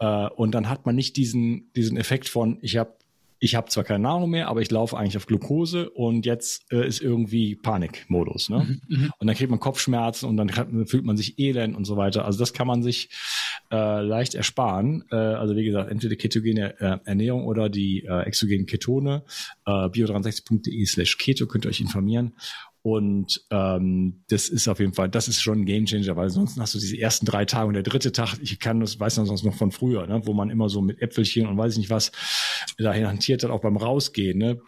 Äh, 0.00 0.28
und 0.34 0.52
dann 0.52 0.68
hat 0.68 0.86
man 0.86 0.94
nicht 0.94 1.16
diesen, 1.16 1.70
diesen 1.74 1.96
Effekt 1.96 2.28
von, 2.28 2.58
ich 2.62 2.76
habe 2.76 2.94
ich 3.40 3.54
habe 3.54 3.68
zwar 3.68 3.84
keine 3.84 4.00
Nahrung 4.00 4.30
mehr, 4.30 4.48
aber 4.48 4.62
ich 4.62 4.70
laufe 4.70 4.96
eigentlich 4.96 5.16
auf 5.16 5.26
Glukose 5.26 5.90
und 5.90 6.26
jetzt 6.26 6.72
äh, 6.72 6.86
ist 6.86 7.00
irgendwie 7.00 7.54
Panikmodus. 7.54 8.50
Ne? 8.50 8.80
Mhm, 8.88 8.96
mhm. 8.96 9.12
und 9.16 9.26
dann 9.28 9.36
kriegt 9.36 9.50
man 9.50 9.60
Kopfschmerzen 9.60 10.28
und 10.28 10.36
dann, 10.36 10.48
kann, 10.48 10.86
fühlt 10.86 11.04
man 11.04 11.16
sich 11.16 11.38
elend 11.38 11.76
und 11.76 11.84
so 11.84 11.96
weiter. 11.96 12.24
Also 12.24 12.40
das 12.40 12.52
kann 12.52 12.66
man 12.66 12.82
sich 12.82 13.10
äh, 13.70 14.00
leicht 14.00 14.34
ersparen. 14.34 15.04
Äh, 15.12 15.14
also 15.14 15.54
wie 15.54 15.64
gesagt, 15.64 15.88
entweder 15.88 16.16
ketogene 16.16 16.80
äh, 16.80 16.98
Ernährung 17.04 17.46
oder 17.46 17.68
die 17.68 18.04
äh, 18.04 18.22
exogenen 18.22 18.66
Ketone. 18.66 19.22
Äh, 19.66 19.70
bio63.de 19.70 20.84
slash 20.86 21.16
keto 21.18 21.46
könnt 21.46 21.64
ihr 21.64 21.68
euch 21.68 21.80
informieren. 21.80 22.34
Und 22.88 23.44
ähm, 23.50 24.22
das 24.28 24.48
ist 24.48 24.66
auf 24.66 24.80
jeden 24.80 24.94
Fall, 24.94 25.10
das 25.10 25.28
ist 25.28 25.42
schon 25.42 25.60
ein 25.60 25.66
Gamechanger, 25.66 26.16
weil 26.16 26.30
sonst 26.30 26.58
hast 26.58 26.74
du 26.74 26.78
diese 26.78 26.98
ersten 26.98 27.26
drei 27.26 27.44
Tage 27.44 27.68
und 27.68 27.74
der 27.74 27.82
dritte 27.82 28.12
Tag, 28.12 28.38
ich 28.40 28.58
kann 28.58 28.80
das, 28.80 28.98
weiß 28.98 29.16
das 29.16 29.28
sonst 29.28 29.44
noch 29.44 29.54
von 29.54 29.72
früher, 29.72 30.06
ne, 30.06 30.22
wo 30.24 30.32
man 30.32 30.48
immer 30.48 30.70
so 30.70 30.80
mit 30.80 31.02
Äpfelchen 31.02 31.46
und 31.46 31.58
weiß 31.58 31.74
ich 31.74 31.78
nicht 31.78 31.90
was 31.90 32.12
dahin 32.78 33.06
hantiert 33.06 33.44
hat, 33.44 33.50
auch 33.50 33.60
beim 33.60 33.76
Rausgehen, 33.76 34.38
ne? 34.38 34.60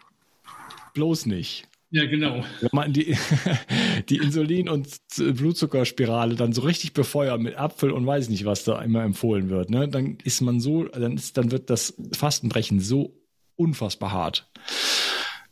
Bloß 0.92 1.26
nicht. 1.26 1.66
Ja, 1.92 2.04
genau. 2.04 2.44
Wenn 2.60 2.70
man 2.72 2.92
die, 2.92 3.16
die 4.08 4.18
Insulin- 4.18 4.68
und 4.68 4.88
Blutzuckerspirale 5.16 6.34
dann 6.34 6.52
so 6.52 6.60
richtig 6.60 6.92
befeuert 6.92 7.40
mit 7.40 7.56
Apfel 7.56 7.90
und 7.90 8.06
weiß 8.06 8.28
nicht, 8.28 8.44
was 8.44 8.64
da 8.64 8.82
immer 8.82 9.02
empfohlen 9.02 9.48
wird, 9.48 9.70
ne, 9.70 9.88
dann 9.88 10.18
ist 10.24 10.42
man 10.42 10.60
so, 10.60 10.84
dann 10.84 11.14
ist, 11.14 11.38
dann 11.38 11.50
wird 11.50 11.70
das 11.70 11.94
Fastenbrechen 12.12 12.80
so 12.80 13.16
unfassbar 13.56 14.12
hart. 14.12 14.50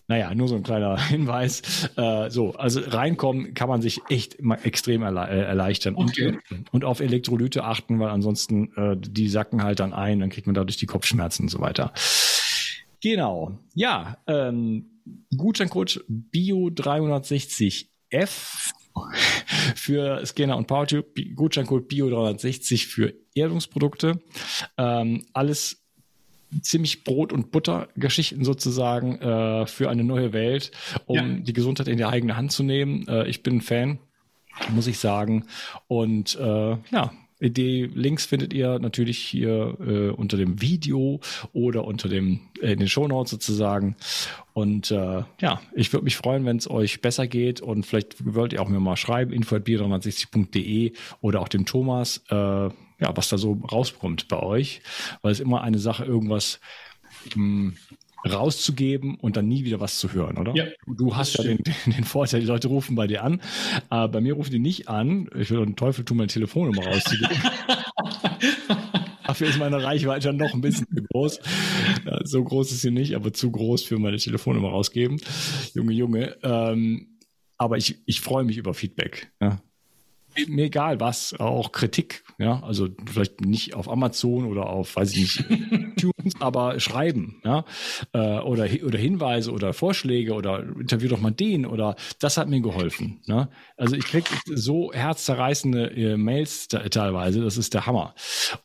Naja, 0.08 0.34
nur 0.34 0.48
so 0.48 0.56
ein 0.56 0.62
kleiner 0.62 0.98
Hinweis. 1.08 1.90
Äh, 1.96 2.30
so, 2.30 2.54
also 2.54 2.80
reinkommen 2.80 3.52
kann 3.54 3.68
man 3.68 3.82
sich 3.82 4.00
echt 4.08 4.38
extrem 4.62 5.02
erle 5.02 5.28
äh, 5.28 5.42
erleichtern 5.42 5.96
okay. 5.96 6.38
und, 6.50 6.72
und 6.72 6.84
auf 6.84 7.00
Elektrolyte 7.00 7.64
achten, 7.64 8.00
weil 8.00 8.08
ansonsten 8.08 8.72
äh, 8.76 8.96
die 8.98 9.28
sacken 9.28 9.62
halt 9.62 9.80
dann 9.80 9.92
ein, 9.92 10.20
dann 10.20 10.30
kriegt 10.30 10.46
man 10.46 10.54
dadurch 10.54 10.78
die 10.78 10.86
Kopfschmerzen 10.86 11.42
und 11.42 11.50
so 11.50 11.60
weiter. 11.60 11.92
Genau. 13.02 13.58
Ja, 13.74 14.16
ähm, 14.26 15.02
Gutscheincode 15.36 16.02
Bio360F 16.08 18.72
für 19.76 20.24
Scanner 20.24 20.56
und 20.56 20.66
PowerTube, 20.66 21.20
Gutscheincode 21.34 21.90
Bio360 21.90 22.86
für 22.86 23.12
Erdungsprodukte. 23.34 24.22
Ähm, 24.78 25.26
alles 25.34 25.84
ziemlich 26.62 27.04
Brot- 27.04 27.32
und 27.32 27.50
Butter-Geschichten 27.50 28.44
sozusagen 28.44 29.18
äh, 29.20 29.66
für 29.66 29.90
eine 29.90 30.04
neue 30.04 30.32
Welt, 30.32 30.70
um 31.06 31.16
ja. 31.16 31.24
die 31.24 31.52
Gesundheit 31.52 31.88
in 31.88 31.98
die 31.98 32.04
eigene 32.04 32.36
Hand 32.36 32.52
zu 32.52 32.62
nehmen. 32.62 33.06
Äh, 33.08 33.28
ich 33.28 33.42
bin 33.42 33.56
ein 33.56 33.60
Fan, 33.60 33.98
muss 34.70 34.86
ich 34.86 34.98
sagen. 34.98 35.44
Und 35.86 36.36
äh, 36.36 36.76
ja, 36.90 37.12
die 37.40 37.84
Links 37.94 38.26
findet 38.26 38.52
ihr 38.52 38.78
natürlich 38.78 39.18
hier 39.18 39.76
äh, 39.80 40.08
unter 40.10 40.36
dem 40.36 40.60
Video 40.60 41.20
oder 41.52 41.84
unter 41.84 42.08
dem 42.08 42.40
äh, 42.60 42.72
in 42.72 42.80
den 42.80 42.88
Shownotes 42.88 43.30
sozusagen. 43.30 43.96
Und 44.54 44.90
äh, 44.90 45.22
ja, 45.40 45.60
ich 45.74 45.92
würde 45.92 46.04
mich 46.04 46.16
freuen, 46.16 46.44
wenn 46.46 46.56
es 46.56 46.68
euch 46.68 47.00
besser 47.00 47.28
geht 47.28 47.60
und 47.60 47.86
vielleicht 47.86 48.16
wollt 48.34 48.52
ihr 48.52 48.62
auch 48.62 48.68
mir 48.68 48.80
mal 48.80 48.96
schreiben, 48.96 49.32
info.bier360.de 49.32 50.92
oder 51.20 51.40
auch 51.40 51.48
dem 51.48 51.64
Thomas. 51.64 52.22
Äh, 52.28 52.70
ja, 53.00 53.16
was 53.16 53.28
da 53.28 53.38
so 53.38 53.52
rauskommt 53.52 54.28
bei 54.28 54.40
euch, 54.40 54.82
weil 55.22 55.32
es 55.32 55.40
immer 55.40 55.62
eine 55.62 55.78
Sache 55.78 56.04
irgendwas 56.04 56.60
mh, 57.34 57.34
hm, 57.34 57.76
rauszugeben 58.28 59.16
und 59.16 59.36
dann 59.36 59.46
nie 59.46 59.64
wieder 59.64 59.80
was 59.80 59.98
zu 59.98 60.12
hören, 60.12 60.38
oder? 60.38 60.54
Ja. 60.54 60.66
Du 60.86 61.16
hast 61.16 61.38
ja 61.38 61.44
den, 61.44 61.58
den, 61.86 62.04
Vorteil, 62.04 62.40
die 62.40 62.46
Leute 62.46 62.68
rufen 62.68 62.96
bei 62.96 63.06
dir 63.06 63.22
an. 63.22 63.40
Aber 63.88 64.08
bei 64.08 64.20
mir 64.20 64.34
rufen 64.34 64.50
die 64.50 64.58
nicht 64.58 64.88
an. 64.88 65.30
Ich 65.38 65.50
will 65.50 65.64
den 65.64 65.76
Teufel 65.76 66.04
tun, 66.04 66.16
meine 66.16 66.28
Telefonnummer 66.28 66.84
rauszugeben. 66.84 67.36
Dafür 69.24 69.48
ist 69.48 69.58
meine 69.58 69.82
Reichweite 69.82 70.32
noch 70.32 70.54
ein 70.54 70.62
bisschen 70.62 70.86
zu 70.88 71.02
groß. 71.12 71.40
Ja, 72.06 72.18
so 72.24 72.42
groß 72.42 72.72
ist 72.72 72.80
sie 72.80 72.90
nicht, 72.90 73.14
aber 73.14 73.32
zu 73.32 73.50
groß 73.50 73.84
für 73.84 73.98
meine 73.98 74.16
Telefonnummer 74.16 74.70
rausgeben. 74.70 75.20
Junge, 75.74 75.92
Junge. 75.92 76.36
Ähm, 76.42 77.18
aber 77.58 77.76
ich, 77.76 77.96
ich 78.06 78.20
freue 78.20 78.44
mich 78.44 78.56
über 78.56 78.72
Feedback. 78.72 79.30
Ja 79.40 79.60
mir 80.46 80.66
egal 80.66 81.00
was, 81.00 81.34
auch 81.38 81.72
Kritik, 81.72 82.24
ja, 82.38 82.62
also 82.62 82.88
vielleicht 83.06 83.40
nicht 83.40 83.74
auf 83.74 83.90
Amazon 83.90 84.46
oder 84.46 84.68
auf, 84.68 84.96
weiß 84.96 85.12
ich 85.14 85.18
nicht, 85.18 85.96
Tunes, 85.96 86.34
aber 86.40 86.78
schreiben, 86.80 87.40
ja, 87.44 87.64
äh, 88.12 88.38
oder, 88.40 88.68
oder 88.84 88.98
Hinweise 88.98 89.52
oder 89.52 89.72
Vorschläge 89.72 90.34
oder 90.34 90.62
interview 90.78 91.08
doch 91.08 91.20
mal 91.20 91.30
den 91.30 91.66
oder 91.66 91.96
das 92.20 92.36
hat 92.36 92.48
mir 92.48 92.60
geholfen, 92.60 93.20
ne? 93.26 93.48
Also 93.76 93.96
ich 93.96 94.04
krieg 94.04 94.24
so 94.44 94.92
herzzerreißende 94.92 95.90
äh, 95.90 96.16
Mails 96.16 96.68
teilweise, 96.68 97.40
das 97.40 97.56
ist 97.56 97.74
der 97.74 97.86
Hammer 97.86 98.14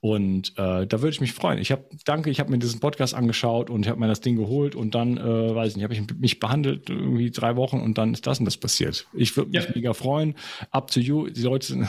und 0.01 0.53
äh, 0.57 0.85
da 0.85 1.01
würde 1.01 1.09
ich 1.09 1.21
mich 1.21 1.33
freuen. 1.33 1.57
Ich 1.59 1.71
habe, 1.71 1.85
danke, 2.05 2.29
ich 2.29 2.39
habe 2.39 2.51
mir 2.51 2.59
diesen 2.59 2.79
Podcast 2.79 3.13
angeschaut 3.13 3.69
und 3.69 3.87
habe 3.87 3.99
mir 3.99 4.07
das 4.07 4.21
Ding 4.21 4.35
geholt 4.35 4.75
und 4.75 4.95
dann, 4.95 5.17
äh, 5.17 5.55
weiß 5.55 5.71
ich 5.71 5.75
nicht, 5.77 5.83
habe 5.83 5.93
ich 5.93 6.01
mich 6.19 6.39
behandelt 6.39 6.89
irgendwie 6.89 7.31
drei 7.31 7.55
Wochen 7.55 7.79
und 7.79 7.97
dann 7.97 8.13
ist 8.13 8.27
das 8.27 8.39
und 8.39 8.45
das 8.45 8.57
passiert. 8.57 9.07
Ich 9.13 9.35
würde 9.37 9.51
mich 9.51 9.63
ja. 9.63 9.71
mega 9.73 9.93
freuen. 9.93 10.35
Up 10.71 10.91
to 10.91 10.99
you. 10.99 11.29
Die 11.29 11.41
Leute 11.41 11.62
sind 11.67 11.87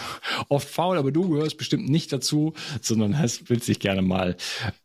oft 0.48 0.68
faul, 0.68 0.98
aber 0.98 1.12
du 1.12 1.28
gehörst 1.28 1.58
bestimmt 1.58 1.88
nicht 1.88 2.12
dazu, 2.12 2.54
sondern 2.80 3.18
hast, 3.18 3.50
willst 3.50 3.68
dich 3.68 3.80
gerne 3.80 4.02
mal 4.02 4.36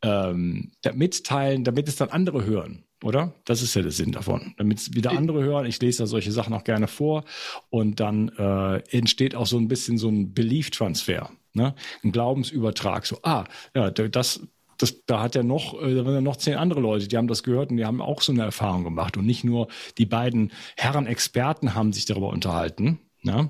ähm, 0.02 0.72
mitteilen, 0.94 1.64
damit 1.64 1.88
es 1.88 1.96
dann 1.96 2.10
andere 2.10 2.46
hören. 2.46 2.84
Oder? 3.04 3.34
Das 3.46 3.62
ist 3.62 3.76
ja 3.76 3.82
der 3.82 3.92
Sinn 3.92 4.12
davon. 4.12 4.54
Damit 4.58 4.80
es 4.80 4.94
wieder 4.94 5.12
andere 5.12 5.42
hören. 5.42 5.66
Ich 5.66 5.82
lese 5.82 6.04
da 6.04 6.08
solche 6.08 6.34
Sachen 6.34 6.54
auch 6.54 6.66
gerne 6.66 6.88
vor. 6.88 7.24
Und 7.70 8.00
dann 8.00 8.30
äh, 8.38 8.80
entsteht 8.90 9.36
auch 9.36 9.48
so 9.48 9.58
ein 9.58 9.70
bisschen 9.70 9.98
so 9.98 10.10
ein 10.10 10.34
Belief-Transfer. 10.34 11.30
Ne? 11.54 11.76
Ein 12.04 12.12
Glaubensübertrag. 12.12 13.06
So, 13.06 13.20
ah, 13.24 13.46
ja, 13.74 13.90
das, 13.90 14.42
das, 14.78 15.06
da 15.06 15.22
hat 15.22 15.36
er 15.36 15.44
noch, 15.44 15.82
äh, 15.82 15.96
da 15.96 16.06
waren 16.06 16.16
ja 16.16 16.22
noch 16.22 16.36
zehn 16.36 16.56
andere 16.56 16.82
Leute, 16.82 17.08
die 17.08 17.16
haben 17.16 17.28
das 17.28 17.44
gehört 17.44 17.72
und 17.72 17.78
die 17.78 17.86
haben 17.86 18.02
auch 18.02 18.22
so 18.22 18.34
eine 18.34 18.44
Erfahrung 18.44 18.84
gemacht. 18.84 19.16
Und 19.16 19.26
nicht 19.26 19.46
nur 19.46 19.70
die 19.98 20.06
beiden 20.06 20.52
Herren 20.76 21.08
Experten 21.08 21.76
haben 21.76 21.94
sich 21.94 22.06
darüber 22.06 22.30
unterhalten, 22.30 23.00
ne? 23.22 23.50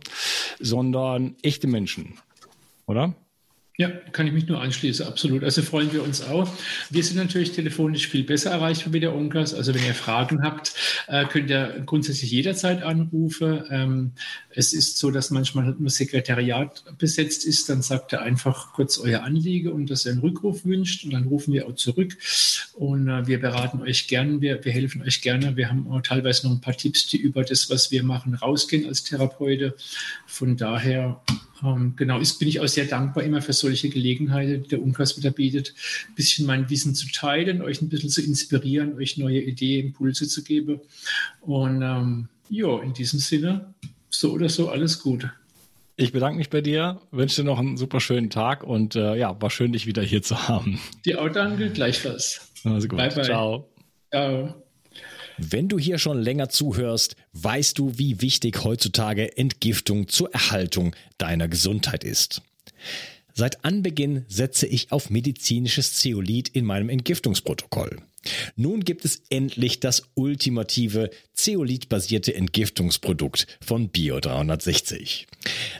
sondern 0.60 1.36
echte 1.42 1.68
Menschen, 1.68 2.20
oder? 2.86 3.14
Ja, 3.80 3.88
kann 4.12 4.28
ich 4.28 4.34
mich 4.34 4.46
nur 4.46 4.60
anschließen, 4.60 5.08
absolut. 5.08 5.42
Also 5.42 5.62
freuen 5.62 5.94
wir 5.94 6.04
uns 6.04 6.22
auch. 6.22 6.52
Wir 6.90 7.02
sind 7.02 7.16
natürlich 7.16 7.54
telefonisch 7.54 8.10
viel 8.10 8.26
besser 8.26 8.52
erreichbar 8.52 8.92
wie 8.92 9.00
der 9.00 9.16
Onklas. 9.16 9.54
Also 9.54 9.74
wenn 9.74 9.86
ihr 9.86 9.94
Fragen 9.94 10.44
habt, 10.44 10.76
äh, 11.08 11.24
könnt 11.24 11.50
ihr 11.50 11.82
grundsätzlich 11.86 12.30
jederzeit 12.30 12.84
anrufen. 12.84 13.64
Ähm, 13.70 14.12
es 14.50 14.74
ist 14.74 14.98
so, 14.98 15.12
dass 15.12 15.32
manchmal 15.32 15.78
nur 15.80 15.90
Sekretariat 15.90 16.84
besetzt 16.98 17.46
ist. 17.46 17.70
Dann 17.70 17.82
sagt 17.82 18.12
er 18.12 18.22
einfach 18.22 18.74
kurz 18.74 18.98
euer 18.98 19.24
Anliege 19.24 19.72
und 19.72 19.90
dass 19.90 20.06
ihr 20.06 20.12
einen 20.12 20.20
Rückruf 20.20 20.66
wünscht. 20.66 21.06
Und 21.06 21.14
dann 21.14 21.24
rufen 21.24 21.54
wir 21.54 21.66
auch 21.66 21.76
zurück. 21.76 22.18
Und 22.74 23.08
äh, 23.08 23.28
wir 23.28 23.40
beraten 23.40 23.82
euch 23.82 24.10
gerne, 24.10 24.42
wir, 24.42 24.66
wir 24.66 24.74
helfen 24.74 25.04
euch 25.04 25.22
gerne. 25.22 25.56
Wir 25.56 25.70
haben 25.70 25.90
auch 25.90 26.02
teilweise 26.02 26.46
noch 26.46 26.54
ein 26.54 26.60
paar 26.60 26.76
Tipps, 26.76 27.08
die 27.08 27.16
über 27.16 27.46
das, 27.46 27.70
was 27.70 27.92
wir 27.92 28.04
machen, 28.04 28.34
rausgehen 28.34 28.86
als 28.88 29.06
Therapeute. 29.06 29.74
Von 30.26 30.58
daher 30.58 31.22
ähm, 31.64 31.93
genau, 31.95 32.20
ist, 32.20 32.39
bin 32.39 32.47
ich 32.47 32.60
auch 32.60 32.68
sehr 32.68 32.86
dankbar 32.86 33.24
immer 33.24 33.41
für 33.41 33.53
solche 33.53 33.89
Gelegenheiten, 33.89 34.64
die 34.64 34.70
der 34.70 34.82
Umkreis 34.82 35.18
wieder 35.18 35.32
bietet, 35.32 35.74
ein 36.07 36.16
bisschen 36.16 36.45
mein 36.45 36.70
Wissen 36.70 36.95
zu 36.95 37.07
teilen, 37.12 37.62
euch 37.62 37.82
ein 37.82 37.89
bisschen 37.89 38.10
zu 38.10 38.22
inspirieren, 38.22 38.95
euch 38.95 39.18
neue 39.18 39.41
Ideen, 39.41 39.88
Impulse 39.88 40.28
zu 40.28 40.43
geben. 40.43 40.80
Und 41.41 41.82
ähm, 41.82 42.28
ja, 42.49 42.82
in 42.82 42.93
diesem 42.93 43.20
Sinne, 43.20 43.74
so 44.10 44.32
oder 44.32 44.49
so, 44.49 44.70
alles 44.70 45.01
gut. 45.01 45.30
Ich 45.95 46.14
bedanke 46.14 46.38
mich 46.38 46.49
bei 46.49 46.62
dir, 46.62 47.01
wünsche 47.12 47.41
dir 47.41 47.45
noch 47.45 47.60
einen 47.60 47.76
super 47.76 47.99
schönen 47.99 48.30
Tag 48.30 48.64
und 48.64 48.95
äh, 48.95 49.16
ja, 49.16 49.39
war 49.41 49.49
schön, 49.49 49.74
dich 49.74 49.86
wieder 49.86 50.01
hier 50.01 50.22
zu 50.22 50.47
haben. 50.47 50.80
Die 51.05 51.16
auch 51.16 51.30
danke, 51.30 51.70
gleichfalls. 51.72 52.51
Also 52.64 52.88
gut. 52.88 52.97
Bye, 52.97 53.10
bye. 53.10 53.24
Ciao. 53.24 53.70
Ciao. 54.10 54.64
Wenn 55.42 55.70
du 55.70 55.80
hier 55.80 56.00
schon 56.00 56.22
länger 56.22 56.50
zuhörst, 56.50 57.16
weißt 57.32 57.80
du, 57.80 57.98
wie 57.98 58.22
wichtig 58.22 58.66
heutzutage 58.66 59.38
Entgiftung 59.38 60.10
zur 60.10 60.34
Erhaltung 60.34 60.94
deiner 61.18 61.48
Gesundheit 61.48 62.04
ist. 62.04 62.42
Seit 63.34 63.64
Anbeginn 63.64 64.26
setze 64.28 64.68
ich 64.68 64.92
auf 64.92 65.10
medizinisches 65.10 65.94
Zeolit 65.94 66.50
in 66.50 66.66
meinem 66.66 66.90
Entgiftungsprotokoll. 66.90 68.02
Nun 68.56 68.84
gibt 68.84 69.06
es 69.06 69.24
endlich 69.30 69.80
das 69.80 70.04
ultimative 70.16 71.10
Zeolit-basierte 71.34 72.36
Entgiftungsprodukt 72.36 73.48
von 73.62 73.90
Bio 73.90 74.20
360. 74.20 75.28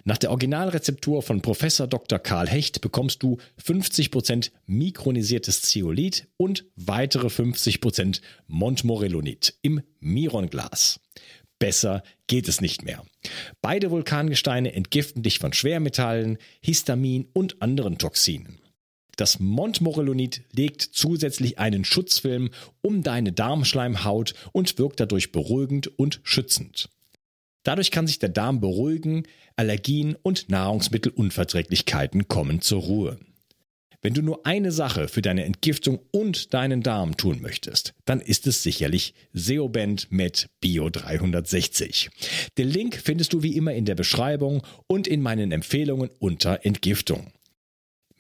Nach 0.06 0.18
der 0.18 0.30
Originalrezeptur 0.32 1.22
von 1.22 1.42
Professor 1.42 1.88
Dr. 1.88 2.20
Karl 2.20 2.48
Hecht 2.48 2.82
bekommst 2.82 3.24
du 3.24 3.38
50% 3.64 4.52
mikronisiertes 4.66 5.62
Zeolit 5.64 6.28
und 6.38 6.66
weitere 6.76 7.28
50% 7.28 8.22
Montmorillonit 8.48 9.56
im 9.62 9.82
Mironglas. 10.00 11.00
Besser 11.60 12.04
geht 12.28 12.48
es 12.48 12.62
nicht 12.62 12.86
mehr. 12.86 13.04
Beide 13.62 13.92
Vulkangesteine 13.92 14.74
entgiften 14.74 15.24
dich 15.24 15.40
von 15.40 15.52
Schwermetallen, 15.52 16.38
Histamin 16.62 17.28
und 17.34 17.62
anderen 17.62 17.98
Toxinen. 17.98 18.60
Das 19.20 19.38
Montmorillonit 19.41 20.43
legt 20.53 20.82
zusätzlich 20.82 21.59
einen 21.59 21.84
Schutzfilm 21.84 22.51
um 22.82 23.03
deine 23.03 23.34
Darmschleimhaut 23.34 24.34
und 24.53 24.80
wirkt 24.80 25.01
dadurch 25.01 25.34
beruhigend 25.34 25.88
und 25.99 26.22
schützend. 26.24 26.88
Dadurch 27.63 27.91
kann 27.91 28.07
sich 28.07 28.20
der 28.20 28.30
Darm 28.30 28.61
beruhigen, 28.61 29.24
Allergien 29.57 30.15
und 30.22 30.47
Nahrungsmittelunverträglichkeiten 30.47 32.30
kommen 32.30 32.61
zur 32.61 32.84
Ruhe. 32.84 33.20
Wenn 34.01 34.13
du 34.13 34.22
nur 34.22 34.45
eine 34.45 34.72
Sache 34.72 35.09
für 35.09 35.22
deine 35.22 35.43
Entgiftung 35.43 35.99
und 36.11 36.53
deinen 36.53 36.82
Darm 36.82 37.17
tun 37.17 37.41
möchtest, 37.41 37.93
dann 38.05 38.22
ist 38.22 38.47
es 38.47 38.63
sicherlich 38.63 39.13
Seoband 39.34 40.13
mit 40.13 40.47
Bio 40.61 40.89
360. 40.89 42.09
Den 42.57 42.70
Link 42.70 42.95
findest 43.03 43.34
du 43.34 43.43
wie 43.43 43.57
immer 43.57 43.74
in 43.74 43.84
der 43.84 43.95
Beschreibung 43.95 44.63
und 44.88 45.07
in 45.07 45.22
meinen 45.22 45.51
Empfehlungen 45.51 46.09
unter 46.20 46.65
Entgiftung. 46.65 47.34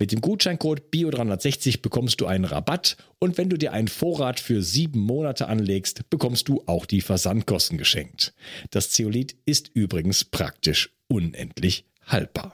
Mit 0.01 0.13
dem 0.13 0.21
Gutscheincode 0.21 0.83
BIO360 0.93 1.81
bekommst 1.81 2.21
du 2.21 2.25
einen 2.25 2.45
Rabatt 2.45 2.95
und 3.19 3.37
wenn 3.37 3.49
du 3.49 3.57
dir 3.57 3.73
einen 3.73 3.89
Vorrat 3.89 4.39
für 4.39 4.61
sieben 4.61 5.01
Monate 5.01 5.49
anlegst, 5.49 6.09
bekommst 6.09 6.47
du 6.47 6.63
auch 6.67 6.85
die 6.85 7.01
Versandkosten 7.01 7.77
geschenkt. 7.77 8.33
Das 8.71 8.91
Zeolit 8.91 9.35
ist 9.45 9.71
übrigens 9.73 10.23
praktisch 10.23 10.95
unendlich 11.09 11.83
haltbar. 12.05 12.53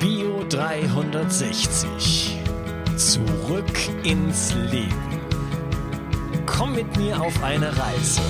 Bio 0.00 0.44
360. 0.48 2.36
Zurück 2.96 3.78
ins 4.02 4.52
Leben. 4.72 5.20
Komm 6.44 6.74
mit 6.74 6.96
mir 6.96 7.20
auf 7.20 7.40
eine 7.44 7.68
Reise. 7.68 8.20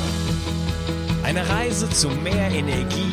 Eine 1.22 1.48
Reise 1.48 1.88
zu 1.88 2.10
mehr 2.10 2.50
Energie 2.50 3.12